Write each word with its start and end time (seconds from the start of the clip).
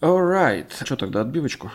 Alright. 0.00 0.84
Что 0.84 0.96
тогда, 0.96 1.20
отбивочку? 1.22 1.70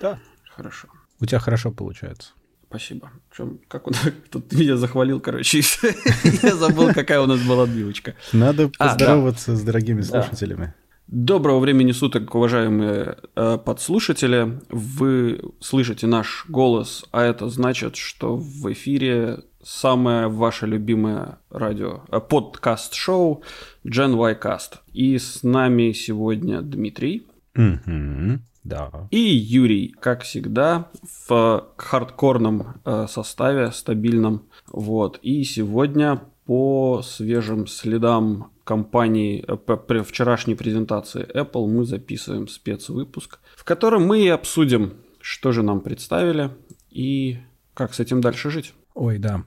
Да. 0.00 0.18
Хорошо. 0.54 0.88
У 1.20 1.26
тебя 1.26 1.38
хорошо 1.38 1.70
получается. 1.70 2.32
Спасибо. 2.68 3.10
Чем, 3.36 3.60
как 3.68 3.86
он 3.86 3.94
тут 4.30 4.52
меня 4.52 4.76
захвалил, 4.76 5.20
короче, 5.20 5.60
я 6.42 6.56
забыл, 6.56 6.92
какая 6.94 7.20
у 7.20 7.26
нас 7.26 7.40
была 7.40 7.64
отбивочка. 7.64 8.14
Надо 8.32 8.68
поздороваться 8.68 9.56
с 9.56 9.62
дорогими 9.62 10.00
слушателями. 10.02 10.74
Доброго 11.06 11.58
времени 11.58 11.92
суток, 11.92 12.34
уважаемые 12.34 13.18
э, 13.36 13.58
подслушатели. 13.62 14.60
Вы 14.70 15.42
слышите 15.60 16.06
наш 16.06 16.46
голос, 16.48 17.04
а 17.12 17.22
это 17.22 17.50
значит, 17.50 17.96
что 17.96 18.36
в 18.36 18.72
эфире 18.72 19.40
самое 19.62 20.28
ваше 20.28 20.66
любимое 20.66 21.38
радио, 21.50 22.04
э, 22.10 22.18
подкаст-шоу 22.20 23.42
Gen 23.84 24.16
Y 24.16 24.38
Cast. 24.40 24.78
И 24.94 25.18
с 25.18 25.42
нами 25.42 25.92
сегодня 25.92 26.62
Дмитрий. 26.62 27.26
Угу, 27.56 28.40
да. 28.64 29.08
И 29.10 29.18
Юрий, 29.18 29.94
как 30.00 30.22
всегда, 30.22 30.90
в 31.26 31.68
хардкорном 31.76 32.80
э, 32.84 33.06
составе, 33.08 33.72
стабильном. 33.72 34.42
Вот. 34.68 35.18
И 35.22 35.44
сегодня 35.44 36.22
по 36.46 37.02
свежим 37.02 37.66
следам 37.66 38.52
компании 38.64 39.44
э, 39.46 39.56
при 39.56 40.02
вчерашней 40.02 40.54
презентации 40.54 41.26
Apple 41.34 41.66
мы 41.66 41.84
записываем 41.84 42.48
спецвыпуск, 42.48 43.40
в 43.56 43.64
котором 43.64 44.06
мы 44.06 44.20
и 44.20 44.28
обсудим, 44.28 44.94
что 45.20 45.52
же 45.52 45.62
нам 45.62 45.80
представили 45.80 46.50
и 46.90 47.38
как 47.74 47.94
с 47.94 48.00
этим 48.00 48.20
дальше 48.20 48.50
жить. 48.50 48.74
Ой, 48.94 49.18
да. 49.18 49.44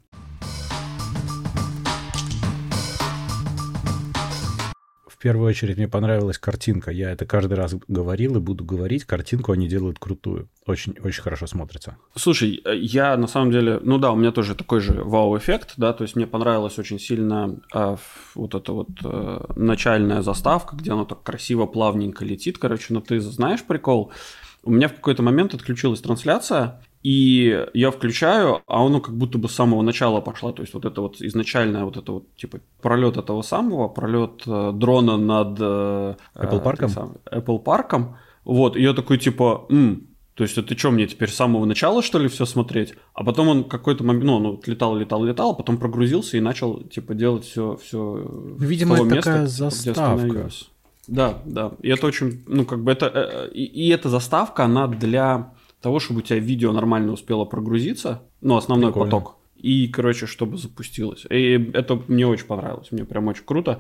Первую 5.25 5.49
очередь 5.49 5.77
мне 5.77 5.87
понравилась 5.87 6.37
картинка. 6.37 6.91
Я 6.91 7.09
это 7.09 7.25
каждый 7.25 7.55
раз 7.55 7.73
говорил 7.87 8.35
и 8.35 8.39
буду 8.39 8.63
говорить. 8.63 9.05
Картинку 9.05 9.53
они 9.53 9.67
делают 9.67 9.97
крутую. 9.97 10.49
Очень, 10.67 10.95
очень 11.03 11.23
хорошо 11.23 11.47
смотрится. 11.47 11.97
Слушай, 12.15 12.61
э, 12.63 12.75
я 12.77 13.17
на 13.17 13.25
самом 13.25 13.49
деле, 13.51 13.79
ну 13.81 13.97
да, 13.97 14.11
у 14.11 14.15
меня 14.15 14.31
тоже 14.31 14.53
такой 14.53 14.81
же 14.81 14.93
вау-эффект, 15.03 15.73
да, 15.77 15.93
то 15.93 16.03
есть 16.03 16.15
мне 16.15 16.27
понравилась 16.27 16.77
очень 16.77 16.99
сильно 16.99 17.59
э, 17.73 17.97
вот 18.35 18.53
эта 18.53 18.71
вот 18.71 18.89
э, 19.03 19.45
начальная 19.55 20.21
заставка, 20.21 20.75
где 20.75 20.91
она 20.91 21.05
так 21.05 21.23
красиво, 21.23 21.65
плавненько 21.65 22.23
летит, 22.23 22.59
короче, 22.59 22.93
но 22.93 23.01
ты 23.01 23.19
знаешь 23.19 23.63
прикол? 23.63 24.11
У 24.61 24.69
меня 24.69 24.87
в 24.87 24.93
какой-то 24.93 25.23
момент 25.23 25.55
отключилась 25.55 26.01
трансляция, 26.01 26.83
и 27.05 27.67
я 27.75 27.91
включаю, 27.91 28.63
а 28.65 28.83
оно 28.83 28.99
как 28.99 29.15
будто 29.15 29.37
бы 29.37 29.47
с 29.47 29.51
самого 29.51 29.83
начала 29.83 30.21
пошло. 30.21 30.51
То 30.51 30.63
есть 30.63 30.73
вот 30.73 30.85
это 30.85 31.01
вот 31.01 31.21
изначальное 31.21 31.83
вот 31.85 31.97
это 31.97 32.11
вот 32.13 32.35
типа 32.35 32.61
пролет 32.81 33.17
этого 33.17 33.43
самого, 33.43 33.87
пролет 33.89 34.41
э, 34.47 34.71
дрона 34.73 35.15
над 35.15 35.55
э, 35.59 36.15
Apple. 36.33 37.17
Э, 37.29 37.37
Apple 37.37 37.59
парком. 37.59 38.17
Вот, 38.43 38.75
и 38.75 38.81
я 38.81 38.93
такой 38.93 39.19
типа, 39.19 39.67
М, 39.69 40.07
то 40.33 40.43
есть 40.45 40.57
это 40.57 40.75
что, 40.75 40.89
мне 40.89 41.05
теперь 41.05 41.29
с 41.29 41.35
самого 41.35 41.65
начала, 41.65 42.01
что 42.01 42.17
ли, 42.17 42.27
все 42.27 42.45
смотреть? 42.45 42.95
А 43.13 43.23
потом 43.23 43.49
он 43.49 43.63
какой-то 43.65 44.03
момент, 44.03 44.25
ну, 44.25 44.35
он 44.37 44.61
летал, 44.65 44.97
летал, 44.97 45.23
летал, 45.23 45.51
а 45.51 45.53
потом 45.53 45.77
прогрузился 45.77 46.37
и 46.37 46.39
начал, 46.39 46.81
типа, 46.85 47.13
делать 47.13 47.45
все, 47.45 47.77
все. 47.83 48.55
Видимо, 48.57 48.95
это 48.95 49.03
места, 49.03 49.21
такая 49.21 49.45
заставка. 49.45 50.49
Да, 51.07 51.37
да. 51.45 51.71
И 51.83 51.89
это 51.89 52.07
очень, 52.07 52.43
ну, 52.47 52.65
как 52.65 52.83
бы 52.83 52.91
это, 52.91 53.11
э, 53.13 53.51
и, 53.53 53.63
и 53.63 53.89
эта 53.89 54.09
заставка, 54.09 54.65
она 54.65 54.87
для 54.87 55.53
того, 55.85 55.99
чтобы 55.99 56.21
у 56.21 56.23
тебя 56.23 56.39
видео 56.39 56.71
нормально 56.71 57.11
успело 57.11 57.45
прогрузиться, 57.45 58.23
ну, 58.41 58.57
основной 58.57 58.89
Прикольно. 58.91 59.11
поток, 59.11 59.35
и, 59.55 59.87
короче, 59.87 60.25
чтобы 60.25 60.57
запустилось. 60.57 61.25
И 61.29 61.71
это 61.73 62.01
мне 62.07 62.25
очень 62.25 62.47
понравилось, 62.47 62.91
мне 62.91 63.05
прям 63.05 63.27
очень 63.27 63.43
круто. 63.45 63.79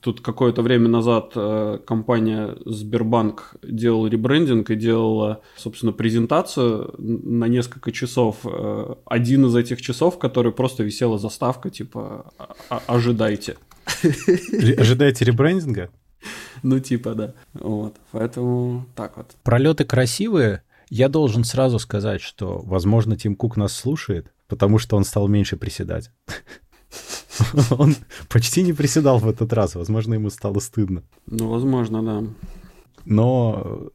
Тут 0.00 0.22
какое-то 0.22 0.62
время 0.62 0.88
назад 0.88 1.32
э, 1.34 1.78
компания 1.86 2.56
Сбербанк 2.64 3.56
делала 3.62 4.06
ребрендинг 4.06 4.70
и 4.70 4.76
делала, 4.76 5.42
собственно, 5.56 5.92
презентацию 5.92 6.94
на 6.96 7.48
несколько 7.48 7.92
часов. 7.92 8.38
Э, 8.44 8.94
один 9.04 9.44
из 9.44 9.54
этих 9.54 9.82
часов, 9.82 10.18
который 10.18 10.52
просто 10.52 10.84
висела 10.84 11.18
заставка, 11.18 11.68
типа 11.68 12.32
«Ожидайте». 12.86 13.56
Ожидайте 14.78 15.26
ребрендинга? 15.26 15.90
Ну, 16.62 16.80
типа, 16.80 17.14
да. 17.14 17.34
Вот, 17.52 17.96
поэтому 18.10 18.86
так 18.94 19.18
вот. 19.18 19.26
Пролеты 19.42 19.84
красивые, 19.84 20.62
я 20.94 21.08
должен 21.08 21.42
сразу 21.42 21.78
сказать, 21.78 22.20
что, 22.20 22.58
возможно, 22.58 23.16
Тим 23.16 23.34
Кук 23.34 23.56
нас 23.56 23.72
слушает, 23.72 24.30
потому 24.46 24.76
что 24.76 24.98
он 24.98 25.04
стал 25.04 25.26
меньше 25.26 25.56
приседать. 25.56 26.10
Он 27.70 27.96
почти 28.28 28.62
не 28.62 28.74
приседал 28.74 29.18
в 29.18 29.26
этот 29.26 29.54
раз. 29.54 29.74
Возможно, 29.74 30.12
ему 30.12 30.28
стало 30.28 30.58
стыдно. 30.58 31.02
Ну, 31.24 31.48
возможно, 31.48 32.02
да. 32.02 32.24
Но 33.06 33.88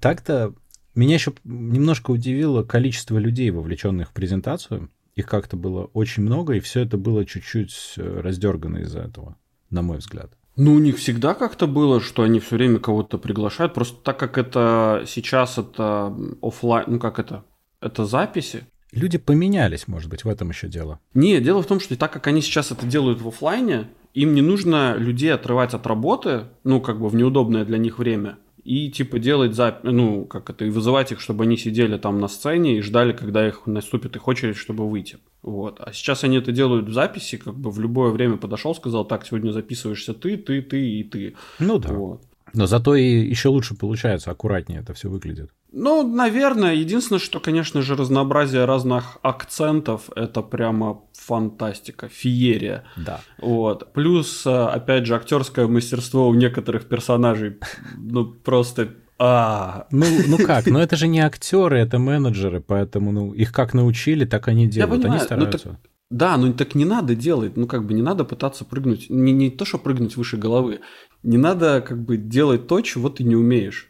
так-то 0.00 0.52
меня 0.96 1.14
еще 1.14 1.32
немножко 1.44 2.10
удивило 2.10 2.64
количество 2.64 3.16
людей, 3.18 3.52
вовлеченных 3.52 4.10
в 4.10 4.12
презентацию. 4.12 4.90
Их 5.14 5.26
как-то 5.26 5.56
было 5.56 5.84
очень 5.92 6.24
много, 6.24 6.54
и 6.54 6.60
все 6.60 6.80
это 6.80 6.98
было 6.98 7.24
чуть-чуть 7.24 7.94
э, 7.96 8.20
раздергано 8.20 8.78
из-за 8.78 9.02
этого, 9.02 9.36
на 9.70 9.82
мой 9.82 9.98
взгляд. 9.98 10.36
Ну, 10.56 10.74
у 10.74 10.78
них 10.78 10.96
всегда 10.96 11.34
как-то 11.34 11.66
было, 11.66 12.00
что 12.00 12.22
они 12.22 12.40
все 12.40 12.56
время 12.56 12.78
кого-то 12.78 13.18
приглашают. 13.18 13.74
Просто 13.74 13.98
так 14.02 14.18
как 14.18 14.38
это 14.38 15.04
сейчас 15.06 15.58
это 15.58 16.14
офлайн, 16.42 16.84
ну 16.88 16.98
как 16.98 17.18
это, 17.18 17.44
это 17.80 18.06
записи. 18.06 18.64
Люди 18.92 19.18
поменялись, 19.18 19.86
может 19.86 20.08
быть, 20.08 20.24
в 20.24 20.28
этом 20.28 20.48
еще 20.48 20.68
дело. 20.68 20.98
Не, 21.12 21.40
дело 21.40 21.62
в 21.62 21.66
том, 21.66 21.80
что 21.80 21.96
так 21.96 22.12
как 22.12 22.26
они 22.26 22.40
сейчас 22.40 22.70
это 22.70 22.86
делают 22.86 23.20
в 23.20 23.28
офлайне, 23.28 23.88
им 24.14 24.32
не 24.32 24.40
нужно 24.40 24.96
людей 24.96 25.34
отрывать 25.34 25.74
от 25.74 25.86
работы, 25.86 26.44
ну, 26.64 26.80
как 26.80 26.98
бы 26.98 27.10
в 27.10 27.14
неудобное 27.14 27.66
для 27.66 27.76
них 27.76 27.98
время 27.98 28.38
и 28.66 28.90
типа 28.90 29.18
делать 29.18 29.54
зап... 29.54 29.84
ну, 29.84 30.24
как 30.24 30.50
это, 30.50 30.64
и 30.64 30.70
вызывать 30.70 31.12
их, 31.12 31.20
чтобы 31.20 31.44
они 31.44 31.56
сидели 31.56 31.96
там 31.98 32.20
на 32.20 32.28
сцене 32.28 32.78
и 32.78 32.82
ждали, 32.82 33.12
когда 33.12 33.46
их 33.46 33.66
наступит 33.66 34.16
их 34.16 34.26
очередь, 34.26 34.56
чтобы 34.56 34.90
выйти. 34.90 35.18
Вот. 35.42 35.80
А 35.80 35.92
сейчас 35.92 36.24
они 36.24 36.38
это 36.38 36.50
делают 36.50 36.88
в 36.88 36.92
записи, 36.92 37.36
как 37.36 37.54
бы 37.54 37.70
в 37.70 37.78
любое 37.78 38.10
время 38.10 38.36
подошел, 38.36 38.74
сказал, 38.74 39.04
так, 39.04 39.24
сегодня 39.24 39.52
записываешься 39.52 40.14
ты, 40.14 40.36
ты, 40.36 40.62
ты 40.62 40.90
и 40.90 41.04
ты. 41.04 41.36
Ну 41.60 41.78
да. 41.78 41.92
Вот. 41.92 42.22
Но 42.52 42.66
зато 42.66 42.96
и 42.96 43.04
еще 43.04 43.48
лучше 43.48 43.76
получается, 43.76 44.30
аккуратнее 44.30 44.80
это 44.80 44.94
все 44.94 45.08
выглядит. 45.08 45.50
Ну, 45.72 46.06
наверное, 46.06 46.74
единственное, 46.74 47.18
что, 47.18 47.40
конечно 47.40 47.82
же, 47.82 47.96
разнообразие 47.96 48.64
разных 48.64 49.18
акцентов 49.22 50.10
это 50.16 50.42
прямо 50.42 51.02
фантастика, 51.12 52.08
феерия. 52.08 52.84
Да. 52.96 53.20
Вот. 53.38 53.92
Плюс, 53.92 54.46
э, 54.46 54.50
опять 54.50 55.06
же, 55.06 55.16
актерское 55.16 55.66
мастерство 55.66 56.28
у 56.28 56.34
некоторых 56.34 56.86
персонажей, 56.88 57.58
ну, 57.98 58.24
просто 58.24 58.88
а. 59.18 59.86
Ну, 59.90 60.04
ну 60.28 60.38
как? 60.38 60.66
Ну 60.66 60.78
это 60.78 60.96
же 60.96 61.08
не 61.08 61.20
актеры, 61.20 61.78
это 61.78 61.98
менеджеры, 61.98 62.60
поэтому 62.60 63.12
ну 63.12 63.32
их 63.32 63.52
как 63.52 63.74
научили, 63.74 64.26
так 64.26 64.48
они 64.48 64.66
делают. 64.66 64.92
Я 64.92 65.00
понимаю, 65.00 65.20
они 65.20 65.24
стараются. 65.24 65.68
Ну, 65.68 65.74
так, 65.74 65.90
да, 66.10 66.36
ну 66.36 66.52
так 66.52 66.74
не 66.74 66.84
надо 66.84 67.14
делать, 67.14 67.56
ну 67.56 67.66
как 67.66 67.86
бы 67.86 67.94
не 67.94 68.02
надо 68.02 68.24
пытаться 68.24 68.64
прыгнуть, 68.64 69.10
не, 69.10 69.32
не 69.32 69.50
то, 69.50 69.64
что 69.64 69.78
прыгнуть 69.78 70.16
выше 70.16 70.36
головы, 70.36 70.80
не 71.22 71.38
надо 71.38 71.80
как 71.80 72.02
бы 72.02 72.16
делать 72.16 72.66
то, 72.66 72.80
чего 72.80 73.08
ты 73.08 73.24
не 73.24 73.36
умеешь. 73.36 73.88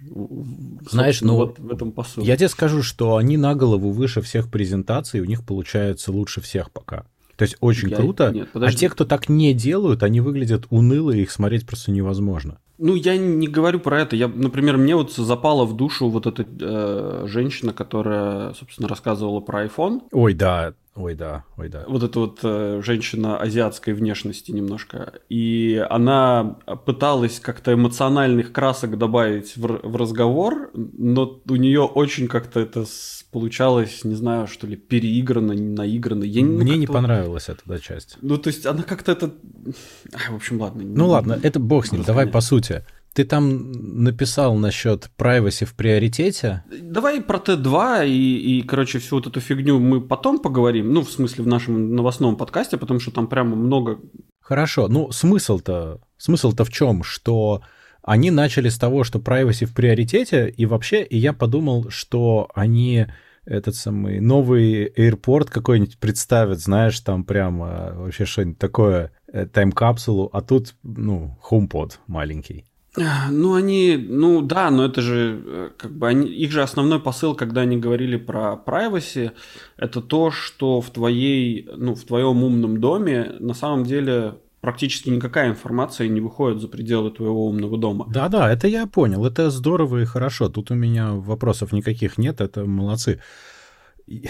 Знаешь, 0.91 1.21
ну 1.21 1.35
вот 1.35 1.59
в 1.59 1.71
этом 1.71 1.93
посыл. 1.93 2.23
Я 2.23 2.37
тебе 2.37 2.49
скажу, 2.49 2.83
что 2.83 3.17
они 3.17 3.37
на 3.37 3.55
голову 3.55 3.91
выше 3.91 4.21
всех 4.23 4.51
презентаций, 4.51 5.21
у 5.21 5.25
них 5.25 5.45
получается 5.45 6.13
лучше 6.13 6.41
всех 6.41 6.71
пока. 6.71 7.07
То 7.37 7.43
есть 7.43 7.57
очень 7.61 7.91
я... 7.91 7.97
круто. 7.97 8.31
Нет, 8.33 8.49
а 8.55 8.73
те, 8.73 8.89
кто 8.89 9.05
так 9.05 9.29
не 9.29 9.53
делают, 9.53 10.03
они 10.03 10.21
выглядят 10.21 10.67
уныло, 10.71 11.11
и 11.11 11.23
их 11.23 11.31
смотреть 11.31 11.67
просто 11.67 11.91
невозможно. 11.91 12.59
Ну, 12.79 12.95
я 12.95 13.17
не 13.17 13.49
говорю 13.49 13.81
про 13.81 14.03
это. 14.03 14.17
Я, 14.17 14.29
например, 14.29 14.77
мне 14.77 14.97
вот 14.97 15.13
запала 15.13 15.65
в 15.65 15.77
душу 15.77 16.09
вот 16.09 16.27
эта 16.27 16.47
э, 16.61 17.27
женщина, 17.27 17.73
которая, 17.73 18.53
собственно, 18.53 18.89
рассказывала 18.89 19.41
про 19.41 19.65
iPhone. 19.65 20.03
Ой, 20.13 20.35
да, 20.35 20.75
Ой, 20.97 21.15
да, 21.15 21.45
ой, 21.59 21.69
да. 21.69 21.85
Вот 21.87 22.03
эта 22.03 22.19
вот 22.19 22.41
э, 22.43 22.81
женщина 22.83 23.39
азиатской 23.39 23.93
внешности 23.93 24.51
немножко. 24.51 25.13
И 25.29 25.85
она 25.91 26.57
пыталась 26.87 27.39
как-то 27.39 27.75
эмоциональных 27.75 28.51
красок 28.51 28.97
добавить 28.97 29.57
в, 29.57 29.61
в 29.61 29.97
разговор, 29.97 30.71
но 30.75 31.43
у 31.47 31.57
нее 31.57 31.83
очень 31.83 32.29
как-то 32.29 32.61
это 32.61 32.87
получалось, 33.31 34.05
не 34.05 34.15
знаю, 34.15 34.47
что 34.47 34.67
ли, 34.67 34.77
переиграно, 34.77 35.53
наиграно. 35.53 36.25
Я, 36.25 36.43
ну, 36.43 36.59
Мне 36.63 36.79
не 36.79 36.87
понравилась 36.87 37.51
эта 37.51 37.61
да, 37.67 37.79
часть. 37.79 38.17
Ну, 38.23 38.39
то 38.39 38.49
есть 38.49 38.65
она 38.65 38.83
как-то 38.83 39.13
это... 39.13 39.35
В 40.31 40.35
общем, 40.35 40.59
ладно. 40.63 40.83
Ну, 40.83 41.09
ладно, 41.09 41.39
это 41.43 41.61
бог 41.61 41.87
с 41.87 41.93
ним, 41.93 42.05
давай 42.05 42.27
по 42.27 42.41
сути. 42.41 42.87
Ты 43.17 43.25
там 43.25 43.73
написал 44.05 44.57
насчет 44.57 45.11
privacy 45.17 45.65
в 45.65 45.75
приоритете. 45.75 46.65
Давай 46.83 47.23
про 47.23 47.39
Т2 47.39 48.07
и, 48.07 48.59
и, 48.59 48.63
короче, 48.63 48.99
всю 48.99 49.17
вот 49.17 49.27
эту 49.27 49.41
фигню 49.41 49.79
мы 49.79 50.03
потом 50.03 50.39
поговорим. 50.39 50.93
Ну, 50.93 51.01
в 51.01 51.11
смысле, 51.11 51.45
в 51.45 51.47
нашем 51.47 51.95
новостном 51.95 52.37
подкасте, 52.37 52.77
потому 52.77 53.01
что 53.01 53.11
там 53.13 53.27
прямо 53.27 53.57
много... 53.57 54.01
Хорошо. 54.43 54.89
Ну, 54.89 55.11
смысл-то... 55.13 56.03
Смысл-то 56.19 56.67
в 56.67 56.71
чем? 56.71 57.03
Что 57.03 57.63
они 58.03 58.31
начали 58.31 58.69
с 58.69 58.77
того, 58.77 59.03
что 59.03 59.19
privacy 59.19 59.65
в 59.65 59.73
приоритете, 59.73 60.51
и 60.51 60.67
вообще, 60.67 61.03
и 61.03 61.17
я 61.17 61.33
подумал, 61.33 61.89
что 61.89 62.51
они 62.55 63.07
этот 63.47 63.77
самый 63.77 64.21
новый 64.21 64.85
аэропорт 64.85 65.49
какой-нибудь 65.49 65.99
представят, 65.99 66.61
знаешь, 66.61 67.01
там 67.01 67.25
прямо 67.25 67.95
вообще 67.95 68.27
что-нибудь 68.27 68.59
такое, 68.59 69.11
э, 69.33 69.47
тайм-капсулу, 69.47 70.29
а 70.35 70.43
тут, 70.43 70.75
ну, 70.83 71.39
HomePod 71.51 71.93
маленький. 72.07 72.67
Ну, 72.97 73.55
они, 73.55 73.97
ну 73.97 74.41
да, 74.43 74.71
но 74.71 74.87
это 74.87 75.03
же, 75.03 75.43
э, 75.45 75.71
как 75.77 75.93
бы, 75.93 76.09
они, 76.09 76.29
их 76.29 76.51
же 76.51 76.63
основной 76.63 76.99
посыл, 76.99 77.35
когда 77.35 77.63
они 77.63 77.77
говорили 77.77 78.17
про 78.17 78.61
privacy, 78.65 79.33
это 79.77 80.01
то, 80.01 80.31
что 80.31 80.81
в 80.81 80.91
твоей, 80.91 81.69
ну, 81.77 81.95
в 81.95 82.05
твоем 82.05 82.43
умном 82.43 82.81
доме 82.81 83.35
на 83.39 83.55
самом 83.55 83.85
деле 83.85 84.39
практически 84.61 85.11
никакая 85.11 85.51
информация 85.51 86.09
не 86.09 86.21
выходит 86.21 86.61
за 86.61 86.69
пределы 86.69 87.11
твоего 87.11 87.47
умного 87.47 87.79
дома. 87.79 88.07
Да-да, 88.11 88.51
это 88.51 88.67
я 88.67 88.87
понял, 88.87 89.25
это 89.25 89.51
здорово 89.51 90.03
и 90.03 90.05
хорошо, 90.05 90.49
тут 90.49 90.71
у 90.71 90.75
меня 90.75 91.13
вопросов 91.13 91.73
никаких 91.73 92.19
нет, 92.19 92.41
это 92.41 92.65
молодцы. 92.65 93.21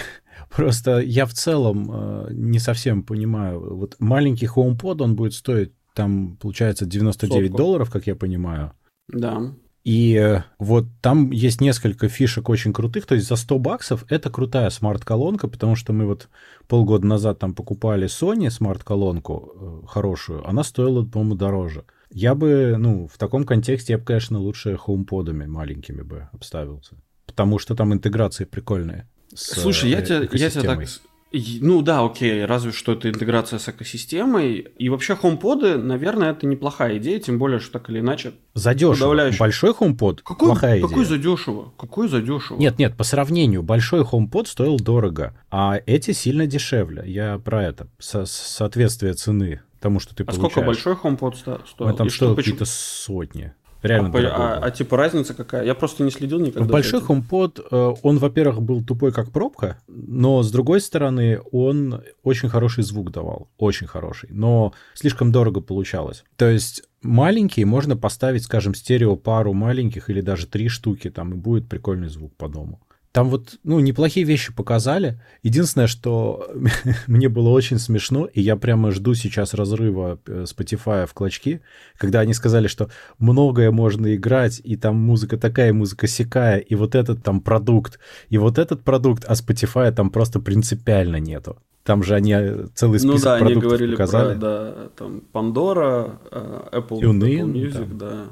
Просто 0.51 0.99
я 0.99 1.25
в 1.25 1.33
целом 1.33 1.91
э, 1.91 2.29
не 2.33 2.59
совсем 2.59 3.03
понимаю, 3.03 3.77
вот 3.77 3.97
маленький 3.99 4.47
HomePod, 4.47 5.03
он 5.03 5.15
будет 5.15 5.35
стоить 5.35 5.73
там, 5.97 6.37
получается, 6.37 6.85
99 6.85 7.51
Сотку. 7.51 7.57
долларов, 7.57 7.91
как 7.91 8.07
я 8.07 8.15
понимаю. 8.15 8.73
Да. 9.09 9.55
И 9.83 10.15
э, 10.15 10.43
вот 10.59 10.87
там 11.01 11.31
есть 11.31 11.61
несколько 11.61 12.09
фишек 12.09 12.49
очень 12.49 12.73
крутых. 12.73 13.07
То 13.07 13.15
есть 13.15 13.27
за 13.27 13.37
100 13.37 13.59
баксов 13.59 14.05
это 14.11 14.31
крутая 14.31 14.69
смарт-колонка, 14.71 15.49
потому 15.49 15.75
что 15.75 15.93
мы 15.93 16.07
вот 16.07 16.29
полгода 16.69 17.07
назад 17.07 17.39
там 17.39 17.55
покупали 17.55 18.09
Sony 18.09 18.51
смарт-колонку 18.51 19.53
э, 19.55 19.87
хорошую. 19.87 20.47
Она 20.47 20.65
стоила, 20.65 21.05
по-моему, 21.05 21.35
дороже. 21.35 21.85
Я 22.11 22.35
бы, 22.35 22.77
ну, 22.79 23.07
в 23.07 23.17
таком 23.17 23.45
контексте 23.45 23.95
я 23.95 23.99
бы, 23.99 24.05
конечно, 24.05 24.39
лучше 24.39 24.77
хоумподами 24.77 25.47
маленькими 25.47 26.03
бы 26.03 26.29
обставился. 26.33 26.97
Потому 27.25 27.59
что 27.59 27.75
там 27.75 27.95
интеграции 27.95 28.45
прикольные. 28.45 29.09
Слушай, 29.35 29.91
я, 29.91 30.03
тебя, 30.03 30.29
я 30.33 30.51
тебя 30.51 30.63
так 30.63 30.89
ну 31.33 31.83
да, 31.83 32.05
окей, 32.05 32.45
разве 32.45 32.73
что 32.73 32.93
это 32.93 33.11
интеграция 33.11 33.59
с 33.59 33.69
экосистемой. 33.69 34.69
И 34.79 34.89
вообще 34.89 35.15
HomePod, 35.15 35.77
наверное, 35.77 36.31
это 36.31 36.47
неплохая 36.47 36.99
идея, 36.99 37.19
тем 37.19 37.39
более, 37.39 37.59
что 37.59 37.73
так 37.73 37.91
или 37.91 38.01
иначе... 38.01 38.33
Задешево. 38.55 39.31
Большой 39.39 39.73
HomePod 39.73 40.21
какой, 40.25 40.49
плохая 40.49 40.81
какой 40.81 41.05
идея. 41.05 41.05
задешево? 41.05 41.73
Какой 41.77 42.09
задешево? 42.09 42.59
Нет, 42.59 42.79
нет, 42.79 42.97
по 42.97 43.05
сравнению, 43.05 43.63
большой 43.63 44.03
HomePod 44.03 44.47
стоил 44.47 44.79
дорого, 44.79 45.37
а 45.51 45.81
эти 45.87 46.13
сильно 46.13 46.47
дешевле. 46.47 47.03
Я 47.07 47.39
про 47.39 47.65
это. 47.65 47.89
Со 47.99 48.25
соответствие 48.25 49.15
цены 49.15 49.63
тому, 49.81 50.01
что 50.01 50.15
ты 50.15 50.23
а 50.23 50.27
получаешь. 50.27 50.47
А 50.47 50.51
сколько 50.51 50.67
большой 50.67 50.95
HomePod 50.95 51.37
стоил? 51.67 51.97
Там 51.97 52.09
стоил 52.09 52.37
какие-то 52.37 52.65
сотни. 52.65 53.53
Реально 53.87 54.11
а, 54.15 54.59
а, 54.59 54.65
а 54.65 54.71
типа 54.71 54.97
разница 54.97 55.35
какая? 55.35 55.65
Я 55.65 55.75
просто 55.75 56.03
не 56.03 56.11
следил 56.11 56.39
никогда. 56.39 56.73
Большой 56.73 57.01
HomePod, 57.01 57.67
э, 57.71 57.95
он, 58.03 58.19
во-первых, 58.19 58.63
был 58.63 58.83
тупой 58.83 59.13
как 59.13 59.31
пробка, 59.31 59.79
но 59.87 60.43
с 60.43 60.51
другой 60.51 60.81
стороны, 60.81 61.41
он 61.53 62.03
очень 62.23 62.49
хороший 62.49 62.85
звук 62.85 63.11
давал, 63.11 63.49
очень 63.59 63.87
хороший, 63.87 64.29
но 64.33 64.73
слишком 64.95 65.33
дорого 65.33 65.61
получалось. 65.61 66.25
То 66.37 66.49
есть 66.49 66.83
маленький 67.03 67.65
можно 67.65 67.97
поставить, 67.97 68.45
скажем, 68.45 68.75
стерео 68.75 69.17
пару 69.17 69.53
маленьких 69.53 70.11
или 70.11 70.21
даже 70.21 70.47
три 70.47 70.69
штуки, 70.69 71.11
там 71.11 71.33
и 71.33 71.37
будет 71.37 71.69
прикольный 71.69 72.09
звук 72.09 72.35
по 72.37 72.49
дому. 72.49 72.81
Там 73.17 73.31
вот, 73.31 73.59
ну, 73.65 73.81
неплохие 73.81 74.27
вещи 74.27 74.53
показали. 74.53 75.19
Единственное, 75.43 75.87
что 75.87 76.51
мне 77.07 77.31
было 77.31 77.49
очень 77.49 77.79
смешно, 77.79 78.27
и 78.27 78.43
я 78.43 78.57
прямо 78.57 78.91
жду 78.91 79.15
сейчас 79.15 79.55
разрыва 79.55 80.21
э, 80.27 80.45
Spotify 80.47 81.07
в 81.07 81.15
клочки, 81.15 81.63
когда 81.97 82.21
они 82.21 82.35
сказали, 82.35 82.67
что 82.67 82.91
многое 83.19 83.71
можно 83.71 84.15
играть, 84.15 84.61
и 84.63 84.77
там 84.77 84.97
музыка 84.97 85.39
такая, 85.39 85.73
музыка 85.73 86.07
сякая, 86.07 86.59
и 86.59 86.75
вот 86.75 86.95
этот 86.95 87.23
там 87.23 87.41
продукт, 87.41 87.99
и 88.29 88.37
вот 88.37 88.59
этот 88.59 88.85
продукт, 88.85 89.25
а 89.27 89.33
Spotify 89.33 89.91
там 89.93 90.11
просто 90.11 90.39
принципиально 90.39 91.17
нету. 91.17 91.57
Там 91.85 92.03
же 92.03 92.17
они 92.17 92.35
э, 92.35 92.67
целый 92.75 92.99
список 92.99 93.17
ну, 93.17 93.25
да, 93.25 93.39
продуктов 93.39 93.63
они 93.63 93.63
говорили 93.63 93.91
показали. 93.93 94.33
Про, 94.35 94.41
да, 94.41 94.89
там 94.95 95.23
Pandora, 95.33 96.19
э, 96.31 96.81
Apple, 96.81 97.01
Apple 97.01 97.51
Music, 97.51 97.97
да. 97.97 98.09
да. 98.11 98.25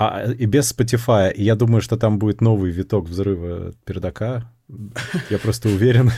А, 0.00 0.32
и 0.32 0.46
без 0.46 0.72
Spotify. 0.72 1.30
И 1.30 1.44
я 1.44 1.54
думаю, 1.54 1.82
что 1.82 1.98
там 1.98 2.18
будет 2.18 2.40
новый 2.40 2.70
виток 2.70 3.04
взрыва 3.04 3.74
пердака. 3.84 4.50
Я 5.28 5.38
просто 5.38 5.68
уверен. 5.68 6.10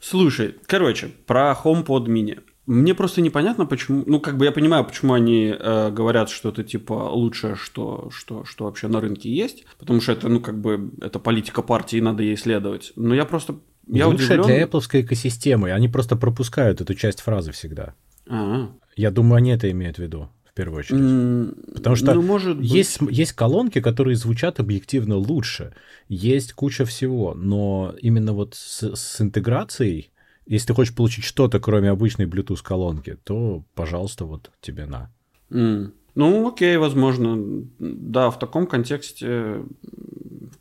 Слушай, 0.00 0.56
короче, 0.66 1.10
про 1.26 1.56
HomePod 1.64 2.06
mini. 2.06 2.40
Мне 2.66 2.94
просто 2.94 3.20
непонятно, 3.20 3.64
почему. 3.64 4.02
Ну, 4.06 4.18
как 4.18 4.36
бы 4.38 4.44
я 4.44 4.50
понимаю, 4.50 4.84
почему 4.84 5.14
они 5.14 5.54
э, 5.56 5.90
говорят, 5.92 6.30
что 6.30 6.48
это 6.48 6.64
типа 6.64 7.10
лучшее, 7.12 7.54
что, 7.54 8.10
что, 8.12 8.44
что 8.44 8.64
вообще 8.64 8.88
на 8.88 9.00
рынке 9.00 9.32
есть. 9.32 9.64
Потому 9.78 10.00
что 10.00 10.12
это, 10.12 10.28
ну, 10.28 10.40
как 10.40 10.60
бы, 10.60 10.90
это 11.00 11.20
политика 11.20 11.62
партии, 11.62 12.00
надо 12.00 12.24
ей 12.24 12.36
следовать. 12.36 12.92
Но 12.96 13.14
я 13.14 13.24
просто. 13.24 13.54
Я 13.86 14.08
Лучше 14.08 14.24
удивлен... 14.24 14.46
для 14.46 14.62
Apple 14.64 14.82
экосистемы. 15.00 15.70
Они 15.70 15.88
просто 15.88 16.16
пропускают 16.16 16.80
эту 16.80 16.94
часть 16.94 17.20
фразы 17.20 17.52
всегда. 17.52 17.94
А-а. 18.28 18.72
Я 18.96 19.12
думаю, 19.12 19.36
они 19.36 19.50
это 19.50 19.70
имеют 19.70 19.98
в 19.98 20.02
виду 20.02 20.28
первую 20.58 20.80
очередь. 20.80 21.00
Mm, 21.00 21.74
Потому 21.74 21.96
что 21.96 22.14
ну, 22.14 22.22
может 22.22 22.60
есть, 22.60 23.00
быть. 23.00 23.16
есть 23.16 23.32
колонки, 23.32 23.80
которые 23.80 24.16
звучат 24.16 24.58
объективно 24.58 25.16
лучше. 25.16 25.72
Есть 26.08 26.52
куча 26.52 26.84
всего. 26.84 27.34
Но 27.34 27.94
именно 28.02 28.32
вот 28.32 28.54
с, 28.54 28.94
с 28.94 29.20
интеграцией, 29.20 30.10
если 30.46 30.68
ты 30.68 30.74
хочешь 30.74 30.94
получить 30.94 31.24
что-то, 31.24 31.60
кроме 31.60 31.90
обычной 31.90 32.26
Bluetooth 32.26 32.62
колонки, 32.62 33.16
то, 33.22 33.62
пожалуйста, 33.74 34.24
вот 34.24 34.50
тебе 34.60 34.86
на. 34.86 35.10
Mm. 35.50 35.92
Ну, 36.16 36.48
окей, 36.48 36.76
возможно. 36.76 37.64
Да, 37.78 38.30
в 38.30 38.38
таком 38.40 38.66
контексте 38.66 39.62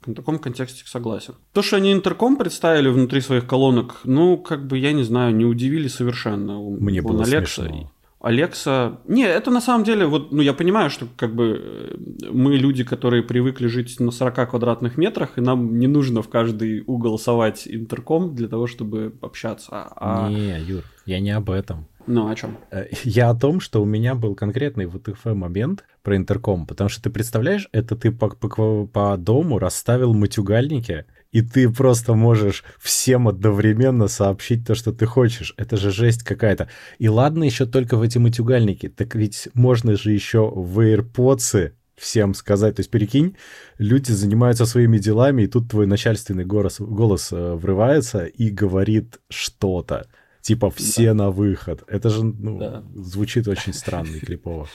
в 0.05 0.13
таком 0.13 0.39
контексте 0.39 0.83
согласен. 0.85 1.33
То, 1.53 1.61
что 1.61 1.77
они 1.77 1.91
интерком 1.91 2.37
представили 2.37 2.89
внутри 2.89 3.21
своих 3.21 3.47
колонок, 3.47 4.01
ну, 4.03 4.37
как 4.37 4.67
бы, 4.67 4.77
я 4.77 4.93
не 4.93 5.03
знаю, 5.03 5.35
не 5.35 5.45
удивили 5.45 5.87
совершенно. 5.87 6.59
Мне 6.59 7.01
было 7.01 7.23
Alexa. 7.23 7.55
смешно. 7.55 7.91
Алекса... 8.19 8.99
Не, 9.07 9.23
это 9.23 9.51
на 9.51 9.61
самом 9.61 9.83
деле, 9.83 10.07
вот, 10.07 10.31
ну, 10.31 10.41
я 10.41 10.53
понимаю, 10.53 10.89
что 10.89 11.07
как 11.15 11.35
бы 11.35 11.97
э, 12.21 12.25
мы 12.31 12.55
люди, 12.57 12.83
которые 12.83 13.21
привыкли 13.21 13.67
жить 13.67 13.99
на 13.99 14.11
40 14.11 14.49
квадратных 14.49 14.97
метрах, 14.97 15.37
и 15.37 15.41
нам 15.41 15.77
не 15.77 15.87
нужно 15.87 16.23
в 16.23 16.29
каждый 16.29 16.83
угол 16.87 17.19
совать 17.19 17.67
интерком 17.67 18.35
для 18.35 18.47
того, 18.47 18.65
чтобы 18.65 19.13
общаться. 19.21 19.87
А... 19.95 20.29
Не, 20.29 20.59
Юр, 20.61 20.83
я 21.05 21.19
не 21.19 21.29
об 21.29 21.51
этом. 21.51 21.85
Ну, 22.07 22.29
о 22.29 22.35
чем? 22.35 22.57
Э, 22.71 22.85
я 23.03 23.29
о 23.29 23.35
том, 23.35 23.59
что 23.59 23.81
у 23.81 23.85
меня 23.85 24.15
был 24.15 24.33
конкретный 24.33 24.87
ВТФ 24.87 25.25
момент 25.25 25.83
про 26.01 26.15
интерком, 26.15 26.65
потому 26.65 26.89
что 26.89 27.03
ты 27.03 27.09
представляешь, 27.11 27.69
это 27.71 27.95
ты 27.95 28.11
по, 28.11 28.29
по, 28.29 28.87
по 28.87 29.17
дому 29.17 29.59
расставил 29.59 30.13
матюгальники, 30.13 31.05
и 31.37 31.43
ты 31.43 31.69
просто 31.69 32.15
можешь 32.15 32.63
всем 32.79 33.27
одновременно 33.27 34.07
сообщить 34.07 34.65
то, 34.65 34.73
что 34.73 34.91
ты 34.91 35.05
хочешь. 35.05 35.53
Это 35.57 35.77
же 35.77 35.91
жесть 35.91 36.23
какая-то. 36.23 36.67
И 36.97 37.07
ладно 37.09 37.43
еще 37.43 37.67
только 37.67 37.95
в 37.95 38.01
эти 38.01 38.17
матюгальники, 38.17 38.89
так 38.89 39.13
ведь 39.13 39.47
можно 39.53 39.95
же 39.95 40.11
еще 40.11 40.49
в 40.49 40.79
AirPods 40.79 41.73
всем 41.95 42.33
сказать. 42.33 42.77
То 42.77 42.79
есть, 42.79 42.89
перекинь, 42.89 43.35
люди 43.77 44.13
занимаются 44.13 44.65
своими 44.65 44.97
делами, 44.97 45.43
и 45.43 45.47
тут 45.47 45.69
твой 45.69 45.85
начальственный 45.85 46.43
голос, 46.43 46.79
голос 46.79 47.31
э, 47.31 47.53
врывается 47.53 48.25
и 48.25 48.49
говорит 48.49 49.19
что-то. 49.29 50.07
Типа 50.41 50.71
все 50.71 51.09
да. 51.09 51.13
на 51.13 51.29
выход. 51.29 51.83
Это 51.87 52.09
же 52.09 52.23
ну, 52.23 52.57
да. 52.57 52.83
звучит 52.95 53.47
очень 53.47 53.73
странно 53.73 54.15
и 54.15 54.19
клипово. 54.19 54.67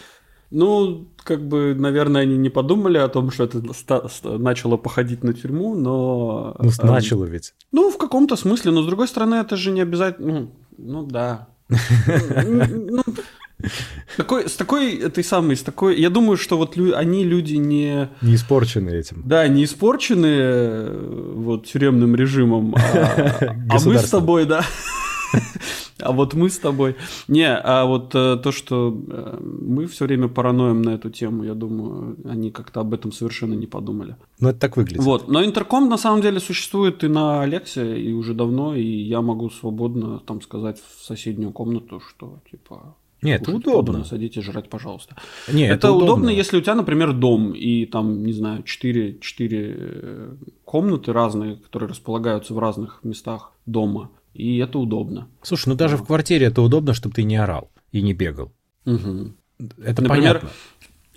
Ну, 0.55 1.09
как 1.25 1.49
бы, 1.49 1.75
наверное, 1.75 2.23
они 2.23 2.37
не 2.37 2.51
подумали 2.51 2.99
о 2.99 3.09
том, 3.09 3.31
что 3.31 3.45
это 3.45 3.63
начало 4.39 4.77
походить 4.77 5.25
на 5.25 5.33
тюрьму, 5.33 5.75
но... 5.75 6.55
Ну, 6.59 6.69
э, 6.69 6.87
начало 6.87 7.25
ведь. 7.25 7.55
Ну, 7.73 7.91
в 7.91 7.97
каком-то 7.97 8.37
смысле, 8.37 8.71
но 8.71 8.83
с 8.83 8.87
другой 8.87 9.09
стороны, 9.09 9.37
это 9.37 9.57
же 9.57 9.71
не 9.71 9.81
обязательно... 9.81 10.33
Ну, 10.33 10.53
ну 10.77 11.07
да. 11.07 11.49
Ну, 12.45 13.03
такой, 14.17 14.49
с 14.49 14.57
такой, 14.57 14.97
этой 14.97 15.23
самой, 15.23 15.57
с 15.57 15.63
такой, 15.63 15.99
я 15.99 16.11
думаю, 16.11 16.37
что 16.37 16.59
вот 16.59 16.77
лю, 16.77 16.97
они 16.97 17.25
люди 17.25 17.55
не... 17.55 18.11
Не 18.21 18.35
испорчены 18.35 18.91
этим. 18.91 19.23
Да, 19.25 19.47
не 19.49 19.65
испорчены 19.65 20.27
э, 20.27 21.33
вот 21.37 21.67
тюремным 21.67 22.17
режимом, 22.17 22.75
а, 22.75 23.57
а 23.71 23.79
мы 23.85 23.99
с 23.99 24.11
тобой, 24.11 24.47
да. 24.47 24.65
А 26.03 26.13
вот 26.13 26.35
мы 26.35 26.51
с 26.51 26.59
тобой... 26.59 26.97
Не, 27.29 27.55
а 27.55 27.85
вот 27.85 28.15
э, 28.15 28.37
то, 28.37 28.53
что 28.53 28.97
э, 29.09 29.39
мы 29.41 29.87
все 29.87 30.07
время 30.07 30.29
параноим 30.29 30.83
на 30.83 30.91
эту 30.91 31.11
тему, 31.11 31.45
я 31.45 31.55
думаю, 31.55 32.17
они 32.25 32.51
как-то 32.51 32.81
об 32.81 32.95
этом 32.95 33.13
совершенно 33.13 33.55
не 33.55 33.67
подумали. 33.67 34.17
Ну, 34.41 34.49
это 34.49 34.59
так 34.59 34.77
выглядит. 34.77 35.03
Вот. 35.03 35.29
Но 35.29 35.45
интерком 35.45 35.89
на 35.89 35.99
самом 35.99 36.21
деле 36.21 36.41
существует 36.41 37.05
и 37.05 37.09
на 37.09 37.43
Алексе, 37.43 37.99
и 37.99 38.13
уже 38.13 38.35
давно, 38.35 38.75
и 38.75 38.85
я 38.85 39.23
могу 39.23 39.51
свободно 39.51 40.19
там 40.19 40.41
сказать 40.43 40.79
в 40.79 41.05
соседнюю 41.05 41.53
комнату, 41.53 42.01
что 42.01 42.41
типа 42.51 42.97
нет, 43.23 43.43
это 43.43 43.53
удобно. 43.53 43.93
Подано, 43.93 44.05
садитесь 44.05 44.43
жрать, 44.43 44.69
пожалуйста. 44.69 45.17
Нет, 45.53 45.71
это, 45.71 45.75
это 45.75 45.93
удобно. 45.93 46.15
удобно, 46.15 46.29
если 46.31 46.57
у 46.57 46.61
тебя, 46.61 46.75
например, 46.75 47.13
дом 47.13 47.53
и 47.53 47.87
там, 47.87 48.25
не 48.25 48.33
знаю, 48.33 48.65
4, 48.65 49.19
4 49.21 49.77
э, 49.79 50.35
комнаты 50.65 51.13
разные, 51.13 51.57
которые 51.57 51.89
располагаются 51.89 52.53
в 52.53 52.59
разных 52.59 52.99
местах 53.05 53.53
дома 53.65 54.11
и 54.35 54.59
это 54.59 54.79
удобно. 54.79 55.29
Слушай, 55.43 55.71
ну 55.71 55.75
даже 55.75 55.97
в 55.97 56.05
квартире 56.05 56.47
это 56.47 56.63
удобно, 56.63 56.95
чтобы 56.95 57.15
ты 57.15 57.23
не 57.23 57.37
орал 57.37 57.71
и 57.91 58.03
не 58.03 58.15
бегал. 58.15 58.53
Угу. 58.87 59.33
Это 59.85 60.03
Например, 60.03 60.09
понятно. 60.09 60.51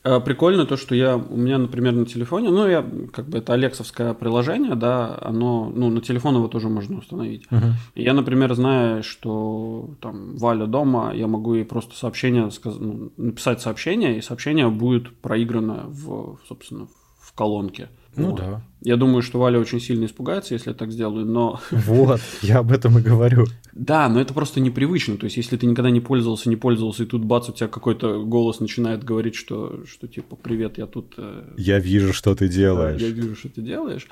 А, 0.05 0.19
прикольно 0.19 0.67
то, 0.67 0.77
что 0.77 0.93
я, 0.93 1.17
у 1.17 1.36
меня, 1.36 1.57
например, 1.57 1.93
на 1.93 2.05
телефоне, 2.05 2.51
ну, 2.51 2.67
я, 2.67 2.86
как 3.12 3.27
бы, 3.27 3.39
это 3.39 3.53
алексовское 3.53 4.13
приложение, 4.13 4.75
да, 4.75 5.17
оно, 5.19 5.72
ну, 5.74 5.89
на 5.89 6.00
телефон 6.00 6.36
его 6.36 6.48
тоже 6.48 6.69
можно 6.69 7.00
установить. 7.00 7.48
И 7.95 8.03
я, 8.03 8.13
например, 8.13 8.53
знаю, 8.53 9.01
что 9.01 9.95
там 10.01 10.38
Валя 10.38 10.67
дома, 10.67 11.12
я 11.15 11.25
могу 11.27 11.55
ей 11.55 11.65
просто 11.65 11.95
сообщение, 11.95 12.51
сказ... 12.51 12.77
ну, 12.77 13.12
написать 13.17 13.62
сообщение, 13.62 14.17
и 14.17 14.22
сообщение 14.22 14.69
будет 14.69 15.17
проиграно 15.22 15.86
в, 15.88 16.38
собственно, 16.48 16.86
в 16.86 17.04
колонке. 17.34 17.89
Ну 18.15 18.32
вот. 18.32 18.39
да. 18.39 18.62
Я 18.82 18.98
думаю, 18.98 19.22
что 19.22 19.39
Валя 19.39 19.60
очень 19.60 19.82
сильно 19.82 20.05
испугается, 20.05 20.53
если 20.53 20.70
я 20.70 20.75
так 20.75 20.91
сделаю, 20.91 21.25
но... 21.25 21.60
Вот, 21.72 22.22
я 22.41 22.60
об 22.60 22.72
этом 22.72 22.98
и 23.00 23.01
говорю. 23.01 23.46
Да, 23.74 24.08
но 24.08 24.22
это 24.22 24.34
просто 24.34 24.60
непривычно. 24.60 25.17
То 25.17 25.25
есть, 25.25 25.38
если 25.38 25.58
ты 25.58 25.65
никогда 25.65 25.89
не 25.89 26.00
пользовался, 26.00 26.50
не 26.50 26.55
пользовался, 26.55 27.03
и 27.03 27.05
тут 27.05 27.25
бац, 27.25 27.50
у 27.50 27.51
тебя 27.51 27.67
какой-то 27.67 28.24
голос 28.24 28.60
начинает 28.60 29.03
говорить, 29.03 29.36
что, 29.36 29.84
что 29.86 30.08
типа, 30.08 30.36
привет, 30.36 30.77
я 30.77 30.86
тут... 30.86 31.15
Э, 31.17 31.53
я 31.58 31.79
вижу, 31.79 32.13
что 32.13 32.36
ты 32.36 32.48
делаешь. 32.48 33.01
Я 33.01 33.10
вижу, 33.10 33.36
что 33.36 33.50
ты 33.50 33.62
делаешь 33.62 34.08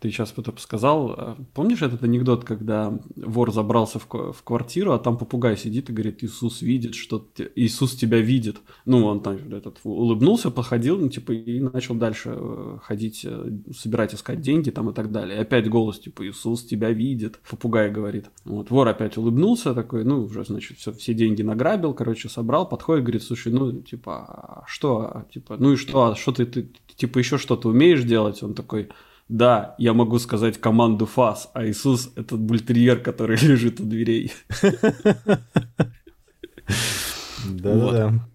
ты 0.00 0.10
сейчас 0.10 0.32
это 0.36 0.52
сказал. 0.58 1.14
Э, 1.16 1.34
помнишь 1.54 1.82
этот 1.82 2.02
анекдот, 2.02 2.44
когда 2.44 2.98
вор 3.16 3.52
забрался 3.52 3.98
в, 3.98 4.06
в 4.08 4.42
квартиру, 4.42 4.92
а 4.92 4.98
там 4.98 5.18
попугай 5.18 5.56
сидит 5.56 5.90
и 5.90 5.92
говорит, 5.92 6.24
Иисус 6.24 6.62
видит, 6.62 6.94
что 6.94 7.28
Иисус 7.54 7.94
тебя 7.94 8.18
видит. 8.18 8.56
Ну, 8.86 9.04
он 9.04 9.20
там 9.20 9.36
этот 9.52 9.78
улыбнулся, 9.84 10.50
походил, 10.50 10.98
ну, 10.98 11.08
типа, 11.10 11.32
и 11.32 11.60
начал 11.60 11.94
дальше 11.94 12.34
э, 12.34 12.78
ходить, 12.82 13.24
э, 13.24 13.50
собирать, 13.76 14.14
искать 14.14 14.40
деньги 14.40 14.70
там 14.70 14.88
и 14.88 14.94
так 14.94 15.12
далее. 15.12 15.36
И 15.36 15.40
опять 15.42 15.68
голос, 15.68 16.00
типа, 16.00 16.26
Иисус 16.26 16.64
тебя 16.64 16.90
видит. 16.90 17.38
Попугай 17.48 17.90
говорит. 17.90 18.30
Вот, 18.44 18.70
вор 18.70 18.88
опять 18.88 19.18
улыбнулся 19.18 19.74
такой, 19.74 20.04
ну, 20.04 20.24
уже, 20.24 20.44
значит, 20.46 20.78
все, 20.78 20.92
все 20.92 21.12
деньги 21.12 21.42
награбил, 21.42 21.92
короче, 21.92 22.30
собрал, 22.30 22.66
подходит, 22.66 23.04
говорит, 23.04 23.22
слушай, 23.22 23.52
ну, 23.52 23.82
типа, 23.82 24.24
а 24.24 24.64
что, 24.66 25.00
а, 25.00 25.26
типа, 25.30 25.56
ну 25.58 25.72
и 25.74 25.76
что, 25.76 26.04
а 26.06 26.16
что 26.16 26.32
ты, 26.32 26.46
ты 26.46 26.70
типа, 26.96 27.18
еще 27.18 27.36
что-то 27.36 27.68
умеешь 27.68 28.02
делать? 28.02 28.42
Он 28.42 28.54
такой, 28.54 28.88
да, 29.30 29.76
я 29.78 29.94
могу 29.94 30.18
сказать 30.18 30.60
команду 30.60 31.06
ФАС, 31.06 31.50
а 31.54 31.64
Иисус– 31.64 32.10
это 32.16 32.36
бультерьер, 32.36 33.00
который 33.00 33.36
лежит 33.40 33.78
у 33.78 33.84
дверей. 33.84 34.32
Да-да. 37.48 38.28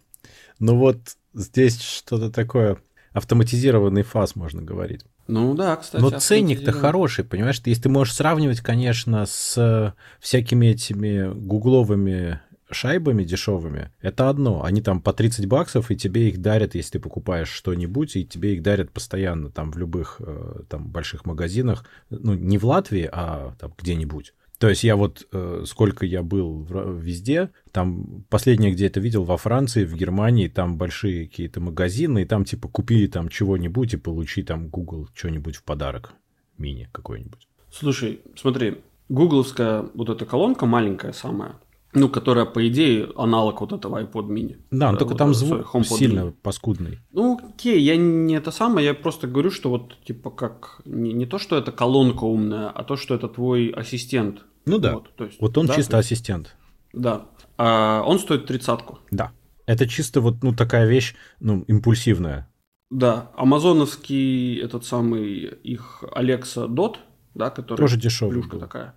Ну 0.59 0.77
вот 0.77 0.97
здесь 1.33 1.81
что-то 1.81 2.31
такое 2.31 2.77
автоматизированный 3.11 4.03
ФАС, 4.03 4.37
можно 4.37 4.61
говорить. 4.61 5.05
Ну 5.27 5.53
да, 5.53 5.75
кстати. 5.75 6.01
Но 6.01 6.11
ценник-то 6.11 6.71
хороший, 6.71 7.25
понимаешь? 7.25 7.61
Если 7.65 7.83
ты 7.83 7.89
можешь 7.89 8.13
сравнивать, 8.13 8.61
конечно, 8.61 9.25
с 9.25 9.93
всякими 10.21 10.67
этими 10.67 11.33
гугловыми 11.33 12.39
шайбами 12.69 13.23
дешевыми, 13.23 13.91
это 14.01 14.29
одно. 14.29 14.63
Они 14.63 14.81
там 14.81 15.01
по 15.01 15.13
30 15.13 15.45
баксов, 15.47 15.91
и 15.91 15.95
тебе 15.95 16.29
их 16.29 16.41
дарят, 16.41 16.75
если 16.75 16.93
ты 16.93 16.99
покупаешь 16.99 17.49
что-нибудь, 17.49 18.15
и 18.15 18.25
тебе 18.25 18.55
их 18.55 18.63
дарят 18.63 18.91
постоянно 18.91 19.49
там 19.49 19.71
в 19.71 19.77
любых 19.77 20.17
э, 20.19 20.61
там 20.69 20.87
больших 20.87 21.25
магазинах. 21.25 21.85
Ну, 22.09 22.33
не 22.33 22.57
в 22.57 22.65
Латвии, 22.65 23.09
а 23.11 23.55
там 23.59 23.73
где-нибудь. 23.77 24.33
То 24.57 24.69
есть 24.69 24.83
я 24.83 24.95
вот 24.95 25.27
э, 25.31 25.63
сколько 25.65 26.05
я 26.05 26.23
был 26.23 26.63
везде, 26.63 27.49
там 27.71 28.23
последнее, 28.29 28.71
где 28.71 28.87
это 28.87 28.99
видел, 28.99 29.23
во 29.23 29.37
Франции, 29.37 29.85
в 29.85 29.95
Германии, 29.95 30.47
там 30.47 30.77
большие 30.77 31.27
какие-то 31.27 31.59
магазины, 31.59 32.21
и 32.21 32.25
там 32.25 32.45
типа 32.45 32.69
купи 32.69 33.07
там 33.07 33.27
чего-нибудь 33.27 33.93
и 33.93 33.97
получи 33.97 34.43
там 34.43 34.69
Google 34.69 35.09
что-нибудь 35.13 35.57
в 35.57 35.63
подарок, 35.63 36.13
мини 36.57 36.87
какой-нибудь. 36.93 37.47
Слушай, 37.69 38.21
смотри, 38.37 38.77
гугловская 39.09 39.89
вот 39.93 40.09
эта 40.09 40.25
колонка 40.25 40.65
маленькая 40.65 41.11
самая, 41.11 41.55
ну, 41.95 42.09
которая, 42.09 42.45
по 42.45 42.67
идее, 42.67 43.09
аналог 43.15 43.61
вот 43.61 43.73
этого 43.73 44.01
iPod 44.03 44.27
mini. 44.27 44.57
Да, 44.71 44.91
но 44.91 44.97
только 44.97 45.11
вот, 45.11 45.17
там 45.17 45.33
звук 45.33 45.67
сильно 45.85 46.19
mini. 46.19 46.31
паскудный. 46.41 46.99
Ну, 47.11 47.39
окей, 47.49 47.81
я 47.81 47.95
не 47.95 48.35
это 48.35 48.51
самое, 48.51 48.85
я 48.85 48.93
просто 48.93 49.27
говорю, 49.27 49.49
что 49.49 49.69
вот, 49.69 49.97
типа, 50.03 50.29
как, 50.29 50.81
не, 50.85 51.13
не 51.13 51.25
то, 51.25 51.39
что 51.39 51.57
это 51.57 51.71
колонка 51.71 52.25
умная, 52.25 52.69
а 52.69 52.83
то, 52.83 52.97
что 52.97 53.15
это 53.15 53.27
твой 53.27 53.69
ассистент. 53.69 54.45
Ну 54.65 54.77
да, 54.77 54.93
вот, 54.93 55.15
то 55.15 55.25
есть, 55.25 55.41
вот 55.41 55.57
он 55.57 55.67
да, 55.67 55.75
чисто 55.75 55.97
есть, 55.97 56.11
ассистент. 56.11 56.55
Да, 56.93 57.25
а 57.57 58.03
он 58.05 58.19
стоит 58.19 58.45
тридцатку. 58.45 58.99
Да, 59.11 59.31
это 59.65 59.87
чисто 59.87 60.21
вот, 60.21 60.43
ну, 60.43 60.53
такая 60.53 60.87
вещь, 60.87 61.15
ну, 61.39 61.61
импульсивная. 61.61 62.49
Да, 62.91 63.31
амазоновский 63.35 64.59
этот 64.59 64.85
самый 64.85 65.45
их 65.63 66.03
Alexa 66.15 66.67
Dot, 66.67 66.97
да, 67.33 67.49
который... 67.49 67.79
Тоже 67.79 67.97
дешевый 67.97 68.33
Плюшка 68.33 68.51
был. 68.53 68.59
такая. 68.59 68.95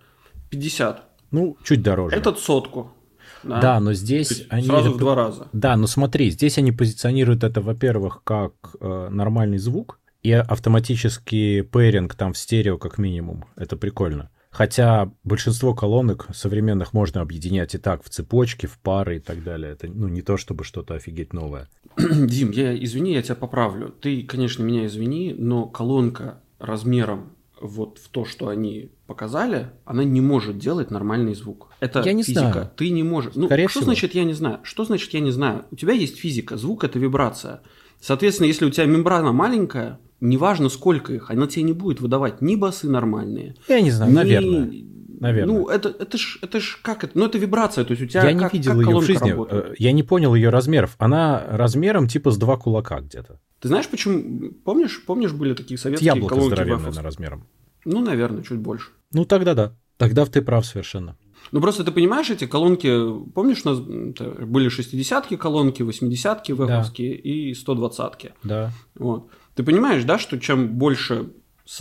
50. 0.49 1.08
Ну, 1.31 1.57
чуть 1.63 1.81
дороже. 1.81 2.15
Этот 2.15 2.39
сотку. 2.39 2.91
Да, 3.43 3.61
да 3.61 3.79
но 3.79 3.93
здесь 3.93 4.45
они... 4.49 4.67
Сразу 4.67 4.93
в 4.93 4.97
два 4.97 5.15
раза. 5.15 5.47
Да, 5.53 5.75
но 5.77 5.87
смотри, 5.87 6.29
здесь 6.29 6.57
они 6.57 6.71
позиционируют 6.71 7.43
это, 7.43 7.61
во-первых, 7.61 8.21
как 8.23 8.53
э, 8.79 9.09
нормальный 9.09 9.57
звук, 9.57 9.99
и 10.21 10.31
автоматический 10.31 11.61
пейринг 11.61 12.15
там 12.15 12.33
в 12.33 12.37
стерео 12.37 12.77
как 12.77 12.97
минимум. 12.97 13.45
Это 13.55 13.77
прикольно. 13.77 14.29
Хотя 14.51 15.11
большинство 15.23 15.75
колонок 15.75 16.27
современных 16.33 16.91
можно 16.93 17.21
объединять 17.21 17.75
и 17.75 17.77
так 17.77 18.03
в 18.03 18.09
цепочки, 18.09 18.65
в 18.65 18.79
пары 18.79 19.17
и 19.17 19.19
так 19.19 19.43
далее. 19.43 19.71
Это 19.73 19.87
ну, 19.87 20.07
не 20.07 20.21
то, 20.21 20.37
чтобы 20.37 20.63
что-то 20.63 20.95
офигеть 20.95 21.33
новое. 21.33 21.69
Дим, 21.97 22.51
я 22.51 22.75
извини, 22.83 23.13
я 23.13 23.21
тебя 23.21 23.35
поправлю. 23.35 23.89
Ты, 23.89 24.23
конечно, 24.23 24.63
меня 24.63 24.87
извини, 24.87 25.35
но 25.37 25.67
колонка 25.67 26.41
размером 26.57 27.35
вот 27.61 27.97
в 27.97 28.09
то, 28.09 28.25
что 28.25 28.47
они 28.47 28.91
показали, 29.07 29.69
она 29.85 30.03
не 30.03 30.21
может 30.21 30.57
делать 30.57 30.91
нормальный 30.91 31.35
звук. 31.35 31.69
Это 31.79 32.01
я 32.03 32.13
не 32.13 32.23
физика. 32.23 32.51
Знаю. 32.51 32.71
Ты 32.75 32.89
не 32.89 33.03
можешь. 33.03 33.33
Ну, 33.35 33.45
Скорее 33.45 33.67
что 33.67 33.79
всего. 33.79 33.91
значит 33.91 34.15
я 34.15 34.23
не 34.23 34.33
знаю? 34.33 34.59
Что 34.63 34.85
значит 34.85 35.13
я 35.13 35.19
не 35.19 35.31
знаю? 35.31 35.65
У 35.71 35.75
тебя 35.75 35.93
есть 35.93 36.17
физика, 36.17 36.57
звук 36.57 36.83
это 36.83 36.99
вибрация. 36.99 37.61
Соответственно, 38.01 38.47
если 38.47 38.65
у 38.65 38.69
тебя 38.69 38.85
мембрана 38.85 39.31
маленькая, 39.31 39.99
неважно 40.21 40.69
сколько 40.69 41.13
их, 41.13 41.29
она 41.29 41.47
тебе 41.47 41.63
не 41.63 41.73
будет 41.73 42.01
выдавать 42.01 42.41
ни 42.41 42.55
басы 42.55 42.89
нормальные. 42.89 43.55
Я 43.67 43.81
не 43.81 43.91
знаю, 43.91 44.11
ни... 44.11 44.15
наверное. 44.15 44.71
Наверное. 45.19 45.53
Ну, 45.53 45.67
это, 45.67 45.89
это 45.89 46.17
ж, 46.17 46.39
это 46.41 46.59
ж 46.59 46.79
как 46.81 47.03
это? 47.03 47.17
Ну, 47.17 47.25
это 47.25 47.37
вибрация, 47.37 47.83
то 47.83 47.91
есть 47.91 48.03
у 48.03 48.07
тебя 48.07 48.29
Я 48.29 48.37
как, 48.37 48.53
не 48.53 48.59
видел 48.59 48.77
как 48.77 48.87
ее 48.87 48.97
в 48.97 49.03
жизни. 49.03 49.31
Работает? 49.31 49.79
Я 49.79 49.91
не 49.91 50.03
понял 50.03 50.33
ее 50.35 50.49
размеров. 50.49 50.95
Она 50.97 51.43
размером 51.49 52.07
типа 52.07 52.31
с 52.31 52.37
два 52.37 52.57
кулака 52.57 53.01
где-то. 53.01 53.39
Ты 53.59 53.67
знаешь, 53.67 53.87
почему? 53.87 54.51
Помнишь, 54.63 55.03
помнишь, 55.05 55.33
были 55.33 55.53
такие 55.53 55.77
советские 55.77 56.07
Яблоко 56.07 56.35
колонки 56.35 56.55
здоровенное 56.55 57.03
размером. 57.03 57.47
Ну, 57.85 58.01
наверное, 58.01 58.43
чуть 58.43 58.59
больше. 58.59 58.91
Ну, 59.11 59.25
тогда 59.25 59.53
да. 59.53 59.75
Тогда 59.97 60.25
ты 60.25 60.41
прав 60.41 60.65
совершенно. 60.65 61.17
Ну, 61.51 61.61
просто 61.61 61.83
ты 61.83 61.91
понимаешь, 61.91 62.29
эти 62.29 62.45
колонки, 62.45 62.89
помнишь, 63.33 63.61
у 63.65 63.69
нас 63.69 63.79
были 63.79 64.69
60-ки 64.69 65.35
колонки, 65.35 65.81
80-ки 65.81 66.53
веповские 66.53 67.15
да. 67.15 67.21
и 67.21 67.51
120-ки. 67.53 68.33
Да. 68.43 68.71
Вот. 68.95 69.29
Ты 69.55 69.63
понимаешь, 69.63 70.03
да, 70.05 70.17
что 70.19 70.39
чем 70.39 70.77
больше 70.77 71.31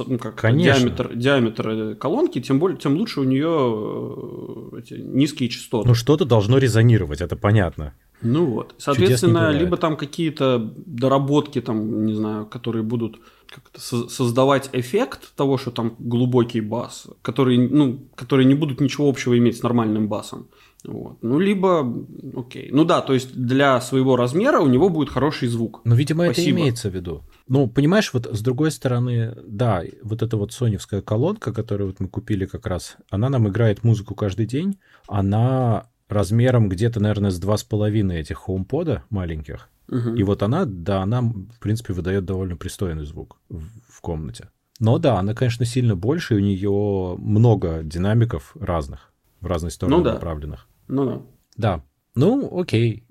ну, 0.07 0.19
как 0.19 0.57
диаметр, 0.57 1.15
диаметр 1.15 1.97
колонки, 1.97 2.41
тем, 2.41 2.59
более, 2.59 2.79
тем 2.79 2.97
лучше 2.97 3.21
у 3.21 3.25
нее 3.25 4.73
э, 4.73 4.79
эти 4.81 4.95
низкие 4.95 5.49
частоты. 5.49 5.89
Ну, 5.89 5.95
что-то 5.95 6.25
должно 6.25 6.59
резонировать, 6.59 7.21
это 7.21 7.37
понятно. 7.37 7.95
Ну 8.23 8.47
вот. 8.47 8.75
Соответственно, 8.79 9.51
либо 9.51 9.77
там 9.77 9.97
какие-то 9.97 10.73
доработки, 10.87 11.61
там, 11.61 12.05
не 12.05 12.15
знаю, 12.15 12.47
которые 12.47 12.83
будут 12.83 13.21
как-то 13.49 13.81
создавать 13.81 14.69
эффект 14.73 15.33
того, 15.37 15.57
что 15.57 15.71
там 15.71 15.95
глубокий 15.99 16.61
бас, 16.61 17.07
которые, 17.23 17.69
ну, 17.69 17.99
которые 18.15 18.47
не 18.47 18.55
будут 18.55 18.81
ничего 18.81 19.09
общего 19.09 19.39
иметь 19.39 19.57
с 19.57 19.63
нормальным 19.63 20.09
басом. 20.09 20.49
Вот. 20.85 21.19
Ну, 21.23 21.39
либо, 21.39 21.87
окей. 22.37 22.71
Ну 22.73 22.85
да, 22.85 23.01
то 23.01 23.13
есть 23.13 23.35
для 23.35 23.81
своего 23.81 24.17
размера 24.17 24.61
у 24.61 24.69
него 24.69 24.89
будет 24.89 25.11
хороший 25.11 25.49
звук. 25.49 25.81
Ну, 25.85 25.95
видимо, 25.95 26.25
Спасибо. 26.25 26.49
это 26.49 26.51
имеется 26.51 26.91
в 26.91 26.95
виду. 26.95 27.25
Ну, 27.49 27.67
понимаешь, 27.67 28.13
вот 28.13 28.27
с 28.27 28.41
другой 28.41 28.71
стороны, 28.71 29.35
да, 29.45 29.83
вот 30.03 30.23
эта 30.23 30.37
вот 30.37 30.53
соневская 30.53 31.01
колонка, 31.01 31.53
которую 31.53 31.89
вот 31.89 32.01
мы 32.01 32.09
купили 32.09 32.47
как 32.47 32.67
раз, 32.67 32.97
она 33.11 33.29
нам 33.29 33.49
играет 33.49 33.83
музыку 33.83 34.15
каждый 34.15 34.47
день, 34.47 34.79
она 35.09 35.89
размером 36.09 36.69
где-то, 36.69 37.01
наверное, 37.01 37.31
с 37.31 37.39
два 37.39 37.57
с 37.57 37.65
половиной 37.65 38.21
этих 38.21 38.39
хоумпода 38.39 39.05
маленьких. 39.11 39.69
Угу. 39.89 40.15
И 40.15 40.23
вот 40.23 40.43
она, 40.43 40.65
да, 40.65 41.03
она, 41.03 41.23
в 41.23 41.59
принципе, 41.61 41.93
выдает 41.93 42.25
довольно 42.25 42.57
пристойный 42.57 43.05
звук 43.05 43.39
в, 43.49 43.65
в 43.89 44.01
комнате. 44.01 44.49
Но 44.81 44.99
да, 44.99 45.19
она, 45.19 45.35
конечно, 45.35 45.65
сильно 45.65 45.97
больше, 45.97 46.35
и 46.35 46.37
у 46.37 46.41
нее 46.41 47.17
много 47.19 47.83
динамиков 47.83 48.55
разных, 48.59 49.13
в 49.41 49.47
разные 49.47 49.71
стороны 49.71 49.99
ну, 49.99 50.03
да. 50.03 50.15
направленных. 50.15 50.69
Ну 50.89 51.05
да. 51.05 51.23
Да. 51.57 51.85
Ну, 52.15 52.59
окей. 52.61 53.05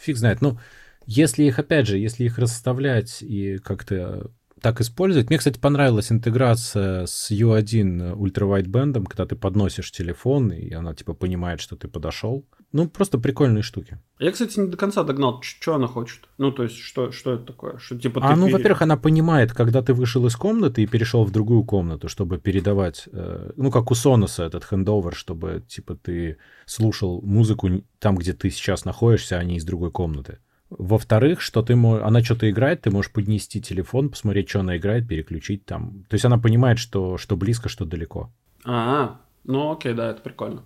Фиг 0.00 0.16
знает. 0.16 0.40
Ну, 0.40 0.58
если 1.06 1.44
их, 1.44 1.58
опять 1.58 1.86
же, 1.86 1.98
если 1.98 2.24
их 2.24 2.38
расставлять 2.38 3.22
и 3.22 3.58
как-то 3.58 4.30
так 4.60 4.80
использовать. 4.80 5.28
Мне, 5.28 5.38
кстати, 5.38 5.58
понравилась 5.58 6.12
интеграция 6.12 7.06
с 7.06 7.30
U1 7.30 8.12
ультравайтбендом, 8.12 9.06
когда 9.06 9.26
ты 9.26 9.36
подносишь 9.36 9.90
телефон, 9.90 10.52
и 10.52 10.72
она 10.72 10.94
типа 10.94 11.14
понимает, 11.14 11.60
что 11.60 11.76
ты 11.76 11.88
подошел. 11.88 12.46
Ну, 12.72 12.88
просто 12.88 13.18
прикольные 13.18 13.62
штуки. 13.62 13.98
Я, 14.20 14.30
кстати, 14.30 14.60
не 14.60 14.68
до 14.68 14.76
конца 14.76 15.02
догнал, 15.02 15.42
что 15.42 15.74
она 15.74 15.88
хочет. 15.88 16.28
Ну, 16.38 16.52
то 16.52 16.62
есть, 16.62 16.76
что, 16.76 17.10
что 17.10 17.32
это 17.32 17.46
такое? 17.46 17.78
Что, 17.78 17.98
типа, 17.98 18.20
а, 18.22 18.36
ну, 18.36 18.46
пере... 18.46 18.56
во-первых, 18.56 18.82
она 18.82 18.96
понимает, 18.96 19.52
когда 19.52 19.82
ты 19.82 19.92
вышел 19.92 20.24
из 20.26 20.36
комнаты 20.36 20.82
и 20.82 20.86
перешел 20.86 21.24
в 21.24 21.32
другую 21.32 21.64
комнату, 21.64 22.08
чтобы 22.08 22.38
передавать, 22.38 23.08
э, 23.12 23.50
ну, 23.56 23.72
как 23.72 23.90
у 23.90 23.94
Соноса 23.94 24.44
этот 24.44 24.64
хендовер, 24.64 25.14
чтобы, 25.14 25.64
типа, 25.66 25.96
ты 25.96 26.36
слушал 26.64 27.20
музыку 27.22 27.68
там, 27.98 28.16
где 28.16 28.34
ты 28.34 28.50
сейчас 28.50 28.84
находишься, 28.84 29.38
а 29.38 29.44
не 29.44 29.56
из 29.56 29.64
другой 29.64 29.90
комнаты. 29.90 30.38
Во-вторых, 30.70 31.40
что 31.40 31.62
ты 31.62 31.74
можешь, 31.74 32.06
она 32.06 32.22
что-то 32.22 32.48
играет, 32.48 32.82
ты 32.82 32.92
можешь 32.92 33.10
поднести 33.10 33.60
телефон, 33.60 34.10
посмотреть, 34.10 34.48
что 34.48 34.60
она 34.60 34.76
играет, 34.76 35.08
переключить 35.08 35.64
там. 35.64 36.04
То 36.08 36.14
есть 36.14 36.24
она 36.24 36.38
понимает, 36.38 36.78
что, 36.78 37.18
что 37.18 37.36
близко, 37.36 37.68
что 37.68 37.84
далеко. 37.84 38.32
А, 38.64 39.20
ну 39.42 39.72
окей, 39.72 39.94
да, 39.94 40.10
это 40.10 40.22
прикольно. 40.22 40.62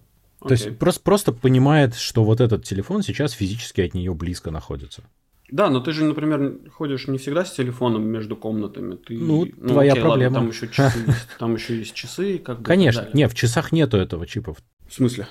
То 0.49 0.53
есть 0.53 0.79
просто, 0.79 1.03
просто 1.03 1.33
понимает, 1.33 1.95
что 1.95 2.25
вот 2.25 2.41
этот 2.41 2.65
телефон 2.65 3.03
сейчас 3.03 3.33
физически 3.33 3.81
от 3.81 3.95
нее 3.95 4.15
близко 4.15 4.51
находится. 4.51 5.05
Да, 5.51 5.69
но 5.69 5.81
ты 5.81 5.93
же, 5.93 6.05
например, 6.05 6.59
ходишь 6.73 7.07
не 7.07 7.19
всегда 7.19 7.45
с 7.45 7.53
телефоном 7.53 8.05
между 8.07 8.35
комнатами. 8.35 8.97
Ты, 8.97 9.19
ну, 9.19 9.47
ну, 9.57 9.69
твоя 9.69 9.93
окей, 9.93 10.03
проблема. 10.03 10.35
Ладно, 10.35 10.41
там 10.41 10.49
еще 10.49 10.69
часы 10.69 10.99
есть, 11.07 11.29
там 11.39 11.55
еще 11.55 11.77
есть 11.77 11.95
часы, 11.95 12.39
как 12.39 12.59
бы. 12.59 12.65
Конечно, 12.65 13.09
не, 13.13 13.29
в 13.29 13.35
часах 13.35 13.71
нету 13.73 13.97
этого 13.97 14.27
чипа. 14.27 14.57
В 14.89 14.93
смысле? 14.93 15.29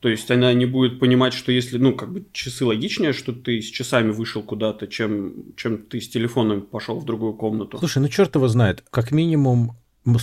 То 0.00 0.08
есть 0.08 0.30
она 0.30 0.52
не 0.52 0.66
будет 0.66 1.00
понимать, 1.00 1.32
что 1.32 1.50
если, 1.50 1.78
ну, 1.78 1.94
как 1.94 2.12
бы 2.12 2.26
часы 2.32 2.64
логичнее, 2.64 3.12
что 3.12 3.32
ты 3.32 3.62
с 3.62 3.66
часами 3.66 4.10
вышел 4.10 4.42
куда-то, 4.42 4.86
чем, 4.86 5.54
чем 5.56 5.78
ты 5.78 6.00
с 6.00 6.08
телефоном 6.08 6.62
пошел 6.62 6.98
в 6.98 7.06
другую 7.06 7.34
комнату. 7.34 7.78
Слушай, 7.78 8.00
ну 8.00 8.08
черт 8.08 8.34
его 8.34 8.48
знает. 8.48 8.84
Как 8.90 9.12
минимум, 9.12 9.78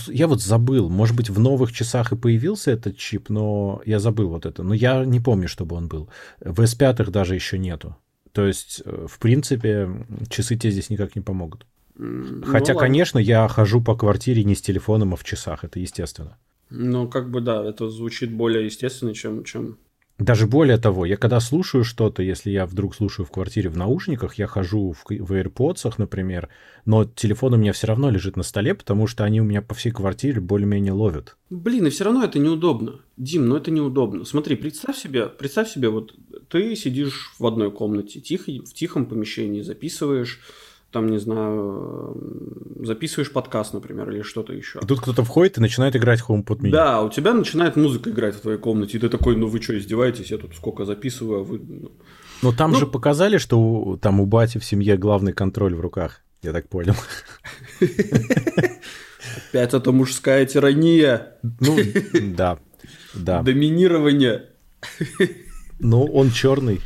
я 0.08 0.26
вот 0.28 0.40
забыл, 0.40 0.88
может 0.88 1.16
быть, 1.16 1.30
в 1.30 1.38
новых 1.38 1.72
часах 1.72 2.12
и 2.12 2.16
появился 2.16 2.70
этот 2.70 2.96
чип, 2.96 3.28
но 3.30 3.82
я 3.84 3.98
забыл 3.98 4.28
вот 4.28 4.46
это. 4.46 4.62
Но 4.62 4.74
я 4.74 5.04
не 5.04 5.20
помню, 5.20 5.48
чтобы 5.48 5.76
он 5.76 5.88
был. 5.88 6.08
В 6.40 6.60
S5 6.60 7.10
даже 7.10 7.34
еще 7.34 7.58
нету. 7.58 7.96
То 8.32 8.46
есть, 8.46 8.82
э, 8.84 9.06
в 9.08 9.18
принципе, 9.18 9.88
часы 10.28 10.56
тебе 10.56 10.70
здесь 10.70 10.90
никак 10.90 11.16
не 11.16 11.22
помогут. 11.22 11.66
Ну, 11.96 12.44
Хотя, 12.46 12.74
ладно. 12.74 12.88
конечно, 12.88 13.18
я 13.18 13.46
хожу 13.48 13.82
по 13.82 13.94
квартире 13.94 14.44
не 14.44 14.54
с 14.54 14.62
телефоном, 14.62 15.12
а 15.12 15.16
в 15.16 15.24
часах, 15.24 15.64
это 15.64 15.78
естественно. 15.78 16.38
Ну, 16.70 17.08
как 17.08 17.30
бы 17.30 17.40
да, 17.40 17.62
это 17.62 17.90
звучит 17.90 18.32
более 18.32 18.64
естественно, 18.64 19.14
чем, 19.14 19.44
чем 19.44 19.78
даже 20.18 20.46
более 20.46 20.78
того, 20.78 21.04
я 21.06 21.16
когда 21.16 21.40
слушаю 21.40 21.84
что-то, 21.84 22.22
если 22.22 22.50
я 22.50 22.66
вдруг 22.66 22.94
слушаю 22.94 23.26
в 23.26 23.30
квартире 23.30 23.70
в 23.70 23.76
наушниках, 23.76 24.34
я 24.34 24.46
хожу 24.46 24.92
в, 24.92 25.04
в 25.08 25.32
AirPods, 25.32 25.94
например, 25.98 26.48
но 26.84 27.04
телефон 27.04 27.54
у 27.54 27.56
меня 27.56 27.72
все 27.72 27.86
равно 27.86 28.10
лежит 28.10 28.36
на 28.36 28.42
столе, 28.42 28.74
потому 28.74 29.06
что 29.06 29.24
они 29.24 29.40
у 29.40 29.44
меня 29.44 29.62
по 29.62 29.74
всей 29.74 29.90
квартире 29.90 30.40
более-менее 30.40 30.92
ловят. 30.92 31.36
Блин, 31.50 31.86
и 31.86 31.90
все 31.90 32.04
равно 32.04 32.24
это 32.24 32.38
неудобно. 32.38 33.00
Дим, 33.16 33.46
ну 33.46 33.56
это 33.56 33.70
неудобно. 33.70 34.24
Смотри, 34.24 34.56
представь 34.56 34.96
себе, 34.96 35.26
представь 35.26 35.70
себе, 35.70 35.88
вот 35.88 36.14
ты 36.48 36.76
сидишь 36.76 37.34
в 37.38 37.46
одной 37.46 37.70
комнате, 37.70 38.20
тихо, 38.20 38.52
в 38.52 38.74
тихом 38.74 39.06
помещении, 39.06 39.62
записываешь 39.62 40.40
там, 40.92 41.08
не 41.08 41.18
знаю, 41.18 42.16
записываешь 42.80 43.32
подкаст, 43.32 43.74
например, 43.74 44.10
или 44.10 44.22
что-то 44.22 44.52
еще. 44.52 44.78
И 44.82 44.86
тут 44.86 45.00
кто-то 45.00 45.24
входит 45.24 45.58
и 45.58 45.60
начинает 45.60 45.96
играть 45.96 46.20
HomePod 46.20 46.60
mini. 46.60 46.70
Да, 46.70 47.02
у 47.02 47.10
тебя 47.10 47.32
начинает 47.34 47.76
музыка 47.76 48.10
играть 48.10 48.36
в 48.36 48.40
твоей 48.40 48.58
комнате, 48.58 48.98
и 48.98 49.00
ты 49.00 49.08
такой, 49.08 49.36
ну 49.36 49.46
вы 49.46 49.60
что, 49.60 49.76
издеваетесь, 49.76 50.30
я 50.30 50.38
тут 50.38 50.54
сколько 50.54 50.84
записываю, 50.84 51.40
а 51.40 51.44
вы... 51.44 51.58
Ну». 51.58 51.92
Но 52.42 52.52
там 52.52 52.72
ну... 52.72 52.78
же 52.78 52.86
показали, 52.86 53.38
что 53.38 53.58
у, 53.58 53.96
там 53.96 54.20
у 54.20 54.26
бати 54.26 54.58
в 54.58 54.64
семье 54.64 54.96
главный 54.96 55.32
контроль 55.32 55.74
в 55.74 55.80
руках, 55.80 56.20
я 56.42 56.52
так 56.52 56.68
понял. 56.68 56.94
Опять 59.48 59.74
это 59.74 59.92
мужская 59.92 60.44
тирания. 60.46 61.38
Ну, 61.60 61.78
да, 62.36 62.58
да. 63.14 63.42
Доминирование. 63.42 64.50
Ну, 65.78 66.04
он 66.04 66.30
черный. 66.30 66.80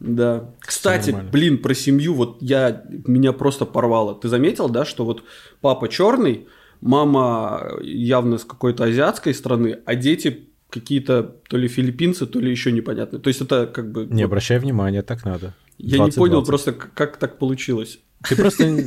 Да. 0.00 0.54
Кстати, 0.60 1.14
блин, 1.30 1.58
про 1.58 1.74
семью, 1.74 2.14
вот 2.14 2.38
я 2.40 2.84
меня 3.06 3.32
просто 3.32 3.66
порвало. 3.66 4.14
Ты 4.14 4.28
заметил, 4.28 4.68
да, 4.68 4.84
что 4.84 5.04
вот 5.04 5.22
папа 5.60 5.88
черный, 5.88 6.48
мама 6.80 7.72
явно 7.82 8.38
с 8.38 8.44
какой-то 8.44 8.84
азиатской 8.84 9.34
страны, 9.34 9.78
а 9.84 9.94
дети 9.94 10.48
какие-то 10.70 11.22
то 11.48 11.56
ли 11.58 11.68
филиппинцы, 11.68 12.26
то 12.26 12.40
ли 12.40 12.50
еще 12.50 12.72
непонятные. 12.72 13.20
То 13.20 13.28
есть 13.28 13.42
это 13.42 13.66
как 13.66 13.92
бы... 13.92 14.06
Не 14.06 14.22
вот... 14.22 14.28
обращай 14.28 14.58
внимания, 14.58 15.02
так 15.02 15.24
надо. 15.24 15.54
20, 15.78 15.98
я 15.98 16.04
не 16.04 16.10
понял 16.12 16.42
20. 16.42 16.46
просто, 16.46 16.72
как 16.72 17.18
так 17.18 17.38
получилось. 17.38 18.00
Ты 18.28 18.36
просто... 18.36 18.64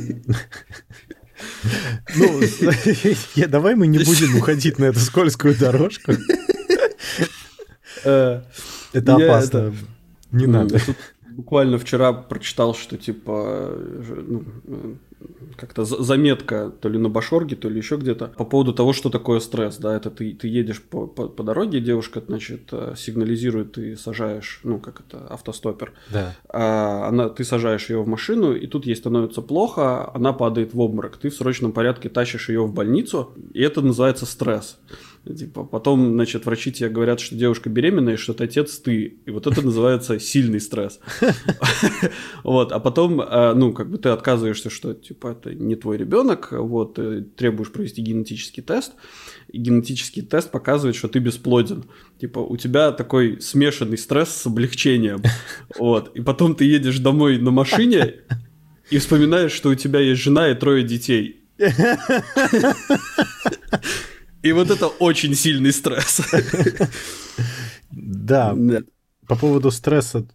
Ну, 2.16 2.40
давай 3.48 3.74
мы 3.74 3.88
не 3.88 3.98
будем 3.98 4.36
уходить 4.36 4.78
на 4.78 4.84
эту 4.84 5.00
скользкую 5.00 5.56
дорожку. 5.58 6.12
Э, 8.04 8.42
это 8.92 9.16
опасно. 9.16 9.74
Не 10.34 10.46
надо. 10.46 10.78
Буквально 11.30 11.78
вчера 11.78 12.12
прочитал, 12.12 12.74
что 12.74 12.96
типа 12.96 13.76
ну, 14.08 14.44
как-то 15.56 15.84
заметка 15.84 16.70
то 16.80 16.88
ли 16.88 16.98
на 16.98 17.08
Башорге, 17.08 17.56
то 17.56 17.68
ли 17.68 17.78
еще 17.78 17.96
где-то 17.96 18.28
по 18.28 18.44
поводу 18.44 18.72
того, 18.72 18.92
что 18.92 19.10
такое 19.10 19.40
стресс. 19.40 19.76
Да, 19.78 19.96
это 19.96 20.10
ты, 20.10 20.32
ты 20.34 20.48
едешь 20.48 20.82
по, 20.82 21.06
по, 21.06 21.28
по 21.28 21.42
дороге, 21.42 21.80
девушка, 21.80 22.22
значит, 22.26 22.68
э, 22.72 22.94
сигнализирует, 22.96 23.72
ты 23.72 23.96
сажаешь, 23.96 24.60
ну, 24.64 24.78
как 24.78 25.00
это, 25.00 25.26
автостопер. 25.28 25.92
Да. 26.12 26.34
А, 26.48 27.08
она, 27.08 27.28
ты 27.28 27.44
сажаешь 27.44 27.88
ее 27.90 28.02
в 28.02 28.08
машину, 28.08 28.54
и 28.54 28.66
тут 28.66 28.86
ей 28.86 28.96
становится 28.96 29.42
плохо, 29.42 30.10
она 30.14 30.32
падает 30.32 30.74
в 30.74 30.80
обморок. 30.80 31.16
Ты 31.16 31.30
в 31.30 31.34
срочном 31.34 31.72
порядке 31.72 32.08
тащишь 32.08 32.48
ее 32.48 32.64
в 32.64 32.72
больницу, 32.72 33.32
и 33.52 33.60
это 33.60 33.80
называется 33.80 34.26
стресс. 34.26 34.78
Типа, 35.24 35.64
потом, 35.64 36.12
значит, 36.12 36.44
врачи 36.44 36.70
тебе 36.70 36.90
говорят, 36.90 37.18
что 37.18 37.34
девушка 37.34 37.70
беременная, 37.70 38.18
что 38.18 38.32
это 38.32 38.44
отец 38.44 38.78
ты. 38.78 39.16
И 39.24 39.30
вот 39.30 39.46
это 39.46 39.62
называется 39.62 40.20
сильный 40.20 40.60
стресс. 40.60 41.00
Вот, 42.42 42.72
а 42.72 42.78
потом, 42.78 43.22
э, 43.22 43.54
ну, 43.54 43.72
как 43.72 43.90
бы 43.90 43.96
ты 43.96 44.10
отказываешься, 44.10 44.68
что, 44.68 44.92
типа, 44.92 45.28
это 45.28 45.54
не 45.54 45.76
твой 45.76 45.96
ребенок, 45.96 46.52
вот, 46.52 46.98
требуешь 47.36 47.72
провести 47.72 48.02
генетический 48.02 48.62
тест, 48.62 48.92
и 49.48 49.58
генетический 49.58 50.22
тест 50.22 50.50
показывает, 50.50 50.94
что 50.94 51.08
ты 51.08 51.20
бесплоден. 51.20 51.84
Типа, 52.20 52.40
у 52.40 52.56
тебя 52.56 52.92
такой 52.92 53.40
смешанный 53.40 53.96
стресс 53.96 54.30
с 54.30 54.46
облегчением. 54.46 55.22
Вот, 55.78 56.14
и 56.14 56.20
потом 56.20 56.54
ты 56.54 56.64
едешь 56.64 56.98
домой 56.98 57.38
на 57.38 57.50
машине 57.50 58.14
и 58.90 58.98
вспоминаешь, 58.98 59.52
что 59.52 59.70
у 59.70 59.74
тебя 59.74 60.00
есть 60.00 60.20
жена 60.20 60.50
и 60.50 60.54
трое 60.54 60.84
детей. 60.84 61.40
И 64.44 64.52
вот 64.52 64.70
это 64.70 64.88
очень 64.88 65.34
сильный 65.34 65.72
стресс. 65.72 66.20
Да. 67.90 68.54
По 69.26 69.36
поводу 69.36 69.70
стресса 69.70 70.26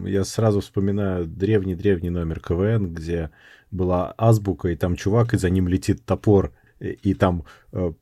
я 0.00 0.24
сразу 0.24 0.60
вспоминаю 0.60 1.24
древний-древний 1.24 2.10
номер 2.10 2.40
КВН, 2.40 2.92
где 2.92 3.30
была 3.70 4.12
азбука, 4.18 4.68
и 4.68 4.76
там 4.76 4.96
чувак, 4.96 5.32
и 5.32 5.38
за 5.38 5.48
ним 5.48 5.66
летит 5.66 6.04
топор, 6.04 6.52
и 6.78 7.14
там, 7.14 7.44
э, 7.72 7.92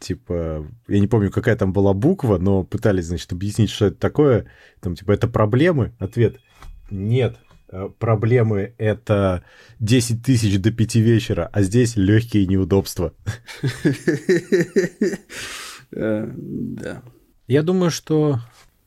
типа, 0.00 0.66
я 0.86 1.00
не 1.00 1.06
помню, 1.06 1.30
какая 1.30 1.56
там 1.56 1.72
была 1.72 1.94
буква, 1.94 2.36
но 2.36 2.62
пытались, 2.64 3.06
значит, 3.06 3.32
объяснить, 3.32 3.70
что 3.70 3.86
это 3.86 3.96
такое. 3.96 4.46
Там, 4.80 4.96
типа, 4.96 5.12
это 5.12 5.28
проблемы? 5.28 5.94
Ответ— 5.98 6.36
нет. 6.90 7.36
Э, 7.68 7.88
проблемы— 7.98 8.74
это 8.78 9.42
10 9.80 10.22
тысяч 10.22 10.58
до 10.60 10.70
5 10.70 10.94
вечера, 10.96 11.50
а 11.52 11.62
здесь 11.62 11.96
легкие 11.96 12.46
неудобства. 12.46 13.12
Э, 15.92 16.28
да. 16.36 17.02
Я 17.46 17.62
думаю, 17.62 17.92
что... 17.92 18.40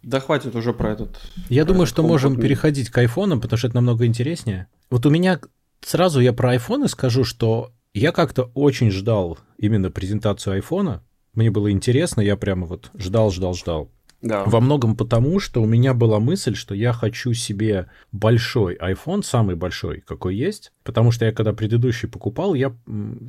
Да 0.04 0.20
хватит 0.20 0.54
уже 0.54 0.74
про 0.74 0.92
этот... 0.92 1.18
Я 1.48 1.64
думаю, 1.64 1.86
что 1.86 2.04
можем 2.04 2.36
переходить 2.36 2.90
к 2.90 2.98
айфонам, 2.98 3.40
потому 3.40 3.58
что 3.58 3.68
это 3.68 3.78
намного 3.78 4.06
интереснее. 4.06 4.68
Вот 4.90 5.06
у 5.06 5.10
меня 5.10 5.40
сразу 5.80 6.20
я 6.20 6.34
про 6.34 6.52
айфоны 6.52 6.90
скажу, 6.90 7.24
что 7.24 7.72
я 7.94 8.12
как-то 8.12 8.52
очень 8.54 8.92
ждал 8.92 9.40
именно 9.58 9.90
презентацию 9.90 10.56
айфона. 10.56 11.02
Мне 11.34 11.52
было 11.52 11.72
интересно, 11.72 12.20
я 12.20 12.36
прямо 12.36 12.68
вот 12.68 12.92
ждал, 12.96 13.32
ждал, 13.32 13.54
ждал. 13.54 13.90
Да. 14.22 14.44
Во 14.46 14.60
многом 14.60 14.98
потому, 14.98 15.40
что 15.40 15.62
у 15.62 15.66
меня 15.66 15.94
была 15.94 16.20
мысль, 16.20 16.56
что 16.56 16.76
я 16.76 16.92
хочу 16.92 17.34
себе 17.34 17.88
большой 18.12 18.76
iPhone, 18.76 19.24
самый 19.24 19.56
большой, 19.56 20.02
какой 20.02 20.36
есть, 20.36 20.74
потому 20.84 21.12
что 21.12 21.26
я 21.26 21.32
когда 21.32 21.54
предыдущий 21.54 22.10
покупал, 22.10 22.54
я 22.54 22.76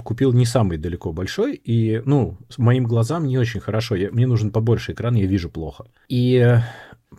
купил 0.03 0.33
не 0.33 0.46
самый 0.46 0.79
далеко 0.79 1.12
большой, 1.12 1.55
и, 1.55 2.03
ну, 2.05 2.38
моим 2.59 2.85
глазам 2.85 3.26
не 3.26 3.38
очень 3.38 3.61
хорошо, 3.61 3.94
я, 3.94 4.11
мне 4.11 4.26
нужен 4.26 4.50
побольше 4.50 4.92
экран, 4.92 5.14
я 5.14 5.26
вижу 5.26 5.48
плохо. 5.48 5.87
И 6.09 6.59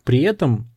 при 0.04 0.22
этом 0.22 0.68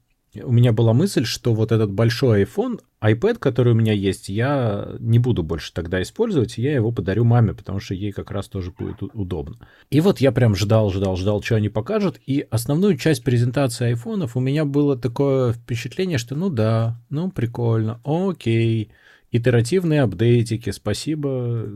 у 0.42 0.52
меня 0.52 0.72
была 0.72 0.92
мысль, 0.92 1.24
что 1.24 1.54
вот 1.54 1.72
этот 1.72 1.90
большой 1.92 2.44
iPhone, 2.44 2.80
iPad, 3.04 3.38
который 3.38 3.74
у 3.74 3.76
меня 3.76 3.92
есть, 3.92 4.28
я 4.28 4.88
не 4.98 5.18
буду 5.18 5.42
больше 5.42 5.72
тогда 5.74 6.00
использовать, 6.00 6.56
я 6.56 6.74
его 6.74 6.90
подарю 6.90 7.24
маме, 7.24 7.52
потому 7.52 7.78
что 7.78 7.94
ей 7.94 8.12
как 8.12 8.30
раз 8.30 8.48
тоже 8.48 8.70
будет 8.70 9.02
удобно. 9.02 9.58
И 9.90 10.00
вот 10.00 10.20
я 10.20 10.32
прям 10.32 10.54
ждал, 10.54 10.90
ждал, 10.90 11.16
ждал, 11.16 11.42
что 11.42 11.56
они 11.56 11.68
покажут, 11.68 12.18
и 12.26 12.46
основную 12.50 12.96
часть 12.96 13.22
презентации 13.22 13.88
айфонов 13.88 14.36
у 14.36 14.40
меня 14.40 14.64
было 14.64 14.96
такое 14.96 15.52
впечатление, 15.52 16.16
что 16.16 16.34
ну 16.34 16.48
да, 16.48 16.98
ну 17.10 17.30
прикольно, 17.30 18.00
окей, 18.04 18.90
итеративные 19.30 20.02
апдейтики, 20.02 20.70
спасибо, 20.70 21.68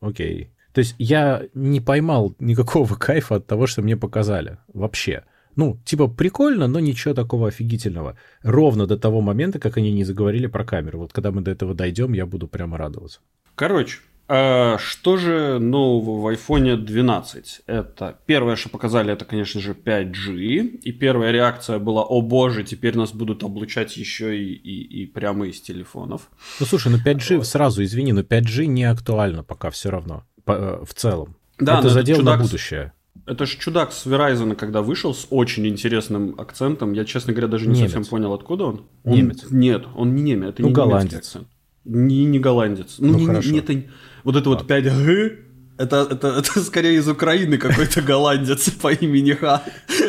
окей. 0.00 0.50
То 0.72 0.80
есть 0.80 0.94
я 0.98 1.42
не 1.54 1.80
поймал 1.80 2.34
никакого 2.38 2.94
кайфа 2.98 3.36
от 3.36 3.46
того, 3.46 3.66
что 3.66 3.82
мне 3.82 3.96
показали 3.96 4.58
вообще. 4.72 5.24
Ну, 5.56 5.78
типа 5.84 6.08
прикольно, 6.08 6.66
но 6.66 6.80
ничего 6.80 7.14
такого 7.14 7.48
офигительного. 7.48 8.16
Ровно 8.42 8.86
до 8.86 8.96
того 8.96 9.20
момента, 9.20 9.58
как 9.58 9.76
они 9.76 9.92
не 9.92 10.04
заговорили 10.04 10.46
про 10.46 10.64
камеру. 10.64 10.98
Вот 10.98 11.12
когда 11.12 11.30
мы 11.30 11.42
до 11.42 11.50
этого 11.50 11.74
дойдем, 11.74 12.14
я 12.14 12.26
буду 12.26 12.48
прямо 12.48 12.78
радоваться. 12.78 13.20
Короче, 13.54 13.98
А, 14.28 14.78
что 14.78 15.16
же 15.16 15.58
нового 15.58 16.20
в 16.20 16.32
iPhone 16.32 16.76
12? 16.76 17.62
Это 17.66 18.18
первое, 18.24 18.56
что 18.56 18.70
показали, 18.70 19.12
это, 19.12 19.24
конечно 19.24 19.60
же, 19.60 19.72
5G. 19.72 20.80
И 20.84 20.92
первая 20.92 21.32
реакция 21.32 21.78
была, 21.78 22.02
о 22.02 22.22
боже, 22.22 22.64
теперь 22.64 22.96
нас 22.96 23.12
будут 23.12 23.42
облучать 23.42 23.96
еще 23.96 24.38
и, 24.38 24.54
и, 24.54 25.02
и 25.02 25.06
прямо 25.06 25.48
из 25.48 25.60
телефонов. 25.60 26.30
Ну 26.60 26.66
слушай, 26.66 26.90
ну 26.90 26.98
5G, 26.98 27.36
вот. 27.38 27.46
сразу 27.46 27.82
извини, 27.82 28.12
но 28.12 28.22
5G 28.22 28.66
не 28.66 28.84
актуально 28.84 29.42
пока 29.42 29.68
все 29.70 29.90
равно, 29.90 30.24
по, 30.44 30.52
э, 30.52 30.84
в 30.84 30.94
целом. 30.94 31.36
Да, 31.58 31.80
это 31.80 31.90
задел 31.90 32.16
чудак, 32.16 32.38
на 32.38 32.44
будущее. 32.44 32.92
Это 33.24 33.46
же 33.46 33.56
чудак 33.58 33.92
с 33.92 34.06
Verizon, 34.06 34.56
когда 34.56 34.82
вышел 34.82 35.14
с 35.14 35.26
очень 35.30 35.66
интересным 35.66 36.34
акцентом. 36.38 36.92
Я, 36.92 37.04
честно 37.04 37.32
говоря, 37.32 37.48
даже 37.48 37.66
не 37.66 37.76
немец. 37.76 37.92
совсем 37.92 38.04
понял, 38.04 38.32
откуда 38.32 38.64
он. 38.64 38.86
Немец. 39.04 39.44
Нет, 39.50 39.86
он 39.94 40.14
не 40.14 40.22
немец, 40.22 40.50
это 40.50 40.62
ну, 40.62 40.68
не 40.68 40.74
голландец. 40.74 41.14
акцент. 41.14 41.48
Не, 41.84 42.24
не 42.24 42.38
голландец. 42.38 42.96
Ну, 42.98 43.12
ну 43.12 43.18
не, 43.18 43.26
хорошо. 43.26 43.50
Не, 43.50 43.58
это, 43.58 43.82
вот 44.24 44.36
это 44.36 44.48
вот 44.48 44.68
5G, 44.68 45.38
это, 45.78 46.08
это, 46.10 46.28
это 46.28 46.60
скорее 46.60 46.94
из 46.94 47.08
Украины 47.08 47.58
какой-то 47.58 48.02
голландец 48.02 48.70
по 48.70 48.92
имени 48.92 49.32
Ха. 49.32 49.62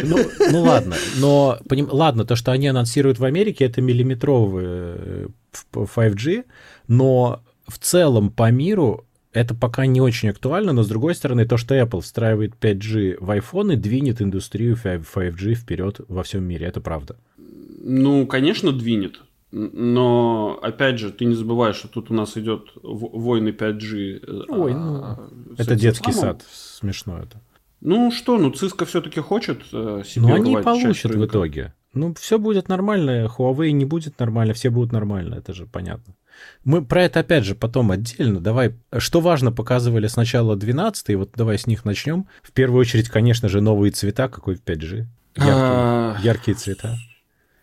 Ну, 0.04 0.18
ну 0.52 0.62
ладно, 0.62 0.96
но 1.18 1.60
поним, 1.70 1.88
ладно, 1.92 2.26
то, 2.26 2.36
что 2.36 2.52
они 2.52 2.68
анонсируют 2.68 3.20
в 3.20 3.26
Америке, 3.26 3.66
это 3.66 3.82
миллиметровые 3.82 5.30
5G, 5.74 6.40
э, 6.40 6.44
но 6.88 7.44
в 7.68 7.78
целом 7.80 8.30
по 8.30 8.52
миру 8.52 9.06
это 9.34 9.56
пока 9.56 9.86
не 9.86 10.00
очень 10.00 10.30
актуально, 10.30 10.74
но 10.74 10.84
с 10.84 10.88
другой 10.88 11.16
стороны, 11.16 11.46
то, 11.46 11.58
что 11.58 11.76
Apple 11.76 12.02
встраивает 12.02 12.54
5G 12.60 13.18
в 13.20 13.30
iPhone, 13.32 13.76
двинет 13.76 14.22
индустрию 14.22 14.76
5G 14.76 15.56
вперед 15.56 16.02
во 16.08 16.24
всем 16.24 16.44
мире, 16.44 16.68
это 16.68 16.82
правда. 16.82 17.18
Ну, 17.38 18.26
конечно, 18.28 18.72
двинет. 18.72 19.22
Но, 19.52 20.60
опять 20.64 20.98
же, 20.98 21.12
ты 21.12 21.26
не 21.26 21.36
забываешь, 21.36 21.76
что 21.76 21.88
тут 21.88 22.10
у 22.10 22.14
нас 22.14 22.38
идет 22.38 22.72
войны 22.82 23.50
5G. 23.50 24.20
Э, 24.26 24.42
Ой, 24.50 24.74
ну, 24.74 25.02
а, 25.04 25.30
это 25.58 25.76
детский 25.76 26.12
самым. 26.12 26.40
сад. 26.40 26.46
Смешно 26.52 27.20
это. 27.20 27.40
Ну 27.82 28.12
что, 28.12 28.38
ну 28.38 28.50
Cisco 28.50 28.86
все-таки 28.86 29.20
хочет 29.20 29.62
э, 29.72 30.04
себе 30.06 30.28
Но 30.28 30.34
они 30.36 30.58
получат 30.58 31.14
в 31.14 31.26
итоге. 31.26 31.74
Ну, 31.94 32.16
все 32.16 32.40
будет 32.40 32.68
нормально, 32.68 33.28
Huawei 33.28 33.72
не 33.72 33.86
будет 33.86 34.18
нормально, 34.18 34.54
все 34.54 34.72
будут 34.72 34.92
нормально, 34.92 35.36
это 35.36 35.54
же 35.54 35.68
понятно. 35.68 36.16
Мы 36.64 36.84
про 36.84 37.04
это 37.04 37.20
опять 37.20 37.44
же 37.44 37.56
потом 37.56 37.92
отдельно. 37.92 38.40
Давай, 38.40 38.76
что 38.98 39.20
важно, 39.20 39.52
показывали 39.52 40.08
сначала 40.08 40.56
12 40.56 41.10
и 41.10 41.16
вот 41.16 41.32
давай 41.36 41.58
с 41.58 41.68
них 41.68 41.86
начнем. 41.86 42.28
В 42.42 42.52
первую 42.52 42.82
очередь, 42.82 43.10
конечно 43.10 43.50
же, 43.50 43.62
новые 43.62 43.92
цвета, 43.92 44.28
какой 44.30 44.56
в 44.56 44.64
5G. 44.64 45.06
Яркие, 45.36 45.54
а, 45.56 46.18
яркие 46.22 46.56
цвета. 46.56 46.96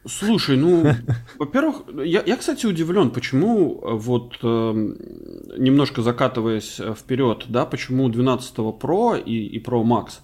Слушай, 0.06 0.56
ну, 0.56 0.94
во-первых, 1.38 1.82
я, 2.04 2.22
я, 2.24 2.36
кстати, 2.36 2.66
удивлен, 2.66 3.10
почему 3.10 3.80
э, 3.82 3.94
вот 3.94 4.38
э, 4.42 4.72
немножко 5.58 6.02
закатываясь 6.02 6.80
э, 6.80 6.94
вперед, 6.94 7.44
да, 7.48 7.66
почему 7.66 8.08
12 8.08 8.56
Pro 8.56 9.22
и, 9.22 9.46
и 9.46 9.62
Pro 9.62 9.82
Max 9.82 10.20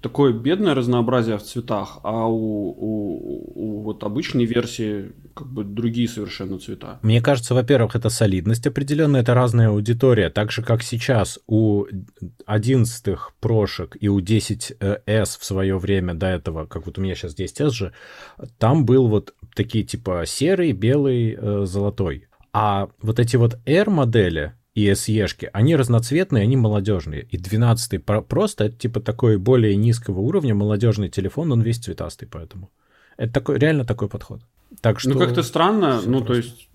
такое 0.00 0.32
бедное 0.32 0.74
разнообразие 0.74 1.36
в 1.36 1.42
цветах, 1.42 1.98
а 2.02 2.26
у, 2.26 2.70
у, 2.70 3.52
у 3.54 3.82
вот 3.82 4.02
обычной 4.02 4.44
версии 4.44 5.12
как 5.34 5.46
бы 5.46 5.64
другие 5.64 6.08
совершенно 6.08 6.58
цвета. 6.58 6.98
Мне 7.02 7.20
кажется, 7.20 7.54
во-первых, 7.54 7.96
это 7.96 8.10
солидность 8.10 8.66
определенная, 8.66 9.22
это 9.22 9.34
разная 9.34 9.68
аудитория. 9.68 10.30
Так 10.30 10.50
же, 10.52 10.62
как 10.62 10.82
сейчас 10.82 11.38
у 11.46 11.84
11 12.46 13.16
прошек 13.40 13.96
и 14.00 14.08
у 14.08 14.20
10S 14.20 15.38
в 15.38 15.44
свое 15.44 15.78
время 15.78 16.14
до 16.14 16.26
этого, 16.26 16.66
как 16.66 16.86
вот 16.86 16.98
у 16.98 17.02
меня 17.02 17.14
сейчас 17.14 17.38
10S 17.38 17.70
же, 17.70 17.92
там 18.58 18.84
был 18.84 19.08
вот 19.08 19.34
такие 19.54 19.84
типа 19.84 20.24
серый, 20.26 20.72
белый, 20.72 21.36
э, 21.38 21.64
золотой. 21.66 22.26
А 22.52 22.88
вот 23.00 23.20
эти 23.20 23.36
вот 23.36 23.58
R-модели, 23.64 24.54
и 24.80 24.92
SE-шки, 24.92 25.50
они 25.52 25.76
разноцветные, 25.76 26.42
они 26.42 26.56
молодежные. 26.56 27.26
И 27.30 27.36
12-й 27.36 27.98
просто 27.98 28.64
это 28.64 28.76
типа 28.76 29.00
такой 29.00 29.36
более 29.36 29.76
низкого 29.76 30.20
уровня 30.20 30.54
молодежный 30.54 31.08
телефон, 31.08 31.52
он 31.52 31.62
весь 31.62 31.78
цветастый, 31.78 32.28
поэтому. 32.30 32.70
Это 33.16 33.32
такой, 33.32 33.58
реально 33.58 33.84
такой 33.84 34.08
подход. 34.08 34.40
Так 34.80 34.94
ну, 34.96 35.00
что... 35.00 35.10
Ну, 35.10 35.18
как-то 35.18 35.42
странно, 35.42 36.00
ну, 36.04 36.22
просто. 36.22 36.26
то 36.26 36.34
есть, 36.34 36.68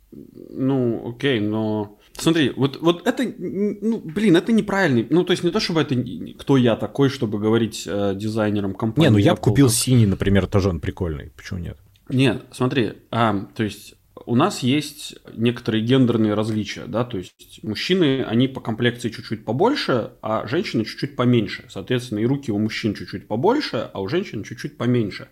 ну, 0.50 1.10
окей, 1.10 1.39
но... 1.39 1.98
Смотри, 2.13 2.52
вот, 2.56 2.80
вот 2.82 3.06
это, 3.08 3.24
ну, 3.38 4.00
блин, 4.00 4.38
это 4.38 4.54
неправильный, 4.54 5.06
ну, 5.10 5.24
то 5.24 5.32
есть 5.32 5.44
не 5.44 5.52
то, 5.52 5.60
чтобы 5.60 5.82
это, 5.82 5.96
кто 6.39 6.56
я 6.56 6.76
такой, 6.76 7.10
чтобы 7.10 7.39
говорить 7.39 7.84
э, 7.86 8.13
дизайнерам 8.15 8.74
компании. 8.74 9.10
Не, 9.10 9.12
ну, 9.12 9.18
я 9.18 9.36
бы 9.36 9.41
купил 9.41 9.70
синий, 9.70 10.06
например, 10.06 10.48
тоже 10.48 10.70
он 10.70 10.80
прикольный, 10.80 11.32
почему 11.36 11.60
нет? 11.60 11.78
Нет, 12.08 12.44
смотри, 12.52 12.94
а, 13.12 13.48
то 13.56 13.63
есть 13.63 13.96
у 14.26 14.36
нас 14.36 14.60
есть 14.60 15.16
некоторые 15.34 15.84
гендерные 15.84 16.34
различия, 16.34 16.86
да, 16.88 17.04
то 17.04 17.18
есть 17.18 17.64
мужчины, 17.64 18.24
они 18.24 18.48
по 18.48 18.62
комплекции 18.62 19.10
чуть-чуть 19.10 19.46
побольше, 19.46 20.12
а 20.22 20.48
женщины 20.48 20.86
чуть-чуть 20.86 21.16
поменьше. 21.16 21.66
Соответственно, 21.70 22.20
и 22.20 22.26
руки 22.26 22.52
у 22.52 22.58
мужчин 22.58 22.96
чуть-чуть 22.96 23.28
побольше, 23.28 23.90
а 23.94 24.02
у 24.02 24.08
женщин 24.08 24.44
чуть-чуть 24.44 24.78
поменьше. 24.78 25.30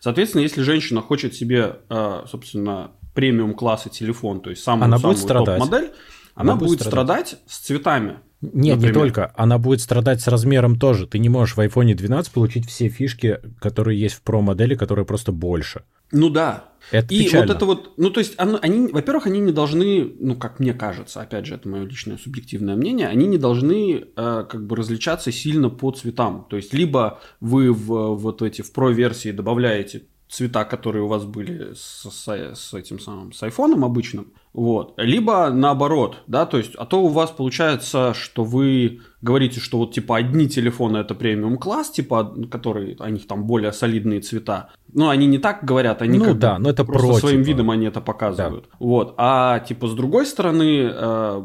Соответственно, 0.00 0.42
если 0.42 0.62
женщина 0.62 1.00
хочет 1.00 1.34
себе, 1.34 1.76
э, 1.88 2.24
собственно, 2.30 2.92
премиум 3.14 3.54
класса 3.54 3.88
телефон, 3.88 4.40
то 4.40 4.50
есть 4.50 4.62
самую, 4.62 4.84
она 4.84 4.98
самую 4.98 5.14
будет 5.14 5.24
страдать. 5.24 5.58
топ-модель, 5.58 5.90
она, 6.36 6.52
она 6.52 6.60
будет, 6.60 6.68
будет 6.68 6.86
страдать. 6.86 7.28
страдать 7.28 7.50
с 7.50 7.58
цветами. 7.58 8.16
Нет, 8.42 8.76
например. 8.76 8.82
не 8.82 8.92
только. 8.92 9.32
Она 9.34 9.58
будет 9.58 9.80
страдать 9.80 10.20
с 10.20 10.28
размером 10.28 10.78
тоже. 10.78 11.06
Ты 11.06 11.18
не 11.18 11.30
можешь 11.30 11.56
в 11.56 11.60
iPhone 11.60 11.94
12 11.94 12.32
получить 12.32 12.68
все 12.68 12.88
фишки, 12.88 13.40
которые 13.58 13.98
есть 13.98 14.16
в 14.16 14.22
Pro 14.22 14.42
модели, 14.42 14.74
которые 14.74 15.06
просто 15.06 15.32
больше. 15.32 15.82
Ну 16.12 16.28
да. 16.28 16.64
Это 16.90 17.12
и 17.12 17.24
печально. 17.24 17.46
вот 17.48 17.56
это 17.56 17.64
вот, 17.64 17.92
ну 17.96 18.10
то 18.10 18.20
есть, 18.20 18.34
они, 18.36 18.92
во-первых, 18.92 19.26
они 19.26 19.40
не 19.40 19.50
должны, 19.50 20.12
ну 20.20 20.36
как 20.36 20.60
мне 20.60 20.72
кажется, 20.72 21.20
опять 21.20 21.46
же, 21.46 21.54
это 21.54 21.68
мое 21.68 21.84
личное 21.84 22.16
субъективное 22.16 22.76
мнение, 22.76 23.08
они 23.08 23.26
не 23.26 23.38
должны 23.38 24.04
э, 24.04 24.04
как 24.48 24.66
бы 24.66 24.76
различаться 24.76 25.32
сильно 25.32 25.68
по 25.68 25.90
цветам. 25.90 26.46
То 26.48 26.56
есть, 26.56 26.72
либо 26.72 27.18
вы 27.40 27.72
в 27.72 28.14
вот 28.14 28.42
эти 28.42 28.62
в 28.62 28.72
Pro 28.72 28.92
версии 28.92 29.32
добавляете 29.32 30.02
цвета, 30.28 30.64
которые 30.64 31.04
у 31.04 31.08
вас 31.08 31.24
были 31.24 31.72
с, 31.74 32.10
с, 32.10 32.54
с 32.54 32.74
этим 32.74 32.98
самым, 32.98 33.32
с 33.32 33.42
айфоном 33.42 33.84
обычным, 33.84 34.32
вот, 34.52 34.94
либо 34.96 35.50
наоборот, 35.50 36.22
да, 36.26 36.46
то 36.46 36.58
есть, 36.58 36.74
а 36.76 36.86
то 36.86 37.02
у 37.02 37.08
вас 37.08 37.30
получается, 37.30 38.14
что 38.14 38.42
вы 38.42 39.00
говорите, 39.20 39.60
что 39.60 39.78
вот 39.78 39.92
типа 39.92 40.16
одни 40.16 40.48
телефоны 40.48 40.98
это 40.98 41.14
премиум 41.14 41.58
класс, 41.58 41.90
типа, 41.90 42.34
которые, 42.50 42.96
у 42.98 43.08
них 43.08 43.26
там 43.26 43.44
более 43.44 43.72
солидные 43.72 44.20
цвета, 44.20 44.70
ну, 44.92 45.08
они 45.10 45.26
не 45.26 45.38
так 45.38 45.62
говорят, 45.62 46.02
они 46.02 46.18
ну, 46.18 46.24
как 46.24 46.38
да, 46.38 46.58
но 46.58 46.70
это 46.70 46.84
просто 46.84 47.08
про, 47.08 47.18
своим 47.18 47.42
типа... 47.42 47.48
видом 47.48 47.70
они 47.70 47.86
это 47.86 48.00
показывают, 48.00 48.64
да. 48.64 48.76
вот, 48.80 49.14
а 49.18 49.60
типа 49.60 49.88
с 49.88 49.94
другой 49.94 50.26
стороны, 50.26 50.90
э, 50.90 51.42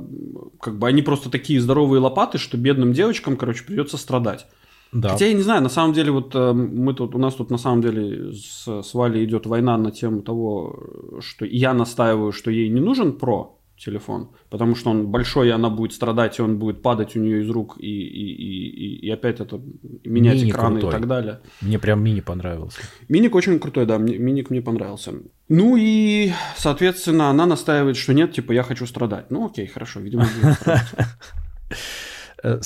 как 0.59 0.79
бы 0.79 0.87
они 0.87 1.01
просто 1.01 1.29
такие 1.29 1.59
здоровые 1.59 1.99
лопаты, 1.99 2.37
что 2.37 2.57
бедным 2.57 2.93
девочкам, 2.93 3.35
короче, 3.35 3.63
придется 3.63 3.97
страдать. 3.97 4.47
Да. 4.91 5.09
Хотя 5.09 5.27
я 5.27 5.33
не 5.33 5.41
знаю, 5.41 5.61
на 5.61 5.69
самом 5.69 5.93
деле, 5.93 6.11
вот 6.11 6.35
э, 6.35 6.53
мы 6.53 6.93
тут, 6.93 7.15
у 7.15 7.17
нас 7.17 7.35
тут 7.35 7.49
на 7.49 7.57
самом 7.57 7.81
деле 7.81 8.33
с, 8.33 8.83
с 8.83 8.93
Валей 8.93 9.23
идет 9.23 9.45
война 9.45 9.77
на 9.77 9.91
тему 9.91 10.21
того, 10.21 11.19
что 11.19 11.45
я 11.45 11.73
настаиваю, 11.73 12.31
что 12.31 12.51
ей 12.51 12.69
не 12.69 12.81
нужен 12.81 13.13
про 13.13 13.57
телефон, 13.83 14.29
потому 14.49 14.75
что 14.75 14.91
он 14.91 15.07
большой, 15.07 15.47
и 15.47 15.51
она 15.51 15.69
будет 15.69 15.93
страдать, 15.93 16.39
и 16.39 16.41
он 16.41 16.59
будет 16.59 16.81
падать 16.81 17.15
у 17.15 17.19
нее 17.19 17.41
из 17.41 17.49
рук, 17.49 17.77
и, 17.79 17.87
и, 17.87 18.33
и, 18.33 19.07
и 19.07 19.09
опять 19.09 19.39
это 19.39 19.59
менять 20.05 20.35
мини 20.35 20.51
экраны 20.51 20.79
крутой. 20.79 20.89
и 20.89 20.99
так 20.99 21.07
далее. 21.07 21.39
Мне 21.61 21.79
прям 21.79 22.03
мини 22.03 22.21
понравился. 22.21 22.79
Миник 23.09 23.35
очень 23.35 23.59
крутой, 23.59 23.85
да, 23.85 23.97
миник 23.97 24.49
мне 24.49 24.61
понравился. 24.61 25.13
Ну 25.49 25.77
и, 25.77 26.31
соответственно, 26.57 27.29
она 27.29 27.45
настаивает, 27.45 27.97
что 27.97 28.13
нет, 28.13 28.33
типа, 28.33 28.51
я 28.51 28.63
хочу 28.63 28.85
страдать. 28.85 29.31
Ну 29.31 29.47
окей, 29.47 29.67
хорошо, 29.67 29.99
видимо, 29.99 30.27
э, 32.43 32.59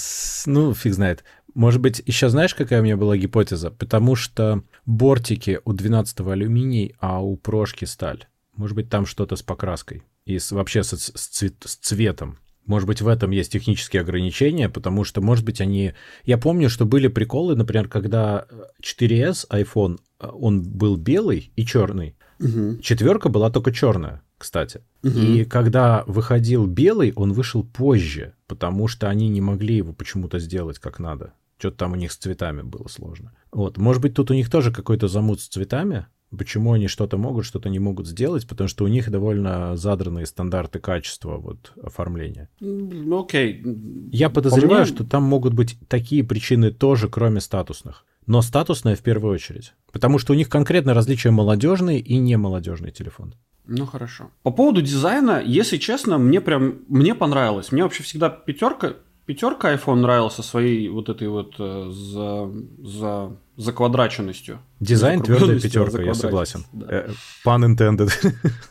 Ну, 0.46 0.74
фиг 0.74 0.94
знает. 0.94 1.24
Может 1.56 1.82
быть, 1.82 2.04
еще 2.06 2.30
знаешь, 2.30 2.54
какая 2.54 2.82
у 2.82 2.84
меня 2.84 2.98
была 2.98 3.18
гипотеза? 3.18 3.72
Потому 3.72 4.15
что 4.15 4.63
бортики 4.86 5.62
у 5.63 5.74
12 5.74 6.20
алюминий, 6.20 6.96
а 7.00 7.24
у 7.24 7.38
прошки 7.38 7.86
сталь. 7.86 8.28
Может 8.56 8.76
быть, 8.76 8.89
там 8.89 9.06
что-то 9.06 9.36
с 9.38 9.41
покраской 9.41 10.04
и 10.26 10.38
с, 10.38 10.52
вообще 10.52 10.84
с, 10.84 10.91
с, 10.91 11.28
цвет, 11.28 11.56
с 11.65 11.76
цветом. 11.78 12.39
Может 12.65 12.88
быть, 12.88 13.02
в 13.02 13.08
этом 13.08 13.32
есть 13.32 13.54
технические 13.54 14.02
ограничения, 14.02 14.70
потому 14.70 15.04
что, 15.04 15.22
может 15.22 15.46
быть, 15.46 15.62
они... 15.62 15.94
Я 16.24 16.38
помню, 16.38 16.70
что 16.70 16.86
были 16.86 17.08
приколы, 17.08 17.56
например, 17.56 17.88
когда 17.88 18.48
4S 18.84 19.48
iPhone, 19.50 20.00
он 20.20 20.63
был 20.63 20.98
белый 20.98 21.52
и 21.56 21.65
черный. 21.65 22.18
Угу. 22.39 22.80
Четверка 22.82 23.30
была 23.30 23.50
только 23.50 23.72
черная, 23.72 24.24
кстати. 24.38 24.82
Угу. 25.04 25.20
И 25.20 25.46
когда 25.46 26.04
выходил 26.08 26.65
белый, 26.65 27.13
он 27.15 27.34
вышел 27.34 27.63
позже, 27.63 28.34
потому 28.48 28.88
что 28.88 29.10
они 29.10 29.30
не 29.30 29.41
могли 29.41 29.78
его 29.78 29.94
почему-то 29.94 30.39
сделать 30.39 30.80
как 30.80 31.00
надо. 31.00 31.34
Что-то 31.58 31.78
там 31.78 31.94
у 31.94 31.96
них 31.96 32.12
с 32.12 32.18
цветами 32.18 32.62
было 32.62 32.88
сложно. 32.88 33.34
Вот, 33.52 33.78
может 33.78 34.02
быть, 34.02 34.13
тут 34.13 34.32
у 34.32 34.34
них 34.34 34.50
тоже 34.50 34.72
какой-то 34.72 35.08
замут 35.08 35.41
с 35.41 35.48
цветами. 35.48 36.08
Почему 36.36 36.74
они 36.74 36.88
что-то 36.88 37.18
могут, 37.18 37.46
что-то 37.46 37.70
не 37.70 37.80
могут 37.80 38.08
сделать? 38.08 38.48
Потому 38.48 38.68
что 38.68 38.84
у 38.84 38.88
них 38.88 39.10
довольно 39.10 39.78
задранные 39.78 40.26
стандарты 40.26 40.80
качества 40.80 41.38
вот, 41.38 41.72
оформления. 41.82 42.50
Ну, 42.60 43.24
окей. 43.24 43.63
Я 44.12 44.30
подозреваю, 44.30 44.84
мне... 44.84 44.94
что 44.94 45.06
там 45.06 45.24
могут 45.24 45.54
быть 45.54 45.78
такие 45.88 46.24
причины 46.24 46.72
тоже, 46.72 47.08
кроме 47.08 47.39
статусных. 47.39 48.06
Но 48.26 48.41
статусная 48.41 48.96
в 48.96 49.02
первую 49.02 49.34
очередь. 49.34 49.74
Потому 49.91 50.18
что 50.18 50.34
у 50.34 50.36
них 50.36 50.50
конкретно 50.50 50.94
различие 50.94 51.32
молодежный 51.32 52.00
и 52.00 52.18
не 52.18 52.38
молодежный 52.38 52.91
телефон. 52.91 53.36
Ну 53.68 53.86
хорошо. 53.86 54.30
По 54.44 54.52
поводу 54.52 54.82
дизайна, 54.82 55.41
если 55.44 55.78
честно, 55.78 56.18
мне 56.18 56.41
прям 56.41 56.80
мне 56.88 57.15
понравилось. 57.15 57.72
Мне 57.72 57.84
вообще 57.84 58.04
всегда 58.04 58.30
пятерка 58.30 58.96
пятерка 59.26 59.74
iPhone 59.74 59.96
нравился 59.96 60.44
своей 60.44 60.90
вот 60.90 61.10
этой 61.10 61.28
вот 61.28 61.56
э, 61.60 61.92
за, 61.92 62.52
за, 62.84 63.32
за 63.58 63.74
квадраченностью. 63.74 64.60
Дизайн 64.80 65.22
твердая 65.22 65.60
пятерка, 65.60 66.02
я 66.02 66.14
согласен. 66.14 66.66
Да. 66.74 66.88
Э, 66.90 67.10
pun 67.46 67.76
intended. 67.76 68.12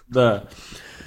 Да. 0.08 0.44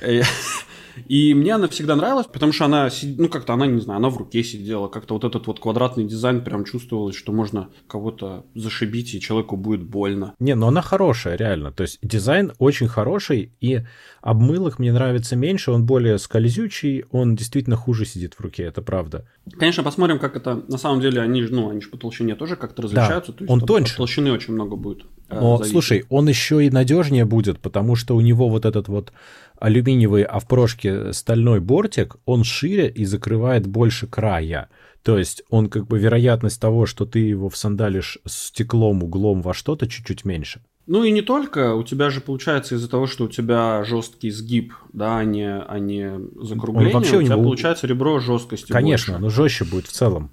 И 1.06 1.34
мне 1.34 1.56
она 1.56 1.68
всегда 1.68 1.96
нравилась, 1.96 2.28
потому 2.28 2.52
что 2.52 2.66
она, 2.66 2.90
ну, 3.18 3.30
как-то 3.30 3.54
она, 3.54 3.68
не 3.68 3.82
знаю, 3.82 3.98
она 3.98 4.10
в 4.10 4.18
руке 4.18 4.44
сидела, 4.44 4.88
как-то 4.88 5.14
вот 5.14 5.24
этот 5.24 5.48
вот 5.48 5.60
квадратный 5.60 6.06
дизайн 6.06 6.44
прям 6.44 6.66
чувствовалось, 6.66 7.16
что 7.16 7.32
можно 7.32 7.70
кого-то 7.88 8.46
зашибить, 8.56 9.14
и 9.14 9.22
человеку 9.22 9.58
будет 9.58 9.84
больно. 9.84 10.34
Не, 10.40 10.56
но 10.56 10.68
она 10.68 10.82
хорошая, 10.82 11.36
реально. 11.38 11.72
То 11.72 11.84
есть 11.84 12.00
дизайн 12.02 12.54
очень 12.60 12.88
хороший, 12.88 13.54
и 13.62 13.82
обмылок 14.22 14.80
мне 14.80 14.92
нравится 14.92 15.36
меньше, 15.36 15.72
он 15.72 15.86
более 15.86 16.18
скользючий, 16.18 17.06
он 17.12 17.36
действительно 17.36 17.76
хуже 17.76 18.06
сидит 18.06 18.34
в 18.34 18.42
руке, 18.42 18.64
это 18.64 18.82
правда. 18.82 19.28
Конечно, 19.58 19.84
посмотрим, 19.84 20.20
как 20.20 20.36
это, 20.36 20.64
на 20.68 20.78
самом 20.78 21.02
деле, 21.02 21.22
они 21.22 21.42
же, 21.44 21.54
ну, 21.54 21.70
они 21.70 21.82
же 21.82 21.90
по 21.90 21.98
толщине 21.98 22.36
тоже 22.36 22.56
как-то 22.56 22.82
различаются. 22.82 23.32
Да, 23.32 23.38
то 23.38 23.44
есть 23.44 23.52
он 23.52 23.62
тоньше. 23.62 23.96
Толщины 23.96 24.32
очень 24.32 24.54
много 24.54 24.76
будет. 24.76 25.06
Э, 25.30 25.40
но, 25.40 25.58
зависит. 25.58 25.72
слушай, 25.72 26.06
он 26.10 26.30
еще 26.30 26.66
и 26.66 26.70
надежнее 26.70 27.26
будет, 27.26 27.60
потому 27.60 27.96
что 27.96 28.16
у 28.16 28.22
него 28.22 28.50
вот 28.50 28.66
этот 28.66 28.88
вот 28.88 29.12
алюминиевый, 29.60 30.24
а 30.24 30.40
в 30.40 30.48
прошке 30.48 31.14
стальной 31.14 31.60
бортик, 31.60 32.18
он 32.26 32.44
шире 32.44 32.90
и 32.90 33.06
закрывает 33.06 33.68
больше 33.68 34.08
края. 34.08 34.70
То 35.04 35.18
есть 35.18 35.44
он 35.50 35.70
как 35.70 35.88
бы 35.88 36.00
вероятность 36.00 36.60
того, 36.60 36.86
что 36.86 37.06
ты 37.06 37.20
его 37.20 37.50
всандалишь 37.50 38.20
стеклом, 38.26 39.04
углом 39.04 39.42
во 39.42 39.54
что-то 39.54 39.88
чуть-чуть 39.88 40.26
меньше. 40.26 40.62
Ну 40.86 41.04
и 41.04 41.12
не 41.12 41.22
только, 41.22 41.76
у 41.76 41.84
тебя 41.84 42.10
же 42.10 42.22
получается 42.22 42.76
из-за 42.76 42.90
того, 42.90 43.08
что 43.08 43.26
у 43.26 43.28
тебя 43.28 43.84
жесткий 43.84 44.32
сгиб, 44.32 44.74
да, 44.94 45.18
а 45.18 45.26
не, 45.26 45.46
а 45.46 45.80
не 45.80 46.14
закругление, 46.42 46.96
он 46.96 47.02
вообще 47.02 47.18
у, 47.18 47.20
у 47.20 47.24
тебя 47.24 47.36
него... 47.36 47.44
получается 47.44 47.88
ребро 47.88 48.20
жесткости 48.20 48.72
Конечно, 48.72 49.14
больше. 49.14 49.24
но 49.24 49.30
жестче 49.30 49.66
будет 49.66 49.88
в 49.88 49.92
целом. 49.92 50.32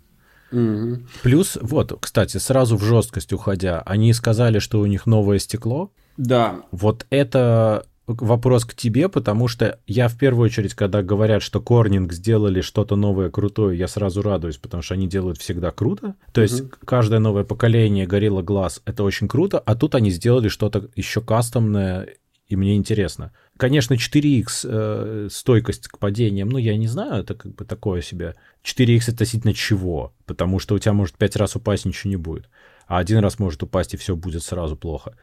Угу. 0.53 0.99
Плюс, 1.23 1.59
вот, 1.61 1.97
кстати, 2.01 2.39
сразу 2.39 2.77
в 2.77 2.85
жесткость 2.85 3.33
уходя, 3.33 3.81
они 3.87 4.13
сказали, 4.13 4.59
что 4.59 4.81
у 4.81 4.87
них 4.87 5.07
новое 5.07 5.39
стекло. 5.39 5.91
Да. 6.17 6.63
Вот 6.71 7.07
это 7.11 7.87
вопрос 8.07 8.65
к 8.65 8.75
тебе, 8.75 9.09
потому 9.09 9.49
что 9.49 9.79
я 9.87 10.09
в 10.09 10.17
первую 10.19 10.47
очередь, 10.47 10.75
когда 10.75 11.03
говорят, 11.03 11.43
что 11.43 11.61
Корнинг 11.61 12.13
сделали 12.13 12.61
что-то 12.61 12.97
новое 12.97 13.31
крутое, 13.31 13.79
я 13.79 13.89
сразу 13.89 14.23
радуюсь, 14.23 14.59
потому 14.59 14.83
что 14.83 14.95
они 14.95 15.09
делают 15.09 15.39
всегда 15.39 15.71
круто. 15.71 16.15
То 16.33 16.43
есть 16.43 16.61
угу. 16.61 16.71
каждое 16.85 17.19
новое 17.19 17.45
поколение 17.45 18.07
Gorilla 18.07 18.43
Glass 18.43 18.83
это 18.85 19.05
очень 19.05 19.29
круто, 19.29 19.59
а 19.59 19.75
тут 19.75 19.95
они 19.95 20.11
сделали 20.11 20.49
что-то 20.49 20.89
еще 20.95 21.21
кастомное, 21.23 22.09
и 22.47 22.57
мне 22.57 22.77
интересно. 22.77 23.33
Конечно, 23.57 23.95
4x 23.95 24.47
э, 24.65 25.29
стойкость 25.31 25.87
к 25.87 25.99
падениям, 25.99 26.49
ну, 26.49 26.59
я 26.59 26.77
не 26.77 26.89
знаю, 26.89 27.23
это 27.23 27.35
как 27.35 27.55
бы 27.55 27.65
такое 27.65 28.03
себе. 28.03 28.35
4x 28.65 29.11
относительно 29.11 29.55
чего? 29.55 30.13
Потому 30.27 30.59
что 30.59 30.75
у 30.75 30.79
тебя 30.79 30.93
может 30.93 31.17
5 31.17 31.37
раз 31.37 31.55
упасть, 31.55 31.85
ничего 31.85 32.11
не 32.11 32.17
будет 32.17 32.49
а 32.87 32.99
один 32.99 33.19
раз 33.19 33.39
может 33.39 33.63
упасть, 33.63 33.95
и 33.95 33.97
все 33.97 34.17
будет 34.17 34.43
сразу 34.43 34.77
плохо. 34.77 35.17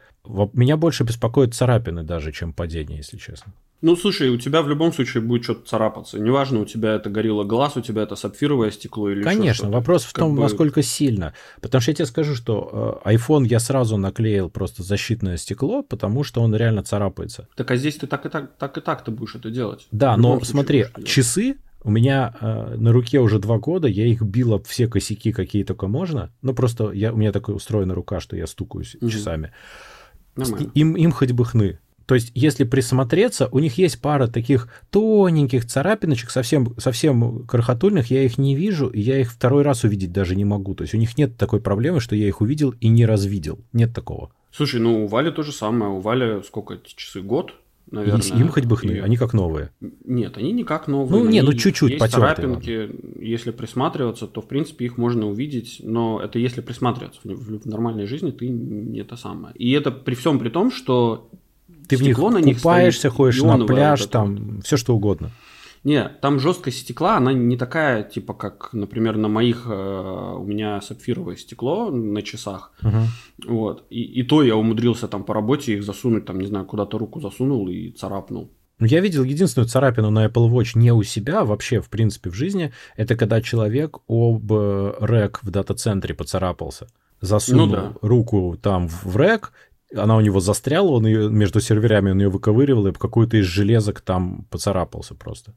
Меня 0.52 0.76
больше 0.76 1.04
беспокоят 1.04 1.54
царапины 1.54 2.02
даже, 2.02 2.32
чем 2.32 2.52
падение, 2.52 2.98
если 2.98 3.16
честно. 3.16 3.52
Ну, 3.82 3.96
слушай, 3.96 4.28
у 4.28 4.38
тебя 4.38 4.62
в 4.62 4.68
любом 4.68 4.92
случае 4.92 5.24
будет 5.24 5.42
что-то 5.42 5.68
царапаться. 5.68 6.20
Неважно, 6.20 6.60
у 6.60 6.64
тебя 6.64 6.94
это 6.94 7.10
горилла 7.10 7.42
глаз, 7.42 7.76
у 7.76 7.80
тебя 7.80 8.02
это 8.02 8.14
сапфировое 8.14 8.70
стекло 8.70 9.10
или 9.10 9.24
Конечно, 9.24 9.70
вопрос 9.70 10.04
в 10.04 10.12
том, 10.12 10.36
бы... 10.36 10.42
насколько 10.42 10.82
сильно. 10.82 11.34
Потому 11.60 11.82
что 11.82 11.90
я 11.90 11.96
тебе 11.96 12.06
скажу, 12.06 12.36
что 12.36 13.00
э, 13.04 13.14
iPhone 13.16 13.44
я 13.44 13.58
сразу 13.58 13.96
наклеил 13.96 14.50
просто 14.50 14.84
защитное 14.84 15.36
стекло, 15.36 15.82
потому 15.82 16.22
что 16.22 16.42
он 16.42 16.54
реально 16.54 16.84
царапается. 16.84 17.48
Так 17.56 17.72
а 17.72 17.76
здесь 17.76 17.96
ты 17.96 18.06
так 18.06 18.24
и 18.24 18.28
так, 18.28 18.56
так 18.56 18.78
и 18.78 18.80
так 18.80 19.02
ты 19.02 19.10
будешь 19.10 19.34
это 19.34 19.50
делать. 19.50 19.88
Да, 19.90 20.16
но 20.16 20.40
смотри, 20.44 20.86
часы 21.04 21.56
у 21.84 21.90
меня 21.90 22.34
э, 22.40 22.76
на 22.76 22.92
руке 22.92 23.20
уже 23.20 23.38
два 23.38 23.58
года, 23.58 23.88
я 23.88 24.06
их 24.06 24.22
бил 24.22 24.54
об 24.54 24.66
все 24.66 24.88
косяки, 24.88 25.32
какие 25.32 25.64
только 25.64 25.88
можно. 25.88 26.32
Ну, 26.42 26.54
просто 26.54 26.92
я, 26.92 27.12
у 27.12 27.16
меня 27.16 27.32
такая 27.32 27.56
устроена 27.56 27.94
рука, 27.94 28.20
что 28.20 28.36
я 28.36 28.46
стукаюсь 28.46 28.96
угу. 29.00 29.10
часами. 29.10 29.52
Им, 30.74 30.96
им 30.96 31.12
хоть 31.12 31.32
бы 31.32 31.44
хны. 31.44 31.78
То 32.06 32.14
есть, 32.14 32.32
если 32.34 32.64
присмотреться, 32.64 33.48
у 33.52 33.58
них 33.58 33.78
есть 33.78 34.00
пара 34.00 34.26
таких 34.26 34.68
тоненьких 34.90 35.66
царапиночек, 35.66 36.30
совсем, 36.30 36.74
совсем 36.78 37.46
крохотульных, 37.46 38.10
я 38.10 38.22
их 38.22 38.38
не 38.38 38.54
вижу, 38.54 38.88
и 38.88 39.00
я 39.00 39.20
их 39.20 39.32
второй 39.32 39.62
раз 39.62 39.84
увидеть 39.84 40.12
даже 40.12 40.34
не 40.34 40.44
могу. 40.44 40.74
То 40.74 40.82
есть, 40.82 40.94
у 40.94 40.98
них 40.98 41.16
нет 41.16 41.36
такой 41.36 41.60
проблемы, 41.60 42.00
что 42.00 42.16
я 42.16 42.26
их 42.26 42.40
увидел 42.40 42.74
и 42.80 42.88
не 42.88 43.06
развидел. 43.06 43.60
Нет 43.72 43.94
такого. 43.94 44.30
Слушай, 44.50 44.80
ну 44.80 45.04
у 45.04 45.06
Вали 45.06 45.30
то 45.30 45.42
же 45.42 45.52
самое. 45.52 45.90
У 45.90 46.00
Вали 46.00 46.42
сколько 46.42 46.78
часы? 46.84 47.22
Год? 47.22 47.54
Наверное. 47.90 48.38
Им 48.38 48.48
хоть 48.48 48.64
бы 48.64 48.76
хны, 48.76 49.00
они 49.00 49.16
как 49.16 49.32
новые. 49.32 49.70
Нет, 50.04 50.36
они 50.36 50.52
не 50.52 50.64
как 50.64 50.88
новые. 50.88 51.22
Ну, 51.22 51.28
не, 51.28 51.42
ну 51.42 51.52
чуть-чуть 51.52 51.98
потертые. 51.98 52.34
царапинки, 52.34 52.90
если 53.20 53.50
присматриваться, 53.50 54.26
то, 54.26 54.40
в 54.40 54.48
принципе, 54.48 54.86
их 54.86 54.98
можно 54.98 55.26
увидеть, 55.28 55.80
но 55.82 56.20
это 56.22 56.38
если 56.38 56.60
присматриваться. 56.60 57.20
В, 57.24 57.66
нормальной 57.66 58.06
жизни 58.06 58.30
ты 58.30 58.48
не 58.48 59.00
это 59.00 59.16
самое. 59.16 59.54
И 59.56 59.70
это 59.72 59.90
при 59.90 60.14
всем 60.14 60.38
при 60.38 60.48
том, 60.48 60.70
что 60.70 61.28
ты 61.88 61.96
в 61.96 62.02
них 62.02 62.18
на 62.18 62.38
них 62.38 62.58
купаешься, 62.58 63.10
ходишь 63.10 63.42
на 63.42 63.64
пляж, 63.64 64.06
там, 64.06 64.60
все 64.62 64.76
что 64.76 64.94
угодно. 64.94 65.30
Не, 65.84 66.08
там 66.20 66.38
жесткость 66.38 66.78
стекла, 66.78 67.16
она 67.16 67.32
не 67.32 67.56
такая, 67.56 68.04
типа, 68.04 68.34
как, 68.34 68.70
например, 68.72 69.16
на 69.16 69.28
моих, 69.28 69.66
э, 69.66 70.34
у 70.38 70.44
меня 70.44 70.80
сапфировое 70.80 71.36
стекло 71.36 71.90
на 71.90 72.22
часах. 72.22 72.72
Угу. 72.82 73.52
Вот. 73.52 73.86
И, 73.90 74.02
и 74.02 74.22
то 74.22 74.44
я 74.44 74.56
умудрился 74.56 75.08
там 75.08 75.24
по 75.24 75.34
работе 75.34 75.74
их 75.74 75.82
засунуть, 75.82 76.24
там, 76.24 76.38
не 76.38 76.46
знаю, 76.46 76.66
куда-то 76.66 76.98
руку 76.98 77.20
засунул 77.20 77.68
и 77.68 77.90
царапнул. 77.90 78.52
Ну, 78.78 78.86
я 78.86 79.00
видел 79.00 79.24
единственную 79.24 79.68
царапину 79.68 80.10
на 80.10 80.26
Apple 80.26 80.50
Watch 80.50 80.78
не 80.78 80.92
у 80.92 81.02
себя, 81.02 81.40
а 81.40 81.44
вообще, 81.44 81.80
в 81.80 81.88
принципе, 81.88 82.30
в 82.30 82.34
жизни. 82.34 82.72
Это 82.96 83.16
когда 83.16 83.40
человек 83.40 83.98
об 84.08 84.52
э, 84.52 84.94
рэк 85.00 85.40
в 85.42 85.50
дата-центре 85.50 86.14
поцарапался. 86.14 86.86
Засунул 87.20 87.66
ну, 87.66 87.72
да. 87.72 87.92
руку 88.02 88.58
там 88.60 88.88
в 88.88 89.16
рэк, 89.16 89.52
она 89.94 90.16
у 90.16 90.20
него 90.20 90.40
застряла, 90.40 90.92
он 90.92 91.06
ее 91.06 91.28
между 91.28 91.60
серверами, 91.60 92.10
он 92.10 92.20
ее 92.20 92.28
выковыривал, 92.28 92.86
и 92.86 92.92
какую-то 92.92 93.36
из 93.36 93.46
железок 93.46 94.00
там 94.00 94.46
поцарапался 94.50 95.14
просто. 95.14 95.54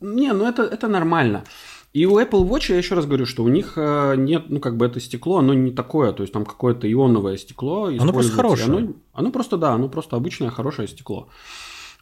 Не, 0.00 0.32
ну 0.32 0.46
это, 0.46 0.62
это 0.62 0.88
нормально. 0.88 1.44
И 1.92 2.06
у 2.06 2.20
Apple 2.20 2.48
Watch, 2.48 2.70
я 2.70 2.78
еще 2.78 2.94
раз 2.94 3.06
говорю, 3.06 3.26
что 3.26 3.42
у 3.42 3.48
них 3.48 3.72
э, 3.76 4.14
нет, 4.16 4.44
ну 4.48 4.60
как 4.60 4.76
бы 4.76 4.86
это 4.86 5.00
стекло, 5.00 5.38
оно 5.38 5.54
не 5.54 5.72
такое, 5.72 6.12
то 6.12 6.22
есть 6.22 6.32
там 6.32 6.44
какое-то 6.44 6.90
ионовое 6.90 7.36
стекло. 7.36 7.86
Оно 7.86 8.12
просто 8.12 8.32
хорошее. 8.32 8.68
Оно, 8.68 8.92
оно 9.12 9.32
просто, 9.32 9.56
да, 9.56 9.72
оно 9.72 9.88
просто 9.88 10.16
обычное 10.16 10.50
хорошее 10.50 10.86
стекло. 10.86 11.28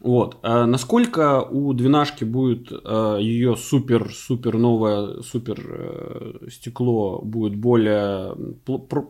Вот. 0.01 0.39
А 0.43 0.67
насколько 0.67 1.43
у 1.43 1.73
двенашки 1.73 2.25
будет 2.25 2.71
э, 2.71 3.19
ее 3.21 3.57
супер-супер 3.57 4.57
новое 4.57 5.23
супер 5.23 5.61
э, 5.61 6.49
стекло 6.51 7.21
будет 7.23 7.57
более 7.57 8.37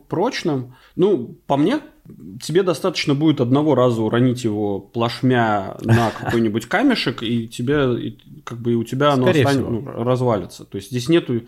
прочным? 0.07 0.75
Ну, 0.95 1.37
по 1.45 1.57
мне, 1.57 1.81
тебе 2.41 2.63
достаточно 2.63 3.13
будет 3.13 3.41
одного 3.41 3.75
раза 3.75 4.01
уронить 4.01 4.43
его 4.43 4.79
плашмя 4.79 5.77
на 5.81 6.11
какой-нибудь 6.19 6.65
камешек, 6.65 7.21
и 7.23 7.47
тебе, 7.47 8.07
и, 8.07 8.17
как 8.43 8.59
бы, 8.59 8.73
и 8.73 8.75
у 8.75 8.83
тебя 8.83 9.13
оно 9.13 9.27
останет, 9.27 9.69
ну, 9.69 9.85
развалится. 9.85 10.65
То 10.65 10.77
есть 10.77 10.89
здесь 10.89 11.09
нету... 11.09 11.41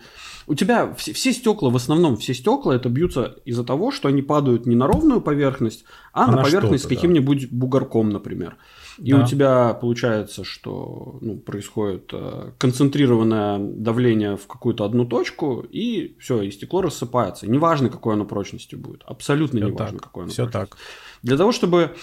У 0.46 0.54
тебя 0.54 0.92
все, 0.94 1.12
все 1.12 1.32
стекла, 1.32 1.70
в 1.70 1.76
основном 1.76 2.16
все 2.16 2.34
стекла, 2.34 2.74
это 2.74 2.88
бьются 2.88 3.36
из-за 3.44 3.64
того, 3.64 3.90
что 3.90 4.08
они 4.08 4.22
падают 4.22 4.66
не 4.66 4.76
на 4.76 4.86
ровную 4.86 5.20
поверхность, 5.20 5.84
а, 6.12 6.24
а 6.24 6.26
на, 6.30 6.36
на 6.36 6.42
поверхность 6.42 6.84
с 6.84 6.86
каким-нибудь 6.88 7.42
да. 7.42 7.56
бугорком, 7.56 8.10
например. 8.10 8.56
И 9.02 9.10
да. 9.10 9.24
у 9.24 9.26
тебя 9.26 9.74
получается, 9.74 10.44
что 10.44 11.18
ну, 11.20 11.36
происходит 11.36 12.10
э, 12.12 12.52
концентрированное 12.56 13.58
давление 13.58 14.36
в 14.36 14.46
какую-то 14.46 14.84
одну 14.84 15.04
точку, 15.04 15.66
и 15.68 16.16
все, 16.20 16.40
и 16.42 16.52
стекло 16.52 16.82
рассыпается. 16.82 17.50
Неважно, 17.50 17.88
какой 17.88 18.14
оно 18.14 18.24
прочности 18.24 18.76
будет. 18.76 19.02
Абсолютно 19.04 19.58
все 19.58 19.68
неважно, 19.68 19.98
так. 19.98 20.06
какой 20.06 20.22
оно 20.22 20.32
Все 20.32 20.46
так. 20.46 20.76
Для 21.24 21.36
того, 21.36 21.50
чтобы 21.50 21.96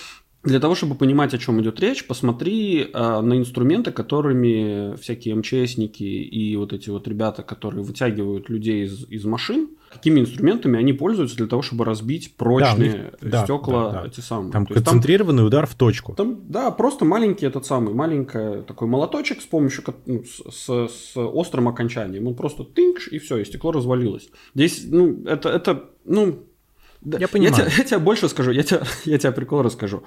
для 0.43 0.59
того, 0.59 0.73
чтобы 0.73 0.95
понимать, 0.95 1.33
о 1.33 1.37
чем 1.37 1.61
идет 1.61 1.79
речь, 1.81 2.07
посмотри 2.07 2.89
э, 2.93 3.21
на 3.21 3.37
инструменты, 3.37 3.91
которыми 3.91 4.95
всякие 4.95 5.35
МЧСники 5.35 6.03
и 6.03 6.55
вот 6.55 6.71
эти 6.71 6.89
вот 6.89 7.07
ребята, 7.09 7.43
которые 7.43 7.83
вытягивают 7.83 8.49
людей 8.49 8.85
из, 8.85 9.05
из 9.09 9.25
машин, 9.25 9.69
какими 9.89 10.21
инструментами 10.21 10.79
они 10.79 10.93
пользуются 10.93 11.35
для 11.35 11.47
того, 11.47 11.61
чтобы 11.61 11.83
разбить 11.83 12.35
прочные 12.37 13.11
да, 13.21 13.43
стекла, 13.43 13.91
да, 13.91 14.01
да, 14.01 14.07
эти 14.07 14.21
самые. 14.21 14.53
Там 14.53 14.65
То 14.65 14.75
концентрированный 14.75 15.39
там, 15.39 15.47
удар 15.47 15.67
в 15.67 15.75
точку. 15.75 16.13
Там, 16.13 16.39
да, 16.47 16.71
просто 16.71 17.03
маленький 17.03 17.45
этот 17.45 17.65
самый, 17.65 17.93
маленький 17.93 18.63
такой 18.63 18.87
молоточек 18.87 19.41
с 19.41 19.45
помощью 19.45 19.83
ну, 20.05 20.23
с, 20.23 20.53
с, 20.53 20.87
с 20.87 21.17
острым 21.17 21.67
окончанием. 21.67 22.27
Он 22.27 22.35
просто 22.35 22.63
тынкш, 22.63 23.09
и 23.09 23.19
все, 23.19 23.37
и 23.37 23.45
стекло 23.45 23.73
развалилось. 23.73 24.29
Здесь, 24.55 24.85
ну, 24.87 25.21
это, 25.25 25.49
это 25.49 25.89
ну, 26.05 26.45
да. 27.01 27.17
Я 27.17 27.27
понимаю. 27.27 27.55
Я 27.55 27.65
тебе, 27.65 27.73
я 27.77 27.83
тебе 27.83 27.99
больше 27.99 28.27
скажу, 28.27 28.51
я 28.51 28.63
тебе, 28.63 28.81
я 29.05 29.17
тебе 29.17 29.31
прикол 29.31 29.61
расскажу. 29.61 30.03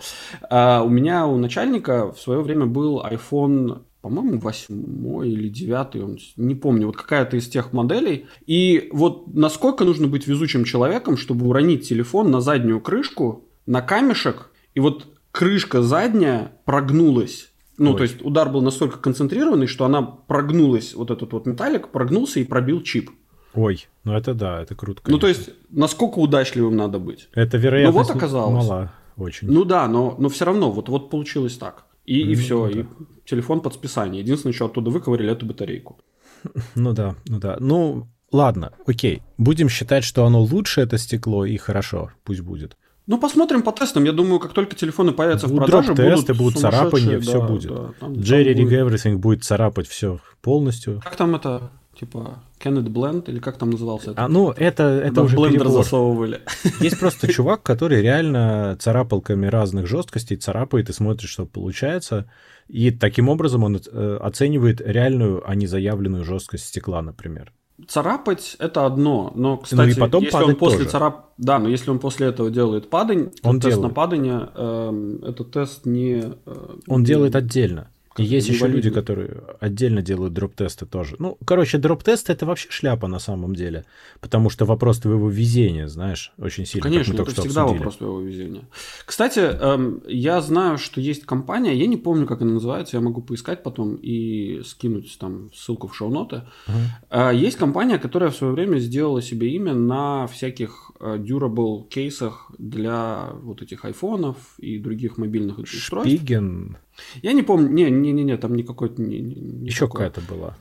А, 0.50 0.82
у 0.82 0.88
меня 0.88 1.26
у 1.26 1.38
начальника 1.38 2.12
в 2.12 2.20
свое 2.20 2.42
время 2.42 2.66
был 2.66 3.02
iPhone, 3.02 3.82
по-моему, 4.02 4.38
восьмой 4.38 5.30
или 5.30 5.48
девятый, 5.48 6.02
он, 6.02 6.18
не 6.36 6.54
помню, 6.54 6.86
вот 6.86 6.96
какая-то 6.96 7.36
из 7.36 7.48
тех 7.48 7.72
моделей. 7.72 8.26
И 8.46 8.90
вот 8.92 9.32
насколько 9.34 9.84
нужно 9.84 10.06
быть 10.08 10.26
везучим 10.26 10.64
человеком, 10.64 11.16
чтобы 11.16 11.46
уронить 11.46 11.88
телефон 11.88 12.30
на 12.30 12.40
заднюю 12.40 12.80
крышку, 12.80 13.48
на 13.64 13.80
камешек, 13.80 14.50
и 14.74 14.80
вот 14.80 15.06
крышка 15.30 15.82
задняя 15.82 16.52
прогнулась. 16.64 17.52
Ну, 17.78 17.92
Ой. 17.92 17.96
то 17.96 18.02
есть 18.02 18.22
удар 18.22 18.50
был 18.50 18.60
настолько 18.60 18.98
концентрированный, 18.98 19.66
что 19.66 19.86
она 19.86 20.02
прогнулась, 20.02 20.94
вот 20.94 21.10
этот 21.10 21.32
вот 21.32 21.46
металлик 21.46 21.88
прогнулся 21.88 22.38
и 22.38 22.44
пробил 22.44 22.82
чип. 22.82 23.10
Ой, 23.54 23.86
ну 24.04 24.14
это 24.14 24.34
да, 24.34 24.62
это 24.62 24.74
круто. 24.74 25.02
Конечно. 25.02 25.16
Ну, 25.16 25.20
то 25.20 25.28
есть, 25.28 25.50
насколько 25.70 26.18
удачливым 26.18 26.76
надо 26.76 26.98
быть. 26.98 27.28
Это 27.34 27.56
вероятность 27.58 28.08
ну, 28.08 28.14
вот 28.14 28.16
оказалось. 28.16 28.66
мала 28.66 28.92
очень. 29.16 29.50
Ну 29.50 29.64
да, 29.64 29.86
но, 29.88 30.16
но 30.18 30.28
все 30.28 30.44
равно, 30.44 30.70
вот, 30.70 30.88
вот 30.88 31.10
получилось 31.10 31.56
так. 31.56 31.84
И, 32.04 32.22
mm, 32.22 32.32
и 32.32 32.34
все, 32.34 32.66
ну, 32.66 32.72
да. 32.72 32.80
и 32.80 32.84
телефон 33.26 33.60
под 33.60 33.74
списание. 33.74 34.22
Единственное, 34.22 34.54
что 34.54 34.66
оттуда 34.66 34.90
выковырили, 34.90 35.30
эту 35.32 35.46
батарейку. 35.46 35.98
Ну 36.74 36.92
да, 36.92 37.14
ну 37.26 37.38
да. 37.38 37.56
Ну, 37.60 38.08
ладно, 38.32 38.72
окей. 38.86 39.22
Будем 39.38 39.68
считать, 39.68 40.02
что 40.02 40.24
оно 40.24 40.42
лучше, 40.42 40.80
это 40.80 40.98
стекло, 40.98 41.44
и 41.44 41.56
хорошо, 41.56 42.10
пусть 42.24 42.40
будет. 42.40 42.76
Ну, 43.06 43.18
посмотрим 43.18 43.62
по 43.62 43.72
тестам. 43.72 44.04
Я 44.04 44.12
думаю, 44.12 44.38
как 44.38 44.52
только 44.52 44.76
телефоны 44.76 45.12
появятся 45.12 45.48
будут 45.48 45.64
в 45.64 45.66
продаже, 45.66 45.94
тесты, 45.94 46.34
будут 46.34 46.58
царапания, 46.58 47.18
да, 47.18 47.20
все 47.20 47.46
будет. 47.46 47.70
Да, 47.70 47.90
там, 47.98 48.12
Jerry 48.12 48.54
Rig 48.54 48.70
Everything 48.70 49.16
будет 49.16 49.44
царапать 49.44 49.88
все 49.88 50.20
полностью. 50.40 51.00
Как 51.02 51.16
там 51.16 51.34
это, 51.34 51.70
типа, 51.98 52.42
it 52.60 52.88
blend, 52.88 53.28
или 53.28 53.38
как 53.38 53.58
там 53.58 53.70
назывался 53.70 54.12
это? 54.12 54.24
А, 54.24 54.28
ну, 54.28 54.50
это, 54.50 54.84
это 54.84 55.22
уже 55.22 55.36
блендер 55.36 55.62
перебор. 55.62 55.82
засовывали. 55.84 56.40
Есть 56.80 56.98
просто 56.98 57.28
чувак, 57.32 57.62
который 57.62 58.02
реально 58.02 58.76
царапалками 58.78 59.46
разных 59.46 59.86
жесткостей 59.86 60.36
царапает 60.36 60.88
и 60.88 60.92
смотрит, 60.92 61.28
что 61.28 61.46
получается. 61.46 62.30
И 62.68 62.90
таким 62.90 63.28
образом 63.28 63.64
он 63.64 63.76
э, 63.76 64.18
оценивает 64.20 64.80
реальную, 64.80 65.42
а 65.48 65.54
не 65.54 65.66
заявленную 65.66 66.24
жесткость 66.24 66.66
стекла, 66.66 67.02
например. 67.02 67.52
Царапать 67.88 68.56
это 68.58 68.86
одно, 68.86 69.32
но, 69.34 69.56
кстати, 69.56 69.80
ну 69.80 69.86
и 69.88 69.94
потом 69.94 70.22
если 70.22 70.36
он 70.36 70.56
после 70.56 70.78
тоже. 70.78 70.90
царап... 70.90 71.30
Да, 71.36 71.58
но 71.58 71.68
если 71.68 71.90
он 71.90 71.98
после 71.98 72.28
этого 72.28 72.50
делает 72.50 72.88
падань, 72.90 73.30
он 73.42 73.60
тест 73.60 73.74
делает. 73.74 73.82
на 73.82 73.94
падание, 73.94 74.48
э, 74.54 75.18
этот 75.28 75.50
тест 75.50 75.84
не... 75.84 76.22
Э, 76.46 76.76
он 76.86 77.02
делает 77.02 77.34
отдельно. 77.34 77.88
И 78.18 78.24
есть 78.24 78.48
еще 78.48 78.66
люди, 78.66 78.90
которые 78.90 79.42
отдельно 79.60 80.02
делают 80.02 80.34
дроп-тесты 80.34 80.86
тоже. 80.86 81.16
Ну, 81.18 81.38
короче, 81.44 81.78
дроп-тест 81.78 82.30
это 82.30 82.46
вообще 82.46 82.68
шляпа 82.70 83.08
на 83.08 83.18
самом 83.18 83.54
деле. 83.54 83.84
Потому 84.20 84.50
что 84.50 84.64
вопрос 84.64 84.98
твоего 84.98 85.28
везения, 85.30 85.88
знаешь, 85.88 86.32
очень 86.38 86.66
сильно. 86.66 86.82
Конечно, 86.82 87.14
это 87.14 87.24
всегда 87.24 87.62
обсудили. 87.62 87.78
вопрос 87.78 87.96
твоего 87.96 88.20
везения. 88.20 88.68
Кстати, 89.06 89.38
эм, 89.40 90.02
я 90.06 90.40
знаю, 90.40 90.78
что 90.78 91.00
есть 91.00 91.24
компания, 91.24 91.74
я 91.74 91.86
не 91.86 91.96
помню, 91.96 92.26
как 92.26 92.42
она 92.42 92.52
называется, 92.52 92.96
я 92.96 93.00
могу 93.00 93.22
поискать 93.22 93.62
потом 93.62 93.96
и 93.96 94.62
скинуть 94.64 95.16
там 95.18 95.50
ссылку 95.54 95.88
в 95.88 95.96
шоу-ноты. 95.96 96.42
Uh-huh. 96.66 97.30
Э, 97.32 97.36
есть 97.36 97.56
компания, 97.56 97.98
которая 97.98 98.30
в 98.30 98.36
свое 98.36 98.52
время 98.52 98.78
сделала 98.78 99.22
себе 99.22 99.50
имя 99.50 99.74
на 99.74 100.26
всяких 100.26 100.92
э, 101.00 101.16
durable 101.18 101.88
кейсах 101.88 102.50
для 102.58 103.30
вот 103.42 103.62
этих 103.62 103.84
айфонов 103.84 104.36
и 104.58 104.78
других 104.78 105.18
мобильных 105.18 105.58
устройств. 105.58 106.12
Шпиген. 106.12 106.76
Я 107.22 107.32
не 107.32 107.42
помню, 107.42 107.68
не, 107.68 107.90
не, 107.90 108.12
не, 108.12 108.24
не 108.24 108.36
там 108.36 108.54
никакой. 108.54 108.92
Не, 108.96 109.20
не 109.20 109.66
Еще 109.66 109.88
какая-то 109.88 110.20
была. 110.20 110.56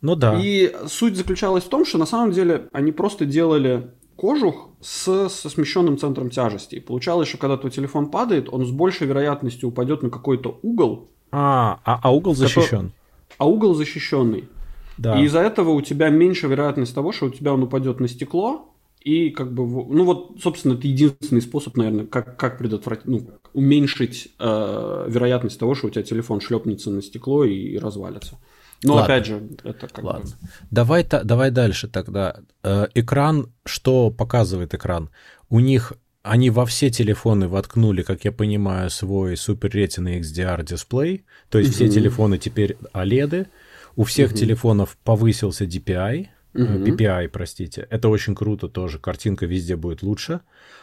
Ну 0.00 0.14
да. 0.14 0.38
И 0.40 0.74
суть 0.86 1.16
заключалась 1.16 1.64
в 1.64 1.68
том, 1.68 1.84
что 1.84 1.98
на 1.98 2.06
самом 2.06 2.32
деле 2.32 2.68
они 2.72 2.92
просто 2.92 3.24
делали 3.24 3.90
кожух 4.16 4.70
с, 4.80 5.28
со 5.28 5.48
смещенным 5.48 5.98
центром 5.98 6.30
тяжести. 6.30 6.76
И 6.76 6.80
получалось, 6.80 7.28
что 7.28 7.38
когда 7.38 7.56
твой 7.56 7.70
телефон 7.70 8.10
падает, 8.10 8.48
он 8.50 8.66
с 8.66 8.70
большей 8.70 9.06
вероятностью 9.06 9.68
упадет 9.68 10.02
на 10.02 10.10
какой-то 10.10 10.58
угол. 10.62 11.08
А, 11.30 11.80
а, 11.84 12.00
а 12.02 12.12
угол 12.12 12.34
защищен. 12.34 12.92
А 13.38 13.48
угол 13.48 13.74
защищенный. 13.74 14.48
Да. 14.96 15.18
И 15.18 15.24
из-за 15.24 15.40
этого 15.40 15.70
у 15.70 15.80
тебя 15.80 16.08
меньше 16.08 16.48
вероятность 16.48 16.94
того, 16.94 17.12
что 17.12 17.26
у 17.26 17.30
тебя 17.30 17.52
он 17.52 17.62
упадет 17.62 18.00
на 18.00 18.08
стекло, 18.08 18.74
и 19.00 19.30
как 19.30 19.52
бы, 19.52 19.64
ну 19.64 20.04
вот, 20.04 20.38
собственно, 20.42 20.74
это 20.74 20.88
единственный 20.88 21.40
способ, 21.40 21.76
наверное, 21.76 22.04
как, 22.04 22.36
как 22.36 22.58
предотвратить, 22.58 23.06
ну, 23.06 23.22
уменьшить 23.52 24.28
э, 24.38 25.04
вероятность 25.08 25.58
того, 25.58 25.74
что 25.74 25.88
у 25.88 25.90
тебя 25.90 26.02
телефон 26.02 26.40
шлепнется 26.40 26.90
на 26.90 27.02
стекло 27.02 27.44
и, 27.44 27.54
и 27.54 27.78
развалится. 27.78 28.38
Но 28.84 28.94
Ладно. 28.94 29.14
опять 29.14 29.26
же, 29.26 29.48
это 29.64 29.88
как 29.88 30.04
Ладно. 30.04 30.30
бы... 30.30 30.48
Давай, 30.70 31.04
та, 31.04 31.24
давай 31.24 31.50
дальше 31.50 31.88
тогда. 31.88 32.36
Э, 32.62 32.86
экран, 32.94 33.52
что 33.64 34.10
показывает 34.10 34.74
экран? 34.74 35.10
У 35.48 35.60
них 35.60 35.94
они 36.22 36.50
во 36.50 36.66
все 36.66 36.90
телефоны 36.90 37.48
воткнули, 37.48 38.02
как 38.02 38.24
я 38.24 38.32
понимаю, 38.32 38.90
свой 38.90 39.34
Super 39.34 39.70
Retina 39.70 40.20
XDR 40.20 40.64
дисплей. 40.64 41.24
То 41.48 41.58
есть 41.58 41.70
mm-hmm. 41.70 41.74
все 41.74 41.88
телефоны 41.88 42.38
теперь 42.38 42.76
OLED. 42.92 43.46
У 43.96 44.04
всех 44.04 44.32
mm-hmm. 44.32 44.36
телефонов 44.36 44.98
повысился 45.04 45.64
DPI, 45.64 46.28
угу. 46.64 46.84
PPI, 46.84 47.28
простите. 47.28 47.86
Это 47.90 48.08
очень 48.08 48.34
круто 48.34 48.68
тоже, 48.68 48.98
картинка 48.98 49.46
везде 49.46 49.76
будет 49.76 50.02
лучше. 50.02 50.40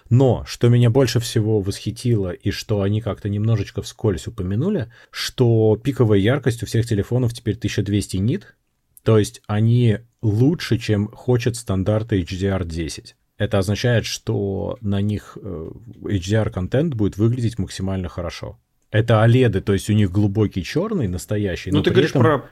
Но, 0.10 0.44
что 0.46 0.70
меня 0.70 0.90
больше 0.90 1.20
всего 1.20 1.60
восхитило, 1.62 2.32
и 2.32 2.52
что 2.52 2.82
они 2.82 3.02
как-то 3.02 3.30
немножечко 3.30 3.82
вскользь 3.82 4.28
упомянули, 4.28 4.92
что 5.12 5.80
пиковая 5.84 6.20
яркость 6.20 6.64
у 6.64 6.66
всех 6.66 6.86
телефонов 6.86 7.34
теперь 7.34 7.56
1200 7.56 8.18
нит, 8.18 8.56
то 9.04 9.18
есть 9.18 9.42
они 9.48 10.00
лучше, 10.22 10.78
чем 10.78 11.08
хочет 11.10 11.56
стандарты 11.56 12.22
HDR10. 12.22 13.14
Это 13.38 13.58
означает, 13.58 14.06
что 14.06 14.78
на 14.82 15.02
них 15.02 15.38
э, 15.42 15.70
HDR-контент 16.02 16.94
будет 16.94 17.18
выглядеть 17.18 17.60
максимально 17.60 18.08
хорошо. 18.08 18.58
Это 18.92 19.16
OLED, 19.16 19.62
то 19.62 19.74
есть 19.74 19.90
у 19.90 19.94
них 19.94 20.12
глубокий 20.12 20.64
черный, 20.64 21.08
настоящий. 21.08 21.72
Ну, 21.72 21.84
ты 21.84 21.92
говоришь 21.92 22.12
этом... 22.12 22.22
про 22.22 22.46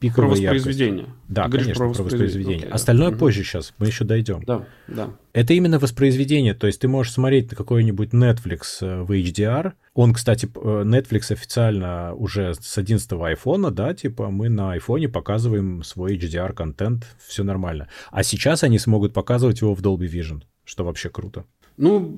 пиковая 0.00 0.28
про 0.28 0.34
воспроизведение. 0.34 1.04
Яркость. 1.04 1.24
Да, 1.28 1.44
Ты 1.44 1.58
конечно, 1.58 1.74
про 1.74 1.88
воспроизведение. 1.88 2.66
Okay, 2.66 2.70
Остальное 2.70 3.10
да. 3.10 3.16
позже 3.16 3.44
сейчас, 3.44 3.74
мы 3.78 3.86
еще 3.86 4.04
дойдем. 4.04 4.42
Да, 4.44 4.66
да. 4.88 5.10
Это 5.32 5.52
именно 5.52 5.78
воспроизведение, 5.78 6.54
то 6.54 6.66
есть 6.66 6.80
ты 6.80 6.88
можешь 6.88 7.12
смотреть 7.12 7.50
на 7.50 7.56
какой-нибудь 7.56 8.12
Netflix 8.12 8.62
э, 8.80 9.02
в 9.02 9.12
HDR. 9.12 9.74
Он, 9.94 10.14
кстати, 10.14 10.46
э, 10.46 10.82
Netflix 10.84 11.30
официально 11.30 12.14
уже 12.14 12.54
с 12.54 12.78
11 12.78 13.12
айфона, 13.12 13.70
да, 13.70 13.94
типа 13.94 14.30
мы 14.30 14.48
на 14.48 14.72
айфоне 14.72 15.08
показываем 15.08 15.84
свой 15.84 16.16
HDR-контент, 16.16 17.06
все 17.24 17.44
нормально. 17.44 17.88
А 18.10 18.22
сейчас 18.22 18.64
они 18.64 18.78
смогут 18.78 19.12
показывать 19.12 19.60
его 19.60 19.74
в 19.74 19.82
Dolby 19.82 20.10
Vision, 20.10 20.42
что 20.64 20.84
вообще 20.84 21.10
круто. 21.10 21.44
Ну, 21.76 22.16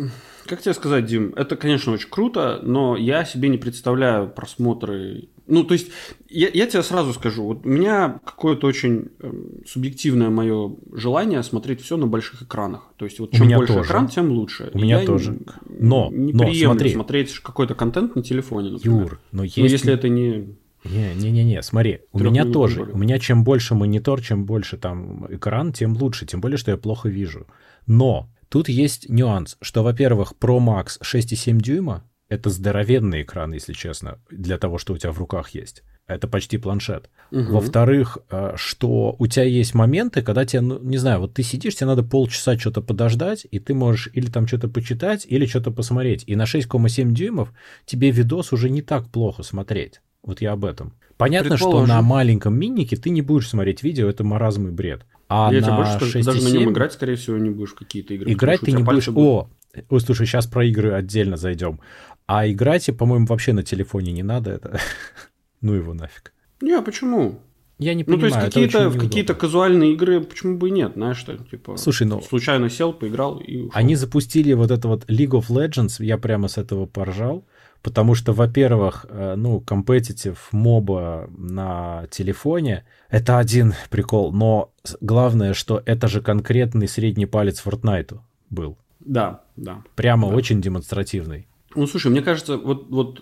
как 0.46 0.62
тебе 0.62 0.74
сказать, 0.74 1.06
Дим, 1.06 1.32
это, 1.36 1.56
конечно, 1.56 1.92
очень 1.92 2.08
круто, 2.08 2.60
но 2.62 2.96
я 2.96 3.24
себе 3.24 3.48
не 3.48 3.58
представляю 3.58 4.28
просмотры 4.28 5.28
ну, 5.50 5.64
то 5.64 5.74
есть, 5.74 5.88
я, 6.28 6.48
я 6.48 6.66
тебе 6.66 6.82
сразу 6.82 7.12
скажу, 7.12 7.42
вот 7.42 7.66
у 7.66 7.68
меня 7.68 8.20
какое-то 8.24 8.68
очень 8.68 9.08
э, 9.18 9.32
субъективное 9.66 10.30
мое 10.30 10.76
желание 10.92 11.42
смотреть 11.42 11.82
все 11.82 11.96
на 11.96 12.06
больших 12.06 12.42
экранах. 12.42 12.94
То 12.96 13.04
есть, 13.04 13.18
вот 13.18 13.32
чем 13.32 13.48
больше 13.48 13.74
тоже. 13.74 13.88
экран, 13.88 14.06
тем 14.06 14.30
лучше. 14.30 14.70
У 14.72 14.78
меня 14.78 15.00
я 15.00 15.06
тоже. 15.06 15.38
Но, 15.68 16.08
не 16.12 16.32
но 16.32 16.52
смотри. 16.54 16.92
смотреть 16.92 17.34
какой-то 17.40 17.74
контент 17.74 18.14
на 18.14 18.22
телефоне, 18.22 18.70
например. 18.70 19.02
Юр, 19.02 19.20
но 19.32 19.42
есть... 19.42 19.56
Ну, 19.56 19.64
если 19.64 19.92
это 19.92 20.08
не... 20.08 20.56
Не-не-не, 20.84 21.62
смотри, 21.62 22.00
у 22.12 22.20
меня 22.20 22.44
тоже. 22.44 22.82
У 22.84 22.96
меня 22.96 23.18
чем 23.18 23.42
больше 23.42 23.74
монитор, 23.74 24.22
чем 24.22 24.44
больше 24.44 24.78
там 24.78 25.26
экран, 25.34 25.72
тем 25.72 25.96
лучше. 25.96 26.26
Тем 26.26 26.40
более, 26.40 26.58
что 26.58 26.70
я 26.70 26.76
плохо 26.76 27.08
вижу. 27.08 27.46
Но 27.86 28.30
тут 28.50 28.68
есть 28.68 29.08
нюанс, 29.08 29.56
что, 29.62 29.82
во-первых, 29.82 30.34
Pro 30.38 30.58
Max 30.58 31.00
6,7 31.02 31.56
дюйма, 31.62 32.04
это 32.28 32.50
здоровенный 32.50 33.22
экран, 33.22 33.52
если 33.52 33.72
честно, 33.72 34.18
для 34.30 34.58
того, 34.58 34.76
что 34.76 34.92
у 34.92 34.98
тебя 34.98 35.12
в 35.12 35.18
руках 35.18 35.50
есть. 35.50 35.82
Это 36.06 36.26
почти 36.26 36.58
планшет. 36.58 37.08
Угу. 37.30 37.52
Во-вторых, 37.52 38.18
э, 38.30 38.54
что 38.56 39.14
у 39.18 39.26
тебя 39.28 39.44
есть 39.44 39.74
моменты, 39.74 40.22
когда 40.22 40.44
тебе, 40.44 40.60
ну, 40.60 40.80
не 40.80 40.96
знаю, 40.96 41.20
вот 41.20 41.34
ты 41.34 41.44
сидишь, 41.44 41.76
тебе 41.76 41.86
надо 41.86 42.02
полчаса 42.02 42.58
что-то 42.58 42.82
подождать, 42.82 43.46
и 43.48 43.60
ты 43.60 43.74
можешь 43.74 44.10
или 44.12 44.26
там 44.26 44.48
что-то 44.48 44.68
почитать, 44.68 45.24
или 45.28 45.46
что-то 45.46 45.70
посмотреть. 45.70 46.24
И 46.26 46.34
на 46.34 46.44
6,7 46.44 47.12
дюймов 47.12 47.52
тебе 47.86 48.10
видос 48.10 48.52
уже 48.52 48.70
не 48.70 48.82
так 48.82 49.08
плохо 49.08 49.44
смотреть. 49.44 50.00
Вот 50.22 50.40
я 50.40 50.52
об 50.52 50.64
этом. 50.64 50.94
Понятно, 51.16 51.56
что 51.56 51.86
на 51.86 52.02
маленьком 52.02 52.58
миннике 52.58 52.96
ты 52.96 53.10
не 53.10 53.22
будешь 53.22 53.48
смотреть 53.48 53.82
видео, 53.82 54.08
это 54.08 54.24
маразм 54.24 54.68
и 54.68 54.70
бред. 54.70 55.06
А 55.32 55.48
я 55.52 55.60
на 55.60 55.66
тебе 55.66 55.76
больше 55.76 55.92
скажу, 55.92 56.24
даже 56.24 56.42
на 56.42 56.48
нем 56.48 56.72
играть, 56.72 56.92
скорее 56.92 57.14
всего, 57.14 57.38
не 57.38 57.50
будешь 57.50 57.72
какие-то 57.72 58.14
игры. 58.14 58.32
Играть 58.32 58.60
ты 58.60 58.72
не 58.72 58.82
будешь... 58.82 59.08
О, 59.08 59.48
Ой, 59.88 60.00
слушай, 60.00 60.26
сейчас 60.26 60.48
про 60.48 60.64
игры 60.64 60.92
отдельно 60.92 61.36
зайдем. 61.36 61.80
А 62.26 62.48
играть, 62.48 62.90
по-моему, 62.96 63.26
вообще 63.26 63.52
на 63.52 63.62
телефоне 63.62 64.12
не 64.12 64.24
надо. 64.24 64.50
Это 64.50 64.80
ну 65.60 65.74
его 65.74 65.94
нафиг. 65.94 66.32
Не, 66.60 66.72
а 66.72 66.82
почему? 66.82 67.40
Я 67.78 67.94
не 67.94 68.04
понимаю. 68.04 68.24
Ну, 68.24 68.30
то 68.30 68.36
есть 68.36 68.46
какие-то, 68.46 68.90
в 68.90 68.98
какие-то 68.98 69.34
казуальные 69.34 69.94
игры, 69.94 70.20
почему 70.20 70.58
бы 70.58 70.68
и 70.68 70.72
нет, 70.72 70.92
знаешь, 70.96 71.16
что, 71.16 71.36
типа, 71.38 71.76
Слушай, 71.76 72.06
ну, 72.06 72.20
случайно 72.20 72.68
сел, 72.68 72.92
поиграл 72.92 73.38
и 73.38 73.56
ушел. 73.56 73.70
Они 73.72 73.94
запустили 73.94 74.52
вот 74.52 74.70
это 74.70 74.86
вот 74.88 75.08
League 75.08 75.30
of 75.30 75.46
Legends, 75.48 76.04
я 76.04 76.18
прямо 76.18 76.48
с 76.48 76.58
этого 76.58 76.84
поржал, 76.86 77.46
потому 77.82 78.14
что, 78.14 78.32
во-первых, 78.32 79.06
э, 79.08 79.34
ну, 79.36 79.62
competitive 79.66 80.38
моба 80.52 81.30
на 81.36 82.06
телефоне— 82.10 82.84
это 83.08 83.38
один 83.38 83.74
прикол, 83.90 84.32
но 84.32 84.72
главное, 85.00 85.54
что 85.54 85.82
это 85.86 86.08
же 86.08 86.20
конкретный 86.20 86.88
средний 86.88 87.26
палец 87.26 87.62
Fortnite 87.64 88.18
был. 88.50 88.76
Да, 89.00 89.42
да. 89.56 89.82
Прямо 89.94 90.28
да. 90.28 90.34
очень 90.34 90.60
демонстративный. 90.60 91.46
Ну, 91.74 91.86
слушай, 91.86 92.10
мне 92.10 92.22
кажется, 92.22 92.56
вот, 92.56 92.90
вот 92.90 93.20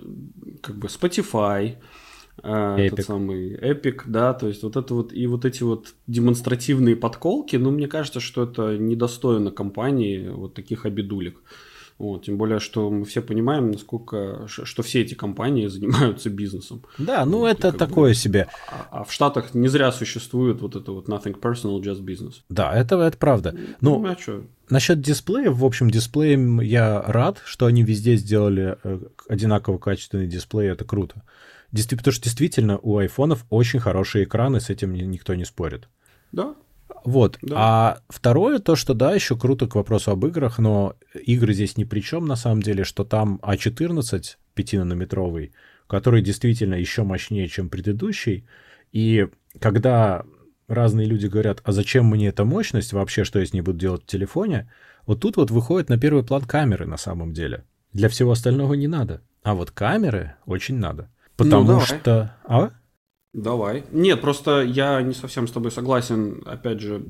как 0.63 0.77
бы 0.77 0.89
Spotify, 0.89 1.77
э, 2.43 2.77
этот 2.79 3.05
самый 3.05 3.55
Epic, 3.55 4.03
да, 4.07 4.33
то 4.35 4.49
есть 4.49 4.63
вот 4.63 4.77
это 4.77 4.95
вот 4.95 5.13
и 5.13 5.27
вот 5.27 5.45
эти 5.45 5.63
вот 5.63 5.95
демонстративные 6.07 6.97
подколки, 6.97 7.57
ну, 7.57 7.71
мне 7.71 7.87
кажется, 7.87 8.21
что 8.21 8.45
это 8.45 8.77
недостойно 8.79 9.51
компании 9.51 10.29
вот 10.29 10.55
таких 10.55 10.87
обидулек. 10.87 11.43
Вот, 11.99 12.27
тем 12.27 12.39
более, 12.39 12.61
что 12.61 12.91
мы 12.91 13.05
все 13.05 13.21
понимаем, 13.21 13.73
насколько, 13.73 14.47
что 14.47 14.83
все 14.83 15.03
эти 15.03 15.15
компании 15.15 15.67
занимаются 15.69 16.31
бизнесом. 16.31 16.85
Да, 16.97 17.25
ну 17.25 17.39
вот, 17.39 17.51
это 17.51 17.73
такое 17.73 18.11
бы, 18.11 18.15
себе. 18.15 18.49
А, 18.71 19.01
а 19.01 19.05
в 19.05 19.13
Штатах 19.13 19.55
не 19.55 19.69
зря 19.69 19.91
существует 19.91 20.61
вот 20.61 20.77
это 20.77 20.93
вот 20.93 21.09
nothing 21.09 21.39
personal, 21.39 21.81
just 21.81 22.05
business. 22.05 22.35
Да, 22.49 22.73
это, 22.73 22.97
это 23.01 23.17
правда. 23.19 23.55
Ну, 23.81 23.99
ну 23.99 24.09
а 24.09 24.17
что? 24.17 24.45
Насчет 24.71 25.01
дисплеев, 25.01 25.55
в 25.55 25.65
общем, 25.65 25.91
дисплеем 25.91 26.61
я 26.61 27.03
рад, 27.03 27.41
что 27.45 27.67
они 27.67 27.83
везде 27.83 28.17
сделали 28.17 28.77
э, 28.85 29.01
одинаково 29.29 29.79
качественный 29.79 30.27
дисплей, 30.27 30.71
это 30.71 30.85
круто. 30.85 31.23
Потому 31.71 32.13
что 32.13 32.23
действительно 32.23 32.79
у 32.79 32.99
айфонов 32.99 33.45
очень 33.51 33.81
хорошие 33.81 34.25
экраны, 34.25 34.61
с 34.61 34.71
этим 34.71 34.95
никто 34.95 35.35
не 35.35 35.45
спорит. 35.45 35.89
Да, 36.33 36.55
вот. 37.05 37.39
Да. 37.43 37.55
А 37.57 38.01
второе, 38.09 38.59
то, 38.59 38.77
что 38.77 38.95
да, 38.95 39.15
еще 39.15 39.37
круто 39.37 39.67
к 39.67 39.75
вопросу 39.75 40.11
об 40.11 40.27
играх, 40.27 40.59
но 40.59 40.95
игры 41.15 41.55
здесь 41.55 41.77
ни 41.77 41.85
при 41.85 42.01
чем 42.01 42.27
на 42.27 42.37
самом 42.37 42.63
деле, 42.63 42.85
что 42.85 43.05
там 43.05 43.41
А14 43.43 44.37
5-нанометровый, 44.57 45.53
который 45.87 46.23
действительно 46.23 46.75
еще 46.75 47.03
мощнее, 47.05 47.49
чем 47.49 47.69
предыдущий. 47.69 48.47
И 48.93 49.29
когда 49.61 50.25
разные 50.67 51.07
люди 51.07 51.27
говорят, 51.27 51.61
а 51.65 51.73
зачем 51.73 52.07
мне 52.07 52.29
эта 52.29 52.45
мощность 52.45 52.93
вообще, 52.93 53.25
что 53.25 53.39
я 53.39 53.47
с 53.47 53.53
ней 53.53 53.63
буду 53.63 53.79
делать 53.79 54.03
в 54.03 54.07
телефоне, 54.07 54.71
вот 55.07 55.21
тут 55.21 55.37
вот 55.37 55.51
выходит 55.51 55.89
на 55.89 55.99
первый 55.99 56.25
план 56.25 56.43
камеры 56.43 56.87
на 56.87 56.97
самом 56.97 57.33
деле. 57.33 57.65
Для 57.93 58.09
всего 58.09 58.33
остального 58.33 58.75
не 58.75 58.87
надо. 58.87 59.23
А 59.43 59.55
вот 59.55 59.71
камеры 59.71 60.35
очень 60.45 60.77
надо. 60.77 61.09
Ну, 61.39 61.45
Потому 61.45 61.73
ну, 61.73 61.81
что... 61.81 62.37
А? 62.45 62.71
Давай. 63.35 63.85
Нет, 63.93 64.21
просто 64.21 64.63
я 64.63 65.03
не 65.03 65.13
совсем 65.13 65.47
с 65.47 65.53
тобой 65.53 65.71
согласен. 65.71 66.43
Опять 66.47 66.81
же, 66.81 67.05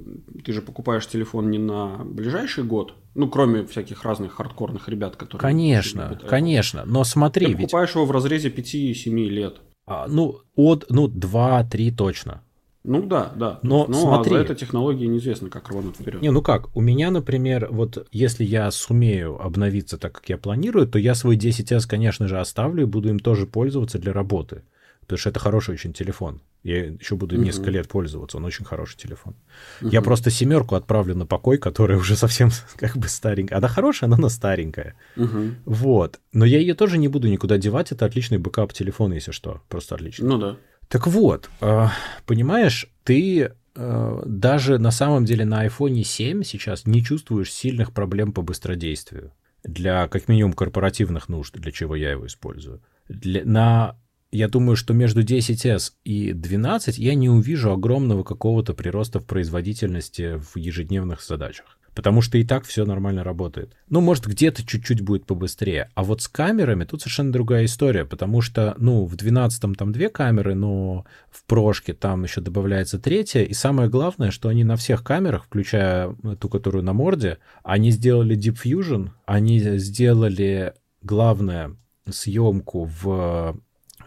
ты 0.45 0.53
же 0.53 0.62
покупаешь 0.62 1.07
телефон 1.07 1.51
не 1.51 1.59
на 1.59 1.99
ближайший 2.05 2.64
год, 2.64 2.95
ну, 3.14 3.29
кроме 3.29 3.64
всяких 3.64 4.03
разных 4.03 4.33
хардкорных 4.33 4.89
ребят, 4.89 5.16
которые... 5.16 5.41
Конечно, 5.41 6.21
конечно, 6.29 6.85
но 6.85 7.05
смотри... 7.05 7.47
Ты 7.47 7.57
покупаешь 7.57 7.91
ведь... 7.91 7.97
его 7.97 8.05
в 8.05 8.11
разрезе 8.11 8.49
5-7 8.49 9.11
лет. 9.29 9.61
А, 9.87 10.07
ну, 10.09 10.41
от, 10.57 10.87
ну, 10.91 11.09
2-3 11.09 11.95
точно. 11.95 12.43
Ну 12.85 13.03
да, 13.03 13.33
да. 13.37 13.59
Но 13.62 13.87
ну, 13.87 13.95
смотри, 13.95 14.35
а 14.35 14.39
за 14.39 14.45
это 14.45 14.55
технологии 14.55 15.07
неизвестно, 15.07 15.51
как 15.51 15.69
рвануть 15.69 15.97
вперед. 15.97 16.23
Не, 16.23 16.31
ну 16.31 16.43
как, 16.43 16.75
у 16.77 16.81
меня, 16.81 17.11
например, 17.11 17.69
вот 17.71 18.09
если 18.12 18.45
я 18.45 18.71
сумею 18.71 19.41
обновиться 19.41 19.99
так, 19.99 20.12
как 20.12 20.29
я 20.29 20.39
планирую, 20.39 20.87
то 20.87 20.99
я 20.99 21.14
свой 21.14 21.37
10S, 21.37 21.87
конечно 21.89 22.29
же, 22.29 22.41
оставлю 22.41 22.83
и 22.83 22.87
буду 22.87 23.11
им 23.11 23.19
тоже 23.19 23.47
пользоваться 23.47 23.99
для 23.99 24.12
работы. 24.12 24.62
Потому 25.09 25.21
что 25.21 25.31
это 25.31 25.41
хороший 25.41 25.73
очень 25.73 25.95
телефон. 25.95 26.43
Я 26.63 26.85
еще 26.85 27.17
буду 27.17 27.35
uh-huh. 27.35 27.45
несколько 27.45 27.71
лет 27.71 27.89
пользоваться. 27.89 28.37
Он 28.37 28.45
очень 28.45 28.67
хороший 28.67 28.99
телефон. 28.99 29.35
Uh-huh. 29.81 29.89
Я 29.91 30.03
просто 30.03 30.29
семерку 30.29 30.75
отправлю 30.75 31.15
на 31.15 31.25
покой, 31.25 31.57
которая 31.57 31.97
уже 31.97 32.15
совсем 32.15 32.51
как 32.77 32.99
бы 32.99 33.09
старенькая. 33.09 33.57
Она 33.57 33.69
хорошая, 33.69 34.11
но 34.11 34.17
она 34.17 34.29
старенькая. 34.29 34.97
Uh-huh. 35.17 35.55
Вот. 35.65 36.21
Но 36.35 36.45
я 36.45 36.59
ее 36.59 36.75
тоже 36.75 36.99
не 36.99 37.09
буду 37.09 37.27
никуда 37.29 37.57
девать. 37.57 37.91
Это 37.91 38.05
отличный 38.05 38.37
backup 38.37 38.74
телефона, 38.75 39.15
если 39.15 39.33
что. 39.33 39.63
Просто 39.71 39.95
отличный. 39.95 40.29
Ну 40.29 40.37
да. 40.37 40.57
Так 40.89 41.07
вот, 41.07 41.49
э, 41.63 41.87
понимаешь, 42.27 42.91
ты 43.03 43.53
э, 43.75 44.23
даже 44.27 44.79
на 44.79 44.91
самом 44.91 45.25
деле 45.25 45.47
на 45.47 45.67
iPhone 45.67 46.03
7 46.03 46.43
сейчас 46.43 46.85
не 46.85 47.03
чувствуешь 47.03 47.51
сильных 47.51 47.95
проблем 47.95 48.35
по 48.35 48.43
быстродействию. 48.43 49.33
Для 49.65 50.07
как 50.09 50.29
минимум 50.29 50.53
корпоративных 50.53 51.31
нужд, 51.31 51.55
для 51.55 51.73
чего 51.73 51.97
я 51.97 52.11
его 52.11 52.27
использую. 52.27 52.83
Для, 53.09 53.43
на 53.47 53.97
я 54.31 54.49
думаю, 54.49 54.76
что 54.76 54.95
между 54.95 55.22
10S 55.22 55.93
и 56.05 56.33
12 56.33 56.99
я 56.99 57.14
не 57.14 57.31
увижу 57.31 57.72
огромного 57.72 58.24
какого-то 58.24 58.74
прироста 58.74 59.20
в 59.20 59.24
производительности 59.24 60.39
в 60.39 60.57
ежедневных 60.57 61.22
задачах. 61.22 61.79
Потому 61.95 62.20
что 62.22 62.39
и 62.39 62.45
так 62.45 62.64
все 62.64 62.85
нормально 62.85 63.24
работает. 63.24 63.74
Ну, 63.89 64.01
может, 64.01 64.26
где-то 64.26 64.64
чуть-чуть 64.64 65.01
будет 65.01 65.26
побыстрее. 65.26 65.91
А 65.97 66.05
вот 66.05 66.22
с 66.22 66.29
камерами 66.29 66.85
тут 66.85 67.01
совершенно 67.01 67.33
другая 67.33 67.64
история, 67.64 68.05
потому 68.05 68.41
что, 68.41 68.76
ну, 68.79 69.05
в 69.05 69.16
12 69.16 69.76
там 69.76 69.93
две 69.93 70.09
камеры, 70.09 70.55
но 70.55 71.07
в 71.29 71.45
прошке 71.45 71.95
там 71.95 72.22
еще 72.22 72.41
добавляется 72.41 73.01
третья. 73.01 73.43
И 73.43 73.53
самое 73.53 73.89
главное, 73.89 74.31
что 74.31 74.49
они 74.49 74.62
на 74.62 74.76
всех 74.76 75.03
камерах, 75.03 75.47
включая 75.47 76.14
ту, 76.39 76.49
которую 76.49 76.85
на 76.85 76.93
морде, 76.93 77.39
они 77.64 77.91
сделали 77.91 78.37
Deep 78.37 78.59
Fusion, 78.62 79.11
они 79.26 79.59
сделали, 79.59 80.74
главное, 81.03 81.74
съемку 82.09 82.89
в 83.03 83.59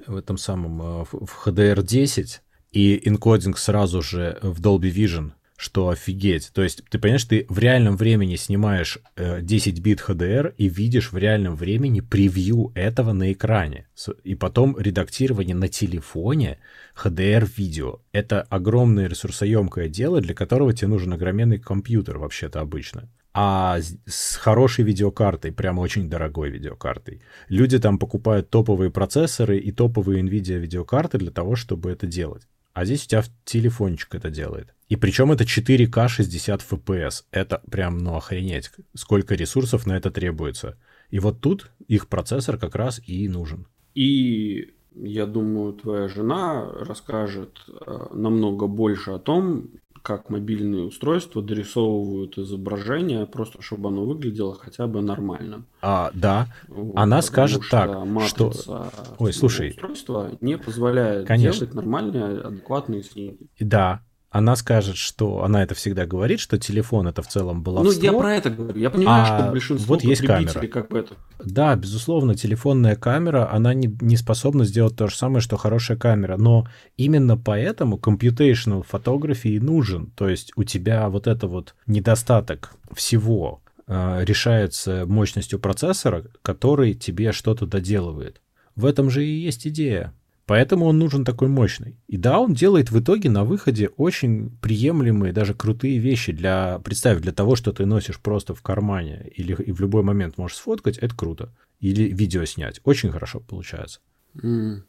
в 0.07 0.15
этом 0.15 0.37
самом, 0.37 0.81
э, 0.81 1.05
в 1.11 1.47
HDR10, 1.47 2.41
и 2.71 3.07
энкодинг 3.07 3.57
сразу 3.57 4.01
же 4.01 4.39
в 4.41 4.61
Dolby 4.61 4.91
Vision, 4.91 5.31
что 5.57 5.89
офигеть. 5.89 6.51
То 6.53 6.63
есть, 6.63 6.83
ты 6.89 6.97
понимаешь, 6.97 7.25
ты 7.25 7.45
в 7.47 7.59
реальном 7.59 7.95
времени 7.95 8.35
снимаешь 8.35 8.97
10 9.15 9.77
э, 9.77 9.81
бит 9.81 10.03
HDR 10.07 10.55
и 10.57 10.69
видишь 10.69 11.11
в 11.11 11.17
реальном 11.17 11.55
времени 11.55 11.99
превью 11.99 12.71
этого 12.73 13.13
на 13.13 13.31
экране. 13.31 13.87
И 14.23 14.33
потом 14.35 14.75
редактирование 14.79 15.55
на 15.55 15.67
телефоне 15.67 16.57
HDR-видео. 16.95 18.01
Это 18.11 18.41
огромное 18.41 19.07
ресурсоемкое 19.07 19.87
дело, 19.87 20.19
для 20.19 20.33
которого 20.33 20.73
тебе 20.73 20.87
нужен 20.87 21.13
огроменный 21.13 21.59
компьютер 21.59 22.17
вообще-то 22.17 22.61
обычно 22.61 23.09
а 23.33 23.79
с 24.05 24.35
хорошей 24.35 24.83
видеокартой, 24.83 25.51
прямо 25.51 25.81
очень 25.81 26.09
дорогой 26.09 26.49
видеокартой. 26.49 27.21
Люди 27.47 27.79
там 27.79 27.97
покупают 27.97 28.49
топовые 28.49 28.91
процессоры 28.91 29.57
и 29.57 29.71
топовые 29.71 30.21
NVIDIA 30.23 30.57
видеокарты 30.57 31.17
для 31.17 31.31
того, 31.31 31.55
чтобы 31.55 31.91
это 31.91 32.07
делать. 32.07 32.47
А 32.73 32.85
здесь 32.85 33.05
у 33.05 33.07
тебя 33.07 33.23
телефончик 33.43 34.15
это 34.15 34.29
делает. 34.29 34.73
И 34.87 34.95
причем 34.95 35.31
это 35.31 35.43
4К 35.43 36.07
60 36.07 36.61
FPS. 36.61 37.23
Это 37.31 37.61
прям, 37.69 37.97
ну, 37.97 38.15
охренеть, 38.15 38.71
сколько 38.95 39.35
ресурсов 39.35 39.85
на 39.85 39.93
это 39.93 40.11
требуется. 40.11 40.77
И 41.09 41.19
вот 41.19 41.41
тут 41.41 41.71
их 41.87 42.07
процессор 42.07 42.57
как 42.57 42.75
раз 42.75 43.01
и 43.05 43.27
нужен. 43.27 43.67
И 43.93 44.73
я 44.95 45.25
думаю, 45.25 45.73
твоя 45.73 46.07
жена 46.07 46.69
расскажет 46.71 47.59
э, 47.69 48.07
намного 48.13 48.67
больше 48.67 49.11
о 49.11 49.19
том, 49.19 49.69
как 50.01 50.29
мобильные 50.29 50.83
устройства 50.83 51.41
дорисовывают 51.41 52.37
изображение, 52.37 53.25
просто 53.25 53.61
чтобы 53.61 53.89
оно 53.89 54.05
выглядело 54.05 54.55
хотя 54.55 54.87
бы 54.87 55.01
нормально. 55.01 55.65
А, 55.81 56.11
да. 56.13 56.47
Вот, 56.67 56.93
Она 56.95 57.21
скажет 57.21 57.63
что 57.63 57.71
так, 57.71 58.27
что... 58.27 58.91
Ой, 59.19 59.33
слушай. 59.33 59.69
Устройство 59.69 60.31
не 60.41 60.57
позволяет 60.57 61.27
Конечно. 61.27 61.61
делать 61.61 61.75
нормальные, 61.75 62.41
адекватные 62.41 63.03
снимки. 63.03 63.47
Да, 63.59 64.01
она 64.31 64.55
скажет, 64.55 64.95
что 64.95 65.43
она 65.43 65.61
это 65.61 65.75
всегда 65.75 66.05
говорит, 66.05 66.39
что 66.39 66.57
телефон 66.57 67.05
это 67.05 67.21
в 67.21 67.27
целом 67.27 67.63
баловство. 67.63 68.01
Ну, 68.01 68.13
я 68.13 68.17
про 68.17 68.35
это 68.35 68.49
говорю. 68.49 68.79
Я 68.79 68.89
понимаю, 68.89 69.23
а 69.23 69.25
что 69.25 69.51
большинство 69.51 69.95
вот 69.95 70.03
есть 70.05 70.25
камера. 70.25 70.67
как 70.67 70.87
бы 70.87 70.99
это. 70.99 71.15
Да, 71.43 71.75
безусловно, 71.75 72.33
телефонная 72.33 72.95
камера, 72.95 73.51
она 73.51 73.73
не, 73.73 73.93
не 73.99 74.15
способна 74.15 74.63
сделать 74.63 74.95
то 74.95 75.07
же 75.07 75.17
самое, 75.17 75.41
что 75.41 75.57
хорошая 75.57 75.97
камера. 75.97 76.37
Но 76.37 76.65
именно 76.95 77.37
поэтому 77.37 77.97
computational 77.97 78.85
photography 78.89 79.59
нужен. 79.59 80.11
То 80.11 80.29
есть 80.29 80.53
у 80.55 80.63
тебя 80.63 81.09
вот 81.09 81.27
это 81.27 81.47
вот 81.47 81.75
недостаток 81.85 82.73
всего 82.93 83.61
э, 83.85 84.23
решается 84.23 85.03
мощностью 85.07 85.59
процессора, 85.59 86.23
который 86.41 86.93
тебе 86.93 87.33
что-то 87.33 87.65
доделывает. 87.65 88.41
В 88.77 88.85
этом 88.85 89.09
же 89.09 89.25
и 89.25 89.29
есть 89.29 89.67
идея. 89.67 90.13
Поэтому 90.51 90.87
он 90.87 90.99
нужен 90.99 91.23
такой 91.23 91.47
мощный. 91.47 91.97
И 92.07 92.17
да, 92.17 92.37
он 92.37 92.53
делает 92.53 92.91
в 92.91 92.99
итоге 92.99 93.29
на 93.29 93.45
выходе 93.45 93.87
очень 93.95 94.49
приемлемые, 94.61 95.31
даже 95.31 95.53
крутые 95.53 95.97
вещи 95.97 96.33
для, 96.33 96.79
представь, 96.83 97.21
для 97.21 97.31
того, 97.31 97.55
что 97.55 97.71
ты 97.71 97.85
носишь 97.85 98.19
просто 98.19 98.53
в 98.53 98.61
кармане 98.61 99.31
или 99.33 99.53
и 99.53 99.71
в 99.71 99.79
любой 99.79 100.03
момент 100.03 100.37
можешь 100.37 100.57
сфоткать, 100.57 100.97
это 100.97 101.15
круто. 101.15 101.53
Или 101.79 102.03
видео 102.11 102.43
снять. 102.43 102.81
Очень 102.83 103.11
хорошо 103.11 103.39
получается. 103.39 104.01
Mm. 104.35 104.81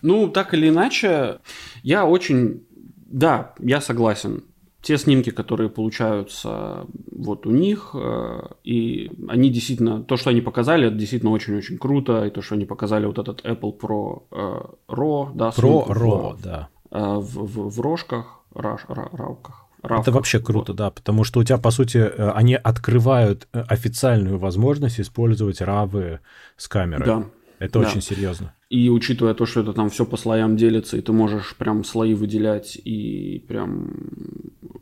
Ну, 0.00 0.28
так 0.28 0.54
или 0.54 0.70
иначе, 0.70 1.40
я 1.82 2.06
очень... 2.06 2.66
Да, 2.96 3.54
я 3.58 3.82
согласен 3.82 4.44
те 4.86 4.98
снимки, 4.98 5.30
которые 5.30 5.68
получаются 5.68 6.86
вот 7.10 7.44
у 7.44 7.50
них, 7.50 7.90
э, 7.94 8.42
и 8.62 9.10
они 9.26 9.50
действительно, 9.50 10.04
то, 10.04 10.16
что 10.16 10.30
они 10.30 10.40
показали, 10.40 10.86
это 10.86 10.96
действительно 10.96 11.32
очень-очень 11.32 11.76
круто, 11.76 12.24
и 12.24 12.30
то, 12.30 12.40
что 12.40 12.54
они 12.54 12.66
показали 12.66 13.04
вот 13.04 13.18
этот 13.18 13.44
Apple 13.44 13.76
Pro 13.80 14.22
э, 14.30 14.60
RAW, 14.88 15.30
да, 15.34 15.48
Pro 15.48 15.88
RAW, 15.88 16.38
да. 16.40 16.68
Э, 16.92 17.16
в, 17.16 17.34
в, 17.34 17.76
в 17.76 17.80
рожках, 17.80 18.42
раш, 18.54 18.82
ра, 18.86 19.08
равках. 19.12 19.64
Равках, 19.82 20.06
это 20.06 20.12
вообще 20.12 20.38
круто, 20.38 20.70
вот. 20.70 20.76
да, 20.76 20.90
потому 20.92 21.24
что 21.24 21.40
у 21.40 21.44
тебя, 21.44 21.58
по 21.58 21.72
сути, 21.72 21.98
они 21.98 22.54
открывают 22.54 23.48
официальную 23.50 24.38
возможность 24.38 25.00
использовать 25.00 25.60
равы 25.60 26.20
с 26.56 26.68
камерой. 26.68 27.06
Да. 27.06 27.24
Это 27.58 27.80
да. 27.80 27.88
очень 27.88 28.02
серьезно. 28.02 28.54
И 28.68 28.90
учитывая 28.90 29.34
то, 29.34 29.46
что 29.46 29.60
это 29.60 29.72
там 29.72 29.90
все 29.90 30.04
по 30.04 30.16
слоям 30.16 30.56
делится, 30.56 30.96
и 30.96 31.00
ты 31.00 31.12
можешь 31.12 31.56
прям 31.56 31.84
слои 31.84 32.14
выделять 32.14 32.76
и 32.76 33.44
прям 33.48 33.90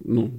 ну, 0.04 0.32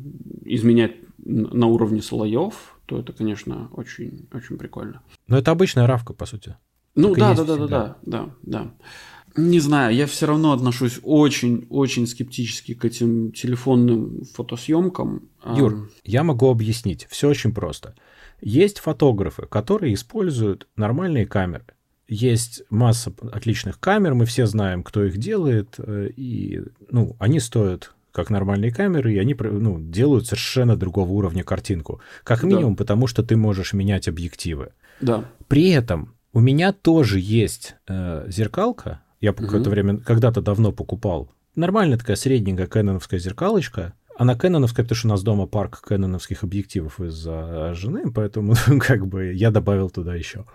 изменять 0.45 0.95
на 1.18 1.68
уровне 1.68 2.01
слоев, 2.01 2.78
то 2.86 2.99
это, 2.99 3.13
конечно, 3.13 3.70
очень, 3.72 4.28
очень 4.34 4.57
прикольно. 4.57 5.01
Но 5.28 5.38
это 5.38 5.51
обычная 5.51 5.88
равка, 5.88 6.13
по 6.13 6.26
сути. 6.26 6.55
Ну 6.95 7.13
да, 7.16 7.36
да, 7.36 7.43
да, 7.43 7.57
да, 7.57 7.68
да, 7.68 7.97
да, 8.03 8.30
да. 8.43 8.74
Не 9.38 9.59
знаю, 9.59 9.93
я 9.93 10.07
все 10.07 10.28
равно 10.28 10.53
отношусь 10.53 10.99
очень-очень 11.03 12.07
скептически 12.07 12.74
к 12.74 12.86
этим 12.86 13.34
телефонным 13.34 14.24
фотосъемкам. 14.34 15.28
Юр, 15.57 15.89
я 16.05 16.24
могу 16.24 16.49
объяснить. 16.49 17.05
Все 17.09 17.28
очень 17.28 17.53
просто. 17.53 17.95
Есть 18.39 18.80
фотографы, 18.80 19.45
которые 19.45 19.93
используют 19.93 20.68
нормальные 20.78 21.26
камеры. 21.26 21.66
Есть 22.07 22.63
масса 22.70 23.13
отличных 23.32 23.80
камер, 23.80 24.13
мы 24.13 24.26
все 24.26 24.45
знаем, 24.45 24.84
кто 24.84 25.03
их 25.03 25.18
делает, 25.18 25.76
э, 25.80 26.09
и 26.16 26.61
ну, 26.91 27.16
они 27.20 27.39
стоят 27.39 27.95
как 28.16 28.30
нормальные 28.30 28.72
камеры, 28.72 29.13
и 29.13 29.20
они 29.20 29.36
ну, 29.39 29.78
делают 29.80 30.26
совершенно 30.26 30.78
другого 30.78 31.11
уровня 31.11 31.43
картинку. 31.43 31.99
Как 32.24 32.43
минимум, 32.43 32.76
да. 32.76 32.78
потому 32.78 33.07
что 33.07 33.24
ты 33.24 33.36
можешь 33.36 33.74
менять 33.74 34.07
объективы. 34.07 34.70
Да. 35.01 35.26
При 35.49 35.70
этом 35.70 36.16
у 36.32 36.39
меня 36.39 36.72
тоже 36.72 37.20
есть 37.20 37.76
э, 37.88 38.26
зеркалка. 38.30 39.01
Я 39.20 39.32
угу. 39.32 39.43
какое-то 39.43 39.70
время, 39.70 39.97
когда-то 39.97 40.41
давно 40.41 40.72
покупал. 40.72 41.30
Нормальная 41.55 41.97
такая 41.97 42.16
средненькая 42.16 42.68
кэноновская 42.68 43.20
зеркалочка. 43.20 43.93
Она 44.18 44.36
кэноновская, 44.36 44.86
потому 44.86 44.97
что 44.97 45.07
у 45.07 45.11
нас 45.11 45.22
дома 45.22 45.45
парк 45.45 45.82
кэноновских 45.82 46.43
объективов 46.43 47.01
из-за 47.01 47.74
жены, 47.74 48.11
поэтому 48.11 48.55
как 48.80 49.07
бы 49.07 49.34
я 49.34 49.51
добавил 49.51 49.89
туда 49.89 50.16
еще. 50.16 50.45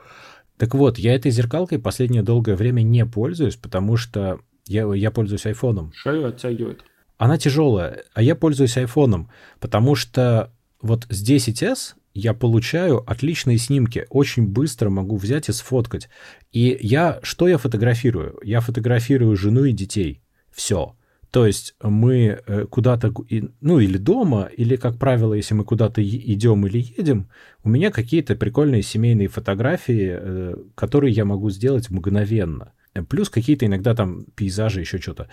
Так 0.57 0.75
вот, 0.75 0.99
я 0.99 1.15
этой 1.15 1.31
зеркалкой 1.31 1.79
последнее 1.79 2.23
долгое 2.23 2.57
время 2.57 2.81
не 2.81 3.05
пользуюсь, 3.05 3.57
потому 3.57 3.97
что 3.97 4.41
я, 4.67 4.91
я 4.95 5.11
пользуюсь 5.11 5.47
айфоном. 5.47 5.93
Шею 5.95 6.29
оттягивает. 6.29 6.85
Она 7.21 7.37
тяжелая, 7.37 8.05
а 8.15 8.23
я 8.23 8.35
пользуюсь 8.35 8.79
айфоном, 8.79 9.29
потому 9.59 9.95
что 9.95 10.51
вот 10.81 11.07
с 11.11 11.23
10s 11.23 11.93
я 12.15 12.33
получаю 12.33 13.05
отличные 13.07 13.59
снимки, 13.59 14.07
очень 14.09 14.47
быстро 14.47 14.89
могу 14.89 15.19
взять 15.19 15.51
и 15.51 15.53
сфоткать. 15.53 16.09
И 16.51 16.79
я, 16.81 17.21
что 17.23 17.47
я 17.47 17.59
фотографирую? 17.59 18.39
Я 18.43 18.61
фотографирую 18.61 19.37
жену 19.37 19.65
и 19.65 19.73
детей. 19.73 20.23
Все. 20.51 20.97
То 21.31 21.47
есть 21.47 21.75
мы 21.83 22.41
э, 22.47 22.65
куда-то, 22.65 23.13
ну 23.61 23.81
или 23.81 23.99
дома, 23.99 24.49
или, 24.57 24.77
как 24.77 24.97
правило, 24.99 25.35
если 25.35 25.53
мы 25.53 25.65
куда-то 25.65 26.03
идем 26.03 26.67
или 26.67 26.79
едем, 26.97 27.29
у 27.63 27.69
меня 27.69 27.91
какие-то 27.91 28.35
прикольные 28.35 28.81
семейные 28.81 29.29
фотографии, 29.29 30.09
э, 30.11 30.57
которые 30.75 31.13
я 31.13 31.27
могу 31.27 31.51
сделать 31.51 31.91
мгновенно. 31.91 32.73
Плюс 33.11 33.29
какие-то 33.29 33.67
иногда 33.67 33.95
там 33.95 34.25
пейзажи, 34.35 34.81
еще 34.81 34.99
что-то. 34.99 35.29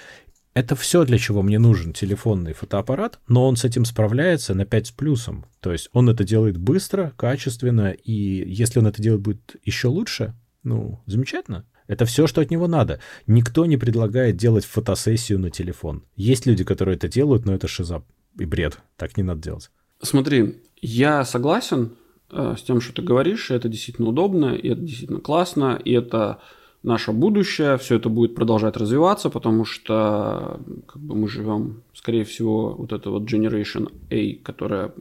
Это 0.58 0.76
все, 0.76 1.06
для 1.06 1.20
чего 1.20 1.44
мне 1.44 1.60
нужен 1.60 1.94
телефонный 1.94 2.54
фотоаппарат, 2.54 3.20
но 3.28 3.48
он 3.48 3.58
с 3.58 3.64
этим 3.64 3.86
справляется 3.86 4.56
на 4.56 4.66
5 4.66 4.88
с 4.88 4.90
плюсом. 4.90 5.46
То 5.60 5.72
есть 5.72 5.88
он 5.94 6.10
это 6.10 6.24
делает 6.24 6.58
быстро, 6.58 7.14
качественно, 7.16 7.92
и 7.92 8.12
если 8.52 8.80
он 8.80 8.88
это 8.88 9.00
делает 9.00 9.22
будет 9.22 9.56
еще 9.64 9.88
лучше, 9.88 10.34
ну, 10.64 11.00
замечательно. 11.06 11.68
Это 11.86 12.08
все, 12.08 12.26
что 12.26 12.42
от 12.42 12.50
него 12.50 12.68
надо. 12.68 13.00
Никто 13.28 13.68
не 13.68 13.78
предлагает 13.78 14.36
делать 14.36 14.66
фотосессию 14.66 15.38
на 15.38 15.52
телефон. 15.52 16.04
Есть 16.16 16.48
люди, 16.48 16.64
которые 16.64 16.96
это 16.96 17.08
делают, 17.08 17.46
но 17.46 17.54
это 17.54 17.68
шиза 17.68 18.02
и 18.40 18.46
бред. 18.46 18.80
Так 18.96 19.16
не 19.16 19.22
надо 19.22 19.40
делать. 19.44 19.70
Смотри, 20.02 20.64
я 20.82 21.24
согласен 21.24 21.98
э, 22.32 22.56
с 22.58 22.64
тем, 22.64 22.82
что 22.82 22.94
ты 22.94 23.04
говоришь, 23.04 23.52
это 23.52 23.70
действительно 23.70 24.08
удобно, 24.08 24.56
и 24.56 24.70
это 24.70 24.82
действительно 24.82 25.20
классно, 25.20 25.80
и 25.86 25.92
это 25.92 26.40
наше 26.88 27.12
будущее, 27.12 27.78
все 27.78 27.96
это 27.96 28.08
будет 28.08 28.34
продолжать 28.34 28.78
развиваться, 28.78 29.30
потому 29.30 29.66
что 29.66 30.60
как 30.88 31.02
бы 31.02 31.16
мы 31.16 31.28
живем, 31.28 31.84
скорее 31.94 32.24
всего, 32.24 32.74
вот 32.76 32.94
это 32.94 33.10
вот 33.10 33.24
Generation 33.24 33.92
A, 34.10 34.42
которая, 34.42 34.94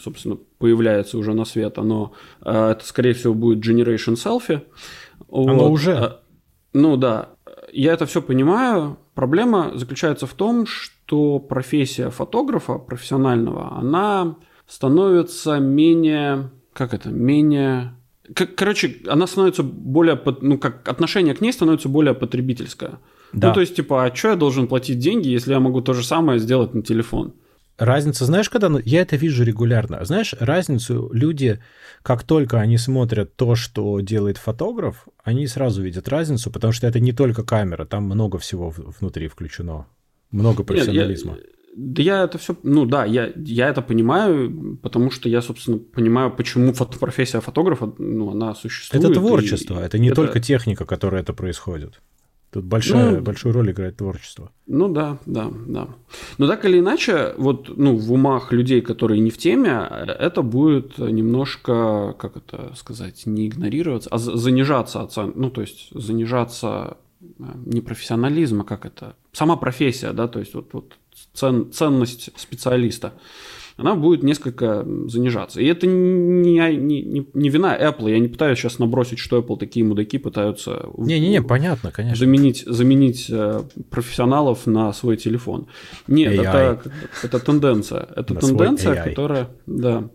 собственно, 0.00 0.38
появляется 0.58 1.18
уже 1.18 1.34
на 1.34 1.44
свет, 1.44 1.78
оно, 1.78 2.12
э, 2.42 2.70
это, 2.70 2.84
скорее 2.84 3.12
всего, 3.12 3.34
будет 3.34 3.64
Generation 3.64 4.14
Selfie. 4.14 4.62
Оно 5.30 5.68
вот. 5.68 5.70
уже? 5.70 5.90
Э, 5.92 6.10
ну 6.72 6.96
да, 6.96 7.28
я 7.72 7.92
это 7.92 8.06
все 8.06 8.22
понимаю. 8.22 8.96
Проблема 9.14 9.72
заключается 9.74 10.26
в 10.26 10.32
том, 10.32 10.64
что 10.64 11.38
профессия 11.40 12.08
фотографа 12.08 12.78
профессионального, 12.78 13.76
она 13.76 14.36
становится 14.66 15.58
менее, 15.58 16.50
как 16.72 16.94
это, 16.94 17.10
менее 17.10 17.97
короче, 18.34 18.96
она 19.06 19.26
становится 19.26 19.62
более, 19.62 20.20
ну, 20.40 20.58
как 20.58 20.88
отношение 20.88 21.34
к 21.34 21.40
ней 21.40 21.52
становится 21.52 21.88
более 21.88 22.14
потребительское. 22.14 22.98
Да. 23.32 23.48
Ну, 23.48 23.54
то 23.54 23.60
есть, 23.60 23.76
типа, 23.76 24.04
а 24.04 24.14
что 24.14 24.28
я 24.28 24.36
должен 24.36 24.66
платить 24.66 24.98
деньги, 24.98 25.28
если 25.28 25.52
я 25.52 25.60
могу 25.60 25.80
то 25.80 25.92
же 25.92 26.04
самое 26.04 26.38
сделать 26.38 26.74
на 26.74 26.82
телефон? 26.82 27.34
Разница, 27.78 28.24
знаешь, 28.24 28.50
когда... 28.50 28.70
Я 28.84 29.02
это 29.02 29.16
вижу 29.16 29.44
регулярно. 29.44 30.04
Знаешь, 30.04 30.34
разницу 30.40 31.10
люди, 31.12 31.60
как 32.02 32.24
только 32.24 32.58
они 32.58 32.76
смотрят 32.76 33.36
то, 33.36 33.54
что 33.54 34.00
делает 34.00 34.36
фотограф, 34.36 35.06
они 35.22 35.46
сразу 35.46 35.82
видят 35.82 36.08
разницу, 36.08 36.50
потому 36.50 36.72
что 36.72 36.88
это 36.88 36.98
не 36.98 37.12
только 37.12 37.44
камера, 37.44 37.84
там 37.84 38.04
много 38.04 38.38
всего 38.38 38.74
внутри 39.00 39.28
включено. 39.28 39.86
Много 40.32 40.64
профессионализма. 40.64 41.34
Нет, 41.34 41.44
я 41.44 41.57
да 41.78 42.02
я 42.02 42.24
это 42.24 42.38
все, 42.38 42.56
ну 42.64 42.86
да, 42.86 43.04
я, 43.04 43.32
я 43.36 43.68
это 43.68 43.82
понимаю, 43.82 44.76
потому 44.82 45.12
что 45.12 45.28
я, 45.28 45.40
собственно, 45.40 45.78
понимаю, 45.78 46.32
почему 46.32 46.72
фото, 46.72 46.98
профессия 46.98 47.40
фотографа, 47.40 47.92
ну, 47.98 48.32
она 48.32 48.54
существует. 48.56 49.04
Это 49.04 49.14
творчество, 49.14 49.80
и, 49.80 49.84
это 49.84 49.98
не 49.98 50.08
это... 50.08 50.16
только 50.16 50.40
техника, 50.40 50.84
которая 50.84 51.22
это 51.22 51.32
происходит. 51.32 52.00
Тут 52.50 52.64
большая, 52.64 53.16
ну, 53.16 53.20
большую 53.20 53.52
роль 53.52 53.70
играет 53.70 53.98
творчество. 53.98 54.50
Ну 54.66 54.88
да, 54.88 55.18
да, 55.26 55.52
да. 55.68 55.88
Но 56.38 56.48
так 56.48 56.64
или 56.64 56.80
иначе, 56.80 57.34
вот 57.36 57.70
ну, 57.76 57.94
в 57.94 58.12
умах 58.12 58.52
людей, 58.52 58.80
которые 58.80 59.20
не 59.20 59.30
в 59.30 59.38
теме, 59.38 59.88
это 60.18 60.42
будет 60.42 60.98
немножко, 60.98 62.16
как 62.18 62.38
это 62.38 62.72
сказать, 62.74 63.24
не 63.26 63.46
игнорироваться, 63.46 64.10
а 64.10 64.18
занижаться 64.18 65.02
оцен... 65.02 65.32
ну 65.36 65.50
то 65.50 65.60
есть 65.60 65.90
занижаться 65.92 66.96
э, 67.20 67.44
не 67.66 67.82
профессионализма, 67.82 68.64
как 68.64 68.84
это, 68.84 69.14
сама 69.32 69.56
профессия, 69.56 70.12
да, 70.12 70.26
то 70.26 70.40
есть 70.40 70.54
вот, 70.54 70.72
вот 70.72 70.94
цен, 71.34 71.72
ценность 71.72 72.30
специалиста, 72.36 73.14
она 73.78 73.94
будет 73.94 74.24
несколько 74.24 74.84
занижаться. 75.06 75.60
И 75.60 75.66
это 75.66 75.86
не, 75.86 76.76
не, 76.76 77.26
не 77.32 77.48
вина 77.48 77.78
Apple. 77.78 78.10
Я 78.10 78.18
не 78.18 78.26
пытаюсь 78.26 78.58
сейчас 78.58 78.80
набросить, 78.80 79.20
что 79.20 79.38
Apple 79.38 79.56
такие 79.56 79.86
мудаки 79.86 80.18
пытаются 80.18 80.88
Не-не-не, 80.96 81.42
понятно, 81.42 81.92
конечно. 81.92 82.18
заменить, 82.18 82.64
заменить 82.66 83.26
э, 83.30 83.62
профессионалов 83.88 84.66
на 84.66 84.92
свой 84.92 85.16
телефон. 85.16 85.68
Нет, 86.08 86.32
это, 86.32 86.82
это 87.22 87.38
тенденция. 87.38 88.08
Это 88.16 88.34
на 88.34 88.40
тенденция, 88.40 89.04
которая... 89.04 89.48
Да. 89.66 90.10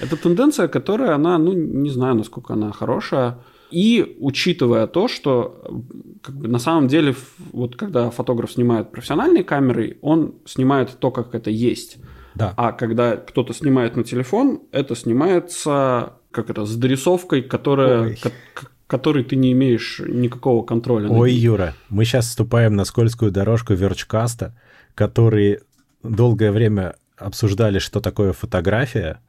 Это 0.00 0.16
тенденция, 0.16 0.66
которая, 0.66 1.14
она, 1.14 1.38
ну, 1.38 1.52
не 1.52 1.90
знаю, 1.90 2.16
насколько 2.16 2.54
она 2.54 2.72
хорошая. 2.72 3.38
И 3.74 4.16
учитывая 4.20 4.86
то, 4.86 5.08
что 5.08 5.82
как 6.22 6.36
бы, 6.36 6.46
на 6.46 6.58
самом 6.60 6.86
деле, 6.86 7.14
вот 7.52 7.74
когда 7.74 8.10
фотограф 8.10 8.52
снимает 8.52 8.92
профессиональной 8.92 9.42
камерой, 9.42 9.98
он 10.00 10.36
снимает 10.44 10.96
то, 11.00 11.10
как 11.10 11.34
это 11.34 11.50
есть. 11.50 11.96
Да. 12.36 12.54
А 12.56 12.70
когда 12.72 13.16
кто-то 13.16 13.52
снимает 13.52 13.96
на 13.96 14.04
телефон, 14.04 14.60
это 14.70 14.94
снимается 14.94 16.12
как 16.30 16.50
это 16.50 16.64
с 16.64 16.76
дорисовкой, 16.76 17.42
которая, 17.42 18.16
к- 18.16 18.70
которой 18.86 19.24
ты 19.24 19.36
не 19.36 19.50
имеешь 19.52 20.00
никакого 20.06 20.64
контроля. 20.64 21.08
Ой, 21.08 21.32
Юра, 21.32 21.74
мы 21.88 22.04
сейчас 22.04 22.26
вступаем 22.26 22.76
на 22.76 22.84
скользкую 22.84 23.32
дорожку 23.32 23.74
верчкаста, 23.74 24.56
который 24.94 25.60
долгое 26.02 26.52
время 26.52 26.94
обсуждали, 27.16 27.78
что 27.80 28.00
такое 28.00 28.32
фотография. 28.32 29.20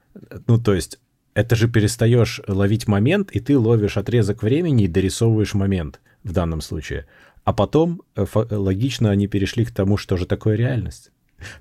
Ну, 0.48 0.60
то 0.60 0.74
есть 0.74 1.00
это 1.36 1.56
же 1.56 1.68
перестаешь 1.68 2.42
ловить 2.48 2.88
момент, 2.88 3.30
и 3.32 3.40
ты 3.40 3.58
ловишь 3.58 3.98
отрезок 3.98 4.42
времени 4.42 4.86
и 4.86 4.88
дорисовываешь 4.88 5.54
момент 5.54 6.00
в 6.24 6.32
данном 6.32 6.62
случае. 6.62 7.06
А 7.44 7.54
потом 7.54 8.02
э, 8.16 8.26
логично 8.52 9.12
они 9.12 9.28
перешли 9.28 9.66
к 9.66 9.72
тому, 9.72 9.98
что 9.98 10.18
же 10.18 10.26
такое 10.26 10.56
реальность. 10.56 11.12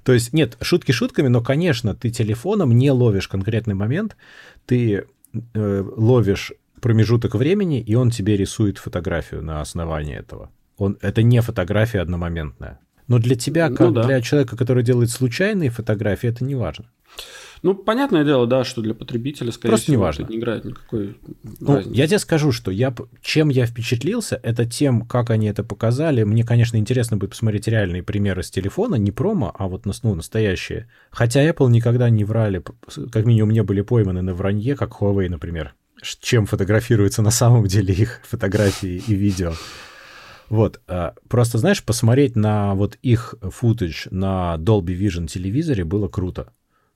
То 0.04 0.12
есть, 0.12 0.32
нет, 0.32 0.56
шутки 0.62 0.92
шутками, 0.92 1.28
но, 1.28 1.42
конечно, 1.42 1.94
ты 1.94 2.10
телефоном 2.10 2.70
не 2.72 2.90
ловишь 2.92 3.28
конкретный 3.28 3.74
момент, 3.74 4.16
ты 4.64 5.06
э, 5.52 5.84
ловишь 5.96 6.52
промежуток 6.80 7.34
времени, 7.34 7.80
и 7.80 7.94
он 7.96 8.10
тебе 8.10 8.36
рисует 8.36 8.78
фотографию 8.78 9.42
на 9.42 9.60
основании 9.60 10.16
этого. 10.16 10.50
Он, 10.78 10.96
это 11.02 11.22
не 11.22 11.42
фотография 11.42 12.00
одномоментная. 12.00 12.78
Но 13.08 13.18
для 13.18 13.34
тебя, 13.34 13.68
ну, 13.68 13.76
как 13.76 13.92
да. 13.92 14.04
для 14.04 14.20
человека, 14.20 14.56
который 14.56 14.84
делает 14.84 15.10
случайные 15.10 15.70
фотографии, 15.70 16.28
это 16.28 16.44
не 16.44 16.54
важно. 16.54 16.86
Ну, 17.64 17.74
понятное 17.74 18.24
дело, 18.24 18.46
да, 18.46 18.62
что 18.62 18.82
для 18.82 18.92
потребителя, 18.92 19.50
скорее 19.50 19.70
Просто 19.70 19.86
всего, 19.86 20.02
неважно. 20.02 20.24
это 20.24 20.32
не 20.32 20.38
играет 20.38 20.66
никакой 20.66 21.16
ну, 21.60 21.76
разницы. 21.76 21.96
Я 21.96 22.06
тебе 22.06 22.18
скажу, 22.18 22.52
что 22.52 22.70
я, 22.70 22.94
чем 23.22 23.48
я 23.48 23.64
впечатлился, 23.64 24.38
это 24.42 24.66
тем, 24.66 25.06
как 25.06 25.30
они 25.30 25.46
это 25.46 25.64
показали. 25.64 26.24
Мне, 26.24 26.44
конечно, 26.44 26.76
интересно 26.76 27.16
будет 27.16 27.30
посмотреть 27.30 27.66
реальные 27.66 28.02
примеры 28.02 28.42
с 28.42 28.50
телефона, 28.50 28.96
не 28.96 29.12
промо, 29.12 29.50
а 29.58 29.66
вот 29.66 29.86
ну, 29.86 30.14
настоящие. 30.14 30.90
Хотя 31.10 31.42
Apple 31.48 31.70
никогда 31.70 32.10
не 32.10 32.24
врали, 32.24 32.62
как 33.10 33.24
минимум 33.24 33.52
не 33.52 33.62
были 33.62 33.80
пойманы 33.80 34.20
на 34.20 34.34
вранье, 34.34 34.76
как 34.76 35.00
Huawei, 35.00 35.30
например. 35.30 35.74
Чем 36.20 36.44
фотографируются 36.44 37.22
на 37.22 37.30
самом 37.30 37.66
деле 37.66 37.94
их 37.94 38.20
фотографии 38.28 39.02
и 39.06 39.14
видео. 39.14 39.54
Вот, 40.50 40.82
а, 40.86 41.14
просто, 41.30 41.56
знаешь, 41.56 41.82
посмотреть 41.82 42.36
на 42.36 42.74
вот 42.74 42.98
их 43.00 43.36
футаж 43.40 44.08
на 44.10 44.56
Dolby 44.58 44.94
Vision 44.94 45.28
телевизоре 45.28 45.84
было 45.84 46.08
круто. 46.08 46.52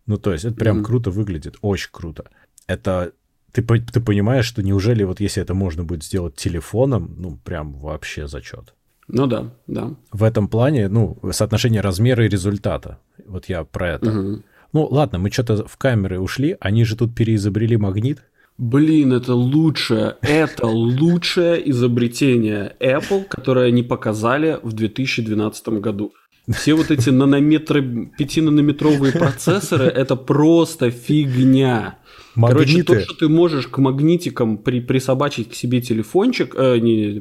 Ну, 0.09 0.17
то 0.17 0.33
есть 0.33 0.45
это 0.45 0.57
прям 0.57 0.79
mm-hmm. 0.79 0.85
круто 0.85 1.11
выглядит, 1.11 1.57
очень 1.61 1.91
круто. 1.93 2.25
Это 2.67 3.13
ты, 3.53 3.63
ты 3.63 4.01
понимаешь, 4.01 4.47
что 4.47 4.63
неужели 4.63 5.05
вот 5.05 5.21
если 5.21 5.43
это 5.43 5.55
можно 5.55 5.85
будет 5.85 6.03
сделать 6.03 6.35
телефоном, 6.35 7.15
ну, 7.19 7.39
прям 7.45 7.75
вообще 7.75 8.27
зачет. 8.27 8.75
Ну 9.07 9.27
да, 9.27 9.53
да. 9.67 9.95
В 10.11 10.23
этом 10.23 10.49
плане, 10.49 10.89
ну, 10.89 11.19
соотношение 11.31 11.83
размера 11.83 12.25
и 12.25 12.29
результата. 12.29 12.99
Вот 13.27 13.51
я 13.51 13.65
про 13.65 13.91
это. 13.91 14.11
Угу. 14.11 14.43
Ну, 14.73 14.87
ладно, 14.91 15.19
мы 15.19 15.31
что-то 15.31 15.67
в 15.67 15.77
камеры 15.77 16.19
ушли, 16.21 16.57
они 16.61 16.85
же 16.85 16.97
тут 16.97 17.15
переизобрели 17.15 17.77
магнит. 17.77 18.23
Блин, 18.59 19.13
это 19.13 19.35
лучшее, 19.35 20.17
это 20.21 20.67
лучшее 20.67 21.71
изобретение 21.71 22.75
Apple, 22.81 23.25
которое 23.29 23.69
они 23.69 23.83
показали 23.83 24.59
в 24.63 24.73
2012 24.73 25.69
году. 25.69 26.13
Все 26.49 26.75
вот 26.75 26.91
эти 26.91 27.11
нанометры, 27.11 28.11
5-нанометровые 28.19 29.13
процессоры, 29.19 29.85
это 29.85 30.17
просто 30.17 30.91
фигня. 30.91 31.99
Магниты. 32.35 32.85
Короче, 32.85 32.85
то, 32.85 33.01
что 33.01 33.15
ты 33.15 33.29
можешь 33.29 33.67
к 33.67 33.79
магнитикам 33.79 34.59
при, 34.59 34.81
присобачить 34.81 35.51
к 35.51 35.55
себе 35.55 35.81
телефончик, 35.81 36.55
э, 36.57 36.79
не, 36.79 37.15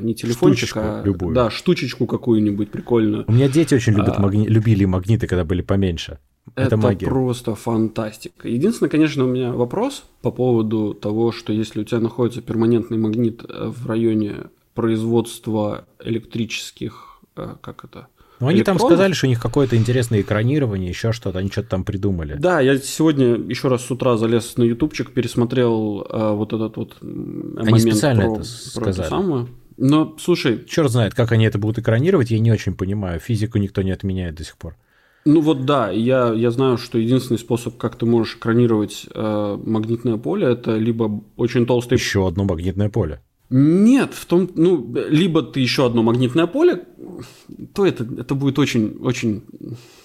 не 0.00 0.14
телефончик, 0.14 0.68
штучечку 0.68 0.78
а 0.80 1.02
любую. 1.04 1.34
да, 1.34 1.50
штучечку 1.50 2.06
какую-нибудь 2.06 2.70
прикольную. 2.70 3.24
У 3.26 3.32
меня 3.32 3.48
дети 3.48 3.74
очень 3.74 3.94
любят 3.94 4.14
а, 4.18 4.22
магни... 4.22 4.46
любили 4.46 4.84
магниты, 4.84 5.26
когда 5.26 5.44
были 5.44 5.62
поменьше. 5.62 6.18
Это, 6.54 6.66
это 6.66 6.76
магия. 6.76 7.06
просто 7.06 7.54
фантастика. 7.54 8.48
Единственное, 8.48 8.90
конечно, 8.90 9.24
у 9.24 9.28
меня 9.28 9.52
вопрос 9.52 10.04
по 10.22 10.30
поводу 10.30 10.94
того, 10.94 11.32
что 11.32 11.52
если 11.52 11.80
у 11.80 11.84
тебя 11.84 12.00
находится 12.00 12.40
перманентный 12.40 12.98
магнит 12.98 13.44
э, 13.48 13.68
в 13.68 13.86
районе 13.86 14.34
производства 14.74 15.86
электрических, 16.02 17.20
э, 17.36 17.56
как 17.60 17.84
это, 17.84 18.06
ну, 18.40 18.48
они 18.48 18.62
там 18.62 18.78
сказали, 18.78 19.12
что 19.12 19.26
у 19.26 19.28
них 19.28 19.40
какое-то 19.40 19.76
интересное 19.76 20.22
экранирование, 20.22 20.88
еще 20.88 21.12
что-то, 21.12 21.38
они 21.38 21.50
что-то 21.50 21.68
там 21.68 21.84
придумали. 21.84 22.36
Да, 22.38 22.60
я 22.60 22.78
сегодня 22.78 23.34
еще 23.34 23.68
раз 23.68 23.84
с 23.84 23.90
утра 23.90 24.16
залез 24.16 24.56
на 24.56 24.62
ютубчик, 24.62 25.12
пересмотрел 25.12 26.06
э, 26.08 26.32
вот 26.32 26.52
этот 26.52 26.76
вот 26.76 26.96
момент 27.02 27.68
они 27.68 27.80
специально 27.80 28.24
про, 28.24 28.34
это 28.34 28.44
сказали. 28.44 28.84
Про 28.84 28.90
это 28.90 29.08
самое. 29.08 29.46
Но, 29.76 30.16
слушай... 30.18 30.64
Черт 30.66 30.90
знает, 30.90 31.14
как 31.14 31.32
они 31.32 31.44
это 31.44 31.58
будут 31.58 31.78
экранировать, 31.78 32.30
я 32.30 32.38
не 32.38 32.50
очень 32.50 32.74
понимаю. 32.74 33.20
Физику 33.20 33.58
никто 33.58 33.82
не 33.82 33.90
отменяет 33.90 34.34
до 34.34 34.44
сих 34.44 34.56
пор. 34.56 34.76
Ну 35.26 35.42
вот 35.42 35.66
да, 35.66 35.90
я, 35.90 36.32
я 36.32 36.50
знаю, 36.50 36.78
что 36.78 36.98
единственный 36.98 37.38
способ, 37.38 37.76
как 37.76 37.96
ты 37.96 38.06
можешь 38.06 38.36
экранировать 38.36 39.06
э, 39.14 39.58
магнитное 39.62 40.16
поле, 40.16 40.46
это 40.46 40.76
либо 40.76 41.22
очень 41.36 41.66
толстый... 41.66 41.94
Еще 41.94 42.26
одно 42.26 42.44
магнитное 42.44 42.88
поле. 42.88 43.20
Нет, 43.50 44.14
в 44.14 44.26
том, 44.26 44.48
ну, 44.54 44.94
либо 45.08 45.42
ты 45.42 45.58
еще 45.58 45.86
одно 45.86 46.02
магнитное 46.02 46.46
поле, 46.46 46.84
то 47.74 47.84
это, 47.84 48.04
это 48.04 48.36
будет 48.36 48.58
очень, 48.60 48.98
очень... 49.02 49.42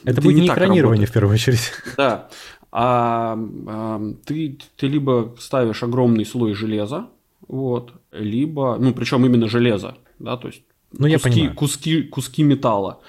Это 0.03 0.21
будет 0.21 0.37
не 0.37 0.47
экранирование 0.47 1.05
в 1.05 1.11
первую 1.11 1.33
очередь. 1.33 1.71
Да. 1.97 2.27
А, 2.71 3.37
а 3.67 4.01
ты, 4.25 4.57
ты 4.75 4.87
либо 4.87 5.35
ставишь 5.39 5.83
огромный 5.83 6.25
слой 6.25 6.53
железа, 6.55 7.07
вот, 7.47 7.93
либо, 8.11 8.77
ну, 8.79 8.93
причем 8.93 9.25
именно 9.25 9.47
железо, 9.47 9.95
да, 10.19 10.35
то 10.35 10.47
есть 10.47 10.63
ну, 10.91 11.07
куски, 11.07 11.11
я 11.11 11.19
понимаю. 11.19 11.55
куски, 11.55 12.01
куски 12.03 12.43
металла. 12.43 12.99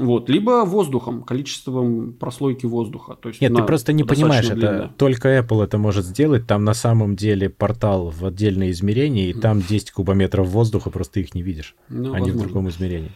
Вот, 0.00 0.30
либо 0.30 0.64
воздухом, 0.64 1.22
количеством 1.22 2.14
прослойки 2.14 2.64
воздуха. 2.64 3.16
То 3.20 3.28
есть 3.28 3.40
Нет, 3.42 3.54
ты 3.54 3.62
просто 3.62 3.92
не 3.92 4.02
понимаешь, 4.02 4.48
длинная. 4.48 4.84
это 4.86 4.94
только 4.96 5.38
Apple 5.38 5.62
это 5.62 5.76
может 5.76 6.06
сделать. 6.06 6.46
Там 6.46 6.64
на 6.64 6.72
самом 6.72 7.16
деле 7.16 7.50
портал 7.50 8.08
в 8.08 8.24
отдельное 8.24 8.70
измерение, 8.70 9.28
и 9.28 9.34
там 9.34 9.60
10 9.60 9.90
кубометров 9.90 10.48
воздуха, 10.48 10.88
просто 10.88 11.20
их 11.20 11.34
не 11.34 11.42
видишь. 11.42 11.74
Ну, 11.90 12.14
они 12.14 12.30
возможно. 12.30 12.38
в 12.38 12.42
другом 12.44 12.68
измерении. 12.70 13.12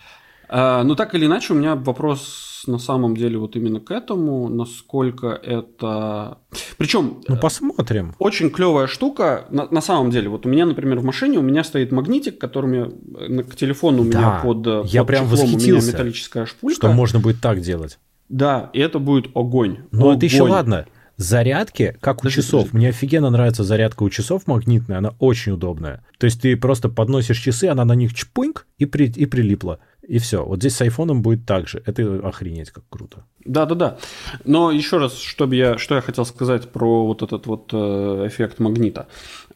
А, 0.49 0.85
ну, 0.85 0.95
так 0.95 1.15
или 1.15 1.25
иначе, 1.25 1.55
у 1.55 1.57
меня 1.57 1.75
вопрос 1.75 2.54
на 2.67 2.79
самом 2.79 3.17
деле 3.17 3.39
вот 3.39 3.57
именно 3.57 3.81
к 3.81 3.91
этому, 3.91 4.49
насколько 4.49 5.29
это... 5.29 6.39
Причем... 6.77 7.23
Ну, 7.29 7.37
посмотрим. 7.37 8.15
Очень 8.19 8.51
клевая 8.51 8.87
штука. 8.87 9.47
На, 9.51 9.67
на 9.71 9.81
самом 9.81 10.11
деле, 10.11 10.29
вот 10.29 10.47
у 10.47 10.49
меня, 10.49 10.67
например, 10.67 10.99
в 11.01 11.05
машине 11.05 11.39
у 11.39 11.43
меня 11.43 11.65
стоит 11.65 11.93
магнитик, 11.93 12.39
которым 12.39 12.73
я... 12.73 13.43
К 13.43 13.57
телефону 13.57 14.03
у 14.03 14.05
меня 14.05 14.41
под, 14.43 14.87
я 14.87 15.01
под 15.01 15.09
прям 15.09 15.27
восхитился, 15.27 15.73
у 15.73 15.83
меня 15.83 15.93
металлическая 15.93 16.47
шпулька. 16.47 16.77
Что 16.77 16.93
можно 16.93 17.21
будет 17.21 17.41
так 17.41 17.61
делать. 17.61 17.99
Да, 18.29 18.71
и 18.73 18.81
это 18.81 18.99
будет 18.99 19.29
огонь. 19.35 19.81
Ну, 19.91 20.13
это 20.13 20.25
еще 20.25 20.43
ладно. 20.43 20.87
Зарядки, 21.17 21.97
как 22.01 22.17
у 22.17 22.19
подожди, 22.23 22.43
часов. 22.43 22.63
Подожди. 22.63 22.77
Мне 22.77 22.89
офигенно 22.89 23.31
нравится 23.31 23.63
зарядка 23.63 24.03
у 24.03 24.11
часов 24.11 24.49
магнитная, 24.49 24.99
она 24.99 25.15
очень 25.21 25.53
удобная. 25.53 26.05
То 26.19 26.25
есть 26.25 26.41
ты 26.41 26.57
просто 26.57 26.89
подносишь 26.89 27.39
часы, 27.39 27.67
она 27.67 27.85
на 27.85 27.95
них 27.95 28.15
чпуньк 28.15 28.67
и, 28.79 28.87
при, 28.87 29.07
и 29.07 29.27
прилипла. 29.27 29.79
И 30.07 30.19
все. 30.19 30.45
Вот 30.45 30.59
здесь 30.59 30.77
с 30.77 30.83
айфоном 30.83 31.23
будет 31.23 31.47
так 31.47 31.69
же. 31.69 31.83
Это 31.87 32.03
охренеть 32.27 32.71
как 32.71 32.85
круто. 32.89 33.25
Да, 33.45 33.67
да, 33.67 33.75
да. 33.75 33.99
Но 34.45 34.71
еще 34.71 34.99
раз, 34.99 35.19
чтобы 35.19 35.57
я, 35.57 35.79
что 35.79 35.95
я 35.95 36.01
хотел 36.01 36.25
сказать 36.25 36.71
про 36.71 37.07
вот 37.07 37.23
этот 37.23 37.47
вот 37.47 37.71
э, 37.73 38.27
эффект 38.27 38.59
магнита. 38.59 39.09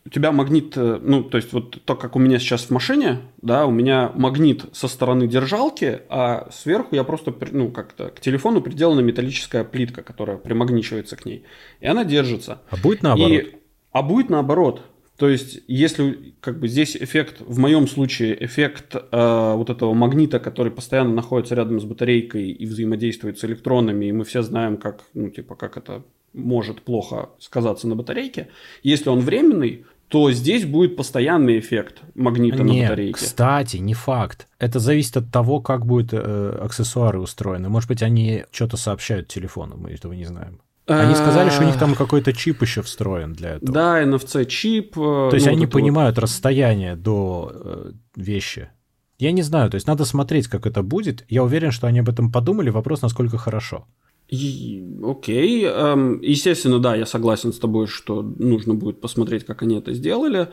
У 0.05 0.11
тебя 0.11 0.32
магнит, 0.32 0.76
э, 0.76 0.99
ну, 1.03 1.22
то 1.22 1.36
есть 1.36 1.53
вот 1.53 1.82
то, 1.84 1.96
как 1.96 2.16
у 2.16 2.18
меня 2.18 2.38
сейчас 2.38 2.62
в 2.64 2.70
машине, 2.70 3.20
да, 3.42 3.66
у 3.66 3.70
меня 3.70 4.11
магнит 4.14 4.64
со 4.72 4.88
стороны 4.88 5.26
держалки, 5.26 6.01
а 6.09 6.49
сверху 6.51 6.94
я 6.94 7.05
просто, 7.05 7.34
ну, 7.53 7.70
как-то 7.70 8.09
к 8.09 8.20
телефону 8.20 8.62
приделана 8.62 9.01
металлическая 9.01 9.64
плитка, 9.64 10.03
которая 10.03 10.38
примагничивается 10.38 11.16
к 11.16 11.26
ней. 11.26 11.44
И 11.80 11.86
она 11.86 12.05
держится. 12.05 12.62
А 12.70 12.76
будет 12.76 13.03
наоборот? 13.03 13.32
И, 13.32 13.57
а 13.92 14.03
будет 14.03 14.30
наоборот. 14.30 14.82
То 15.18 15.28
есть, 15.28 15.60
если 15.66 16.32
как 16.40 16.60
бы 16.60 16.68
здесь 16.68 16.96
эффект, 16.96 17.40
в 17.40 17.58
моем 17.58 17.88
случае 17.88 18.44
эффект 18.44 18.94
э, 18.94 19.52
вот 19.56 19.68
этого 19.68 19.92
магнита, 19.92 20.38
который 20.38 20.70
постоянно 20.70 21.12
находится 21.12 21.56
рядом 21.56 21.80
с 21.80 21.84
батарейкой 21.84 22.50
и 22.50 22.66
взаимодействует 22.66 23.36
с 23.36 23.44
электронами, 23.44 24.06
и 24.06 24.12
мы 24.12 24.24
все 24.24 24.42
знаем, 24.42 24.76
как, 24.76 25.02
ну, 25.14 25.28
типа, 25.28 25.56
как 25.56 25.76
это 25.76 26.04
может 26.34 26.82
плохо 26.82 27.30
сказаться 27.40 27.88
на 27.88 27.96
батарейке. 27.96 28.48
Если 28.84 29.08
он 29.08 29.18
временный, 29.18 29.86
то 30.06 30.30
здесь 30.30 30.64
будет 30.64 30.96
постоянный 30.96 31.58
эффект 31.58 31.96
магнита 32.14 32.62
Нет, 32.62 32.66
на 32.66 32.82
батарейке. 32.82 33.14
Кстати, 33.14 33.78
не 33.78 33.94
факт. 33.94 34.46
Это 34.60 34.78
зависит 34.78 35.16
от 35.16 35.32
того, 35.32 35.60
как 35.60 35.84
будут 35.84 36.12
э, 36.12 36.58
аксессуары 36.60 37.18
устроены. 37.18 37.68
Может 37.68 37.88
быть, 37.88 38.02
они 38.02 38.44
что-то 38.52 38.76
сообщают 38.76 39.26
телефону, 39.26 39.76
мы 39.76 39.90
этого 39.90 40.12
не 40.12 40.24
знаем. 40.24 40.60
Они 40.89 41.14
сказали, 41.14 41.51
что 41.51 41.62
у 41.62 41.66
них 41.66 41.78
там 41.78 41.95
какой-то 41.95 42.32
чип 42.32 42.62
еще 42.62 42.82
встроен 42.82 43.32
для 43.34 43.57
этого. 43.57 43.72
Да, 43.72 44.03
NFC-чип. 44.03 44.93
Э, 44.93 45.30
то 45.30 45.34
есть 45.34 45.47
ну, 45.47 45.53
они 45.53 45.66
понимают 45.66 46.16
вот... 46.16 46.22
расстояние 46.22 46.97
до 46.97 47.53
э, 47.53 47.93
вещи. 48.16 48.70
Я 49.18 49.32
не 49.32 49.43
знаю, 49.43 49.70
то 49.70 49.74
есть 49.74 49.86
надо 49.86 50.05
смотреть, 50.05 50.49
как 50.49 50.66
это 50.66 50.82
будет. 50.82 51.24
Я 51.28 51.43
уверен, 51.43 51.72
что 51.72 51.86
они 51.86 51.99
об 51.99 52.09
этом 52.09 52.30
подумали. 52.30 52.70
Вопрос, 52.70 53.03
насколько 53.03 53.36
хорошо. 53.36 53.86
И, 54.28 54.86
окей. 55.05 55.64
Эм, 55.64 56.20
естественно, 56.20 56.78
да, 56.78 56.95
я 56.95 57.07
согласен 57.07 57.53
с 57.53 57.59
тобой, 57.59 57.86
что 57.86 58.22
нужно 58.22 58.74
будет 58.74 59.01
посмотреть, 59.01 59.45
как 59.45 59.62
они 59.62 59.76
это 59.76 59.93
сделали. 59.93 60.49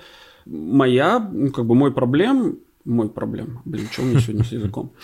Моя, 0.46 1.20
ну, 1.20 1.52
как 1.52 1.66
бы 1.66 1.76
мой 1.76 1.94
проблем, 1.94 2.60
мой 2.86 3.10
проблем, 3.10 3.62
блин, 3.66 3.88
что 3.92 4.04
у 4.04 4.06
меня 4.06 4.20
сегодня 4.20 4.44
с 4.44 4.52
языком? 4.52 4.94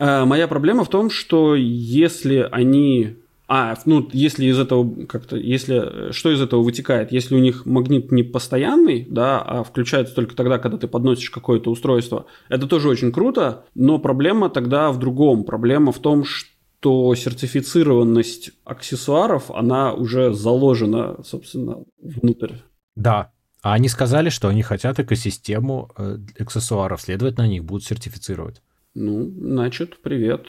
Э, 0.00 0.24
моя 0.24 0.46
проблема 0.46 0.84
в 0.84 0.90
том, 0.90 1.10
что 1.10 1.56
если 1.56 2.48
они 2.52 3.16
а, 3.50 3.74
ну, 3.86 4.06
если 4.12 4.44
из 4.44 4.58
этого 4.58 5.06
как-то, 5.06 5.36
если, 5.36 6.12
что 6.12 6.30
из 6.30 6.42
этого 6.42 6.62
вытекает? 6.62 7.12
Если 7.12 7.34
у 7.34 7.38
них 7.38 7.64
магнит 7.64 8.12
не 8.12 8.22
постоянный, 8.22 9.06
да, 9.08 9.40
а 9.40 9.64
включается 9.64 10.14
только 10.14 10.36
тогда, 10.36 10.58
когда 10.58 10.76
ты 10.76 10.86
подносишь 10.86 11.30
какое-то 11.30 11.70
устройство, 11.70 12.26
это 12.50 12.66
тоже 12.66 12.90
очень 12.90 13.10
круто, 13.10 13.64
но 13.74 13.98
проблема 13.98 14.50
тогда 14.50 14.92
в 14.92 14.98
другом. 14.98 15.44
Проблема 15.44 15.92
в 15.92 15.98
том, 15.98 16.24
что 16.24 17.14
сертифицированность 17.14 18.50
аксессуаров, 18.64 19.50
она 19.50 19.94
уже 19.94 20.34
заложена, 20.34 21.16
собственно, 21.24 21.84
внутрь. 22.02 22.52
Да, 22.96 23.32
а 23.62 23.72
они 23.72 23.88
сказали, 23.88 24.28
что 24.28 24.48
они 24.48 24.62
хотят 24.62 25.00
экосистему 25.00 25.90
э, 25.96 26.18
аксессуаров, 26.38 27.00
следовательно, 27.00 27.44
они 27.44 27.56
их 27.56 27.64
будут 27.64 27.84
сертифицировать. 27.84 28.60
Ну, 28.94 29.24
значит, 29.24 30.02
привет 30.02 30.48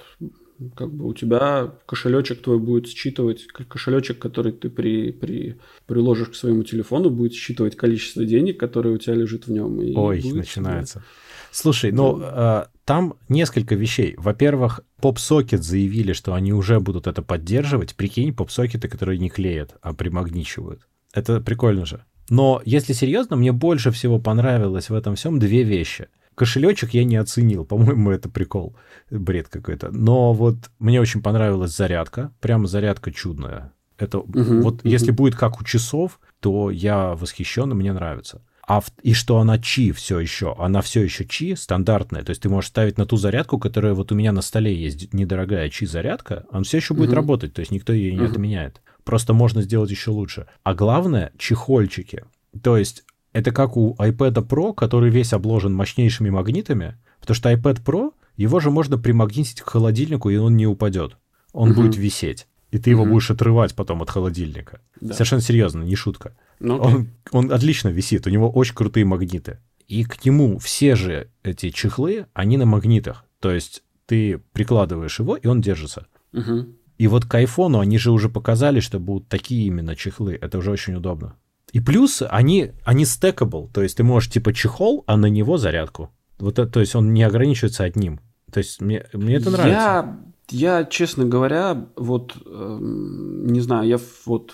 как 0.75 0.91
бы 0.91 1.07
у 1.07 1.13
тебя 1.13 1.73
кошелечек 1.85 2.41
твой 2.41 2.59
будет 2.59 2.87
считывать, 2.87 3.47
кошелечек, 3.47 4.19
который 4.19 4.51
ты 4.51 4.69
при, 4.69 5.11
при, 5.11 5.57
приложишь 5.85 6.29
к 6.29 6.35
своему 6.35 6.63
телефону, 6.63 7.09
будет 7.09 7.33
считывать 7.33 7.75
количество 7.75 8.25
денег, 8.25 8.59
которое 8.59 8.95
у 8.95 8.97
тебя 8.97 9.15
лежит 9.15 9.47
в 9.47 9.51
нем. 9.51 9.81
И 9.81 9.95
Ой, 9.95 10.21
будет, 10.21 10.35
начинается. 10.35 11.03
Слушай, 11.51 11.91
ну 11.91 12.19
э, 12.21 12.65
там 12.85 13.15
несколько 13.27 13.75
вещей. 13.75 14.15
Во-первых, 14.17 14.81
PopSocket 15.01 15.61
заявили, 15.61 16.13
что 16.13 16.33
они 16.33 16.53
уже 16.53 16.79
будут 16.79 17.07
это 17.07 17.21
поддерживать. 17.21 17.95
Прикинь, 17.95 18.33
попсокеты, 18.33 18.87
которые 18.87 19.17
не 19.17 19.29
клеят, 19.29 19.75
а 19.81 19.93
примагничивают. 19.93 20.87
Это 21.13 21.41
прикольно 21.41 21.85
же. 21.85 22.03
Но 22.29 22.61
если 22.65 22.93
серьезно, 22.93 23.35
мне 23.35 23.51
больше 23.51 23.91
всего 23.91 24.19
понравилось 24.19 24.89
в 24.89 24.93
этом 24.93 25.15
всем 25.15 25.39
две 25.39 25.63
вещи. 25.63 26.09
Кошелечек 26.39 26.91
я 26.91 27.03
не 27.03 27.17
оценил, 27.17 27.65
по-моему, 27.65 28.11
это 28.11 28.29
прикол, 28.29 28.73
бред 29.11 29.49
какой-то. 29.49 29.91
Но 29.91 30.31
вот 30.31 30.55
мне 30.79 31.01
очень 31.01 31.21
понравилась 31.21 31.75
зарядка, 31.75 32.31
прямо 32.39 32.65
зарядка 32.65 33.11
чудная. 33.11 33.73
Это 33.97 34.19
угу, 34.19 34.61
вот 34.61 34.75
угу. 34.75 34.81
если 34.85 35.11
будет 35.11 35.35
как 35.35 35.59
у 35.59 35.65
часов, 35.65 36.21
то 36.39 36.71
я 36.71 37.13
восхищен, 37.15 37.69
и 37.71 37.75
мне 37.75 37.91
нравится. 37.91 38.41
А 38.65 38.79
в, 38.79 38.85
и 39.03 39.13
что 39.13 39.39
она 39.39 39.59
чи 39.59 39.91
все 39.91 40.17
еще, 40.17 40.55
она 40.57 40.79
все 40.79 41.01
еще 41.01 41.25
чи 41.25 41.57
стандартная, 41.57 42.23
то 42.23 42.29
есть 42.29 42.41
ты 42.41 42.47
можешь 42.47 42.69
ставить 42.69 42.97
на 42.97 43.05
ту 43.05 43.17
зарядку, 43.17 43.59
которая 43.59 43.93
вот 43.93 44.13
у 44.13 44.15
меня 44.15 44.31
на 44.31 44.41
столе 44.41 44.73
есть 44.73 45.13
недорогая 45.13 45.67
чи 45.67 45.85
зарядка, 45.85 46.45
она 46.51 46.63
все 46.63 46.77
еще 46.77 46.93
будет 46.93 47.09
угу. 47.09 47.17
работать, 47.17 47.53
то 47.53 47.59
есть 47.59 47.71
никто 47.73 47.91
ее 47.91 48.13
не 48.13 48.21
угу. 48.21 48.31
отменяет. 48.31 48.81
Просто 49.03 49.33
можно 49.33 49.61
сделать 49.61 49.91
еще 49.91 50.11
лучше. 50.11 50.47
А 50.63 50.73
главное 50.73 51.33
чехольчики. 51.37 52.23
То 52.63 52.77
есть 52.77 53.03
это 53.33 53.51
как 53.51 53.77
у 53.77 53.95
iPad 53.95 54.47
Pro, 54.47 54.73
который 54.73 55.09
весь 55.09 55.33
обложен 55.33 55.73
мощнейшими 55.73 56.29
магнитами, 56.29 56.95
Потому 57.19 57.35
что 57.35 57.51
iPad 57.51 57.83
Pro, 57.83 58.13
его 58.37 58.59
же 58.59 58.71
можно 58.71 58.97
примагнитить 58.97 59.61
к 59.61 59.69
холодильнику, 59.69 60.29
и 60.29 60.37
он 60.37 60.55
не 60.55 60.67
упадет. 60.67 61.17
Он 61.51 61.71
угу. 61.71 61.81
будет 61.81 61.97
висеть. 61.97 62.47
И 62.71 62.77
ты 62.77 62.91
угу. 62.93 63.01
его 63.01 63.13
будешь 63.13 63.31
отрывать 63.31 63.75
потом 63.75 64.01
от 64.01 64.09
холодильника. 64.09 64.81
Да. 65.01 65.13
Совершенно 65.13 65.41
серьезно, 65.41 65.83
не 65.83 65.95
шутка. 65.95 66.35
Ну, 66.59 66.77
он, 66.77 67.09
он 67.31 67.51
отлично 67.51 67.89
висит, 67.89 68.27
у 68.27 68.29
него 68.29 68.49
очень 68.49 68.75
крутые 68.75 69.05
магниты. 69.05 69.59
И 69.87 70.03
к 70.03 70.23
нему 70.23 70.59
все 70.59 70.95
же 70.95 71.29
эти 71.41 71.71
чехлы, 71.71 72.27
они 72.33 72.57
на 72.57 72.65
магнитах. 72.65 73.25
То 73.39 73.51
есть 73.51 73.83
ты 74.05 74.39
прикладываешь 74.53 75.19
его, 75.19 75.35
и 75.35 75.47
он 75.47 75.61
держится. 75.61 76.07
Угу. 76.33 76.67
И 76.97 77.07
вот 77.07 77.25
к 77.25 77.33
айфону 77.33 77.79
они 77.79 77.97
же 77.97 78.11
уже 78.11 78.29
показали, 78.29 78.81
что 78.81 78.99
будут 78.99 79.29
такие 79.29 79.65
именно 79.65 79.95
чехлы. 79.95 80.37
Это 80.39 80.57
уже 80.57 80.71
очень 80.71 80.95
удобно. 80.95 81.35
И 81.71 81.79
плюс 81.79 82.23
они, 82.27 82.71
они 82.83 83.03
stackable, 83.03 83.69
то 83.71 83.81
есть 83.81 83.97
ты 83.97 84.03
можешь 84.03 84.31
типа 84.31 84.53
чехол, 84.53 85.03
а 85.07 85.17
на 85.17 85.27
него 85.27 85.57
зарядку. 85.57 86.09
Вот 86.39 86.57
это, 86.59 86.71
то 86.71 86.79
есть 86.79 86.95
он 86.95 87.13
не 87.13 87.23
ограничивается 87.23 87.83
одним. 87.83 88.19
То 88.51 88.59
есть 88.59 88.81
мне, 88.81 89.05
мне 89.13 89.35
это 89.35 89.51
нравится. 89.51 89.69
Я, 89.69 90.19
я, 90.49 90.85
честно 90.85 91.25
говоря, 91.25 91.87
вот, 91.95 92.35
э, 92.45 92.77
не 92.81 93.59
знаю, 93.59 93.87
я 93.87 93.99
вот 94.25 94.53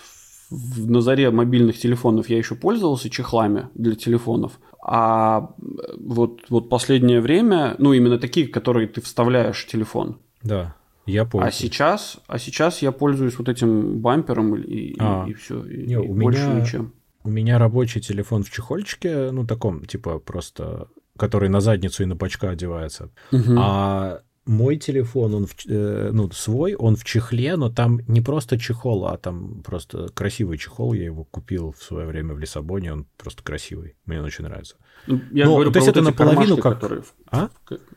в, 0.50 0.90
на 0.90 1.02
заре 1.02 1.32
мобильных 1.32 1.78
телефонов 1.78 2.30
я 2.30 2.38
еще 2.38 2.56
пользовался 2.56 3.10
чехлами 3.10 3.70
для 3.76 3.96
телефонов, 3.96 4.60
а 4.82 5.54
вот, 5.98 6.42
вот 6.50 6.70
последнее 6.70 7.22
время, 7.22 7.76
ну, 7.80 7.94
именно 7.94 8.20
такие, 8.20 8.48
которые 8.48 8.88
ты 8.88 9.02
вставляешь 9.02 9.64
в 9.64 9.68
телефон. 9.68 10.20
Да, 10.44 10.76
я 11.06 11.26
понял. 11.26 11.48
А 11.48 11.52
сейчас, 11.52 12.18
а 12.28 12.38
сейчас 12.38 12.82
я 12.82 12.92
пользуюсь 12.92 13.38
вот 13.38 13.50
этим 13.50 14.00
бампером 14.00 14.56
и, 14.56 14.96
а, 15.00 15.26
и, 15.28 15.32
и 15.32 15.34
все, 15.34 15.64
и, 15.66 15.88
не, 15.88 15.94
и 15.94 15.98
у 15.98 16.14
больше 16.14 16.48
меня, 16.48 16.62
ничем. 16.62 16.94
У 17.26 17.30
меня 17.30 17.58
рабочий 17.58 18.02
телефон 18.02 18.44
в 18.44 18.52
чехольчике, 18.52 19.32
ну, 19.32 19.46
таком, 19.48 19.86
типа, 19.86 20.20
просто, 20.20 20.88
который 21.18 21.50
на 21.50 21.60
задницу 21.60 22.04
и 22.04 22.06
на 22.06 22.16
бачка 22.16 22.52
одевается. 22.52 23.10
Угу. 23.32 23.56
А 23.58 24.22
мой 24.46 24.78
телефон, 24.78 25.34
он 25.34 25.48
в, 25.48 25.56
э, 25.68 26.12
ну, 26.14 26.30
свой, 26.32 26.76
он 26.76 26.96
в 26.96 27.04
чехле, 27.04 27.56
но 27.56 27.70
там 27.70 28.00
не 28.08 28.22
просто 28.22 28.60
чехол, 28.60 29.08
а 29.08 29.18
там 29.18 29.64
просто 29.64 30.10
красивый 30.14 30.60
чехол. 30.60 30.94
Я 30.94 31.06
его 31.06 31.24
купил 31.24 31.74
в 31.76 31.84
свое 31.84 32.06
время 32.06 32.36
в 32.36 32.40
Лиссабоне, 32.40 32.94
он 32.94 33.08
просто 33.18 33.44
красивый. 33.44 33.96
Мне 34.06 34.20
он 34.20 34.26
очень 34.26 34.44
нравится. 34.44 34.76
Ну, 35.08 35.20
я 35.32 35.46
ну, 35.46 35.54
говорю 35.54 35.72
то 35.72 35.80
есть 35.80 35.88
это 35.90 36.02
вот 36.02 36.10
наполовину 36.10 36.58
как... 36.58 36.76
Которые... 36.76 37.02
А? 37.32 37.50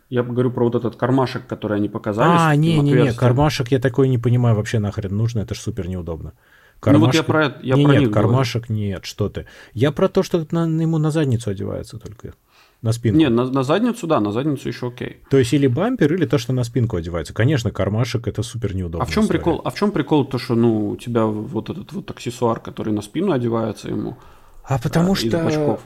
Я 0.08 0.22
говорю 0.22 0.50
про 0.50 0.64
вот 0.64 0.74
этот 0.74 0.96
кармашек, 0.96 1.46
который 1.46 1.76
они 1.76 1.90
показали. 1.90 2.28
А, 2.30 2.56
не-не-не, 2.56 3.12
кармашек 3.12 3.68
я 3.68 3.78
такой 3.78 4.08
не 4.08 4.18
понимаю 4.18 4.56
вообще 4.56 4.78
нахрен 4.78 5.14
нужно, 5.14 5.40
это 5.40 5.54
же 5.54 5.60
супер 5.60 5.86
неудобно. 5.86 6.32
Кармашек... 6.80 7.00
Ну 7.00 7.06
вот 7.06 7.14
я 7.14 7.22
про 7.22 7.58
я 7.62 7.74
не, 7.74 7.84
про 7.84 7.98
Нет, 7.98 8.12
кармашек 8.12 8.68
говорю. 8.68 8.80
нет, 8.80 9.04
что 9.04 9.28
ты. 9.28 9.46
Я 9.74 9.90
про 9.90 10.08
то, 10.08 10.22
что 10.22 10.46
на, 10.50 10.64
ему 10.64 10.98
на 10.98 11.10
задницу 11.10 11.50
одевается 11.50 11.98
только. 11.98 12.34
На 12.80 12.92
спинку. 12.92 13.18
Не, 13.18 13.28
на, 13.28 13.44
на 13.44 13.64
задницу, 13.64 14.06
да, 14.06 14.20
на 14.20 14.30
задницу 14.30 14.68
еще 14.68 14.88
окей. 14.88 15.16
То 15.30 15.36
есть 15.36 15.52
или 15.52 15.66
бампер, 15.66 16.14
или 16.14 16.26
то, 16.26 16.38
что 16.38 16.52
на 16.52 16.62
спинку 16.62 16.96
одевается. 16.96 17.34
Конечно, 17.34 17.72
кармашек 17.72 18.28
это 18.28 18.44
супер 18.44 18.76
неудобно. 18.76 19.02
А 19.02 19.06
в 19.06 19.12
чем 19.12 19.26
прикол? 19.26 19.60
А 19.64 19.70
в 19.70 19.74
чем 19.74 19.90
прикол 19.90 20.24
то, 20.24 20.38
что 20.38 20.54
ну 20.54 20.90
у 20.90 20.96
тебя 20.96 21.26
вот 21.26 21.70
этот 21.70 21.92
вот 21.92 22.08
аксессуар, 22.08 22.60
который 22.60 22.92
на 22.92 23.02
спину 23.02 23.32
одевается 23.32 23.88
ему? 23.88 24.16
А 24.62 24.78
потому 24.78 25.12
а, 25.12 25.16
что 25.16 25.80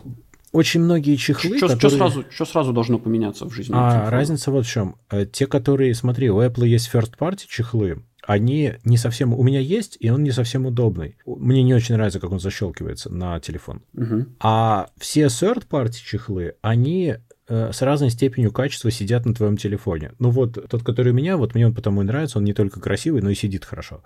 очень 0.53 0.81
многие 0.81 1.17
чехлы, 1.17 1.57
что, 1.57 1.69
которые... 1.69 1.89
что, 1.89 1.97
сразу, 1.97 2.25
что 2.29 2.45
сразу 2.45 2.73
должно 2.75 2.99
поменяться 2.99 3.47
в 3.47 3.55
жизни? 3.55 3.73
А 3.75 4.11
разница 4.11 4.51
вот 4.51 4.67
в 4.67 4.71
чем. 4.71 4.97
Э, 5.09 5.25
те, 5.25 5.47
которые, 5.47 5.95
смотри, 5.95 6.31
у 6.31 6.43
Apple 6.43 6.67
есть 6.67 6.91
first 6.93 7.17
party 7.19 7.45
чехлы, 7.49 8.03
они 8.27 8.75
не 8.85 8.97
совсем... 8.97 9.35
У 9.35 9.43
меня 9.43 9.61
есть, 9.61 9.97
и 10.01 10.11
он 10.11 10.23
не 10.23 10.31
совсем 10.31 10.67
удобный. 10.67 11.17
Мне 11.27 11.63
не 11.63 11.75
очень 11.75 11.95
нравится, 11.95 12.21
как 12.21 12.31
он 12.31 12.41
защелкивается 12.41 13.13
на 13.13 13.41
телефон. 13.41 13.83
Угу. 13.95 14.27
А 14.41 14.91
все 14.97 15.27
third-party 15.27 15.97
чехлы, 16.05 16.55
они 16.63 17.17
э, 17.49 17.73
с 17.73 17.83
разной 17.83 18.11
степенью 18.11 18.53
качества 18.53 18.91
сидят 18.91 19.27
на 19.27 19.35
твоем 19.35 19.57
телефоне. 19.57 20.13
Ну 20.19 20.31
вот 20.31 20.53
тот, 20.69 20.83
который 20.83 21.13
у 21.13 21.15
меня, 21.15 21.37
вот 21.37 21.55
мне 21.55 21.67
он 21.67 21.75
потому 21.75 22.03
и 22.03 22.05
нравится, 22.05 22.39
он 22.39 22.45
не 22.45 22.55
только 22.55 22.81
красивый, 22.81 23.23
но 23.23 23.31
и 23.31 23.35
сидит 23.35 23.65
хорошо. 23.65 24.03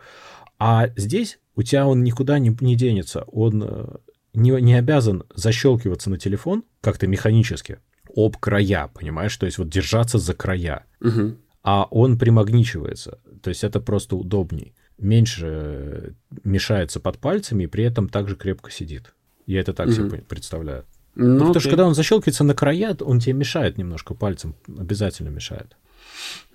А 0.59 0.89
здесь 0.97 1.39
у 1.55 1.63
тебя 1.63 1.87
он 1.87 2.03
никуда 2.03 2.39
не, 2.39 2.57
не 2.61 2.75
денется. 2.75 3.25
Он 3.29 3.63
э, 3.63 3.87
не, 4.33 4.51
не 4.63 4.75
обязан 4.75 5.25
защелкиваться 5.35 6.09
на 6.09 6.19
телефон 6.19 6.65
как-то 6.81 7.07
механически 7.07 7.79
об 8.15 8.39
края, 8.39 8.89
понимаешь? 8.95 9.37
То 9.37 9.45
есть 9.45 9.59
вот 9.59 9.69
держаться 9.69 10.17
за 10.19 10.33
края. 10.33 10.87
Угу 11.03 11.37
а 11.67 11.89
он 11.91 12.17
примагничивается. 12.17 13.19
То 13.43 13.51
есть 13.51 13.65
это 13.65 13.81
просто 13.81 14.17
удобней. 14.17 14.75
Меньше 14.99 16.15
мешается 16.45 17.01
под 17.01 17.19
пальцами 17.19 17.65
и 17.65 17.67
при 17.67 17.85
этом 17.85 18.09
также 18.09 18.37
крепко 18.37 18.71
сидит. 18.71 19.15
Я 19.47 19.61
это 19.61 19.73
так 19.73 19.89
mm-hmm. 19.89 20.11
себе 20.11 20.19
представляю. 20.23 20.85
Ну, 21.15 21.27
ну, 21.27 21.39
потому 21.39 21.55
ты... 21.55 21.61
что 21.61 21.71
когда 21.71 21.87
он 21.87 21.95
защелкивается 21.95 22.45
на 22.45 22.55
края, 22.55 22.97
он 23.01 23.21
тебе 23.21 23.33
мешает 23.35 23.79
немножко 23.79 24.15
пальцем, 24.15 24.55
обязательно 24.69 25.29
мешает. 25.29 25.77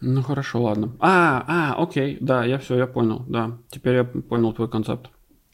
Ну 0.01 0.21
хорошо, 0.21 0.61
ладно. 0.61 0.95
А, 0.99 1.43
а, 1.47 1.83
окей, 1.83 2.17
да, 2.19 2.45
я 2.45 2.57
все, 2.59 2.77
я 2.77 2.87
понял, 2.87 3.25
да. 3.27 3.57
Теперь 3.69 3.95
я 3.95 4.03
понял 4.03 4.53
твой 4.53 4.69
концепт. 4.69 5.09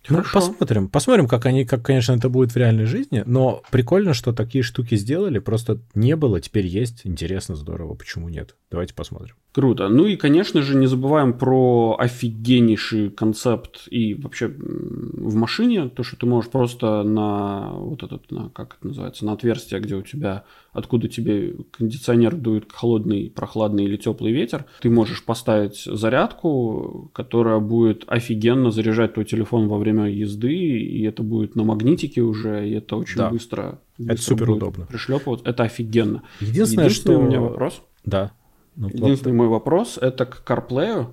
Ну, 0.10 0.24
посмотрим. 0.24 0.88
Посмотрим, 0.88 1.28
как 1.28 1.46
они, 1.46 1.66
как, 1.66 1.84
конечно, 1.84 2.14
это 2.14 2.30
будет 2.30 2.54
в 2.54 2.58
реальной 2.58 2.86
жизни. 2.86 3.24
Но 3.26 3.62
прикольно, 3.72 4.14
что 4.14 4.34
такие 4.34 4.64
штуки 4.64 4.96
сделали. 4.96 5.40
Просто 5.40 5.80
не 5.96 6.16
было, 6.16 6.40
теперь 6.40 6.66
есть. 6.66 7.02
Интересно, 7.04 7.56
здорово. 7.56 7.94
Почему 7.94 8.30
нет? 8.30 8.56
Давайте 8.70 8.94
посмотрим. 8.94 9.36
Круто. 9.54 9.88
Ну 9.88 10.06
и, 10.06 10.18
конечно 10.18 10.62
же, 10.62 10.76
не 10.76 10.88
забываем 10.88 11.34
про 11.34 11.96
офигеннейший 11.98 13.10
концепт 13.10 13.88
и 13.90 14.14
вообще 14.14 14.48
в 14.50 15.36
машине, 15.36 15.88
то, 15.88 16.04
что 16.04 16.18
ты 16.18 16.26
можешь 16.26 16.52
просто 16.52 17.04
на 17.04 17.72
вот 17.72 18.04
этот, 18.04 18.30
на, 18.30 18.50
как 18.50 18.76
это 18.78 18.88
называется, 18.88 19.26
на 19.26 19.32
отверстие, 19.32 19.80
где 19.80 19.96
у 19.96 20.02
тебя, 20.02 20.44
откуда 20.74 21.08
тебе 21.08 21.56
кондиционер 21.72 22.36
дует 22.36 22.72
холодный, 22.72 23.32
прохладный 23.34 23.86
или 23.86 23.96
теплый 23.96 24.34
ветер, 24.34 24.66
ты 24.82 24.90
можешь 24.90 25.24
поставить 25.24 25.84
зарядку, 25.86 27.10
которая 27.14 27.60
будет 27.60 28.04
офигенно 28.08 28.70
заряжать 28.70 29.14
твой 29.14 29.26
телефон 29.26 29.70
во 29.70 29.78
время 29.78 30.10
езды, 30.10 30.54
и 30.54 31.04
это 31.04 31.24
будет 31.24 31.56
на 31.56 31.64
магнитике 31.64 32.22
уже, 32.22 32.68
и 32.68 32.74
это 32.74 32.98
очень 32.98 33.18
да. 33.18 33.30
быстро. 33.30 33.80
быстро. 33.98 34.14
Это 34.14 34.22
супер 34.22 34.52
удобно. 34.52 34.86
Пришлепывать. 34.88 35.42
Это 35.46 35.64
офигенно. 35.64 36.24
Единственное, 36.42 36.86
Единственное 36.86 37.18
что... 37.18 37.26
у 37.26 37.28
меня 37.28 37.40
вопрос. 37.40 37.82
Да. 38.06 38.34
Ну, 38.78 38.90
Единственный 38.90 39.34
мой 39.34 39.48
вопрос 39.48 39.98
это 40.00 40.26
к 40.26 40.44
CarPlay, 40.46 41.08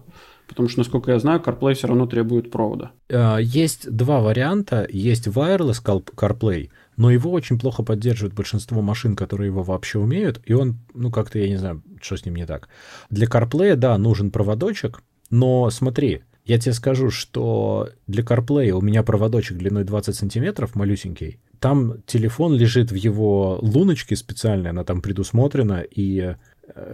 потому 0.46 0.68
что, 0.68 0.80
насколько 0.80 1.10
я 1.10 1.18
знаю, 1.18 1.40
CarPlay 1.40 1.74
все 1.74 1.88
равно 1.88 2.06
требует 2.06 2.50
провода. 2.50 2.92
А, 3.10 3.38
есть 3.38 3.90
два 3.90 4.20
варианта. 4.20 4.86
Есть 4.90 5.26
wireless 5.28 5.82
CarPlay, 5.82 6.70
но 6.96 7.10
его 7.10 7.32
очень 7.32 7.58
плохо 7.58 7.82
поддерживает 7.82 8.34
большинство 8.34 8.82
машин, 8.82 9.16
которые 9.16 9.46
его 9.46 9.62
вообще 9.62 9.98
умеют, 9.98 10.40
и 10.44 10.52
он, 10.52 10.78
ну, 10.92 11.10
как-то, 11.10 11.38
я 11.38 11.48
не 11.48 11.56
знаю, 11.56 11.82
что 12.02 12.16
с 12.16 12.24
ним 12.26 12.36
не 12.36 12.46
так. 12.46 12.68
Для 13.08 13.26
CarPlay, 13.26 13.76
да, 13.76 13.96
нужен 13.96 14.30
проводочек, 14.30 15.02
но 15.30 15.70
смотри, 15.70 16.22
я 16.44 16.58
тебе 16.58 16.74
скажу, 16.74 17.08
что 17.08 17.88
для 18.06 18.22
CarPlay 18.22 18.70
у 18.70 18.82
меня 18.82 19.02
проводочек 19.02 19.56
длиной 19.56 19.84
20 19.84 20.14
сантиметров, 20.14 20.74
малюсенький. 20.74 21.38
Там 21.58 22.02
телефон 22.06 22.54
лежит 22.54 22.92
в 22.92 22.94
его 22.94 23.58
луночке 23.62 24.14
специальной, 24.16 24.70
она 24.70 24.84
там 24.84 25.00
предусмотрена, 25.00 25.80
и 25.80 26.36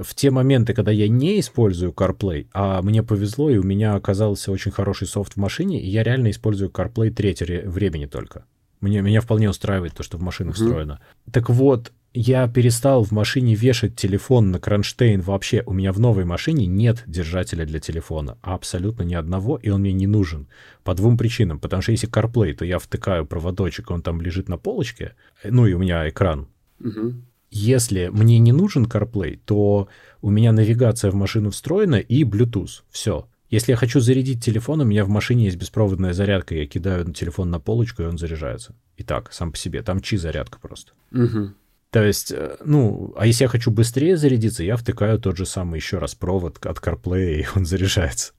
в 0.01 0.15
те 0.15 0.31
моменты, 0.31 0.75
когда 0.75 0.91
я 0.91 1.09
не 1.09 1.41
использую 1.41 1.93
CarPlay, 1.93 2.49
а 2.53 2.83
мне 2.83 3.03
повезло, 3.03 3.51
и 3.51 3.59
у 3.59 3.63
меня 3.63 3.95
оказался 3.95 4.53
очень 4.53 4.73
хороший 4.73 5.07
софт 5.07 5.35
в 5.35 5.37
машине, 5.37 5.81
и 5.81 5.89
я 5.89 6.03
реально 6.03 6.31
использую 6.31 6.71
CarPlay 6.71 7.11
третье 7.11 7.69
времени 7.69 8.07
только. 8.07 8.45
Мне, 8.81 9.03
меня 9.03 9.21
вполне 9.21 9.49
устраивает 9.49 9.95
то, 9.95 10.03
что 10.03 10.17
в 10.17 10.23
машину 10.23 10.51
mm-hmm. 10.51 10.55
встроено. 10.55 11.01
Так 11.31 11.51
вот, 11.51 11.93
я 12.13 12.49
перестал 12.49 13.05
в 13.05 13.13
машине 13.13 13.55
вешать 13.55 13.95
телефон 13.95 14.51
на 14.51 14.59
кронштейн 14.59 15.21
вообще. 15.21 15.63
У 15.67 15.73
меня 15.73 15.93
в 15.93 16.01
новой 16.01 16.25
машине 16.25 16.67
нет 16.67 17.05
держателя 17.07 17.65
для 17.65 17.79
телефона. 17.79 18.37
Абсолютно 18.43 19.05
ни 19.05 19.15
одного, 19.15 19.57
и 19.57 19.69
он 19.69 19.83
мне 19.83 19.93
не 19.93 20.09
нужен. 20.09 20.49
По 20.83 20.95
двум 20.95 21.17
причинам. 21.17 21.61
Потому 21.61 21.83
что 21.83 21.93
если 21.93 22.11
CarPlay, 22.11 22.55
то 22.55 22.65
я 22.65 22.79
втыкаю 22.79 23.27
проводочек, 23.27 23.91
он 23.91 24.03
там 24.03 24.21
лежит 24.21 24.49
на 24.49 24.57
полочке, 24.57 25.15
ну 25.45 25.67
и 25.67 25.73
у 25.75 25.79
меня 25.79 26.09
экран. 26.09 26.49
Угу. 26.81 27.15
Если 27.51 28.09
мне 28.09 28.39
не 28.39 28.53
нужен 28.53 28.87
CarPlay, 28.87 29.39
то 29.45 29.89
у 30.23 30.31
меня 30.31 30.53
навигация 30.53 31.11
в 31.11 31.15
машину 31.15 31.51
встроена 31.51 31.97
и 31.97 32.25
Bluetooth. 32.25 32.83
Все. 32.91 33.29
Если 33.49 33.73
я 33.73 33.77
хочу 33.77 33.99
зарядить 33.99 34.45
телефон, 34.45 34.81
у 34.81 34.85
меня 34.85 35.05
в 35.05 35.09
машине 35.09 35.47
есть 35.47 35.57
беспроводная 35.57 36.13
зарядка, 36.13 36.55
я 36.55 36.67
кидаю 36.67 37.13
телефон 37.13 37.51
на 37.51 37.59
полочку, 37.59 38.03
и 38.03 38.07
он 38.07 38.17
заряжается. 38.17 38.77
И 38.97 39.03
так, 39.03 39.33
сам 39.33 39.51
по 39.51 39.59
себе. 39.59 39.83
Там 39.83 40.01
чи 40.01 40.17
зарядка 40.17 40.61
просто. 40.61 40.93
Угу. 41.13 41.55
То 41.91 42.05
есть, 42.05 42.31
э, 42.31 42.57
ну, 42.65 43.13
а 43.17 43.27
если 43.27 43.45
я 43.45 43.49
хочу 43.49 43.73
быстрее 43.73 44.17
зарядиться, 44.17 44.63
я 44.63 44.77
втыкаю 44.77 45.19
тот 45.19 45.37
же 45.37 45.47
самый 45.47 45.79
еще 45.79 45.99
раз 45.99 46.15
провод 46.15 46.65
от 46.65 46.79
CarPlay, 46.79 47.41
и 47.41 47.47
он 47.57 47.67
заряжается. 47.67 48.33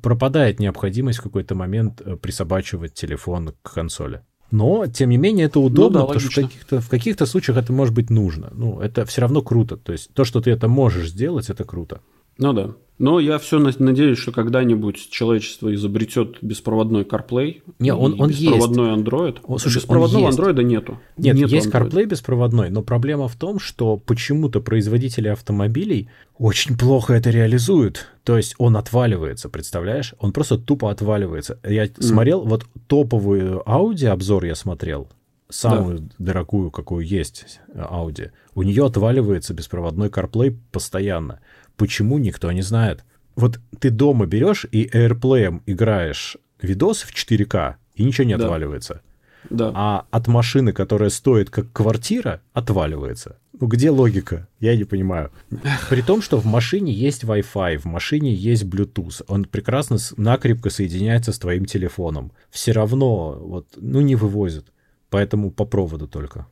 Пропадает 0.00 0.58
необходимость 0.58 1.18
в 1.18 1.22
какой-то 1.22 1.54
момент 1.54 2.00
э, 2.00 2.16
присобачивать 2.16 2.94
телефон 2.94 3.54
к 3.62 3.74
консоли. 3.74 4.22
Но, 4.50 4.86
тем 4.86 5.10
не 5.10 5.16
менее, 5.16 5.46
это 5.46 5.60
удобно, 5.60 6.00
ну, 6.00 6.06
да, 6.06 6.12
потому 6.12 6.30
что 6.30 6.40
в 6.40 6.44
каких-то, 6.44 6.80
в 6.80 6.88
каких-то 6.88 7.26
случаях 7.26 7.58
это 7.58 7.72
может 7.72 7.94
быть 7.94 8.10
нужно. 8.10 8.50
Ну, 8.54 8.80
это 8.80 9.04
все 9.04 9.20
равно 9.20 9.42
круто. 9.42 9.76
То 9.76 9.92
есть 9.92 10.12
то, 10.12 10.24
что 10.24 10.40
ты 10.40 10.50
это 10.50 10.68
можешь 10.68 11.10
сделать, 11.10 11.50
это 11.50 11.64
круто. 11.64 12.00
Ну 12.38 12.52
да. 12.52 12.74
Но 13.00 13.18
я 13.18 13.38
все 13.38 13.58
надеюсь, 13.58 14.18
что 14.18 14.30
когда-нибудь 14.30 15.08
человечество 15.10 15.74
изобретет 15.74 16.36
беспроводной 16.42 17.04
CarPlay. 17.04 17.62
Не, 17.78 17.94
он, 17.94 18.20
он 18.20 18.28
беспроводной 18.28 18.90
есть. 18.90 19.00
Android. 19.00 19.38
О, 19.42 19.56
слушай, 19.56 19.78
беспроводного 19.78 20.28
Android 20.28 20.62
нету. 20.62 20.98
Нет, 21.16 21.34
нету 21.34 21.54
есть 21.54 21.68
Android. 21.68 21.88
CarPlay 21.88 22.04
беспроводной, 22.04 22.68
но 22.68 22.82
проблема 22.82 23.26
в 23.28 23.36
том, 23.36 23.58
что 23.58 23.96
почему-то 23.96 24.60
производители 24.60 25.28
автомобилей 25.28 26.10
очень 26.36 26.76
плохо 26.76 27.14
это 27.14 27.30
реализуют. 27.30 28.06
То 28.22 28.36
есть 28.36 28.54
он 28.58 28.76
отваливается, 28.76 29.48
представляешь? 29.48 30.14
Он 30.18 30.32
просто 30.32 30.58
тупо 30.58 30.90
отваливается. 30.90 31.58
Я 31.64 31.86
mm. 31.86 32.02
смотрел, 32.02 32.42
вот 32.42 32.66
топовую 32.86 33.62
Audi 33.64 34.08
обзор 34.08 34.44
я 34.44 34.54
смотрел, 34.54 35.08
самую 35.48 36.00
да. 36.00 36.14
дорогую, 36.18 36.70
какую 36.70 37.06
есть 37.06 37.60
Audi. 37.74 38.30
У 38.54 38.62
нее 38.62 38.84
отваливается 38.84 39.54
беспроводной 39.54 40.08
CarPlay 40.08 40.54
постоянно. 40.70 41.40
Почему, 41.80 42.18
никто 42.18 42.52
не 42.52 42.60
знает. 42.60 43.04
Вот 43.36 43.58
ты 43.78 43.88
дома 43.88 44.26
берешь 44.26 44.66
и 44.70 44.86
AirPlay 44.86 45.62
играешь 45.64 46.36
видос 46.60 47.00
в 47.04 47.14
4К, 47.14 47.76
и 47.94 48.04
ничего 48.04 48.26
не 48.26 48.36
да. 48.36 48.44
отваливается. 48.44 49.00
Да. 49.48 49.72
А 49.74 50.06
от 50.10 50.28
машины, 50.28 50.74
которая 50.74 51.08
стоит 51.08 51.48
как 51.48 51.72
квартира, 51.72 52.42
отваливается. 52.52 53.38
Ну 53.58 53.66
где 53.66 53.88
логика? 53.88 54.46
Я 54.60 54.76
не 54.76 54.84
понимаю. 54.84 55.30
При 55.88 56.02
том, 56.02 56.20
что 56.20 56.38
в 56.38 56.44
машине 56.44 56.92
есть 56.92 57.24
Wi-Fi, 57.24 57.78
в 57.78 57.86
машине 57.86 58.34
есть 58.34 58.64
Bluetooth. 58.64 59.24
Он 59.26 59.46
прекрасно 59.46 59.96
накрепко 60.18 60.68
соединяется 60.68 61.32
с 61.32 61.38
твоим 61.38 61.64
телефоном. 61.64 62.32
Все 62.50 62.72
равно, 62.72 63.38
вот, 63.40 63.68
ну 63.76 64.02
не 64.02 64.16
вывозит. 64.16 64.66
Поэтому 65.08 65.50
по 65.50 65.64
проводу 65.64 66.06
только. 66.06 66.46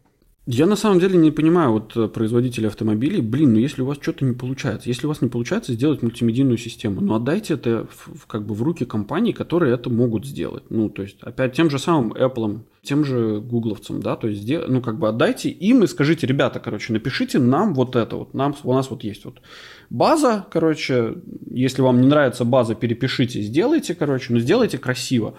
Я 0.50 0.64
на 0.64 0.76
самом 0.76 0.98
деле 0.98 1.18
не 1.18 1.30
понимаю 1.30 1.72
вот 1.72 1.94
э, 1.94 2.08
производителей 2.08 2.68
автомобилей, 2.68 3.20
блин, 3.20 3.52
ну 3.52 3.58
если 3.58 3.82
у 3.82 3.84
вас 3.84 3.98
что-то 4.00 4.24
не 4.24 4.32
получается, 4.32 4.88
если 4.88 5.04
у 5.04 5.10
вас 5.10 5.20
не 5.20 5.28
получается 5.28 5.74
сделать 5.74 6.00
мультимедийную 6.00 6.56
систему, 6.56 7.02
ну 7.02 7.14
отдайте 7.14 7.52
это 7.52 7.86
в, 7.90 8.26
как 8.26 8.46
бы 8.46 8.54
в 8.54 8.62
руки 8.62 8.86
компаний, 8.86 9.34
которые 9.34 9.74
это 9.74 9.90
могут 9.90 10.24
сделать. 10.24 10.62
Ну, 10.70 10.88
то 10.88 11.02
есть, 11.02 11.18
опять 11.20 11.52
тем 11.52 11.68
же 11.68 11.78
самым 11.78 12.14
Apple, 12.14 12.60
тем 12.80 13.04
же 13.04 13.40
гугловцам, 13.42 14.00
да, 14.00 14.16
то 14.16 14.26
есть, 14.26 14.50
ну, 14.68 14.80
как 14.80 14.98
бы 14.98 15.10
отдайте 15.10 15.50
им 15.50 15.84
и 15.84 15.86
скажите, 15.86 16.26
ребята, 16.26 16.60
короче, 16.60 16.94
напишите 16.94 17.38
нам 17.38 17.74
вот 17.74 17.94
это 17.94 18.16
вот, 18.16 18.32
нам, 18.32 18.56
у 18.64 18.72
нас 18.72 18.88
вот 18.88 19.04
есть 19.04 19.26
вот 19.26 19.42
база, 19.90 20.46
короче, 20.50 21.16
если 21.50 21.82
вам 21.82 22.00
не 22.00 22.06
нравится 22.06 22.46
база, 22.46 22.74
перепишите, 22.74 23.42
сделайте, 23.42 23.94
короче, 23.94 24.32
но 24.32 24.38
сделайте 24.38 24.78
красиво. 24.78 25.34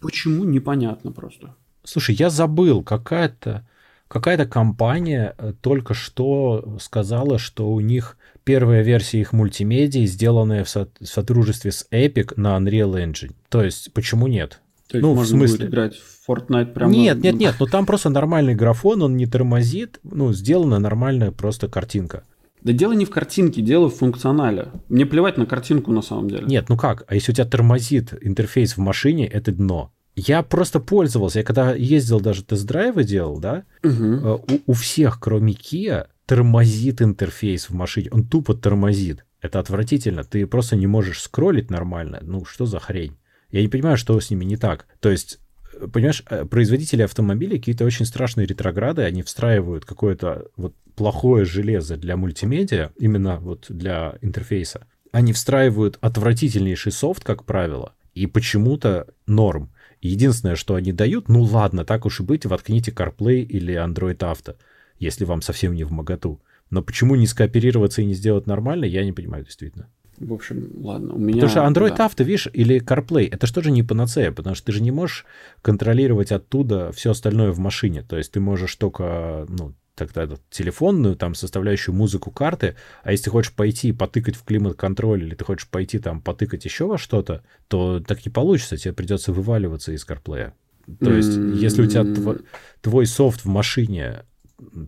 Почему, 0.00 0.44
непонятно 0.44 1.10
просто. 1.10 1.56
Слушай, 1.82 2.14
я 2.14 2.30
забыл, 2.30 2.84
какая-то 2.84 3.66
Какая-то 4.08 4.46
компания 4.46 5.34
э, 5.36 5.52
только 5.60 5.94
что 5.94 6.76
сказала, 6.80 7.38
что 7.38 7.68
у 7.68 7.80
них 7.80 8.16
первая 8.44 8.82
версия 8.82 9.20
их 9.20 9.32
мультимедии, 9.32 10.06
сделанная 10.06 10.62
в, 10.62 10.68
со- 10.68 10.88
в 11.00 11.06
сотрудничестве 11.06 11.72
с 11.72 11.86
Epic 11.90 12.34
на 12.36 12.56
Unreal 12.56 12.94
Engine. 12.94 13.34
То 13.48 13.64
есть, 13.64 13.92
почему 13.92 14.28
нет? 14.28 14.60
То 14.88 14.98
есть 14.98 15.02
ну, 15.02 15.14
можно 15.14 15.24
в 15.24 15.38
смысле... 15.38 15.58
будет 15.58 15.68
играть 15.68 15.96
в 15.96 16.30
Fortnite 16.30 16.72
прямо... 16.72 16.92
Нет, 16.92 17.18
нет, 17.20 17.34
нет, 17.34 17.56
ну 17.58 17.66
там 17.66 17.86
просто 17.86 18.08
нормальный 18.08 18.54
графон, 18.54 19.02
он 19.02 19.16
не 19.16 19.26
тормозит, 19.26 19.98
ну, 20.04 20.32
сделана 20.32 20.78
нормальная 20.78 21.32
просто 21.32 21.68
картинка. 21.68 22.22
Да 22.62 22.72
дело 22.72 22.92
не 22.92 23.04
в 23.04 23.10
картинке, 23.10 23.62
дело 23.62 23.88
в 23.88 23.96
функционале. 23.96 24.68
Мне 24.88 25.06
плевать 25.06 25.36
на 25.38 25.46
картинку 25.46 25.92
на 25.92 26.02
самом 26.02 26.28
деле. 26.28 26.46
Нет, 26.46 26.68
ну 26.68 26.76
как? 26.76 27.04
А 27.08 27.14
если 27.14 27.32
у 27.32 27.34
тебя 27.34 27.44
тормозит 27.44 28.14
интерфейс 28.20 28.76
в 28.76 28.78
машине, 28.78 29.26
это 29.26 29.52
дно. 29.52 29.92
Я 30.16 30.42
просто 30.42 30.80
пользовался. 30.80 31.40
Я 31.40 31.44
когда 31.44 31.74
ездил, 31.74 32.20
даже 32.20 32.42
тест-драйвы 32.42 33.04
делал, 33.04 33.38
да, 33.38 33.64
угу. 33.84 34.42
у, 34.48 34.70
у 34.70 34.72
всех, 34.72 35.20
кроме 35.20 35.52
Kia, 35.52 36.06
тормозит 36.24 37.02
интерфейс 37.02 37.68
в 37.68 37.74
машине. 37.74 38.08
Он 38.10 38.26
тупо 38.26 38.54
тормозит. 38.54 39.24
Это 39.40 39.60
отвратительно. 39.60 40.24
Ты 40.24 40.46
просто 40.46 40.74
не 40.74 40.86
можешь 40.86 41.22
скроллить 41.22 41.70
нормально. 41.70 42.18
Ну, 42.22 42.44
что 42.44 42.66
за 42.66 42.80
хрень? 42.80 43.16
Я 43.50 43.62
не 43.62 43.68
понимаю, 43.68 43.96
что 43.96 44.18
с 44.18 44.30
ними 44.30 44.44
не 44.44 44.56
так. 44.56 44.86
То 45.00 45.10
есть, 45.10 45.38
э, 45.74 45.86
понимаешь, 45.86 46.24
э, 46.28 46.44
производители 46.46 47.02
автомобилей 47.02 47.58
какие-то 47.58 47.84
очень 47.84 48.06
страшные 48.06 48.46
ретрограды, 48.46 49.02
они 49.02 49.22
встраивают 49.22 49.84
какое-то 49.84 50.46
вот 50.56 50.74
плохое 50.96 51.44
железо 51.44 51.96
для 51.96 52.16
мультимедиа, 52.16 52.90
именно 52.98 53.38
вот 53.38 53.66
для 53.68 54.18
интерфейса. 54.22 54.86
Они 55.12 55.32
встраивают 55.32 55.98
отвратительнейший 56.00 56.90
софт, 56.90 57.22
как 57.22 57.44
правило, 57.44 57.94
и 58.14 58.26
почему-то 58.26 59.06
норм. 59.26 59.70
Единственное, 60.06 60.56
что 60.56 60.74
они 60.74 60.92
дают, 60.92 61.28
ну 61.28 61.42
ладно, 61.42 61.84
так 61.84 62.06
уж 62.06 62.20
и 62.20 62.22
быть, 62.22 62.46
воткните 62.46 62.90
CarPlay 62.90 63.40
или 63.40 63.74
Android 63.74 64.18
Auto, 64.18 64.56
если 64.98 65.24
вам 65.24 65.42
совсем 65.42 65.74
не 65.74 65.84
в 65.84 65.92
моготу. 65.92 66.40
Но 66.70 66.82
почему 66.82 67.14
не 67.14 67.26
скооперироваться 67.26 68.02
и 68.02 68.06
не 68.06 68.14
сделать 68.14 68.46
нормально, 68.46 68.84
я 68.84 69.04
не 69.04 69.12
понимаю 69.12 69.44
действительно. 69.44 69.88
В 70.18 70.32
общем, 70.32 70.70
ладно, 70.82 71.14
у 71.14 71.18
меня... 71.18 71.42
Потому 71.42 71.50
что 71.50 71.60
Android 71.60 71.96
да. 71.96 72.06
Auto, 72.06 72.24
видишь, 72.24 72.48
или 72.52 72.80
CarPlay, 72.80 73.28
это 73.30 73.46
что 73.46 73.62
же 73.62 73.70
не 73.70 73.82
панацея, 73.82 74.32
потому 74.32 74.54
что 74.54 74.66
ты 74.66 74.72
же 74.72 74.82
не 74.82 74.90
можешь 74.90 75.26
контролировать 75.62 76.32
оттуда 76.32 76.90
все 76.92 77.10
остальное 77.10 77.52
в 77.52 77.58
машине. 77.58 78.02
То 78.02 78.16
есть 78.16 78.32
ты 78.32 78.40
можешь 78.40 78.74
только, 78.76 79.46
ну, 79.48 79.74
тогда 79.96 80.36
телефонную, 80.50 81.16
там, 81.16 81.34
составляющую 81.34 81.94
музыку 81.94 82.30
карты, 82.30 82.76
а 83.02 83.10
если 83.10 83.24
ты 83.24 83.30
хочешь 83.30 83.52
пойти 83.52 83.92
потыкать 83.92 84.36
в 84.36 84.44
климат-контроль, 84.44 85.24
или 85.24 85.34
ты 85.34 85.44
хочешь 85.44 85.68
пойти 85.68 85.98
там 85.98 86.20
потыкать 86.20 86.64
еще 86.64 86.86
во 86.86 86.98
что-то, 86.98 87.42
то 87.68 88.00
так 88.00 88.24
не 88.24 88.30
получится, 88.30 88.76
тебе 88.76 88.92
придется 88.92 89.32
вываливаться 89.32 89.92
из 89.92 90.06
CarPlay. 90.06 90.52
То 91.00 91.12
есть, 91.12 91.36
если 91.60 91.82
у 91.82 91.86
тебя 91.86 92.02
тв- 92.02 92.44
твой 92.80 93.06
софт 93.06 93.40
в 93.40 93.48
машине 93.48 94.22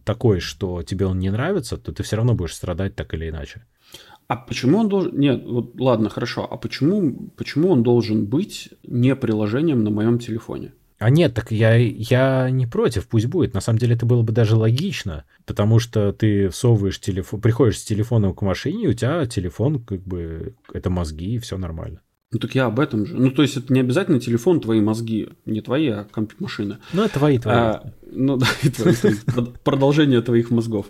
такой, 0.04 0.40
что 0.40 0.82
тебе 0.82 1.06
он 1.06 1.18
не 1.18 1.30
нравится, 1.30 1.76
то 1.76 1.92
ты 1.92 2.02
все 2.02 2.16
равно 2.16 2.34
будешь 2.34 2.54
страдать 2.54 2.94
так 2.94 3.12
или 3.14 3.28
иначе. 3.28 3.64
А 4.28 4.36
почему 4.36 4.78
он 4.78 4.88
должен... 4.88 5.18
Нет, 5.18 5.42
вот 5.44 5.80
ладно, 5.80 6.10
хорошо. 6.10 6.46
А 6.48 6.56
почему, 6.56 7.30
почему 7.36 7.70
он 7.70 7.82
должен 7.82 8.26
быть 8.26 8.68
не 8.82 9.16
приложением 9.16 9.82
на 9.82 9.90
моем 9.90 10.18
телефоне? 10.18 10.72
А 10.98 11.10
нет, 11.10 11.34
так 11.34 11.52
я, 11.52 11.74
я 11.76 12.50
не 12.50 12.66
против, 12.66 13.06
пусть 13.06 13.26
будет. 13.26 13.54
На 13.54 13.60
самом 13.60 13.78
деле 13.78 13.94
это 13.94 14.04
было 14.04 14.22
бы 14.22 14.32
даже 14.32 14.56
логично, 14.56 15.24
потому 15.46 15.78
что 15.78 16.12
ты 16.12 16.48
всовываешь 16.48 17.00
телефон, 17.00 17.40
приходишь 17.40 17.78
с 17.78 17.84
телефоном 17.84 18.34
к 18.34 18.42
машине, 18.42 18.88
у 18.88 18.92
тебя 18.92 19.24
телефон, 19.26 19.82
как 19.82 20.02
бы, 20.02 20.54
это 20.72 20.90
мозги, 20.90 21.34
и 21.34 21.38
все 21.38 21.56
нормально. 21.56 22.00
Ну 22.30 22.38
так 22.40 22.54
я 22.54 22.66
об 22.66 22.78
этом 22.78 23.06
же. 23.06 23.16
Ну 23.16 23.30
то 23.30 23.42
есть 23.42 23.56
это 23.56 23.72
не 23.72 23.80
обязательно 23.80 24.20
телефон, 24.20 24.60
твои 24.60 24.80
мозги, 24.80 25.30
не 25.46 25.62
твои, 25.62 25.88
а 25.88 26.04
компьютер 26.04 26.42
машины. 26.42 26.78
Ну 26.92 27.04
это 27.04 27.14
твои, 27.14 27.38
твои. 27.38 27.54
А, 27.54 27.92
ну 28.18 28.36
да, 28.38 28.46
и 28.62 28.68
твои, 28.68 28.94
продолжение 29.64 30.20
твоих 30.20 30.50
мозгов. 30.50 30.86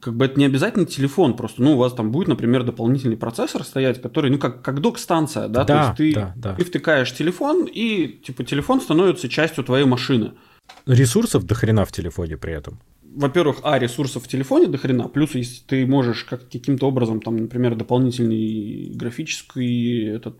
Как 0.00 0.14
бы 0.14 0.26
это 0.26 0.38
не 0.38 0.46
обязательно 0.46 0.84
телефон, 0.84 1.36
просто, 1.36 1.62
ну 1.62 1.74
у 1.74 1.76
вас 1.76 1.94
там 1.94 2.12
будет, 2.12 2.28
например, 2.28 2.62
дополнительный 2.62 3.16
процессор 3.16 3.64
стоять, 3.64 4.00
который, 4.00 4.30
ну 4.30 4.38
как, 4.38 4.62
как 4.62 4.80
док-станция, 4.80 5.48
да, 5.48 5.64
да, 5.64 5.74
то 5.74 5.86
есть 5.86 5.96
ты, 5.96 6.20
да, 6.20 6.32
да. 6.36 6.54
ты 6.54 6.64
втыкаешь 6.64 7.12
телефон, 7.12 7.64
и 7.64 8.08
типа 8.24 8.44
телефон 8.44 8.80
становится 8.80 9.28
частью 9.28 9.64
твоей 9.64 9.86
машины. 9.86 10.32
Ресурсов 10.86 11.44
до 11.44 11.54
хрена 11.54 11.84
в 11.84 11.92
телефоне 11.92 12.36
при 12.36 12.52
этом 12.52 12.78
во-первых, 13.18 13.58
а, 13.62 13.78
ресурсов 13.78 14.24
в 14.24 14.28
телефоне 14.28 14.68
до 14.68 14.78
хрена, 14.78 15.08
плюс 15.08 15.34
если 15.34 15.62
ты 15.66 15.86
можешь 15.86 16.24
как, 16.24 16.48
каким-то 16.48 16.86
образом, 16.86 17.20
там, 17.20 17.36
например, 17.36 17.74
дополнительный 17.74 18.92
графический 18.94 20.08
этот 20.08 20.36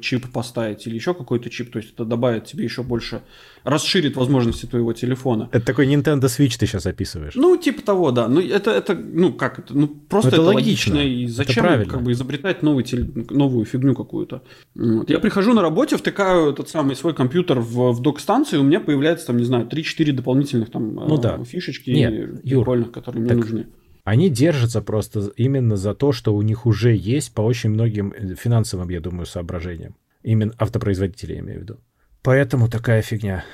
чип 0.00 0.30
поставить 0.32 0.86
или 0.86 0.94
еще 0.94 1.14
какой-то 1.14 1.50
чип, 1.50 1.72
то 1.72 1.78
есть 1.78 1.92
это 1.94 2.04
добавит 2.04 2.44
тебе 2.44 2.64
еще 2.64 2.82
больше, 2.82 3.22
расширит 3.64 4.16
возможности 4.16 4.66
твоего 4.66 4.92
телефона. 4.92 5.48
Это 5.52 5.66
такой 5.66 5.86
Nintendo 5.86 6.24
Switch 6.24 6.58
ты 6.58 6.66
сейчас 6.66 6.86
описываешь. 6.86 7.34
Ну, 7.34 7.56
типа 7.56 7.82
того, 7.82 8.10
да. 8.10 8.28
Ну, 8.28 8.40
это, 8.40 8.70
это 8.70 8.94
ну, 8.94 9.32
как 9.32 9.58
это, 9.58 9.76
ну, 9.76 9.88
просто 9.88 10.28
это, 10.28 10.36
это 10.36 10.44
логично. 10.46 10.94
логично. 10.96 11.22
И 11.22 11.26
зачем 11.26 11.64
это 11.64 11.88
как 11.88 12.02
бы 12.02 12.12
изобретать 12.12 12.62
новый 12.62 12.84
теле, 12.84 13.10
новую 13.30 13.64
фигню 13.64 13.94
какую-то? 13.94 14.42
Вот. 14.74 15.10
Я 15.10 15.18
прихожу 15.18 15.52
на 15.52 15.62
работе, 15.62 15.96
втыкаю 15.96 16.52
этот 16.52 16.68
самый 16.68 16.96
свой 16.96 17.14
компьютер 17.14 17.60
в, 17.60 17.92
в 17.92 18.00
док-станцию, 18.00 18.62
у 18.62 18.64
меня 18.64 18.80
появляется 18.80 19.26
там, 19.26 19.36
не 19.36 19.44
знаю, 19.44 19.66
3-4 19.66 20.12
дополнительных 20.12 20.70
там 20.70 20.94
ну, 20.94 21.18
да. 21.18 21.42
фишечки 21.44 21.90
Нет, 21.90 22.42
прикольных, 22.42 22.86
Юр, 22.86 22.92
которые 22.92 23.22
мне 23.22 23.34
нужны. 23.34 23.66
Они 24.10 24.28
держатся 24.28 24.82
просто 24.82 25.30
именно 25.36 25.76
за 25.76 25.94
то, 25.94 26.10
что 26.10 26.34
у 26.34 26.42
них 26.42 26.66
уже 26.66 26.96
есть 26.96 27.32
по 27.32 27.42
очень 27.42 27.70
многим 27.70 28.12
э, 28.12 28.34
финансовым, 28.34 28.88
я 28.88 28.98
думаю, 28.98 29.24
соображениям. 29.24 29.94
Именно 30.24 30.52
автопроизводители, 30.58 31.34
я 31.34 31.38
имею 31.38 31.60
в 31.60 31.62
виду. 31.62 31.78
Поэтому 32.20 32.68
такая 32.68 33.02
фигня. 33.02 33.44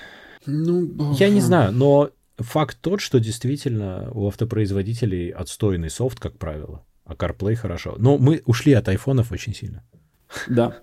Ну, 0.46 1.12
я 1.18 1.28
не 1.28 1.42
знаю, 1.42 1.72
но 1.72 2.08
факт 2.38 2.78
тот, 2.80 3.02
что 3.02 3.20
действительно 3.20 4.08
у 4.12 4.28
автопроизводителей 4.28 5.28
отстойный 5.28 5.90
софт, 5.90 6.20
как 6.20 6.38
правило, 6.38 6.86
а 7.04 7.12
CarPlay 7.12 7.54
хорошо. 7.54 7.96
Но 7.98 8.16
мы 8.16 8.40
ушли 8.46 8.72
от 8.72 8.88
айфонов 8.88 9.32
очень 9.32 9.54
сильно. 9.54 9.84
Да. 10.48 10.78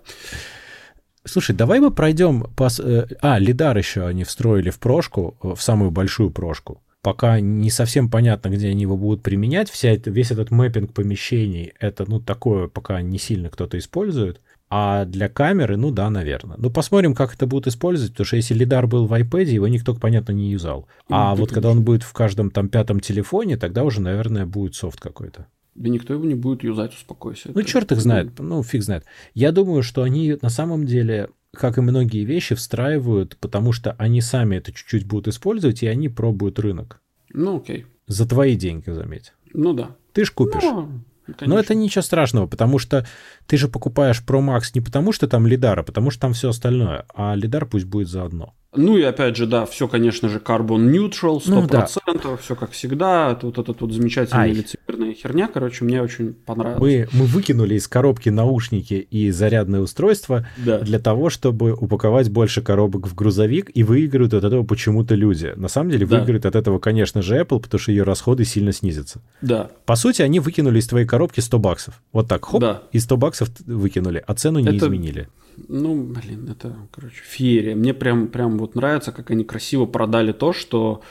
Слушай, 1.24 1.56
давай 1.56 1.80
мы 1.80 1.90
пройдем 1.90 2.44
по... 2.54 2.68
Э, 2.78 3.06
а, 3.20 3.40
лидар 3.40 3.76
еще 3.76 4.06
они 4.06 4.22
встроили 4.22 4.70
в 4.70 4.78
прошку, 4.78 5.36
в 5.42 5.60
самую 5.60 5.90
большую 5.90 6.30
прошку 6.30 6.80
пока 7.04 7.38
не 7.38 7.68
совсем 7.68 8.08
понятно, 8.08 8.48
где 8.48 8.68
они 8.68 8.80
его 8.80 8.96
будут 8.96 9.22
применять. 9.22 9.68
Вся 9.68 9.90
это, 9.90 10.10
весь 10.10 10.30
этот 10.30 10.50
мэппинг 10.50 10.94
помещений, 10.94 11.74
это, 11.78 12.10
ну, 12.10 12.18
такое 12.18 12.66
пока 12.66 13.02
не 13.02 13.18
сильно 13.18 13.50
кто-то 13.50 13.76
использует. 13.76 14.40
А 14.70 15.04
для 15.04 15.28
камеры, 15.28 15.76
ну 15.76 15.90
да, 15.90 16.08
наверное. 16.08 16.56
Ну, 16.58 16.70
посмотрим, 16.70 17.14
как 17.14 17.34
это 17.34 17.46
будут 17.46 17.66
использовать, 17.66 18.12
потому 18.12 18.24
что 18.24 18.36
если 18.36 18.54
лидар 18.54 18.86
был 18.86 19.06
в 19.06 19.12
iPad, 19.12 19.44
его 19.44 19.68
никто, 19.68 19.94
понятно, 19.94 20.32
не 20.32 20.50
юзал. 20.50 20.88
А 21.10 21.34
вот 21.34 21.52
когда 21.52 21.70
он 21.70 21.82
будет 21.82 22.02
в 22.02 22.12
каждом 22.14 22.50
там 22.50 22.70
пятом 22.70 23.00
телефоне, 23.00 23.58
тогда 23.58 23.84
уже, 23.84 24.00
наверное, 24.00 24.46
будет 24.46 24.74
софт 24.74 24.98
какой-то. 24.98 25.46
Да 25.74 25.90
никто 25.90 26.14
его 26.14 26.24
не 26.24 26.34
будет 26.34 26.64
юзать, 26.64 26.94
успокойся. 26.94 27.50
Ну, 27.52 27.60
это 27.60 27.68
черт 27.68 27.92
их 27.92 28.00
знает, 28.00 28.38
ну, 28.38 28.62
фиг 28.62 28.82
знает. 28.82 29.04
Я 29.34 29.52
думаю, 29.52 29.82
что 29.82 30.02
они 30.02 30.38
на 30.40 30.48
самом 30.48 30.86
деле, 30.86 31.28
как 31.54 31.78
и 31.78 31.80
многие 31.80 32.24
вещи, 32.24 32.54
встраивают, 32.54 33.36
потому 33.38 33.72
что 33.72 33.92
они 33.92 34.20
сами 34.20 34.56
это 34.56 34.72
чуть-чуть 34.72 35.06
будут 35.06 35.28
использовать, 35.28 35.82
и 35.82 35.86
они 35.86 36.08
пробуют 36.08 36.58
рынок. 36.58 37.00
Ну, 37.32 37.56
окей. 37.56 37.86
За 38.06 38.28
твои 38.28 38.56
деньги, 38.56 38.90
заметь. 38.90 39.32
Ну 39.52 39.72
да. 39.72 39.96
Ты 40.12 40.24
ж 40.24 40.30
купишь. 40.30 40.62
Ну, 40.62 41.02
конечно. 41.26 41.46
Но 41.46 41.58
это 41.58 41.74
ничего 41.74 42.02
страшного, 42.02 42.46
потому 42.46 42.78
что 42.78 43.06
ты 43.46 43.56
же 43.56 43.68
покупаешь 43.68 44.22
Pro 44.26 44.40
Max 44.40 44.70
не 44.74 44.80
потому, 44.80 45.12
что 45.12 45.26
там 45.28 45.46
лидар, 45.46 45.78
а 45.78 45.82
потому 45.82 46.10
что 46.10 46.20
там 46.22 46.32
все 46.32 46.48
остальное. 46.50 47.04
А 47.14 47.34
лидар 47.34 47.66
пусть 47.66 47.86
будет 47.86 48.08
заодно. 48.08 48.54
Ну 48.76 48.96
и 48.96 49.02
опять 49.02 49.36
же, 49.36 49.46
да, 49.46 49.66
все, 49.66 49.86
конечно 49.86 50.28
же, 50.28 50.38
carbon 50.40 50.90
neutral, 50.90 51.38
100%, 51.40 51.42
Ну 51.46 51.66
да. 51.68 51.86
все 51.86 52.56
как 52.56 52.72
всегда. 52.72 53.30
Это 53.30 53.46
вот 53.46 53.56
эта 53.60 53.72
вот 53.78 53.92
замечательная 53.92 54.42
Ай. 54.46 54.50
лицемерная 54.52 55.14
херня, 55.14 55.46
короче, 55.46 55.84
мне 55.84 56.02
очень 56.02 56.32
понравилось. 56.34 56.80
Мы, 56.80 57.08
мы 57.12 57.26
выкинули 57.26 57.76
из 57.76 57.86
коробки 57.86 58.30
наушники 58.30 58.94
и 58.94 59.30
зарядное 59.30 59.78
устройство 59.80 60.48
Да. 60.56 60.78
для 60.80 60.98
того, 60.98 61.30
чтобы 61.30 61.72
упаковать 61.72 62.30
больше 62.30 62.62
коробок 62.62 63.06
в 63.06 63.14
грузовик, 63.14 63.70
и 63.72 63.84
выиграют 63.84 64.34
от 64.34 64.42
этого 64.42 64.64
почему-то 64.64 65.14
люди. 65.14 65.52
На 65.54 65.68
самом 65.68 65.90
деле 65.90 66.04
Да. 66.04 66.16
выиграет 66.18 66.44
от 66.44 66.56
этого, 66.56 66.80
конечно 66.80 67.22
же, 67.22 67.38
Apple, 67.38 67.60
потому 67.60 67.78
что 67.78 67.92
ее 67.92 68.02
расходы 68.02 68.44
сильно 68.44 68.72
снизятся. 68.72 69.20
Да, 69.40 69.70
По 69.86 69.94
сути, 69.94 70.20
они 70.22 70.40
выкинули 70.40 70.80
из 70.80 70.88
твоей 70.88 71.06
коробки 71.06 71.38
100 71.38 71.60
баксов. 71.60 72.02
Вот 72.12 72.26
так, 72.26 72.44
хоп, 72.44 72.60
Да. 72.60 72.82
и 72.90 72.98
100 72.98 73.16
баксов 73.18 73.33
т- 73.40 73.64
выкинули, 73.66 74.22
а 74.26 74.34
цену 74.34 74.58
не 74.60 74.68
Это- 74.68 74.86
изменили. 74.86 75.28
ну, 75.68 76.02
блин, 76.02 76.48
это, 76.50 76.76
короче, 76.90 77.22
феерия. 77.24 77.74
Мне 77.76 77.94
прям, 77.94 78.28
прям 78.28 78.58
вот 78.58 78.74
нравится, 78.74 79.12
как 79.12 79.30
они 79.30 79.44
красиво 79.44 79.86
продали 79.86 80.32
то, 80.32 80.52
что, 80.52 81.02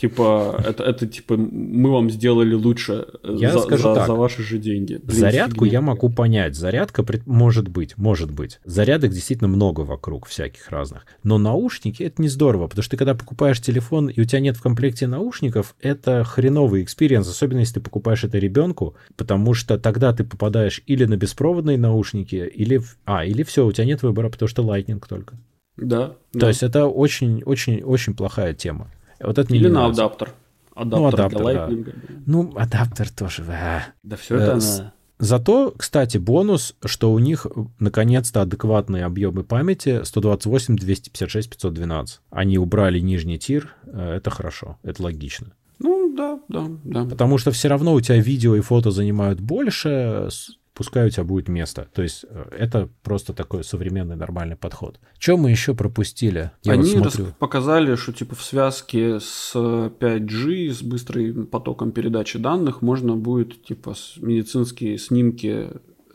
типа, 0.00 0.62
это, 0.66 0.82
это 0.82 1.06
типа, 1.06 1.36
мы 1.36 1.90
вам 1.90 2.10
сделали 2.10 2.54
лучше 2.54 3.06
э, 3.22 3.34
Я 3.38 3.52
за, 3.52 3.60
скажу 3.60 3.82
за- 3.82 3.94
так. 3.94 4.06
за 4.06 4.14
ваши 4.14 4.42
же 4.42 4.58
деньги. 4.58 4.98
Блин, 5.02 5.18
Зарядку 5.20 5.64
фигня 5.64 5.78
я 5.78 5.80
могу 5.80 6.08
понять. 6.10 6.54
Зарядка 6.56 7.02
пред- 7.02 7.26
может 7.26 7.68
быть, 7.68 7.96
может 7.98 8.30
быть. 8.30 8.60
Зарядок 8.64 9.10
действительно 9.12 9.48
много 9.48 9.80
вокруг, 9.82 10.26
всяких 10.26 10.68
разных. 10.70 11.06
Но 11.22 11.38
наушники 11.38 12.02
это 12.02 12.22
не 12.22 12.28
здорово, 12.28 12.66
потому 12.68 12.82
что 12.82 12.92
ты 12.92 12.96
когда 12.96 13.14
покупаешь 13.14 13.60
телефон 13.60 14.08
и 14.08 14.20
у 14.20 14.24
тебя 14.24 14.40
нет 14.40 14.56
в 14.56 14.62
комплекте 14.62 15.06
наушников, 15.06 15.74
это 15.80 16.24
хреновый 16.24 16.82
experience, 16.82 17.28
особенно 17.28 17.60
если 17.60 17.74
ты 17.74 17.80
покупаешь 17.80 18.24
это 18.24 18.38
ребенку, 18.38 18.94
потому 19.16 19.54
что 19.54 19.78
тогда 19.78 20.12
ты 20.12 20.24
попадаешь 20.24 20.82
или 20.86 21.04
на 21.04 21.16
беспроводные 21.16 21.78
наушники, 21.78 22.36
или... 22.36 22.78
в- 22.78 22.96
А, 23.04 23.24
или 23.24 23.42
все, 23.42 23.66
у 23.66 23.72
тебя 23.72 23.84
нет 23.84 24.02
выбора, 24.02 24.28
потому 24.30 24.48
что 24.48 24.62
Lightning 24.62 25.02
только. 25.08 25.36
Да. 25.76 26.08
То 26.32 26.38
да. 26.40 26.48
есть 26.48 26.62
это 26.62 26.86
очень-очень-очень 26.86 28.14
плохая 28.14 28.54
тема. 28.54 28.90
Вот 29.20 29.38
это 29.38 29.54
Или 29.54 29.68
на 29.68 29.86
адаптер. 29.86 30.32
Адаптер, 30.74 31.20
адаптер, 31.20 31.42
для 31.42 31.52
да. 31.54 31.68
Lightning. 31.68 32.22
Ну, 32.26 32.52
адаптер 32.56 33.10
тоже. 33.10 33.44
а. 33.48 33.82
Да 34.02 34.16
все 34.16 34.36
Э, 34.36 34.38
это 34.40 34.60
с- 34.60 34.78
на- 34.78 34.92
Зато, 35.18 35.74
кстати, 35.76 36.16
бонус, 36.16 36.74
что 36.86 37.12
у 37.12 37.18
них 37.18 37.44
э, 37.46 37.50
наконец-то 37.78 38.40
адекватные 38.40 39.04
объемы 39.04 39.44
памяти 39.44 40.00
128, 40.04 40.76
256, 40.76 41.50
512. 41.50 42.20
Они 42.30 42.56
убрали 42.56 43.00
нижний 43.00 43.38
тир, 43.38 43.74
э, 43.84 44.14
это 44.16 44.30
хорошо, 44.30 44.78
это 44.82 45.02
логично. 45.02 45.48
Ну, 45.78 46.14
да, 46.16 46.40
да, 46.48 46.66
да. 46.84 47.04
Потому 47.04 47.36
что 47.36 47.50
все 47.50 47.68
равно 47.68 47.92
у 47.92 48.00
тебя 48.00 48.18
видео 48.18 48.54
и 48.56 48.60
фото 48.60 48.90
занимают 48.90 49.40
больше, 49.40 50.28
с- 50.30 50.52
пускай 50.80 51.06
у 51.06 51.10
тебя 51.10 51.24
будет 51.24 51.48
место. 51.50 51.88
То 51.92 52.00
есть 52.00 52.24
э, 52.26 52.44
это 52.58 52.88
просто 53.02 53.34
такой 53.34 53.64
современный 53.64 54.16
нормальный 54.16 54.56
подход. 54.56 54.98
Что 55.18 55.36
мы 55.36 55.50
еще 55.50 55.74
пропустили? 55.74 56.52
Я 56.62 56.74
вот 56.74 56.80
Они 56.84 56.94
рас- 56.94 57.12
смотрю. 57.14 57.34
показали, 57.38 57.96
что 57.96 58.14
типа 58.14 58.34
в 58.34 58.42
связке 58.42 59.20
с 59.20 59.52
5G, 59.54 60.70
с 60.72 60.82
быстрым 60.82 61.46
потоком 61.46 61.92
передачи 61.92 62.38
данных, 62.38 62.80
можно 62.80 63.14
будет 63.14 63.62
типа 63.62 63.94
медицинские 64.22 64.96
снимки, 64.96 65.68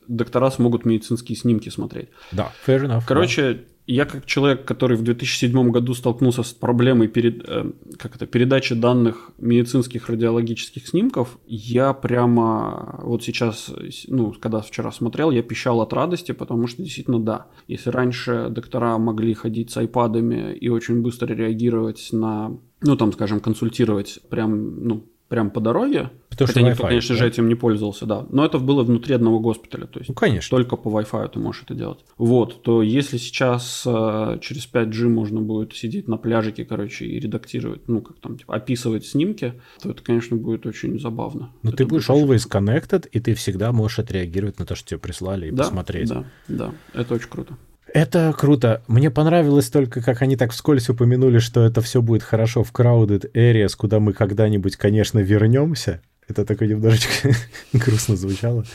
доктора 0.08 0.50
смогут 0.50 0.84
медицинские 0.84 1.36
снимки 1.38 1.70
смотреть. 1.70 2.10
Да, 2.32 2.52
fair 2.66 2.88
enough. 2.88 3.04
Короче, 3.08 3.66
я 3.88 4.06
как 4.06 4.26
человек, 4.26 4.66
который 4.66 4.98
в 4.98 5.04
2007 5.04 5.72
году 5.72 5.94
столкнулся 5.94 6.44
с 6.44 6.54
проблемой 6.54 7.08
перед, 7.08 7.48
э, 7.48 7.72
как 7.98 8.16
это, 8.16 8.26
передачи 8.26 8.74
данных 8.74 9.32
медицинских 9.38 10.10
радиологических 10.10 10.88
снимков, 10.88 11.38
я 11.48 11.94
прямо 11.94 13.00
вот 13.04 13.24
сейчас, 13.24 13.72
ну, 14.08 14.34
когда 14.34 14.62
вчера 14.62 14.92
смотрел, 14.92 15.30
я 15.32 15.44
пищал 15.44 15.82
от 15.82 15.94
радости, 15.94 16.32
потому 16.32 16.68
что 16.68 16.82
действительно 16.82 17.20
да. 17.20 17.48
Если 17.68 17.92
раньше 17.92 18.48
доктора 18.50 18.98
могли 18.98 19.34
ходить 19.34 19.72
с 19.72 19.78
айпадами 19.78 20.56
и 20.56 20.70
очень 20.70 21.02
быстро 21.02 21.34
реагировать 21.34 22.10
на, 22.12 22.58
ну, 22.82 22.98
там, 22.98 23.14
скажем, 23.14 23.40
консультировать 23.40 24.20
прям, 24.30 24.84
ну, 24.84 25.06
прям 25.28 25.50
по 25.50 25.60
дороге, 25.60 26.12
Потому 26.30 26.48
хотя 26.48 26.60
что 26.60 26.70
никто, 26.70 26.84
конечно 26.84 27.16
да? 27.16 27.20
же, 27.20 27.28
этим 27.28 27.48
не 27.48 27.56
пользовался, 27.56 28.06
да. 28.06 28.26
Но 28.30 28.46
это 28.46 28.60
было 28.60 28.84
внутри 28.84 29.16
одного 29.16 29.40
госпиталя, 29.40 29.86
то 29.88 30.00
есть 30.00 30.10
Ну, 30.10 30.16
конечно. 30.16 30.56
только 30.56 30.76
по 30.76 30.90
Wi-Fi 30.90 31.30
ты 31.34 31.40
можешь 31.40 31.64
это 31.64 31.74
делать. 31.74 32.00
Вот, 32.18 32.62
то 32.62 32.82
если 32.82 33.18
сейчас 33.18 33.84
э, 33.86 34.38
через 34.42 34.70
5G 34.72 35.08
можно 35.08 35.42
будет 35.42 35.74
сидеть 35.76 36.08
на 36.08 36.18
пляжике, 36.18 36.66
короче, 36.66 37.06
и 37.06 37.20
редактировать, 37.20 37.88
ну, 37.88 38.02
как 38.02 38.18
там, 38.20 38.38
типа, 38.38 38.56
описывать 38.56 39.06
снимки, 39.06 39.54
то 39.82 39.90
это, 39.92 40.04
конечно, 40.04 40.38
будет 40.38 40.66
очень 40.66 41.00
забавно. 41.00 41.50
Но 41.64 41.70
Это 41.70 41.78
ты 41.78 41.86
будешь 41.86 42.10
always 42.10 42.48
connected, 42.50 43.08
и 43.12 43.20
ты 43.20 43.34
всегда 43.34 43.72
можешь 43.72 44.00
отреагировать 44.00 44.60
на 44.60 44.66
то, 44.66 44.76
что 44.76 44.90
тебе 44.90 45.00
прислали, 45.00 45.48
и 45.48 45.52
Да, 45.52 45.64
посмотреть. 45.64 46.10
Да, 46.10 46.26
да, 46.48 46.72
это 46.94 47.16
очень 47.16 47.30
круто. 47.30 47.58
Это 47.96 48.36
круто. 48.38 48.84
Мне 48.90 49.10
понравилось 49.10 49.70
только, 49.70 50.02
как 50.02 50.22
они 50.22 50.36
так 50.36 50.52
вскользь 50.52 50.90
упомянули, 50.90 51.40
что 51.40 51.66
это 51.66 51.80
все 51.80 52.02
будет 52.02 52.24
хорошо 52.24 52.62
в 52.62 52.74
crowded 52.74 53.32
areas, 53.32 53.74
куда 53.78 54.02
мы 54.02 54.12
когда-нибудь, 54.12 54.76
конечно, 54.76 55.20
вернемся. 55.20 56.02
Это 56.28 56.44
такое 56.44 56.68
немножечко 56.68 57.30
грустно 57.72 58.18
звучало. 58.18 58.66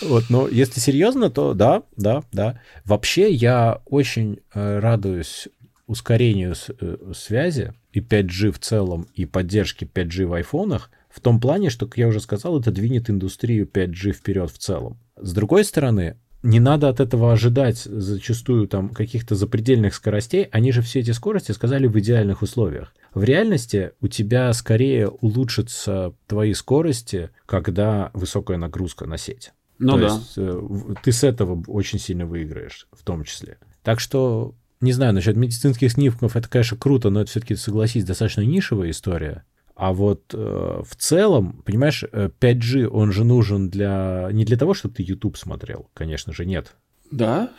Вот, 0.00 0.30
но 0.30 0.48
если 0.48 0.80
серьезно, 0.80 1.28
то 1.28 1.52
да, 1.52 1.82
да, 1.98 2.22
да. 2.32 2.58
Вообще 2.86 3.30
я 3.30 3.82
очень 3.84 4.38
э, 4.54 4.78
радуюсь 4.78 5.48
ускорению 5.86 6.54
с- 6.54 6.70
э, 6.80 7.12
связи 7.14 7.74
и 7.92 8.00
5G 8.00 8.52
в 8.52 8.58
целом, 8.58 9.06
и 9.12 9.26
поддержке 9.26 9.84
5G 9.84 10.24
в 10.24 10.32
айфонах, 10.32 10.90
в 11.10 11.20
том 11.20 11.40
плане, 11.40 11.68
что, 11.68 11.84
как 11.84 11.98
я 11.98 12.08
уже 12.08 12.20
сказал, 12.20 12.58
это 12.58 12.70
двинет 12.70 13.10
индустрию 13.10 13.66
5G 13.66 14.12
вперед 14.12 14.50
в 14.50 14.56
целом. 14.56 14.98
С 15.16 15.34
другой 15.34 15.62
стороны, 15.64 16.16
не 16.46 16.60
надо 16.60 16.88
от 16.88 17.00
этого 17.00 17.32
ожидать 17.32 17.78
зачастую 17.78 18.68
там 18.68 18.90
каких-то 18.90 19.34
запредельных 19.34 19.94
скоростей. 19.94 20.44
Они 20.52 20.70
же 20.70 20.80
все 20.80 21.00
эти 21.00 21.10
скорости 21.10 21.50
сказали 21.50 21.88
в 21.88 21.98
идеальных 21.98 22.42
условиях. 22.42 22.94
В 23.12 23.24
реальности 23.24 23.92
у 24.00 24.06
тебя 24.06 24.52
скорее 24.52 25.08
улучшатся 25.08 26.14
твои 26.28 26.54
скорости, 26.54 27.30
когда 27.46 28.10
высокая 28.14 28.58
нагрузка 28.58 29.06
на 29.06 29.18
сеть. 29.18 29.52
Ну 29.78 29.94
То 29.94 29.98
да. 29.98 30.06
есть 30.06 30.32
э, 30.36 30.94
ты 31.02 31.12
с 31.12 31.24
этого 31.24 31.62
очень 31.66 31.98
сильно 31.98 32.26
выиграешь, 32.26 32.86
в 32.92 33.02
том 33.02 33.24
числе. 33.24 33.58
Так 33.82 33.98
что, 33.98 34.54
не 34.80 34.92
знаю, 34.92 35.14
насчет 35.14 35.36
медицинских 35.36 35.92
снимков, 35.92 36.36
это, 36.36 36.48
конечно, 36.48 36.76
круто, 36.76 37.10
но 37.10 37.22
это 37.22 37.30
все-таки, 37.30 37.56
согласись, 37.56 38.04
достаточно 38.04 38.42
нишевая 38.42 38.90
история. 38.90 39.44
А 39.76 39.92
вот 39.92 40.32
э, 40.32 40.82
в 40.82 40.96
целом, 40.96 41.62
понимаешь, 41.66 42.02
э, 42.10 42.30
5G, 42.40 42.86
он 42.86 43.12
же 43.12 43.24
нужен 43.24 43.68
для... 43.68 44.30
Не 44.32 44.46
для 44.46 44.56
того, 44.56 44.72
чтобы 44.72 44.94
ты 44.94 45.02
YouTube 45.02 45.36
смотрел, 45.36 45.90
конечно 45.92 46.32
же, 46.32 46.46
нет. 46.46 46.74
Да? 47.10 47.52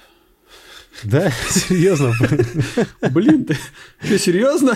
Да, 1.03 1.29
серьезно. 1.49 2.13
Блин, 3.11 3.45
ты 3.45 4.17
серьезно? 4.17 4.75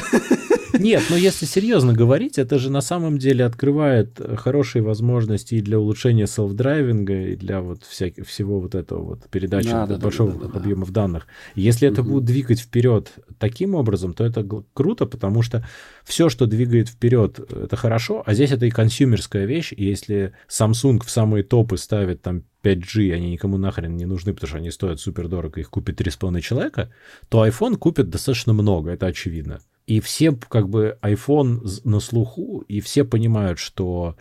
Нет, 0.81 1.03
но 1.09 1.15
если 1.15 1.45
серьезно 1.45 1.93
говорить, 1.93 2.37
это 2.37 2.59
же 2.59 2.69
на 2.69 2.81
самом 2.81 3.17
деле 3.17 3.45
открывает 3.45 4.19
э, 4.19 4.35
хорошие 4.35 4.81
возможности 4.81 5.55
и 5.55 5.61
для 5.61 5.79
улучшения 5.79 6.25
селф-драйвинга, 6.25 7.33
и 7.33 7.35
для 7.35 7.61
вот 7.61 7.83
всяких, 7.83 8.27
всего 8.27 8.59
вот 8.59 8.75
этого 8.75 9.01
вот 9.01 9.29
передачи 9.29 9.69
Да, 9.69 9.85
да, 9.85 9.95
да, 9.95 10.03
большого 10.03 10.33
да, 10.33 10.47
да, 10.47 10.53
да. 10.53 10.59
объемов 10.59 10.91
данных. 10.91 11.27
Если 11.55 11.87
это 11.87 12.03
будет 12.03 12.25
двигать 12.25 12.59
вперед 12.59 13.11
таким 13.39 13.75
образом, 13.75 14.13
то 14.13 14.23
это 14.23 14.45
круто, 14.73 15.05
потому 15.05 15.41
что 15.41 15.65
все, 16.03 16.29
что 16.29 16.45
двигает 16.45 16.89
вперед, 16.89 17.39
это 17.39 17.75
хорошо, 17.75 18.23
а 18.25 18.33
здесь 18.33 18.51
это 18.51 18.65
и 18.65 18.71
консюмерская 18.71 19.45
вещь, 19.45 19.73
и 19.75 19.83
если 19.83 20.33
Samsung 20.49 21.03
в 21.05 21.09
самые 21.09 21.43
топы 21.43 21.77
ставит 21.77 22.21
там 22.21 22.43
5G, 22.63 23.13
они 23.13 23.31
никому 23.31 23.57
нахрен 23.57 23.95
не 23.95 24.05
нужны, 24.05 24.33
потому 24.33 24.47
что 24.49 24.57
они 24.57 24.71
стоят 24.71 24.99
супер 24.99 25.27
дорого, 25.27 25.59
их 25.59 25.69
купит 25.69 25.99
3,5 25.99 26.41
человека, 26.41 26.91
то 27.29 27.45
iPhone 27.45 27.75
купит 27.75 28.09
достаточно 28.09 28.53
много, 28.53 28.91
это 28.91 29.07
очевидно. 29.07 29.61
И 29.87 29.99
все, 29.99 30.31
как 30.31 30.69
бы, 30.69 30.97
iPhone 31.01 31.61
на 31.83 31.99
слуху, 31.99 32.63
и 32.67 32.81
все 32.81 33.03
понимают, 33.03 33.59
что 33.59 34.15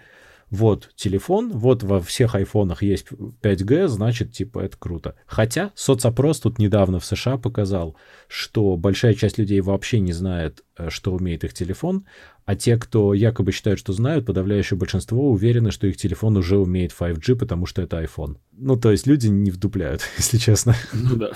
вот 0.50 0.90
телефон, 0.96 1.52
вот 1.52 1.82
во 1.82 2.00
всех 2.00 2.34
айфонах 2.34 2.82
есть 2.82 3.06
5G, 3.42 3.86
значит, 3.86 4.32
типа, 4.32 4.60
это 4.60 4.76
круто. 4.76 5.14
Хотя 5.26 5.70
соцопрос 5.74 6.40
тут 6.40 6.58
недавно 6.58 6.98
в 6.98 7.04
США 7.04 7.38
показал, 7.38 7.96
что 8.26 8.76
большая 8.76 9.14
часть 9.14 9.38
людей 9.38 9.60
вообще 9.60 10.00
не 10.00 10.12
знает, 10.12 10.64
э, 10.76 10.90
что 10.90 11.12
умеет 11.12 11.44
их 11.44 11.54
телефон, 11.54 12.04
а 12.46 12.56
те, 12.56 12.76
кто 12.76 13.14
якобы 13.14 13.52
считают, 13.52 13.78
что 13.78 13.92
знают, 13.92 14.26
подавляющее 14.26 14.76
большинство 14.76 15.30
уверены, 15.30 15.70
что 15.70 15.86
их 15.86 15.96
телефон 15.96 16.36
уже 16.36 16.58
умеет 16.58 16.92
5G, 16.98 17.36
потому 17.36 17.66
что 17.66 17.82
это 17.82 18.02
iPhone. 18.02 18.38
Ну, 18.50 18.76
то 18.76 18.90
есть 18.90 19.06
люди 19.06 19.28
не 19.28 19.52
вдупляют, 19.52 20.02
если 20.16 20.38
честно. 20.38 20.74
Ну 20.92 21.14
да. 21.14 21.30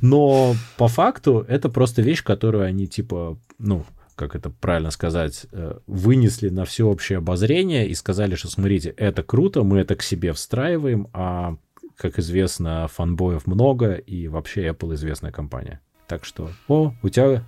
Но 0.00 0.56
по 0.76 0.88
факту 0.88 1.44
это 1.46 1.68
просто 1.68 2.02
вещь, 2.02 2.24
которую 2.24 2.64
они 2.64 2.88
типа, 2.88 3.38
ну, 3.58 3.84
как 4.20 4.36
это 4.36 4.50
правильно 4.50 4.90
сказать, 4.90 5.46
э, 5.50 5.78
вынесли 5.86 6.50
на 6.50 6.66
всеобщее 6.66 7.18
обозрение 7.18 7.88
и 7.88 7.94
сказали, 7.94 8.34
что 8.34 8.48
смотрите, 8.48 8.90
это 8.98 9.22
круто, 9.22 9.62
мы 9.62 9.78
это 9.78 9.96
к 9.96 10.02
себе 10.02 10.34
встраиваем, 10.34 11.08
а, 11.14 11.56
как 11.96 12.18
известно, 12.18 12.86
фанбоев 12.88 13.46
много, 13.46 13.94
и 13.94 14.28
вообще 14.28 14.68
Apple 14.68 14.94
известная 14.94 15.32
компания. 15.32 15.80
Так 16.06 16.26
что, 16.26 16.50
о, 16.68 16.92
у 17.02 17.08
тебя 17.08 17.44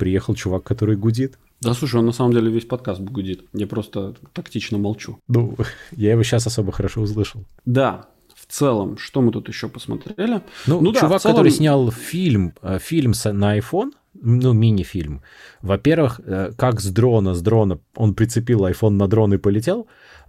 приехал 0.00 0.34
чувак, 0.34 0.64
который 0.64 0.96
гудит. 0.96 1.38
Да, 1.60 1.74
слушай, 1.74 1.96
он 1.96 2.06
на 2.06 2.12
самом 2.12 2.32
деле 2.32 2.50
весь 2.50 2.64
подкаст 2.64 3.00
гудит. 3.00 3.44
Я 3.52 3.68
просто 3.68 4.16
тактично 4.32 4.78
молчу. 4.78 5.20
Ну, 5.28 5.56
я 5.92 6.10
его 6.10 6.24
сейчас 6.24 6.44
особо 6.48 6.72
хорошо 6.72 7.02
услышал. 7.02 7.44
Да, 7.64 8.08
в 8.34 8.52
целом, 8.52 8.98
что 8.98 9.22
мы 9.22 9.30
тут 9.30 9.48
еще 9.48 9.68
посмотрели? 9.68 10.42
Ну, 10.66 10.80
ну 10.80 10.92
чувак, 10.92 11.10
да, 11.10 11.18
целом... 11.20 11.36
который 11.36 11.52
снял 11.52 11.92
фильм, 11.92 12.52
э, 12.62 12.78
фильм 12.80 13.12
на 13.24 13.58
iPhone, 13.58 13.92
ну, 14.22 14.52
мини-фильм. 14.52 15.22
Во-первых, 15.62 16.20
э, 16.24 16.52
как 16.56 16.80
с 16.80 16.90
дрона, 16.90 17.34
с 17.34 17.42
дрона 17.42 17.78
он 17.94 18.14
прицепил 18.14 18.66
iPhone 18.66 18.90
на 18.90 19.08
дрон 19.08 19.34
и 19.34 19.38
полетел. 19.38 19.86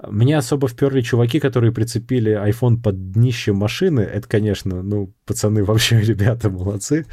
Мне 0.08 0.38
особо 0.38 0.68
вперли 0.68 1.02
чуваки, 1.02 1.40
которые 1.40 1.72
прицепили 1.72 2.32
iPhone 2.32 2.82
под 2.82 3.12
днище 3.12 3.54
машины. 3.54 4.02
Это, 4.02 4.28
конечно, 4.28 4.84
ну, 4.84 5.14
пацаны 5.26 5.64
вообще, 5.64 6.02
ребята, 6.04 6.50
молодцы. 6.50 7.06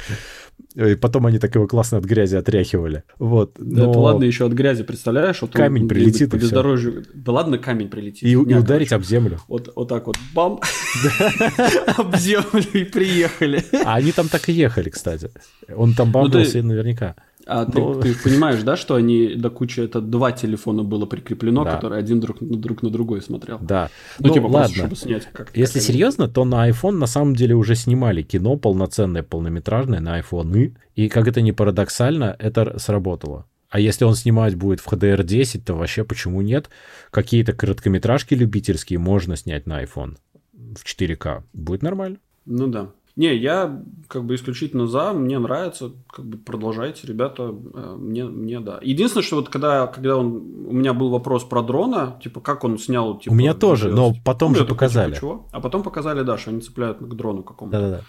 И 0.75 0.95
потом 0.95 1.25
они 1.25 1.39
так 1.39 1.55
его 1.55 1.67
классно 1.67 1.97
от 1.97 2.05
грязи 2.05 2.35
отряхивали. 2.35 3.03
Вот. 3.17 3.57
Но... 3.57 3.85
Да 3.85 3.89
это 3.89 3.99
ладно 3.99 4.23
еще 4.25 4.45
от 4.45 4.53
грязи, 4.53 4.83
представляешь? 4.83 5.41
Вот 5.41 5.51
камень 5.51 5.87
прилетит 5.87 6.31
по 6.31 6.35
бездорожью. 6.35 7.05
Да 7.13 7.31
ладно, 7.31 7.57
камень 7.57 7.89
прилетит. 7.89 8.23
И, 8.23 8.31
и 8.31 8.35
ударить 8.35 8.91
об 8.91 9.03
землю. 9.03 9.39
Вот, 9.47 9.71
вот 9.75 9.87
так 9.87 10.07
вот, 10.07 10.17
бам, 10.33 10.59
об 11.97 12.15
землю 12.15 12.65
и 12.73 12.83
приехали. 12.83 13.63
А 13.85 13.95
они 13.95 14.11
там 14.11 14.27
так 14.27 14.49
и 14.49 14.53
ехали, 14.53 14.89
кстати. 14.89 15.29
Он 15.75 15.93
там 15.93 16.07
ну, 16.07 16.13
бамбился 16.13 16.63
наверняка. 16.63 17.15
А 17.47 17.65
Но... 17.65 17.95
ты, 17.95 18.13
ты 18.13 18.23
понимаешь, 18.23 18.63
да, 18.63 18.75
что 18.75 18.95
они 18.95 19.35
до 19.35 19.49
кучи 19.49 19.79
это 19.79 20.01
два 20.01 20.31
телефона 20.31 20.83
было 20.83 21.05
прикреплено, 21.05 21.63
да. 21.63 21.75
которые 21.75 21.99
один 21.99 22.19
друг, 22.19 22.37
друг 22.41 22.81
на 22.81 22.89
другой 22.89 23.21
смотрел. 23.21 23.59
Да. 23.61 23.89
Ну, 24.19 24.27
ну 24.27 24.33
типа 24.33 24.45
ладно. 24.45 24.59
Просто, 24.59 24.77
чтобы 24.77 24.95
снять. 24.95 25.29
Как, 25.31 25.55
Если 25.55 25.79
как 25.79 25.87
серьезно, 25.87 26.27
то 26.27 26.45
на 26.45 26.67
iPhone 26.69 26.97
на 26.97 27.07
самом 27.07 27.35
деле 27.35 27.55
уже 27.55 27.75
снимали 27.75 28.21
кино 28.23 28.57
полноценное, 28.57 29.23
полнометражное 29.23 29.99
на 29.99 30.19
iPhone. 30.19 30.73
И 30.95 31.09
как 31.09 31.27
это 31.27 31.41
ни 31.41 31.51
парадоксально, 31.51 32.35
это 32.39 32.79
сработало. 32.79 33.45
А 33.69 33.79
если 33.79 34.05
он 34.05 34.15
снимать 34.15 34.55
будет 34.55 34.79
в 34.79 34.87
HDR10, 34.87 35.61
то 35.65 35.75
вообще 35.75 36.03
почему 36.03 36.41
нет? 36.41 36.69
Какие-то 37.11 37.53
короткометражки 37.53 38.33
любительские 38.33 38.99
можно 38.99 39.35
снять 39.35 39.67
на 39.67 39.83
iPhone 39.83 40.15
в 40.55 40.85
4К. 40.85 41.43
Будет 41.53 41.81
нормально. 41.81 42.17
Ну 42.45 42.67
да. 42.67 42.89
Не, 43.15 43.33
я 43.33 43.81
как 44.09 44.25
бы 44.25 44.35
исключительно 44.35 44.87
за, 44.87 45.13
мне 45.13 45.39
нравится, 45.39 45.91
как 46.11 46.25
бы 46.25 46.37
продолжайте, 46.37 47.07
ребята, 47.07 47.55
э, 47.73 47.95
мне, 47.97 48.25
мне 48.25 48.59
да. 48.59 48.79
Единственное, 48.81 49.23
что 49.23 49.37
вот 49.37 49.47
когда, 49.47 49.87
когда 49.87 50.17
он, 50.17 50.35
у 50.67 50.73
меня 50.73 50.93
был 50.93 51.09
вопрос 51.09 51.45
про 51.45 51.61
дрона, 51.61 52.19
типа 52.21 52.41
как 52.41 52.65
он 52.65 52.77
снял, 52.77 53.17
типа... 53.17 53.31
У 53.31 53.35
меня 53.35 53.53
тоже, 53.53 53.89
но 53.89 54.13
потом 54.25 54.51
ну, 54.51 54.57
же 54.59 54.65
показали. 54.65 55.11
Типа, 55.11 55.19
чего? 55.21 55.47
А 55.53 55.61
потом 55.61 55.81
показали, 55.81 56.23
да, 56.23 56.37
что 56.37 56.49
они 56.51 56.59
цепляют 56.59 56.97
к 56.97 57.13
дрону 57.13 57.43
какому-то. 57.43 57.79
Да-да-да. 57.79 58.01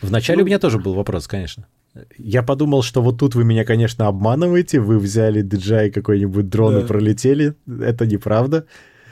Вначале 0.00 0.38
ну, 0.38 0.44
у 0.44 0.46
меня 0.46 0.58
тоже 0.58 0.78
был 0.78 0.94
вопрос, 0.94 1.26
конечно. 1.26 1.66
Я 2.16 2.42
подумал, 2.42 2.82
что 2.82 3.02
вот 3.02 3.18
тут 3.18 3.34
вы 3.34 3.44
меня, 3.44 3.64
конечно, 3.64 4.06
обманываете, 4.06 4.80
вы 4.80 4.98
взяли 4.98 5.44
DJI 5.44 5.90
какой-нибудь 5.90 6.48
дрон 6.48 6.74
да. 6.74 6.80
и 6.80 6.86
пролетели. 6.86 7.54
Это 7.66 8.06
неправда. 8.06 8.64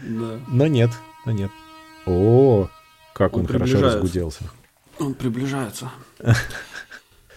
Да. 0.03 0.39
Но 0.49 0.67
нет, 0.67 0.91
но 1.27 1.33
нет. 1.33 1.51
О, 2.07 2.69
как 3.15 3.35
он, 3.35 3.41
он 3.41 3.47
хорошо 3.47 3.81
разгуделся. 3.81 4.45
Он 4.99 5.15
приближается. 5.15 5.91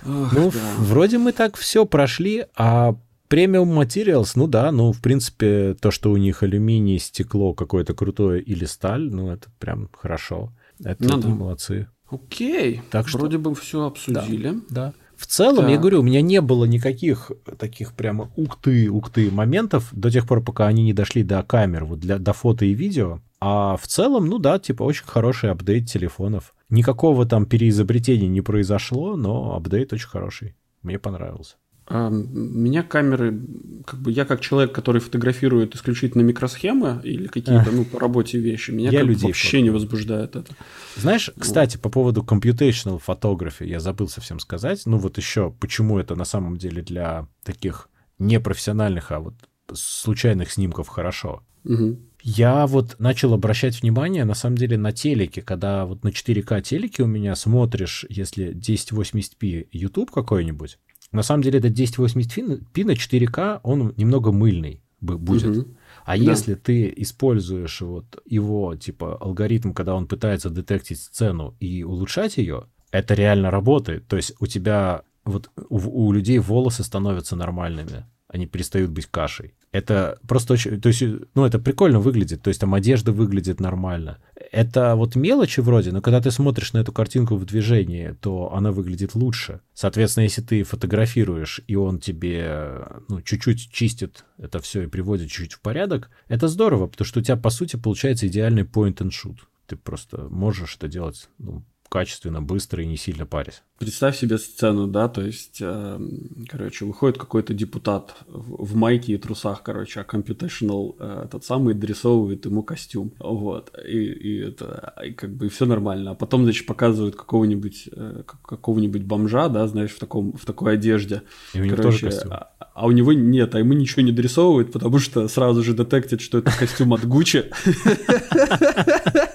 Ну, 0.06 0.50
вроде 0.78 1.18
мы 1.18 1.34
так 1.34 1.58
все 1.58 1.86
прошли, 1.86 2.46
а 2.56 2.96
премиум 3.28 3.80
Materials, 3.80 4.32
ну 4.36 4.48
да, 4.48 4.72
ну, 4.72 4.92
в 4.92 5.02
принципе, 5.02 5.76
то, 5.80 5.92
что 5.92 6.12
у 6.12 6.18
них 6.18 6.44
алюминий, 6.44 7.00
стекло 7.00 7.54
какое-то 7.54 7.94
крутое 7.94 8.42
или 8.42 8.66
сталь, 8.66 9.10
ну, 9.14 9.30
это 9.30 9.50
прям 9.60 9.90
хорошо. 9.94 10.54
Это, 10.84 11.04
ну, 11.04 11.18
да. 11.18 11.28
молодцы. 11.28 11.88
Окей, 12.10 12.82
так 12.90 13.08
что... 13.08 13.20
вроде 13.20 13.38
бы 13.38 13.54
все 13.56 13.86
обсудили. 13.86 14.54
Да, 14.70 14.86
да. 14.88 14.94
В 15.16 15.28
целом, 15.28 15.66
да. 15.66 15.72
я 15.72 15.78
говорю, 15.78 16.00
у 16.00 16.04
меня 16.04 16.22
не 16.22 16.40
было 16.40 16.64
никаких 16.64 17.32
таких 17.58 17.94
прямо 17.94 18.32
ух-ты, 18.38 18.90
ух-ты 18.90 19.30
моментов 19.30 19.90
до 19.92 20.10
тех 20.10 20.26
пор, 20.26 20.42
пока 20.42 20.68
они 20.68 20.84
не 20.84 20.94
дошли 20.94 21.24
до 21.24 21.44
камер, 21.44 21.84
вот 21.84 22.00
для, 22.00 22.18
до 22.18 22.32
фото 22.32 22.66
и 22.66 22.74
видео. 22.74 23.20
А 23.42 23.78
в 23.78 23.88
целом, 23.88 24.28
ну 24.28 24.38
да, 24.38 24.60
типа 24.60 24.84
очень 24.84 25.06
хороший 25.06 25.52
апдейт 25.52 25.88
телефонов. 25.88 26.54
Никакого 26.70 27.26
там 27.26 27.46
переизобретения 27.46 28.28
не 28.28 28.42
произошло, 28.42 29.16
но 29.16 29.56
апдейт 29.56 29.94
очень 29.94 30.10
хороший. 30.10 30.56
Мне 30.82 31.00
понравился. 31.00 31.56
А, 31.92 32.10
меня 32.10 32.84
камеры, 32.84 33.42
как 33.84 34.00
бы 34.00 34.12
я 34.12 34.24
как 34.24 34.42
человек, 34.42 34.74
который 34.74 35.02
фотографирует 35.02 35.76
исключительно 35.76 36.22
микросхемы 36.22 37.02
или 37.04 37.26
какие-то, 37.26 37.72
ну, 37.72 37.84
по 37.84 38.00
работе 38.00 38.38
вещи, 38.38 38.70
меня 38.70 38.92
я 38.92 39.02
людей 39.02 39.28
вообще 39.28 39.58
фото. 39.58 39.62
не 39.62 39.70
возбуждает 39.72 40.36
это. 40.36 40.54
Знаешь, 40.98 41.32
кстати, 41.40 41.78
по 41.78 41.90
поводу 41.90 42.22
computational 42.22 43.00
фотографии, 43.00 43.66
я 43.66 43.80
забыл 43.80 44.08
совсем 44.08 44.40
сказать, 44.40 44.84
ну 44.86 44.98
вот 44.98 45.18
еще, 45.18 45.52
почему 45.60 45.98
это 45.98 46.16
на 46.16 46.26
самом 46.26 46.58
деле 46.58 46.84
для 46.84 47.28
таких 47.44 47.90
непрофессиональных, 48.20 49.12
а 49.12 49.20
вот 49.20 49.34
случайных 49.74 50.52
снимков 50.52 50.90
хорошо. 50.90 51.42
Угу. 51.66 51.98
Я 52.38 52.68
вот 52.68 52.96
начал 53.00 53.34
обращать 53.34 53.82
внимание, 53.82 54.24
на 54.24 54.36
самом 54.36 54.56
деле, 54.56 54.78
на 54.78 54.92
телеке, 54.92 55.42
когда 55.42 55.86
вот 55.86 56.04
на 56.04 56.10
4К 56.10 56.62
телеке 56.62 57.02
у 57.02 57.08
меня 57.08 57.36
смотришь, 57.36 58.06
если 58.08 58.54
1080p 58.54 59.70
YouTube 59.72 60.12
какой-нибудь, 60.12 60.78
на 61.12 61.24
самом 61.24 61.42
деле 61.42 61.58
этот 61.58 61.72
1080p 61.72 62.86
на 62.86 62.92
4К, 62.92 63.62
он 63.64 63.96
немного 63.98 64.32
мыльный 64.32 64.84
будет. 65.02 65.58
Угу. 65.58 65.68
А 66.06 66.18
да. 66.18 66.24
если 66.24 66.54
ты 66.54 66.94
используешь 66.98 67.82
вот 67.82 68.22
его, 68.26 68.76
типа, 68.76 69.18
алгоритм, 69.18 69.74
когда 69.74 69.96
он 69.96 70.06
пытается 70.06 70.52
детектить 70.52 71.00
сцену 71.00 71.56
и 71.60 71.84
улучшать 71.84 72.38
ее, 72.38 72.66
это 72.92 73.16
реально 73.16 73.50
работает. 73.50 74.08
То 74.08 74.18
есть 74.18 74.34
у 74.40 74.46
тебя 74.46 75.02
вот 75.26 75.50
у, 75.70 75.80
у 75.80 76.12
людей 76.12 76.38
волосы 76.38 76.84
становятся 76.84 77.36
нормальными 77.36 78.06
они 78.30 78.46
перестают 78.46 78.92
быть 78.92 79.08
кашей. 79.08 79.56
Это 79.72 80.20
просто 80.28 80.54
очень... 80.54 80.80
То 80.80 80.90
есть, 80.90 81.04
ну, 81.34 81.46
это 81.46 81.60
прикольно 81.60 82.00
выглядит. 82.00 82.42
То 82.44 82.50
есть, 82.50 82.62
там 82.62 82.74
одежда 82.76 83.12
выглядит 83.12 83.60
нормально. 83.60 84.20
Это 84.52 84.96
вот 84.96 85.16
мелочи 85.16 85.60
вроде, 85.60 85.92
но 85.92 86.02
когда 86.02 86.22
ты 86.22 86.32
смотришь 86.32 86.74
на 86.74 86.80
эту 86.80 86.92
картинку 86.92 87.36
в 87.36 87.46
движении, 87.46 88.16
то 88.22 88.54
она 88.54 88.72
выглядит 88.72 89.16
лучше. 89.16 89.62
Соответственно, 89.74 90.24
если 90.24 90.42
ты 90.42 90.64
фотографируешь, 90.64 91.62
и 91.68 91.76
он 91.76 92.00
тебе 92.00 92.88
ну, 93.08 93.22
чуть-чуть 93.22 93.72
чистит 93.72 94.26
это 94.38 94.60
все 94.60 94.84
и 94.84 94.88
приводит 94.88 95.30
чуть-чуть 95.30 95.54
в 95.54 95.62
порядок, 95.62 96.10
это 96.28 96.48
здорово, 96.48 96.88
потому 96.88 97.06
что 97.06 97.20
у 97.20 97.24
тебя, 97.24 97.36
по 97.36 97.50
сути, 97.50 97.76
получается 97.76 98.28
идеальный 98.28 98.64
point 98.64 98.98
and 98.98 99.10
shoot. 99.10 99.38
Ты 99.68 99.76
просто 99.76 100.28
можешь 100.30 100.76
это 100.78 100.88
делать 100.88 101.30
ну, 101.38 101.64
качественно, 101.90 102.42
быстро 102.42 102.84
и 102.84 102.88
не 102.88 102.98
сильно 102.98 103.26
парясь. 103.26 103.64
Представь 103.80 104.18
себе 104.18 104.38
сцену, 104.38 104.88
да, 104.88 105.08
то 105.08 105.22
есть, 105.22 105.58
э, 105.62 106.00
короче, 106.48 106.86
выходит 106.86 107.18
какой-то 107.18 107.54
депутат 107.54 108.16
в, 108.28 108.66
в 108.66 108.76
майке 108.76 109.14
и 109.14 109.18
трусах, 109.18 109.64
короче, 109.64 110.02
а 110.02 110.04
computational 110.04 110.96
э, 111.00 111.24
этот 111.26 111.46
самый 111.46 111.74
дорисовывает 111.74 112.46
ему 112.46 112.62
костюм, 112.62 113.14
вот, 113.20 113.74
и, 113.88 113.98
и 113.98 114.40
это, 114.40 114.94
и 115.04 115.12
как 115.14 115.34
бы 115.34 115.50
все 115.50 115.66
нормально, 115.66 116.12
а 116.12 116.16
потом, 116.16 116.44
значит, 116.44 116.66
показывают 116.66 117.16
какого-нибудь 117.16 117.90
э, 117.92 118.24
какого-нибудь 118.26 119.04
бомжа, 119.04 119.48
да, 119.50 119.66
знаешь, 119.68 119.92
в 119.92 120.00
таком 120.00 120.34
в 120.34 120.46
такой 120.46 120.74
одежде, 120.74 121.24
и 121.54 121.62
у 121.62 121.66
него 121.66 121.76
короче, 121.78 122.00
тоже 122.00 122.12
костюм. 122.12 122.34
А, 122.34 122.52
а 122.76 122.86
у 122.86 122.92
него 122.92 123.14
нет, 123.14 123.56
а 123.56 123.60
ему 123.60 123.74
ничего 123.74 124.02
не 124.04 124.12
дорисовывают, 124.12 124.72
потому 124.72 125.00
что 125.00 125.28
сразу 125.28 125.64
же 125.64 125.74
детектит, 125.74 126.22
что 126.22 126.38
это 126.38 126.52
костюм 126.52 126.94
от 126.94 127.06
Гуччи. 127.06 127.46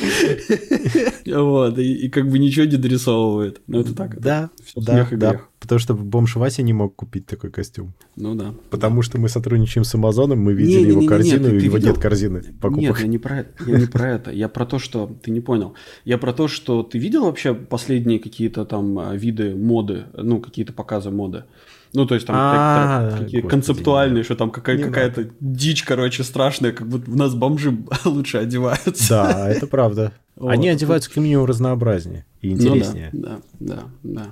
Вот, 1.26 1.78
и 1.78 2.08
как 2.08 2.28
бы 2.28 2.38
ничего 2.38 2.66
не 2.66 2.76
дорисовывает. 2.76 3.60
Ну, 3.66 3.80
это 3.80 3.94
так. 3.94 4.20
Да, 4.20 4.50
да, 4.76 5.08
да. 5.10 5.40
Потому 5.58 5.78
что 5.80 5.94
бомж 5.94 6.36
Вася 6.36 6.62
не 6.62 6.72
мог 6.72 6.94
купить 6.94 7.26
такой 7.26 7.50
костюм. 7.50 7.94
Ну 8.14 8.34
да. 8.34 8.54
Потому 8.70 9.02
что 9.02 9.18
мы 9.18 9.28
сотрудничаем 9.28 9.84
с 9.84 9.94
Амазоном, 9.94 10.38
мы 10.38 10.52
видели 10.52 10.90
его 10.90 11.04
корзину, 11.06 11.48
и 11.48 11.58
у 11.58 11.60
него 11.60 11.78
нет 11.78 11.98
корзины 11.98 12.42
покупок. 12.60 12.82
Нет, 12.82 13.00
я 13.00 13.06
не 13.06 13.18
про 13.18 13.40
это. 13.40 13.70
Я 13.70 13.78
не 13.78 13.86
про 13.86 14.10
это. 14.10 14.30
Я 14.30 14.48
про 14.48 14.66
то, 14.66 14.78
что 14.78 15.16
ты 15.22 15.30
не 15.30 15.40
понял. 15.40 15.74
Я 16.04 16.18
про 16.18 16.32
то, 16.32 16.46
что 16.46 16.82
ты 16.82 16.98
видел 16.98 17.24
вообще 17.24 17.54
последние 17.54 18.20
какие-то 18.20 18.64
там 18.64 18.98
а, 18.98 19.16
виды 19.16 19.56
моды, 19.56 20.04
ну, 20.14 20.40
какие-то 20.40 20.72
показы 20.72 21.10
моды? 21.10 21.44
Ну, 21.92 22.06
то 22.06 22.14
есть 22.14 22.26
там 22.26 22.36
а, 22.38 23.18
какие 23.18 23.40
концептуальные, 23.40 24.24
что 24.24 24.36
там 24.36 24.50
какая- 24.50 24.78
какая-то 24.78 25.30
дичь, 25.40 25.82
короче, 25.84 26.24
страшная, 26.24 26.72
как 26.72 26.88
будто 26.88 27.10
у 27.10 27.16
нас 27.16 27.34
бомжи 27.34 27.76
лучше 28.04 28.38
одеваются. 28.38 29.08
Да, 29.08 29.48
это 29.50 29.66
правда. 29.66 30.12
Они 30.40 30.68
одеваются 30.68 31.08
как 31.08 31.22
минимум 31.22 31.46
разнообразнее 31.46 32.26
и 32.42 32.54
ну 32.54 32.54
интереснее. 32.56 33.10
да, 33.12 33.40
да, 33.58 33.84
да. 34.02 34.26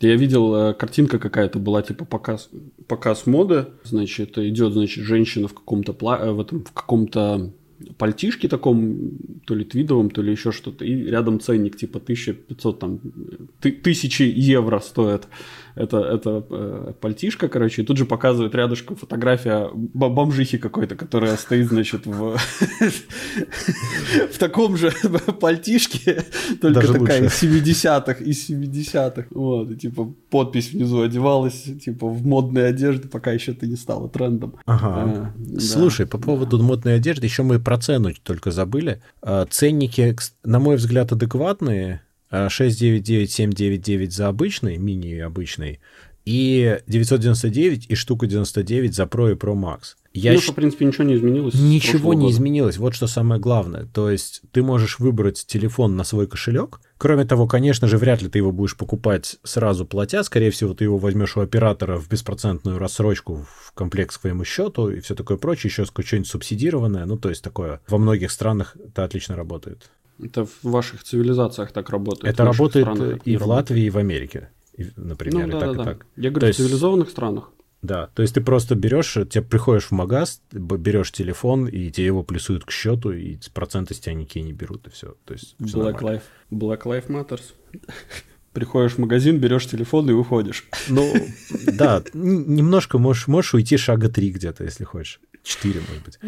Я 0.00 0.16
видел, 0.16 0.54
э, 0.54 0.74
картинка 0.74 1.18
какая-то 1.18 1.58
была, 1.58 1.82
типа 1.82 2.04
показ, 2.04 2.50
показ 2.86 3.26
моды. 3.26 3.66
Значит, 3.84 4.36
идет, 4.38 4.72
значит, 4.72 5.04
женщина 5.04 5.48
в 5.48 5.54
каком-то 5.54 5.92
пла... 5.92 6.18
Э, 6.20 6.30
в 6.32 6.40
этом, 6.40 6.62
в 6.64 6.72
каком-то 6.72 7.52
пальтишке 7.96 8.48
таком, 8.48 9.12
то 9.46 9.54
ли 9.54 9.64
твидовом, 9.64 10.10
то 10.10 10.22
ли 10.22 10.32
еще 10.32 10.52
что-то, 10.52 10.84
и 10.84 10.94
рядом 11.04 11.40
ценник 11.40 11.76
типа 11.76 11.98
1500, 11.98 12.78
там, 12.78 13.00
тысячи 13.60 14.22
евро 14.22 14.80
стоит 14.80 15.26
это, 15.74 15.98
это 15.98 16.46
э, 16.50 16.92
пальтишка, 17.00 17.48
короче, 17.48 17.82
и 17.82 17.84
тут 17.84 17.96
же 17.96 18.04
показывает 18.04 18.54
рядышком 18.54 18.96
фотография 18.96 19.70
бомжихи 19.72 20.58
какой-то, 20.58 20.94
которая 20.94 21.36
стоит, 21.36 21.68
значит, 21.68 22.06
в, 22.06 22.36
в 24.32 24.38
таком 24.38 24.76
же 24.76 24.92
пальтишке, 25.40 26.24
только 26.60 26.92
такая 26.92 27.24
из 27.24 27.42
70-х, 27.42 28.24
из 28.24 28.50
70-х, 28.50 29.26
вот, 29.30 29.70
и, 29.72 29.76
типа, 29.76 30.14
подпись 30.30 30.72
внизу 30.72 31.02
одевалась, 31.02 31.64
типа, 31.84 32.08
в 32.08 32.24
модной 32.24 32.68
одежде, 32.68 33.08
пока 33.08 33.32
еще 33.32 33.52
это 33.52 33.66
не 33.66 33.76
стало 33.76 34.08
трендом. 34.08 34.56
Ага. 34.66 35.32
А, 35.36 35.60
Слушай, 35.60 36.06
да. 36.06 36.10
по 36.10 36.18
поводу 36.18 36.62
модной 36.62 36.96
одежды, 36.96 37.26
еще 37.26 37.42
мы 37.42 37.58
про 37.58 37.78
цену 37.78 38.12
только 38.22 38.50
забыли. 38.52 39.02
А, 39.22 39.46
ценники, 39.46 40.16
на 40.44 40.60
мой 40.60 40.76
взгляд, 40.76 41.10
адекватные, 41.10 42.03
699-799 42.34 44.10
за 44.10 44.28
обычный, 44.28 44.76
мини 44.76 45.18
обычный, 45.18 45.80
и 46.24 46.80
999 46.86 47.86
и 47.90 47.94
штука 47.94 48.26
99 48.26 48.94
за 48.94 49.02
Pro 49.04 49.32
и 49.32 49.34
Pro 49.34 49.54
Max. 49.54 49.96
Я 50.14 50.32
ну, 50.32 50.40
щ... 50.40 50.52
в 50.52 50.54
принципе, 50.54 50.84
ничего 50.84 51.04
не 51.04 51.16
изменилось. 51.16 51.54
Ничего 51.54 52.14
не 52.14 52.22
года. 52.22 52.32
изменилось. 52.32 52.78
Вот 52.78 52.94
что 52.94 53.08
самое 53.08 53.40
главное. 53.40 53.86
То 53.92 54.08
есть 54.08 54.42
ты 54.52 54.62
можешь 54.62 55.00
выбрать 55.00 55.44
телефон 55.44 55.96
на 55.96 56.04
свой 56.04 56.28
кошелек. 56.28 56.80
Кроме 56.98 57.24
того, 57.24 57.48
конечно 57.48 57.88
же, 57.88 57.98
вряд 57.98 58.22
ли 58.22 58.28
ты 58.28 58.38
его 58.38 58.52
будешь 58.52 58.76
покупать 58.76 59.36
сразу 59.42 59.84
платя. 59.84 60.22
Скорее 60.22 60.52
всего, 60.52 60.72
ты 60.72 60.84
его 60.84 60.98
возьмешь 60.98 61.36
у 61.36 61.40
оператора 61.40 61.98
в 61.98 62.08
беспроцентную 62.08 62.78
рассрочку 62.78 63.44
в 63.48 63.72
комплект 63.72 64.10
к 64.16 64.20
своему 64.20 64.44
счету 64.44 64.88
и 64.88 65.00
все 65.00 65.16
такое 65.16 65.36
прочее. 65.36 65.68
Еще 65.68 65.84
что-нибудь 65.84 66.28
субсидированное. 66.28 67.06
Ну, 67.06 67.18
то 67.18 67.28
есть 67.28 67.42
такое 67.42 67.80
во 67.88 67.98
многих 67.98 68.30
странах 68.30 68.76
это 68.86 69.02
отлично 69.02 69.34
работает. 69.34 69.90
Это 70.22 70.44
в 70.44 70.62
ваших 70.62 71.04
цивилизациях 71.04 71.72
так 71.72 71.90
работает. 71.90 72.32
Это 72.32 72.44
работает 72.44 73.22
и 73.24 73.36
в 73.36 73.46
Латвии, 73.46 73.84
и 73.84 73.90
в 73.90 73.98
Америке, 73.98 74.50
например, 74.96 75.46
ну, 75.46 75.52
да, 75.52 75.58
и 75.58 75.60
так, 75.60 75.76
да, 75.76 75.82
и 75.82 75.84
так. 75.84 76.06
Я 76.16 76.30
говорю, 76.30 76.46
то 76.46 76.52
в 76.52 76.56
цивилизованных 76.56 77.10
странах. 77.10 77.50
Да, 77.84 78.08
то 78.14 78.22
есть 78.22 78.34
ты 78.34 78.40
просто 78.40 78.74
берешь, 78.74 79.12
тебе 79.12 79.42
приходишь 79.42 79.88
в 79.88 79.90
магаз, 79.90 80.40
берешь 80.52 81.12
телефон, 81.12 81.66
и 81.66 81.90
тебе 81.90 82.06
его 82.06 82.22
плюсуют 82.22 82.64
к 82.64 82.70
счету, 82.70 83.12
и 83.12 83.36
проценты 83.52 83.92
с 83.92 84.00
тебя 84.00 84.14
никакие 84.14 84.42
не 84.42 84.54
берут, 84.54 84.86
и 84.86 84.90
все. 84.90 85.16
То 85.26 85.34
есть 85.34 85.54
все 85.62 85.78
Black 85.78 86.00
Life, 86.00 86.22
Black 86.50 86.82
Life 86.84 87.08
Matters. 87.08 87.42
Приходишь 88.54 88.92
в 88.92 88.98
магазин, 88.98 89.38
берешь 89.38 89.66
телефон 89.66 90.08
и 90.08 90.14
уходишь. 90.14 90.64
Ну, 90.88 91.12
да, 91.66 92.02
немножко 92.14 92.96
можешь, 92.96 93.26
можешь 93.26 93.52
уйти 93.52 93.76
шага 93.76 94.08
три 94.08 94.30
где-то, 94.30 94.64
если 94.64 94.84
хочешь. 94.84 95.20
Четыре, 95.42 95.80
может 95.80 96.04
быть. 96.04 96.18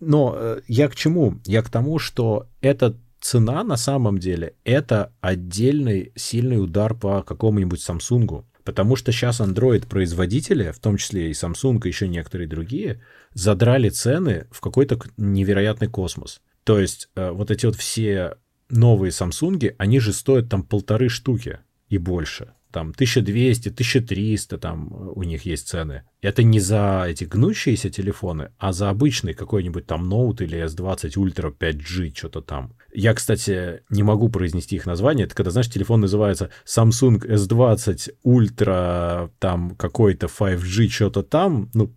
Но 0.00 0.34
э, 0.36 0.60
я 0.68 0.88
к 0.88 0.94
чему? 0.94 1.40
Я 1.44 1.62
к 1.62 1.70
тому, 1.70 1.98
что 1.98 2.46
эта 2.60 2.96
цена 3.20 3.64
на 3.64 3.76
самом 3.76 4.18
деле 4.18 4.54
это 4.64 5.12
отдельный 5.20 6.12
сильный 6.14 6.62
удар 6.62 6.94
по 6.94 7.22
какому-нибудь 7.22 7.80
Samsung. 7.80 8.44
Потому 8.64 8.96
что 8.96 9.12
сейчас 9.12 9.40
Android-производители, 9.40 10.70
в 10.70 10.78
том 10.78 10.96
числе 10.96 11.30
и 11.30 11.32
Samsung, 11.32 11.80
и 11.84 11.88
еще 11.88 12.08
некоторые 12.08 12.48
другие, 12.48 13.02
задрали 13.34 13.90
цены 13.90 14.46
в 14.50 14.60
какой-то 14.60 14.98
невероятный 15.16 15.88
космос. 15.88 16.40
То 16.64 16.78
есть 16.78 17.08
э, 17.14 17.30
вот 17.30 17.50
эти 17.50 17.66
вот 17.66 17.76
все 17.76 18.36
новые 18.70 19.10
Samsung, 19.10 19.74
они 19.78 20.00
же 20.00 20.12
стоят 20.12 20.48
там 20.48 20.62
полторы 20.62 21.08
штуки 21.08 21.60
и 21.88 21.98
больше 21.98 22.52
там 22.74 22.90
1200, 22.90 23.68
1300 23.68 24.58
там 24.58 24.88
у 25.14 25.22
них 25.22 25.46
есть 25.46 25.68
цены. 25.68 26.02
Это 26.22 26.42
не 26.42 26.58
за 26.58 27.04
эти 27.08 27.22
гнущиеся 27.22 27.88
телефоны, 27.88 28.50
а 28.58 28.72
за 28.72 28.90
обычный 28.90 29.32
какой-нибудь 29.32 29.86
там 29.86 30.12
Note 30.12 30.42
или 30.42 30.64
S20 30.64 31.14
Ultra 31.14 31.56
5G, 31.56 32.12
что-то 32.16 32.40
там. 32.40 32.72
Я, 32.92 33.14
кстати, 33.14 33.82
не 33.90 34.02
могу 34.02 34.28
произнести 34.28 34.74
их 34.74 34.86
название. 34.86 35.26
Это 35.26 35.36
когда, 35.36 35.52
знаешь, 35.52 35.70
телефон 35.70 36.00
называется 36.00 36.50
Samsung 36.66 37.24
S20 37.24 38.10
Ultra 38.26 39.30
там 39.38 39.76
какой-то 39.76 40.26
5G, 40.26 40.88
что-то 40.88 41.22
там. 41.22 41.70
Ну, 41.74 41.92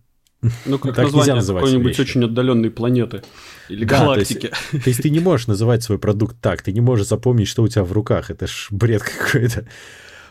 ну, 0.64 0.78
как 0.78 0.94
так 0.94 1.12
название 1.12 1.44
какой-нибудь 1.44 1.98
очень 1.98 2.24
отдаленной 2.24 2.70
планеты 2.70 3.24
или 3.68 3.84
да, 3.84 3.98
галактики. 3.98 4.46
То 4.46 4.56
есть, 4.72 4.84
то 4.84 4.90
есть 4.90 5.02
ты 5.02 5.10
не 5.10 5.18
можешь 5.18 5.48
называть 5.48 5.82
свой 5.82 5.98
продукт 5.98 6.36
так, 6.40 6.62
ты 6.62 6.70
не 6.70 6.80
можешь 6.80 7.08
запомнить, 7.08 7.48
что 7.48 7.64
у 7.64 7.68
тебя 7.68 7.82
в 7.82 7.90
руках. 7.90 8.30
Это 8.30 8.46
ж 8.46 8.68
бред 8.70 9.02
какой-то. 9.02 9.66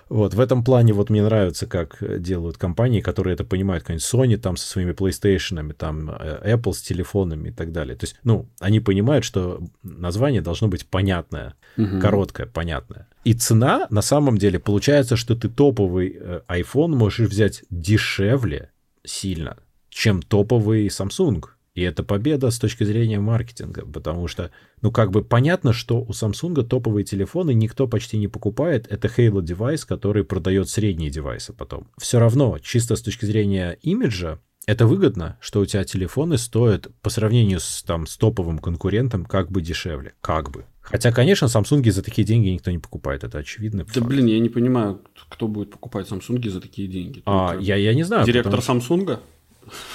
Вот, 0.09 0.33
в 0.33 0.39
этом 0.39 0.63
плане 0.63 0.93
вот 0.93 1.09
мне 1.09 1.21
нравится, 1.21 1.67
как 1.67 1.97
делают 2.21 2.57
компании, 2.57 3.01
которые 3.01 3.33
это 3.33 3.43
понимают, 3.43 3.83
какая 3.83 3.97
Sony 3.97 4.37
там 4.37 4.55
со 4.55 4.67
своими 4.67 4.91
PlayStation, 4.91 5.73
там 5.73 6.09
э, 6.09 6.55
Apple 6.55 6.73
с 6.73 6.81
телефонами 6.81 7.49
и 7.49 7.51
так 7.51 7.71
далее. 7.71 7.95
То 7.95 8.05
есть, 8.05 8.15
ну, 8.23 8.47
они 8.59 8.79
понимают, 8.79 9.25
что 9.25 9.61
название 9.83 10.41
должно 10.41 10.67
быть 10.67 10.87
понятное, 10.87 11.55
угу. 11.77 11.99
короткое, 11.99 12.47
понятное. 12.47 13.07
И 13.23 13.33
цена, 13.33 13.87
на 13.89 14.01
самом 14.01 14.37
деле, 14.37 14.59
получается, 14.59 15.17
что 15.17 15.35
ты 15.35 15.49
топовый 15.49 16.15
э, 16.17 16.41
iPhone 16.47 16.95
можешь 16.95 17.27
взять 17.27 17.63
дешевле 17.69 18.71
сильно, 19.03 19.57
чем 19.89 20.21
топовый 20.21 20.87
Samsung. 20.87 21.43
И 21.77 21.81
это 21.83 22.01
победа 22.01 22.49
с 22.49 22.57
точки 22.57 22.83
зрения 22.83 23.19
маркетинга, 23.19 23.85
потому 23.85 24.27
что, 24.27 24.49
ну, 24.81 24.91
как 24.91 25.11
бы 25.11 25.23
понятно, 25.23 25.73
что 25.73 26.01
у 26.01 26.09
Samsung 26.09 26.63
топовые 26.63 27.03
телефоны 27.03 27.53
никто 27.53 27.87
почти 27.87 28.17
не 28.17 28.27
покупает. 28.27 28.87
Это 28.91 29.07
Halo 29.07 29.43
девайс, 29.43 29.85
который 29.85 30.23
продает 30.23 30.69
средние 30.69 31.11
девайсы 31.11 31.53
потом. 31.53 31.87
Все 31.99 32.17
равно, 32.17 32.57
чисто 32.57 32.95
с 32.95 33.03
точки 33.03 33.25
зрения 33.25 33.77
имиджа, 33.83 34.39
это 34.65 34.87
выгодно, 34.87 35.37
что 35.39 35.59
у 35.59 35.67
тебя 35.67 35.83
телефоны 35.83 36.39
стоят 36.39 36.87
по 37.03 37.11
сравнению 37.11 37.59
с, 37.59 37.83
там, 37.83 38.07
с 38.07 38.17
топовым 38.17 38.57
конкурентом 38.57 39.23
как 39.23 39.51
бы 39.51 39.61
дешевле. 39.61 40.15
Как 40.21 40.49
бы. 40.49 40.65
Хотя, 40.81 41.11
конечно, 41.11 41.45
Samsung 41.45 41.87
за 41.91 42.01
такие 42.01 42.25
деньги 42.25 42.47
никто 42.47 42.71
не 42.71 42.79
покупает, 42.79 43.23
это 43.23 43.37
очевидно. 43.37 43.85
Да, 43.85 43.93
факт. 43.93 44.07
блин, 44.07 44.25
я 44.25 44.39
не 44.39 44.49
понимаю, 44.49 45.03
кто 45.29 45.47
будет 45.47 45.69
покупать 45.69 46.09
Samsung 46.09 46.49
за 46.49 46.59
такие 46.59 46.87
деньги. 46.87 47.21
А, 47.27 47.55
я, 47.59 47.75
я 47.75 47.93
не 47.93 48.01
знаю. 48.01 48.25
Директор 48.25 48.55
потому... 48.59 48.79
Samsung? 48.79 49.19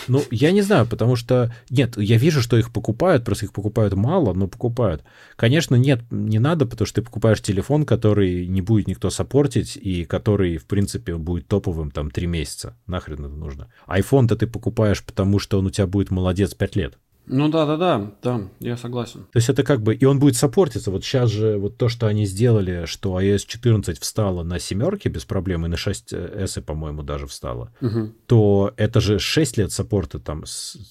Ну, 0.09 0.23
я 0.31 0.53
не 0.53 0.63
знаю, 0.63 0.87
потому 0.87 1.17
что... 1.17 1.55
Нет, 1.71 1.97
я 1.97 2.17
вижу, 2.17 2.43
что 2.43 2.57
их 2.57 2.73
покупают, 2.73 3.25
просто 3.25 3.47
их 3.47 3.53
покупают 3.53 3.95
мало, 3.95 4.33
но 4.35 4.49
покупают. 4.49 5.05
Конечно, 5.37 5.75
нет, 5.77 6.03
не 6.11 6.39
надо, 6.39 6.67
потому 6.67 6.87
что 6.87 7.01
ты 7.01 7.05
покупаешь 7.05 7.41
телефон, 7.41 7.85
который 7.85 8.47
не 8.47 8.61
будет 8.61 8.89
никто 8.89 9.11
саппортить, 9.11 9.77
и 9.77 10.05
который, 10.05 10.57
в 10.57 10.67
принципе, 10.67 11.17
будет 11.17 11.49
топовым 11.49 11.91
там 11.91 12.11
три 12.11 12.27
месяца. 12.27 12.77
Нахрен 12.87 13.25
это 13.25 13.35
нужно. 13.35 13.69
iPhone-то 13.87 14.37
ты 14.37 14.47
покупаешь, 14.47 15.03
потому 15.03 15.39
что 15.39 15.59
он 15.59 15.67
у 15.67 15.71
тебя 15.71 15.87
будет 15.87 16.11
молодец 16.11 16.55
пять 16.55 16.77
лет. 16.77 16.99
Ну 17.27 17.49
да, 17.49 17.67
да, 17.67 17.77
да, 17.77 18.13
да, 18.23 18.41
я 18.61 18.77
согласен. 18.77 19.21
То 19.33 19.39
есть 19.39 19.49
это 19.49 19.63
как 19.63 19.81
бы, 19.83 19.95
и 19.95 20.05
он 20.05 20.19
будет 20.19 20.37
саппортиться. 20.37 20.91
Вот 20.91 21.05
сейчас 21.05 21.31
же 21.31 21.57
вот 21.57 21.77
то, 21.77 21.89
что 21.89 22.07
они 22.07 22.27
сделали, 22.27 22.85
что 22.87 23.21
iOS 23.21 23.45
14 23.47 23.99
встала 23.99 24.43
на 24.43 24.59
семерке 24.59 25.09
без 25.09 25.25
проблем, 25.25 25.65
и 25.65 25.69
на 25.69 25.77
6S, 25.77 26.63
по-моему, 26.63 27.03
даже 27.03 27.27
встала, 27.27 27.73
угу. 27.81 28.13
то 28.27 28.73
это 28.77 29.01
же 29.01 29.19
6 29.19 29.59
лет 29.59 29.73
саппорта 29.73 30.19
там, 30.19 30.45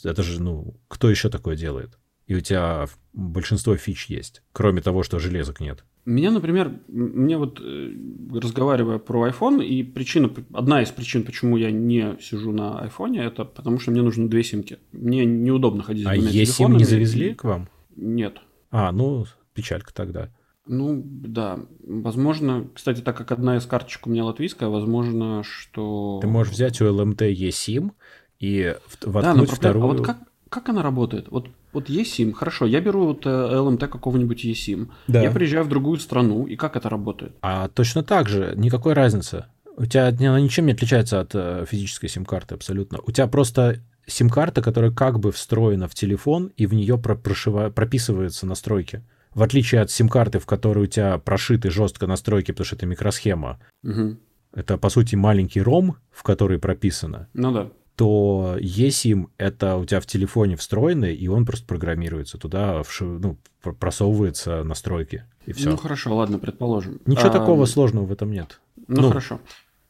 это 0.03 0.23
же, 0.23 0.41
ну, 0.41 0.75
кто 0.87 1.09
еще 1.09 1.29
такое 1.29 1.55
делает? 1.55 1.97
И 2.31 2.35
у 2.35 2.39
тебя 2.39 2.85
большинство 3.11 3.75
фич 3.75 4.05
есть, 4.05 4.41
кроме 4.53 4.79
того, 4.79 5.03
что 5.03 5.19
железок 5.19 5.59
нет. 5.59 5.83
Меня, 6.05 6.31
например, 6.31 6.79
мне 6.87 7.37
вот 7.37 7.59
э, 7.61 7.91
разговаривая 8.33 8.99
про 8.99 9.27
iPhone, 9.27 9.61
и 9.61 9.83
причина, 9.83 10.31
одна 10.53 10.81
из 10.81 10.91
причин, 10.91 11.23
почему 11.25 11.57
я 11.57 11.71
не 11.71 12.17
сижу 12.21 12.53
на 12.53 12.89
iPhone, 12.89 13.19
это 13.19 13.43
потому 13.43 13.79
что 13.79 13.91
мне 13.91 14.01
нужны 14.01 14.29
две 14.29 14.45
симки. 14.45 14.79
Мне 14.93 15.25
неудобно 15.25 15.83
ходить 15.83 16.05
с 16.05 16.07
а 16.07 16.13
двумя 16.13 16.31
телефонами. 16.31 16.75
А 16.75 16.79
не 16.79 16.85
завезли 16.85 17.33
к 17.33 17.43
вам? 17.43 17.67
Нет. 17.97 18.37
А, 18.69 18.93
ну, 18.93 19.25
печалька 19.53 19.93
тогда. 19.93 20.29
Ну, 20.65 21.01
да. 21.03 21.59
Возможно, 21.83 22.69
кстати, 22.73 23.01
так 23.01 23.17
как 23.17 23.33
одна 23.33 23.57
из 23.57 23.65
карточек 23.65 24.07
у 24.07 24.09
меня 24.09 24.23
латвийская, 24.23 24.69
возможно, 24.69 25.43
что... 25.43 26.19
Ты 26.21 26.27
можешь 26.27 26.53
взять 26.53 26.79
у 26.79 26.85
LMT 26.85 27.33
eSIM 27.33 27.91
и 28.39 28.73
воткнуть 29.01 29.23
да, 29.23 29.33
но 29.33 29.45
вторую... 29.45 29.83
А 29.83 29.87
вот 29.87 30.05
как, 30.05 30.19
как 30.47 30.69
она 30.69 30.81
работает? 30.81 31.27
Вот 31.29 31.49
вот 31.73 31.89
eSIM, 31.89 32.33
хорошо, 32.33 32.65
я 32.65 32.81
беру 32.81 33.05
вот 33.05 33.25
LMT 33.25 33.85
э, 33.85 33.87
какого-нибудь 33.87 34.45
eSIM, 34.45 34.89
да. 35.07 35.21
я 35.21 35.31
приезжаю 35.31 35.63
в 35.63 35.69
другую 35.69 35.99
страну, 35.99 36.45
и 36.45 36.55
как 36.55 36.75
это 36.75 36.89
работает? 36.89 37.35
А 37.41 37.67
точно 37.69 38.03
так 38.03 38.29
же, 38.29 38.53
никакой 38.55 38.93
разницы. 38.93 39.45
У 39.77 39.85
тебя 39.85 40.09
она 40.09 40.39
ничем 40.39 40.65
не 40.65 40.73
отличается 40.73 41.21
от 41.21 41.31
э, 41.33 41.65
физической 41.67 42.07
сим-карты 42.07 42.55
абсолютно. 42.55 42.99
У 43.05 43.11
тебя 43.11 43.27
просто 43.27 43.81
сим-карта, 44.05 44.61
которая 44.61 44.91
как 44.91 45.19
бы 45.19 45.31
встроена 45.31 45.87
в 45.87 45.95
телефон, 45.95 46.51
и 46.57 46.65
в 46.65 46.73
нее 46.73 46.97
прописываются 46.97 48.45
настройки. 48.45 49.03
В 49.33 49.43
отличие 49.43 49.81
от 49.81 49.89
сим-карты, 49.89 50.39
в 50.39 50.45
которой 50.45 50.83
у 50.83 50.87
тебя 50.87 51.17
прошиты 51.17 51.71
жестко 51.71 52.05
настройки, 52.05 52.51
потому 52.51 52.65
что 52.65 52.75
это 52.75 52.85
микросхема. 52.85 53.59
Угу. 53.83 54.17
Это, 54.53 54.77
по 54.77 54.89
сути, 54.89 55.15
маленький 55.15 55.61
ROM, 55.61 55.93
в 56.11 56.23
который 56.23 56.59
прописано. 56.59 57.29
Ну 57.33 57.53
да 57.53 57.71
то 57.95 58.57
eSIM— 58.59 59.27
это 59.37 59.77
у 59.77 59.85
тебя 59.85 59.99
в 59.99 60.05
телефоне 60.05 60.55
встроенный, 60.55 61.15
и 61.15 61.27
он 61.27 61.45
просто 61.45 61.65
программируется 61.65 62.37
туда, 62.37 62.83
в, 62.83 63.01
ну, 63.01 63.37
просовывается 63.61 64.63
настройки, 64.63 65.25
и 65.45 65.53
все. 65.53 65.69
Ну, 65.71 65.77
хорошо, 65.77 66.15
ладно, 66.15 66.39
предположим. 66.39 67.01
Ничего 67.05 67.27
а, 67.27 67.31
такого 67.31 67.65
сложного 67.65 68.05
в 68.05 68.11
этом 68.11 68.31
нет. 68.31 68.59
Ну, 68.87 69.01
ну 69.01 69.07
хорошо. 69.09 69.39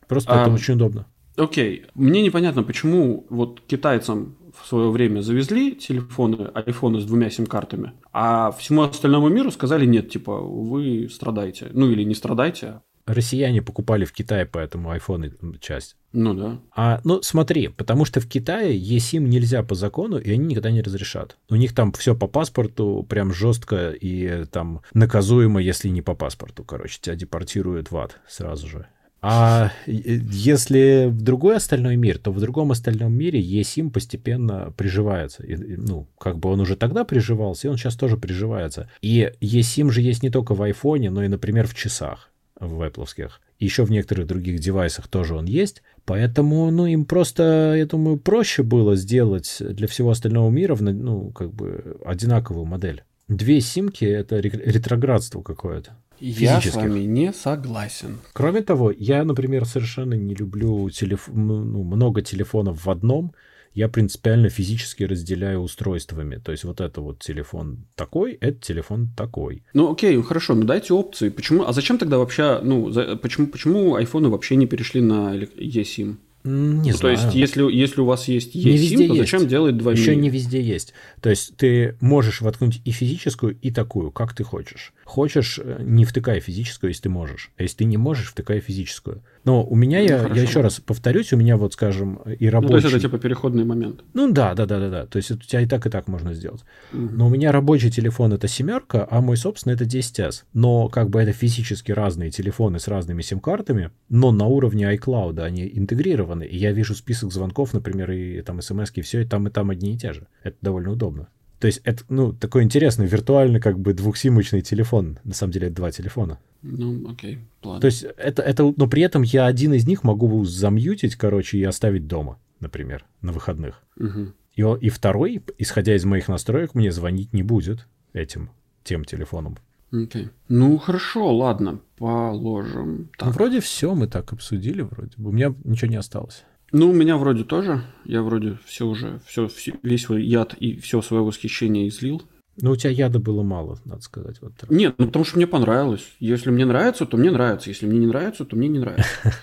Просто 0.08 0.34
а, 0.34 0.42
это 0.42 0.52
очень 0.52 0.74
удобно. 0.76 1.06
Окей. 1.38 1.86
Мне 1.96 2.22
непонятно, 2.22 2.64
почему 2.64 3.26
вот 3.30 3.62
китайцам 3.62 4.36
в 4.60 4.68
свое 4.68 4.90
время 4.90 5.22
завезли 5.22 5.76
телефоны, 5.76 6.50
айфоны 6.54 7.00
с 7.00 7.06
двумя 7.06 7.30
сим-картами, 7.30 7.94
а 8.12 8.52
всему 8.52 8.82
остальному 8.82 9.30
миру 9.30 9.52
сказали 9.52 9.86
нет, 9.86 10.10
типа, 10.10 10.38
вы 10.38 11.08
страдаете. 11.10 11.70
Ну 11.72 11.90
или 11.90 12.04
не 12.04 12.16
страдаете, 12.16 12.82
россияне 13.06 13.62
покупали 13.62 14.06
в 14.06 14.14
Китае 14.14 14.46
поэтому 14.46 14.92
айфоны 14.92 15.34
часть. 15.60 15.96
Ну 16.14 16.34
да. 16.34 16.60
А, 16.76 17.00
ну 17.04 17.22
смотри, 17.22 17.70
потому 17.70 18.06
что 18.06 18.20
в 18.20 18.28
Китае 18.28 18.78
eSIM 18.78 19.20
нельзя 19.20 19.64
по 19.64 19.76
закону, 19.76 20.18
и 20.18 20.32
они 20.32 20.46
никогда 20.46 20.72
не 20.72 20.82
разрешат. 20.82 21.38
У 21.50 21.56
них 21.56 21.74
там 21.74 21.92
все 21.94 22.16
по 22.16 22.28
паспорту, 22.28 23.06
прям 23.08 23.34
жестко 23.34 23.92
и 23.92 24.46
там 24.46 24.82
наказуемо, 24.94 25.62
если 25.62 25.90
не 25.90 26.02
по 26.02 26.16
паспорту. 26.16 26.64
Короче, 26.64 27.00
тебя 27.02 27.16
депортируют 27.16 27.92
в 27.92 27.98
ад 27.98 28.20
сразу 28.28 28.68
же. 28.68 28.88
А 29.24 29.72
если 29.86 31.06
в 31.08 31.22
другой 31.22 31.58
остальной 31.58 31.96
мир, 31.96 32.18
то 32.18 32.32
в 32.32 32.40
другом 32.40 32.72
остальном 32.72 33.14
мире 33.14 33.40
eSIM 33.40 33.92
постепенно 33.92 34.74
приживается. 34.76 35.44
И, 35.44 35.56
ну, 35.56 36.08
как 36.18 36.40
бы 36.40 36.50
он 36.50 36.60
уже 36.60 36.76
тогда 36.76 37.04
приживался, 37.04 37.68
и 37.68 37.70
он 37.70 37.78
сейчас 37.78 37.96
тоже 37.96 38.18
приживается. 38.18 38.90
И 39.02 39.32
eSIM 39.40 39.92
же 39.92 40.02
есть 40.02 40.24
не 40.24 40.32
только 40.32 40.56
в 40.56 40.62
айфоне, 40.64 41.12
но 41.12 41.24
и, 41.24 41.28
например, 41.28 41.68
в 41.68 41.76
часах 41.76 42.31
в 42.68 42.82
Apple. 42.82 43.30
Еще 43.60 43.84
в 43.84 43.92
некоторых 43.92 44.28
других 44.28 44.60
девайсах 44.60 45.08
тоже 45.08 45.36
он 45.36 45.46
есть. 45.46 45.84
Поэтому, 46.06 46.72
ну, 46.72 46.86
им 46.86 47.06
просто, 47.06 47.76
я 47.78 47.86
думаю, 47.86 48.18
проще 48.18 48.64
было 48.64 48.96
сделать 48.96 49.58
для 49.60 49.88
всего 49.88 50.12
остального 50.12 50.50
мира, 50.50 50.76
ну, 50.80 51.32
как 51.32 51.54
бы 51.54 51.98
одинаковую 52.06 52.66
модель. 52.66 53.04
Две 53.28 53.62
симки— 53.62 54.06
это 54.06 54.40
ретроградство 54.40 55.42
какое-то. 55.42 55.96
Я 56.20 56.62
с 56.62 56.76
вами 56.76 57.00
не 57.00 57.34
согласен. 57.34 58.20
Кроме 58.34 58.62
того, 58.62 58.92
я, 58.92 59.24
например, 59.24 59.66
совершенно 59.66 60.14
не 60.14 60.36
люблю 60.36 60.90
телеф... 60.90 61.28
ну, 61.28 61.84
много 61.84 62.22
телефонов 62.22 62.86
в 62.86 62.90
одном 62.90 63.34
я 63.74 63.88
принципиально 63.88 64.50
физически 64.50 65.04
разделяю 65.04 65.60
устройствами. 65.60 66.38
То 66.38 66.52
есть 66.52 66.64
вот 66.64 66.82
это 66.82 67.02
вот 67.02 67.20
телефон 67.20 67.86
такой, 67.96 68.34
это 68.34 68.60
телефон 68.60 69.10
такой. 69.16 69.64
Ну 69.74 69.92
окей, 69.92 70.22
хорошо, 70.22 70.56
ну 70.56 70.64
дайте 70.64 70.94
опции. 70.94 71.30
Почему? 71.30 71.66
А 71.66 71.74
зачем 71.74 71.98
тогда 71.98 72.18
вообще, 72.18 72.60
ну, 72.64 72.90
за, 72.92 73.16
почему, 73.16 73.48
почему 73.48 73.96
айфоны 73.96 74.30
вообще 74.30 74.56
не 74.56 74.68
перешли 74.68 75.02
на 75.02 75.36
eSIM? 75.36 76.18
Не 76.44 76.92
ну, 76.92 76.98
знаю. 76.98 77.00
То 77.18 77.22
есть, 77.22 77.36
если, 77.36 77.72
если 77.72 78.02
у 78.02 78.06
вас 78.06 78.28
есть 78.28 78.56
eSIM, 78.56 79.08
то 79.08 79.16
зачем 79.16 79.48
делать 79.48 79.78
два 79.78 79.92
Еще 79.92 80.16
не 80.16 80.30
везде 80.30 80.60
есть. 80.60 80.94
То 81.22 81.30
есть, 81.30 81.56
ты 81.56 81.96
можешь 82.02 82.42
воткнуть 82.42 82.82
и 82.84 82.92
физическую, 82.92 83.58
и 83.62 83.70
такую, 83.70 84.12
как 84.12 84.34
ты 84.34 84.44
хочешь. 84.44 84.92
Хочешь, 85.06 85.60
э, 85.64 85.84
не 85.84 86.04
втыкай 86.04 86.40
физическую, 86.40 86.90
если 86.90 87.04
ты 87.04 87.10
можешь. 87.10 87.52
А 87.58 87.64
если 87.64 87.78
ты 87.78 87.86
не 87.86 87.98
можешь, 87.98 88.32
втыкай 88.32 88.60
физическую. 88.60 89.22
Но 89.44 89.64
у 89.64 89.76
меня, 89.76 90.00
ну, 90.00 90.06
я, 90.06 90.28
я 90.36 90.42
еще 90.42 90.62
раз 90.62 90.80
повторюсь, 90.80 91.34
у 91.34 91.38
меня 91.38 91.58
вот, 91.58 91.74
скажем, 91.74 92.16
и 92.18 92.48
рабочий... 92.48 92.76
Ну, 92.76 92.80
то 92.82 92.88
есть 92.88 92.96
это 92.96 93.08
типа 93.08 93.18
переходный 93.18 93.66
момент. 93.66 94.04
Ну 94.14 94.32
да, 94.32 94.54
да, 94.54 94.66
да, 94.66 94.80
да, 94.80 94.90
да. 94.90 95.06
То 95.08 95.18
есть 95.18 95.32
это 95.32 95.40
у 95.40 95.44
тебя 95.44 95.62
и 95.62 95.66
так, 95.66 95.86
и 95.86 95.90
так 95.90 96.08
можно 96.08 96.34
сделать. 96.34 96.62
Угу. 96.94 97.10
Но 97.14 97.28
у 97.28 97.30
меня 97.30 97.52
рабочий 97.52 97.90
телефон 97.90 98.34
это 98.34 98.48
семерка, 98.48 99.08
а 99.10 99.22
мой 99.22 99.38
собственный 99.38 99.76
это 99.76 99.86
10s. 99.86 100.44
Но 100.54 100.90
как 100.90 101.10
бы 101.10 101.22
это 101.22 101.34
физически 101.34 101.92
разные 101.92 102.30
телефоны 102.30 102.80
с 102.80 102.88
разными 102.88 103.22
сим-картами, 103.22 103.92
но 104.10 104.32
на 104.32 104.46
уровне 104.46 104.94
iCloud 104.96 105.40
они 105.42 105.70
интегрированы. 105.74 106.44
И 106.44 106.58
я 106.58 106.72
вижу 106.72 106.94
список 106.94 107.32
звонков, 107.32 107.74
например, 107.74 108.12
и 108.12 108.42
там 108.42 108.62
смс 108.62 108.92
и 108.94 109.02
все, 109.02 109.22
и 109.22 109.26
там, 109.26 109.48
и 109.48 109.52
там 109.52 109.70
одни 109.70 109.94
и 109.94 109.98
те 109.98 110.14
же. 110.14 110.28
Это 110.44 110.58
довольно 110.62 110.92
удобно. 110.92 111.28
То 111.62 111.68
есть 111.68 111.80
это, 111.84 112.04
ну, 112.10 112.34
такой 112.34 112.64
интересный 112.64 113.06
виртуальный 113.06 113.60
как 113.60 113.80
бы 113.80 113.94
двухсимочный 113.94 114.62
телефон. 114.62 115.20
На 115.24 115.36
самом 115.36 115.54
деле 115.54 115.68
это 115.68 115.76
два 115.76 115.92
телефона. 115.92 116.40
Ну, 116.64 117.08
окей, 117.08 117.38
ладно. 117.64 117.80
То 117.80 117.86
есть 117.86 118.04
это, 118.18 118.42
это, 118.42 118.74
но 118.76 118.88
при 118.88 119.04
этом 119.04 119.22
я 119.22 119.46
один 119.46 119.72
из 119.76 119.86
них 119.86 120.04
могу 120.04 120.44
замьютить, 120.44 121.16
короче, 121.16 121.60
и 121.60 121.64
оставить 121.64 122.08
дома, 122.08 122.40
например, 122.60 123.06
на 123.22 123.32
выходных. 123.32 123.84
Угу. 123.98 124.34
И, 124.56 124.86
и 124.88 124.90
второй, 124.90 125.44
исходя 125.60 125.96
из 125.96 126.04
моих 126.04 126.28
настроек, 126.28 126.74
мне 126.74 126.92
звонить 126.92 127.32
не 127.32 127.44
будет 127.44 127.88
этим, 128.12 128.50
тем 128.84 129.06
телефоном. 129.06 129.60
Окей. 129.92 130.30
Ну, 130.48 130.80
хорошо, 130.80 131.32
ладно, 131.32 131.80
положим. 132.00 133.12
Так. 133.20 133.28
Ну, 133.28 133.34
вроде 133.34 133.60
все 133.60 133.94
мы 133.94 134.08
так 134.08 134.34
обсудили, 134.34 134.82
вроде 134.82 135.12
бы. 135.18 135.30
У 135.30 135.32
меня 135.32 135.54
ничего 135.64 135.92
не 135.92 135.98
осталось. 135.98 136.44
Ну, 136.72 136.90
у 136.90 136.94
меня 136.94 137.18
вроде 137.18 137.44
тоже. 137.44 137.84
Я 138.06 138.22
вроде 138.22 138.58
все 138.66 138.88
уже, 138.88 139.20
все, 139.26 139.48
все 139.48 139.74
весь 139.84 140.04
свой 140.04 140.24
яд 140.24 140.54
и 140.54 140.78
все 140.80 141.02
свое 141.02 141.24
восхищение 141.24 141.88
излил. 141.88 142.22
Ну, 142.62 142.72
у 142.72 142.76
тебя 142.76 142.92
яда 142.92 143.20
было 143.20 143.44
мало, 143.44 143.80
надо 143.86 144.02
сказать. 144.02 144.42
Вот. 144.42 144.54
Нет, 144.70 144.96
ну 144.98 145.08
потому 145.08 145.26
что 145.26 145.38
мне 145.38 145.48
понравилось. 145.48 146.06
Если 146.20 146.50
мне 146.50 146.66
нравится, 146.66 147.06
то 147.06 147.18
мне 147.18 147.32
нравится. 147.32 147.70
Если 147.70 147.86
мне 147.86 148.00
не 148.00 148.08
нравится, 148.08 148.46
то 148.46 148.56
мне 148.56 148.68
не 148.68 148.80
нравится. 148.80 149.10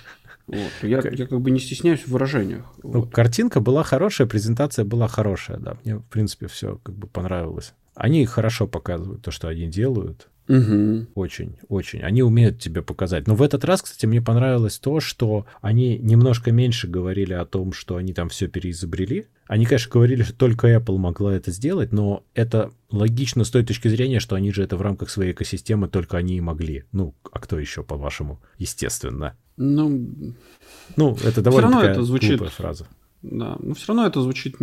Вот. 0.48 0.72
Я, 0.80 1.02
я 1.12 1.26
как 1.26 1.42
бы 1.42 1.50
не 1.50 1.60
стесняюсь 1.60 2.00
в 2.00 2.08
выражениях. 2.08 2.64
Ну, 2.82 3.00
вот. 3.00 3.12
Картинка 3.12 3.60
была 3.60 3.82
хорошая, 3.82 4.26
презентация 4.26 4.86
была 4.86 5.06
хорошая, 5.06 5.58
да. 5.58 5.76
Мне, 5.84 5.96
в 5.96 6.04
принципе, 6.04 6.46
все 6.46 6.80
как 6.82 6.94
бы 6.94 7.06
понравилось. 7.06 7.74
Они 7.94 8.24
хорошо 8.24 8.66
показывают 8.66 9.20
то, 9.20 9.30
что 9.30 9.48
они 9.48 9.66
делают. 9.66 10.28
Угу. 10.48 11.08
Очень, 11.14 11.56
очень. 11.68 12.00
Они 12.00 12.22
умеют 12.22 12.58
тебе 12.58 12.80
показать. 12.82 13.26
Но 13.26 13.34
в 13.34 13.42
этот 13.42 13.64
раз, 13.64 13.82
кстати, 13.82 14.06
мне 14.06 14.22
понравилось 14.22 14.78
то, 14.78 14.98
что 14.98 15.46
они 15.60 15.98
немножко 15.98 16.50
меньше 16.52 16.88
говорили 16.88 17.34
о 17.34 17.44
том, 17.44 17.72
что 17.72 17.96
они 17.96 18.14
там 18.14 18.30
все 18.30 18.48
переизобрели. 18.48 19.28
Они, 19.46 19.66
конечно, 19.66 19.90
говорили, 19.90 20.22
что 20.22 20.34
только 20.34 20.74
Apple 20.74 20.96
могла 20.96 21.34
это 21.34 21.50
сделать, 21.50 21.92
но 21.92 22.24
это 22.34 22.70
логично 22.90 23.44
с 23.44 23.50
той 23.50 23.64
точки 23.64 23.88
зрения, 23.88 24.20
что 24.20 24.36
они 24.36 24.52
же 24.52 24.62
это 24.62 24.76
в 24.76 24.82
рамках 24.82 25.10
своей 25.10 25.32
экосистемы 25.32 25.88
только 25.88 26.16
они 26.16 26.36
и 26.36 26.40
могли. 26.40 26.84
Ну, 26.92 27.14
а 27.30 27.38
кто 27.38 27.58
еще, 27.58 27.82
по-вашему? 27.82 28.40
Естественно. 28.56 29.36
Ну, 29.56 30.34
ну 30.96 31.16
это 31.24 31.42
довольно 31.42 31.70
такая 31.72 31.90
это 31.90 32.02
звучит, 32.02 32.40
фраза. 32.50 32.86
Да, 33.22 33.56
но 33.60 33.74
все 33.74 33.88
равно 33.88 34.06
это 34.06 34.20
звучит 34.22 34.56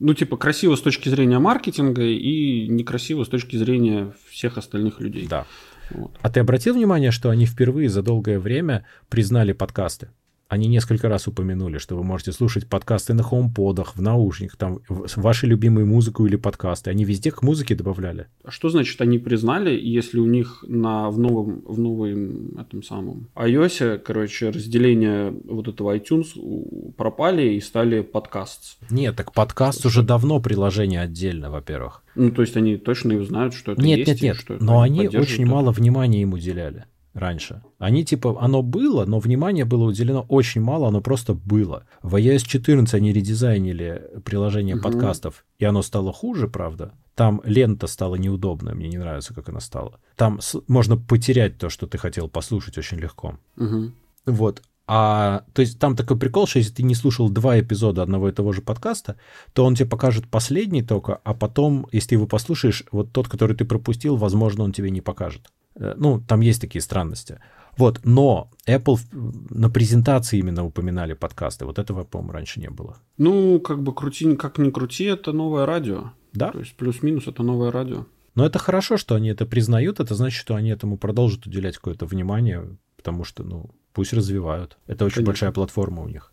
ну, 0.00 0.14
типа, 0.14 0.36
красиво 0.36 0.74
с 0.74 0.80
точки 0.80 1.08
зрения 1.08 1.38
маркетинга 1.38 2.02
и 2.02 2.66
некрасиво 2.68 3.24
с 3.24 3.28
точки 3.28 3.56
зрения 3.56 4.12
всех 4.30 4.58
остальных 4.58 5.00
людей. 5.00 5.26
Да. 5.28 5.46
Вот. 5.90 6.12
А 6.22 6.30
ты 6.30 6.40
обратил 6.40 6.74
внимание, 6.74 7.10
что 7.10 7.30
они 7.30 7.46
впервые 7.46 7.88
за 7.88 8.02
долгое 8.02 8.38
время 8.38 8.86
признали 9.08 9.52
подкасты? 9.52 10.08
Они 10.50 10.66
несколько 10.66 11.08
раз 11.08 11.28
упомянули, 11.28 11.78
что 11.78 11.96
вы 11.96 12.02
можете 12.02 12.32
слушать 12.32 12.68
подкасты 12.68 13.14
на 13.14 13.22
хоумподах, 13.22 13.94
в 13.94 14.02
наушниках, 14.02 14.56
там, 14.56 14.80
ваши 14.88 15.46
любимые 15.46 15.84
музыку 15.86 16.26
или 16.26 16.34
подкасты. 16.34 16.90
Они 16.90 17.04
везде 17.04 17.30
к 17.30 17.42
музыке 17.42 17.76
добавляли. 17.76 18.26
А 18.42 18.50
что 18.50 18.68
значит 18.68 19.00
они 19.00 19.20
признали, 19.20 19.70
если 19.80 20.18
у 20.18 20.26
них 20.26 20.64
на, 20.66 21.08
в 21.10 21.20
новом, 21.20 21.62
в 21.64 21.78
новом 21.78 22.58
этом 22.58 22.82
самом 22.82 23.28
iOS, 23.36 23.98
короче, 23.98 24.50
разделение 24.50 25.32
вот 25.44 25.68
этого 25.68 25.96
iTunes 25.96 26.92
пропали 26.96 27.54
и 27.54 27.60
стали 27.60 28.00
подкаст? 28.00 28.76
Нет, 28.90 29.14
так 29.14 29.32
подкаст 29.32 29.86
уже 29.86 30.02
давно 30.02 30.40
приложение 30.40 31.00
отдельно, 31.00 31.52
во-первых. 31.52 32.02
Ну, 32.16 32.32
то 32.32 32.42
есть 32.42 32.56
они 32.56 32.76
точно 32.76 33.12
и 33.12 33.24
знают, 33.24 33.54
что 33.54 33.70
это 33.70 33.82
нет, 33.82 33.98
есть. 33.98 34.20
Нет, 34.20 34.22
нет, 34.22 34.50
нет, 34.50 34.60
но 34.60 34.80
они 34.80 35.06
очень 35.06 35.46
мало 35.46 35.70
внимания 35.70 36.22
им 36.22 36.32
уделяли 36.32 36.86
раньше. 37.14 37.62
Они 37.78 38.04
типа, 38.04 38.36
оно 38.40 38.62
было, 38.62 39.04
но 39.04 39.18
внимание 39.18 39.64
было 39.64 39.84
уделено 39.84 40.24
очень 40.28 40.60
мало, 40.60 40.88
оно 40.88 41.00
просто 41.00 41.34
было. 41.34 41.84
В 42.02 42.16
iOS 42.16 42.46
14 42.46 42.94
они 42.94 43.12
редизайнили 43.12 44.10
приложение 44.24 44.76
угу. 44.76 44.84
подкастов, 44.84 45.44
и 45.58 45.64
оно 45.64 45.82
стало 45.82 46.12
хуже, 46.12 46.48
правда. 46.48 46.92
Там 47.14 47.42
лента 47.44 47.86
стала 47.86 48.14
неудобная, 48.14 48.74
мне 48.74 48.88
не 48.88 48.98
нравится, 48.98 49.34
как 49.34 49.48
она 49.48 49.60
стала. 49.60 50.00
Там 50.16 50.40
можно 50.68 50.96
потерять 50.96 51.58
то, 51.58 51.68
что 51.68 51.86
ты 51.86 51.98
хотел 51.98 52.28
послушать 52.28 52.78
очень 52.78 52.98
легко. 52.98 53.38
Угу. 53.56 53.92
Вот. 54.26 54.62
А, 54.92 55.44
то 55.52 55.62
есть 55.62 55.78
там 55.78 55.94
такой 55.94 56.18
прикол, 56.18 56.48
что 56.48 56.58
если 56.58 56.72
ты 56.74 56.82
не 56.82 56.96
слушал 56.96 57.30
два 57.30 57.60
эпизода 57.60 58.02
одного 58.02 58.28
и 58.28 58.32
того 58.32 58.50
же 58.50 58.60
подкаста, 58.60 59.14
то 59.52 59.64
он 59.64 59.76
тебе 59.76 59.88
покажет 59.88 60.26
последний 60.28 60.82
только, 60.82 61.20
а 61.22 61.32
потом, 61.32 61.86
если 61.92 62.08
ты 62.08 62.14
его 62.16 62.26
послушаешь, 62.26 62.82
вот 62.90 63.12
тот, 63.12 63.28
который 63.28 63.54
ты 63.54 63.64
пропустил, 63.64 64.16
возможно, 64.16 64.64
он 64.64 64.72
тебе 64.72 64.90
не 64.90 65.00
покажет. 65.00 65.42
Э, 65.76 65.94
ну, 65.96 66.20
там 66.20 66.40
есть 66.40 66.60
такие 66.60 66.82
странности. 66.82 67.38
Вот, 67.76 68.00
но 68.02 68.50
Apple 68.66 68.98
на 69.12 69.70
презентации 69.70 70.40
именно 70.40 70.66
упоминали 70.66 71.12
подкасты. 71.12 71.66
Вот 71.66 71.78
этого, 71.78 72.02
по-моему, 72.02 72.32
раньше 72.32 72.58
не 72.58 72.70
было. 72.70 72.96
Ну, 73.16 73.60
как 73.60 73.80
бы 73.84 73.94
крути, 73.94 74.34
как 74.34 74.58
ни 74.58 74.70
крути, 74.70 75.04
это 75.04 75.30
новое 75.30 75.66
радио. 75.66 76.10
Да. 76.32 76.50
То 76.50 76.58
есть 76.58 76.74
плюс-минус 76.74 77.28
это 77.28 77.44
новое 77.44 77.70
радио. 77.70 78.06
Но 78.34 78.44
это 78.44 78.58
хорошо, 78.58 78.96
что 78.96 79.14
они 79.14 79.28
это 79.28 79.46
признают. 79.46 80.00
Это 80.00 80.16
значит, 80.16 80.40
что 80.40 80.56
они 80.56 80.70
этому 80.70 80.98
продолжат 80.98 81.46
уделять 81.46 81.76
какое-то 81.76 82.06
внимание, 82.06 82.76
потому 82.96 83.22
что, 83.22 83.44
ну, 83.44 83.70
пусть 83.92 84.12
развивают. 84.12 84.76
Это 84.86 85.04
очень 85.04 85.16
Конечно. 85.16 85.30
большая 85.30 85.52
платформа 85.52 86.02
у 86.02 86.08
них. 86.08 86.32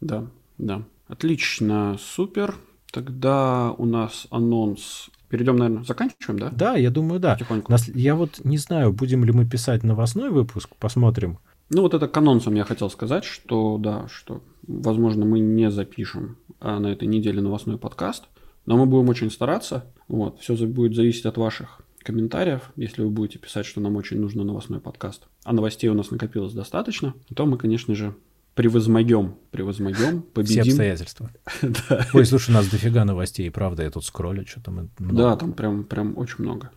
Да, 0.00 0.26
да. 0.58 0.82
Отлично, 1.08 1.96
супер. 2.00 2.54
Тогда 2.90 3.72
у 3.78 3.86
нас 3.86 4.26
анонс 4.30 5.10
Перейдем, 5.32 5.56
наверное, 5.56 5.82
заканчиваем, 5.82 6.38
да? 6.38 6.50
Да, 6.50 6.74
я 6.76 6.90
думаю, 6.90 7.18
да. 7.18 7.32
Потихоньку. 7.32 7.72
Нас, 7.72 7.88
я 7.88 8.14
вот 8.14 8.42
не 8.44 8.58
знаю, 8.58 8.92
будем 8.92 9.24
ли 9.24 9.32
мы 9.32 9.46
писать 9.46 9.82
новостной 9.82 10.28
выпуск, 10.28 10.68
посмотрим. 10.78 11.38
Ну, 11.70 11.80
вот 11.80 11.94
это 11.94 12.06
к 12.06 12.14
анонсам 12.18 12.54
я 12.54 12.64
хотел 12.64 12.90
сказать, 12.90 13.24
что 13.24 13.78
да, 13.78 14.08
что, 14.08 14.42
возможно, 14.66 15.24
мы 15.24 15.40
не 15.40 15.70
запишем 15.70 16.36
а, 16.60 16.78
на 16.78 16.88
этой 16.88 17.08
неделе 17.08 17.40
новостной 17.40 17.78
подкаст, 17.78 18.24
но 18.66 18.76
мы 18.76 18.84
будем 18.84 19.08
очень 19.08 19.30
стараться. 19.30 19.86
Вот, 20.06 20.38
все 20.38 20.54
будет 20.66 20.94
зависеть 20.94 21.24
от 21.24 21.38
ваших 21.38 21.80
комментариев. 22.02 22.70
Если 22.76 23.02
вы 23.02 23.10
будете 23.10 23.38
писать, 23.38 23.66
что 23.66 23.80
нам 23.80 23.96
очень 23.96 24.18
нужно 24.18 24.44
новостной 24.44 24.80
подкаст, 24.80 25.28
а 25.44 25.52
новостей 25.52 25.88
у 25.90 25.94
нас 25.94 26.10
накопилось 26.10 26.52
достаточно, 26.52 27.14
то 27.34 27.46
мы, 27.46 27.58
конечно 27.58 27.94
же, 27.94 28.14
превозмогем, 28.54 29.36
превозмогем, 29.50 30.22
победим. 30.22 30.62
Все 30.62 30.70
обстоятельства. 30.70 31.30
да. 31.62 32.06
Ой, 32.12 32.26
слушай, 32.26 32.50
у 32.50 32.54
нас 32.54 32.68
дофига 32.68 33.04
новостей, 33.04 33.50
правда, 33.50 33.82
я 33.82 33.90
тут 33.90 34.04
скроллю, 34.04 34.46
что 34.46 34.60
там 34.60 34.90
много. 34.98 35.16
Да, 35.16 35.36
там 35.36 35.52
прям, 35.52 35.84
прям 35.84 36.18
очень 36.18 36.44
много. 36.44 36.70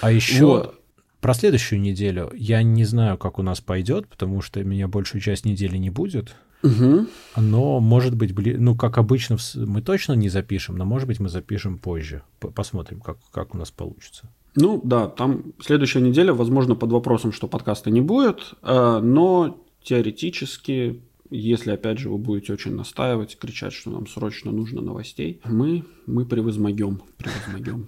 А 0.00 0.10
еще 0.10 0.46
вот. 0.46 0.80
про 1.20 1.34
следующую 1.34 1.80
неделю 1.80 2.32
я 2.34 2.62
не 2.62 2.84
знаю, 2.84 3.18
как 3.18 3.38
у 3.38 3.42
нас 3.42 3.60
пойдет, 3.60 4.08
потому 4.08 4.40
что 4.40 4.62
меня 4.64 4.88
большую 4.88 5.20
часть 5.20 5.44
недели 5.44 5.76
не 5.76 5.90
будет. 5.90 6.34
Угу. 6.62 7.06
Но, 7.36 7.80
может 7.80 8.14
быть, 8.14 8.34
бли... 8.34 8.56
ну, 8.56 8.76
как 8.76 8.98
обычно, 8.98 9.38
мы 9.54 9.80
точно 9.80 10.12
не 10.12 10.28
запишем, 10.28 10.76
но, 10.76 10.84
может 10.84 11.08
быть, 11.08 11.20
мы 11.20 11.28
запишем 11.28 11.78
позже. 11.78 12.22
Посмотрим, 12.38 13.00
как, 13.00 13.18
как 13.32 13.54
у 13.54 13.58
нас 13.58 13.70
получится. 13.70 14.28
Ну, 14.56 14.80
да, 14.82 15.08
там 15.08 15.52
следующая 15.60 16.00
неделя, 16.00 16.32
возможно, 16.32 16.74
под 16.74 16.90
вопросом, 16.92 17.32
что 17.32 17.48
подкаста 17.48 17.90
не 17.90 18.00
будет, 18.00 18.54
э, 18.62 19.00
но 19.02 19.58
теоретически 19.82 21.02
если, 21.30 21.70
опять 21.70 21.98
же, 21.98 22.10
вы 22.10 22.18
будете 22.18 22.52
очень 22.52 22.74
настаивать, 22.74 23.38
кричать, 23.38 23.72
что 23.72 23.90
нам 23.90 24.06
срочно 24.08 24.50
нужно 24.50 24.80
новостей, 24.80 25.40
мы, 25.44 25.84
мы 26.06 26.26
превозмогем, 26.26 27.02
превозмогем. 27.16 27.86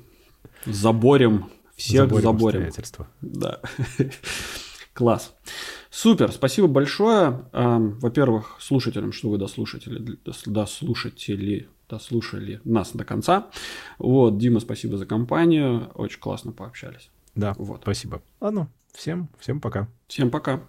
Заборем, 0.65 1.51
всех 1.75 2.09
заборем. 2.09 2.71
заборем. 2.71 2.73
Да. 3.21 3.61
Класс. 4.93 5.35
Супер, 5.91 6.31
спасибо 6.31 6.69
большое. 6.69 7.47
Во-первых, 7.53 8.59
слушателям, 8.61 9.13
что 9.13 9.31
вы 9.31 9.39
дослушатели, 9.39 10.19
дослушатели, 10.47 11.69
дослушали 11.93 12.59
нас 12.65 12.93
до 12.93 13.05
конца. 13.05 13.49
Вот, 13.99 14.39
Дима, 14.39 14.61
спасибо 14.61 14.97
за 14.97 15.05
компанию. 15.05 15.91
Очень 15.95 16.21
классно 16.21 16.53
пообщались. 16.53 17.11
Да, 17.35 17.55
вот. 17.59 17.83
спасибо. 17.83 18.23
Ладно, 18.41 18.69
всем, 18.95 19.29
всем 19.39 19.61
пока. 19.61 19.89
Всем 20.09 20.31
пока. 20.31 20.63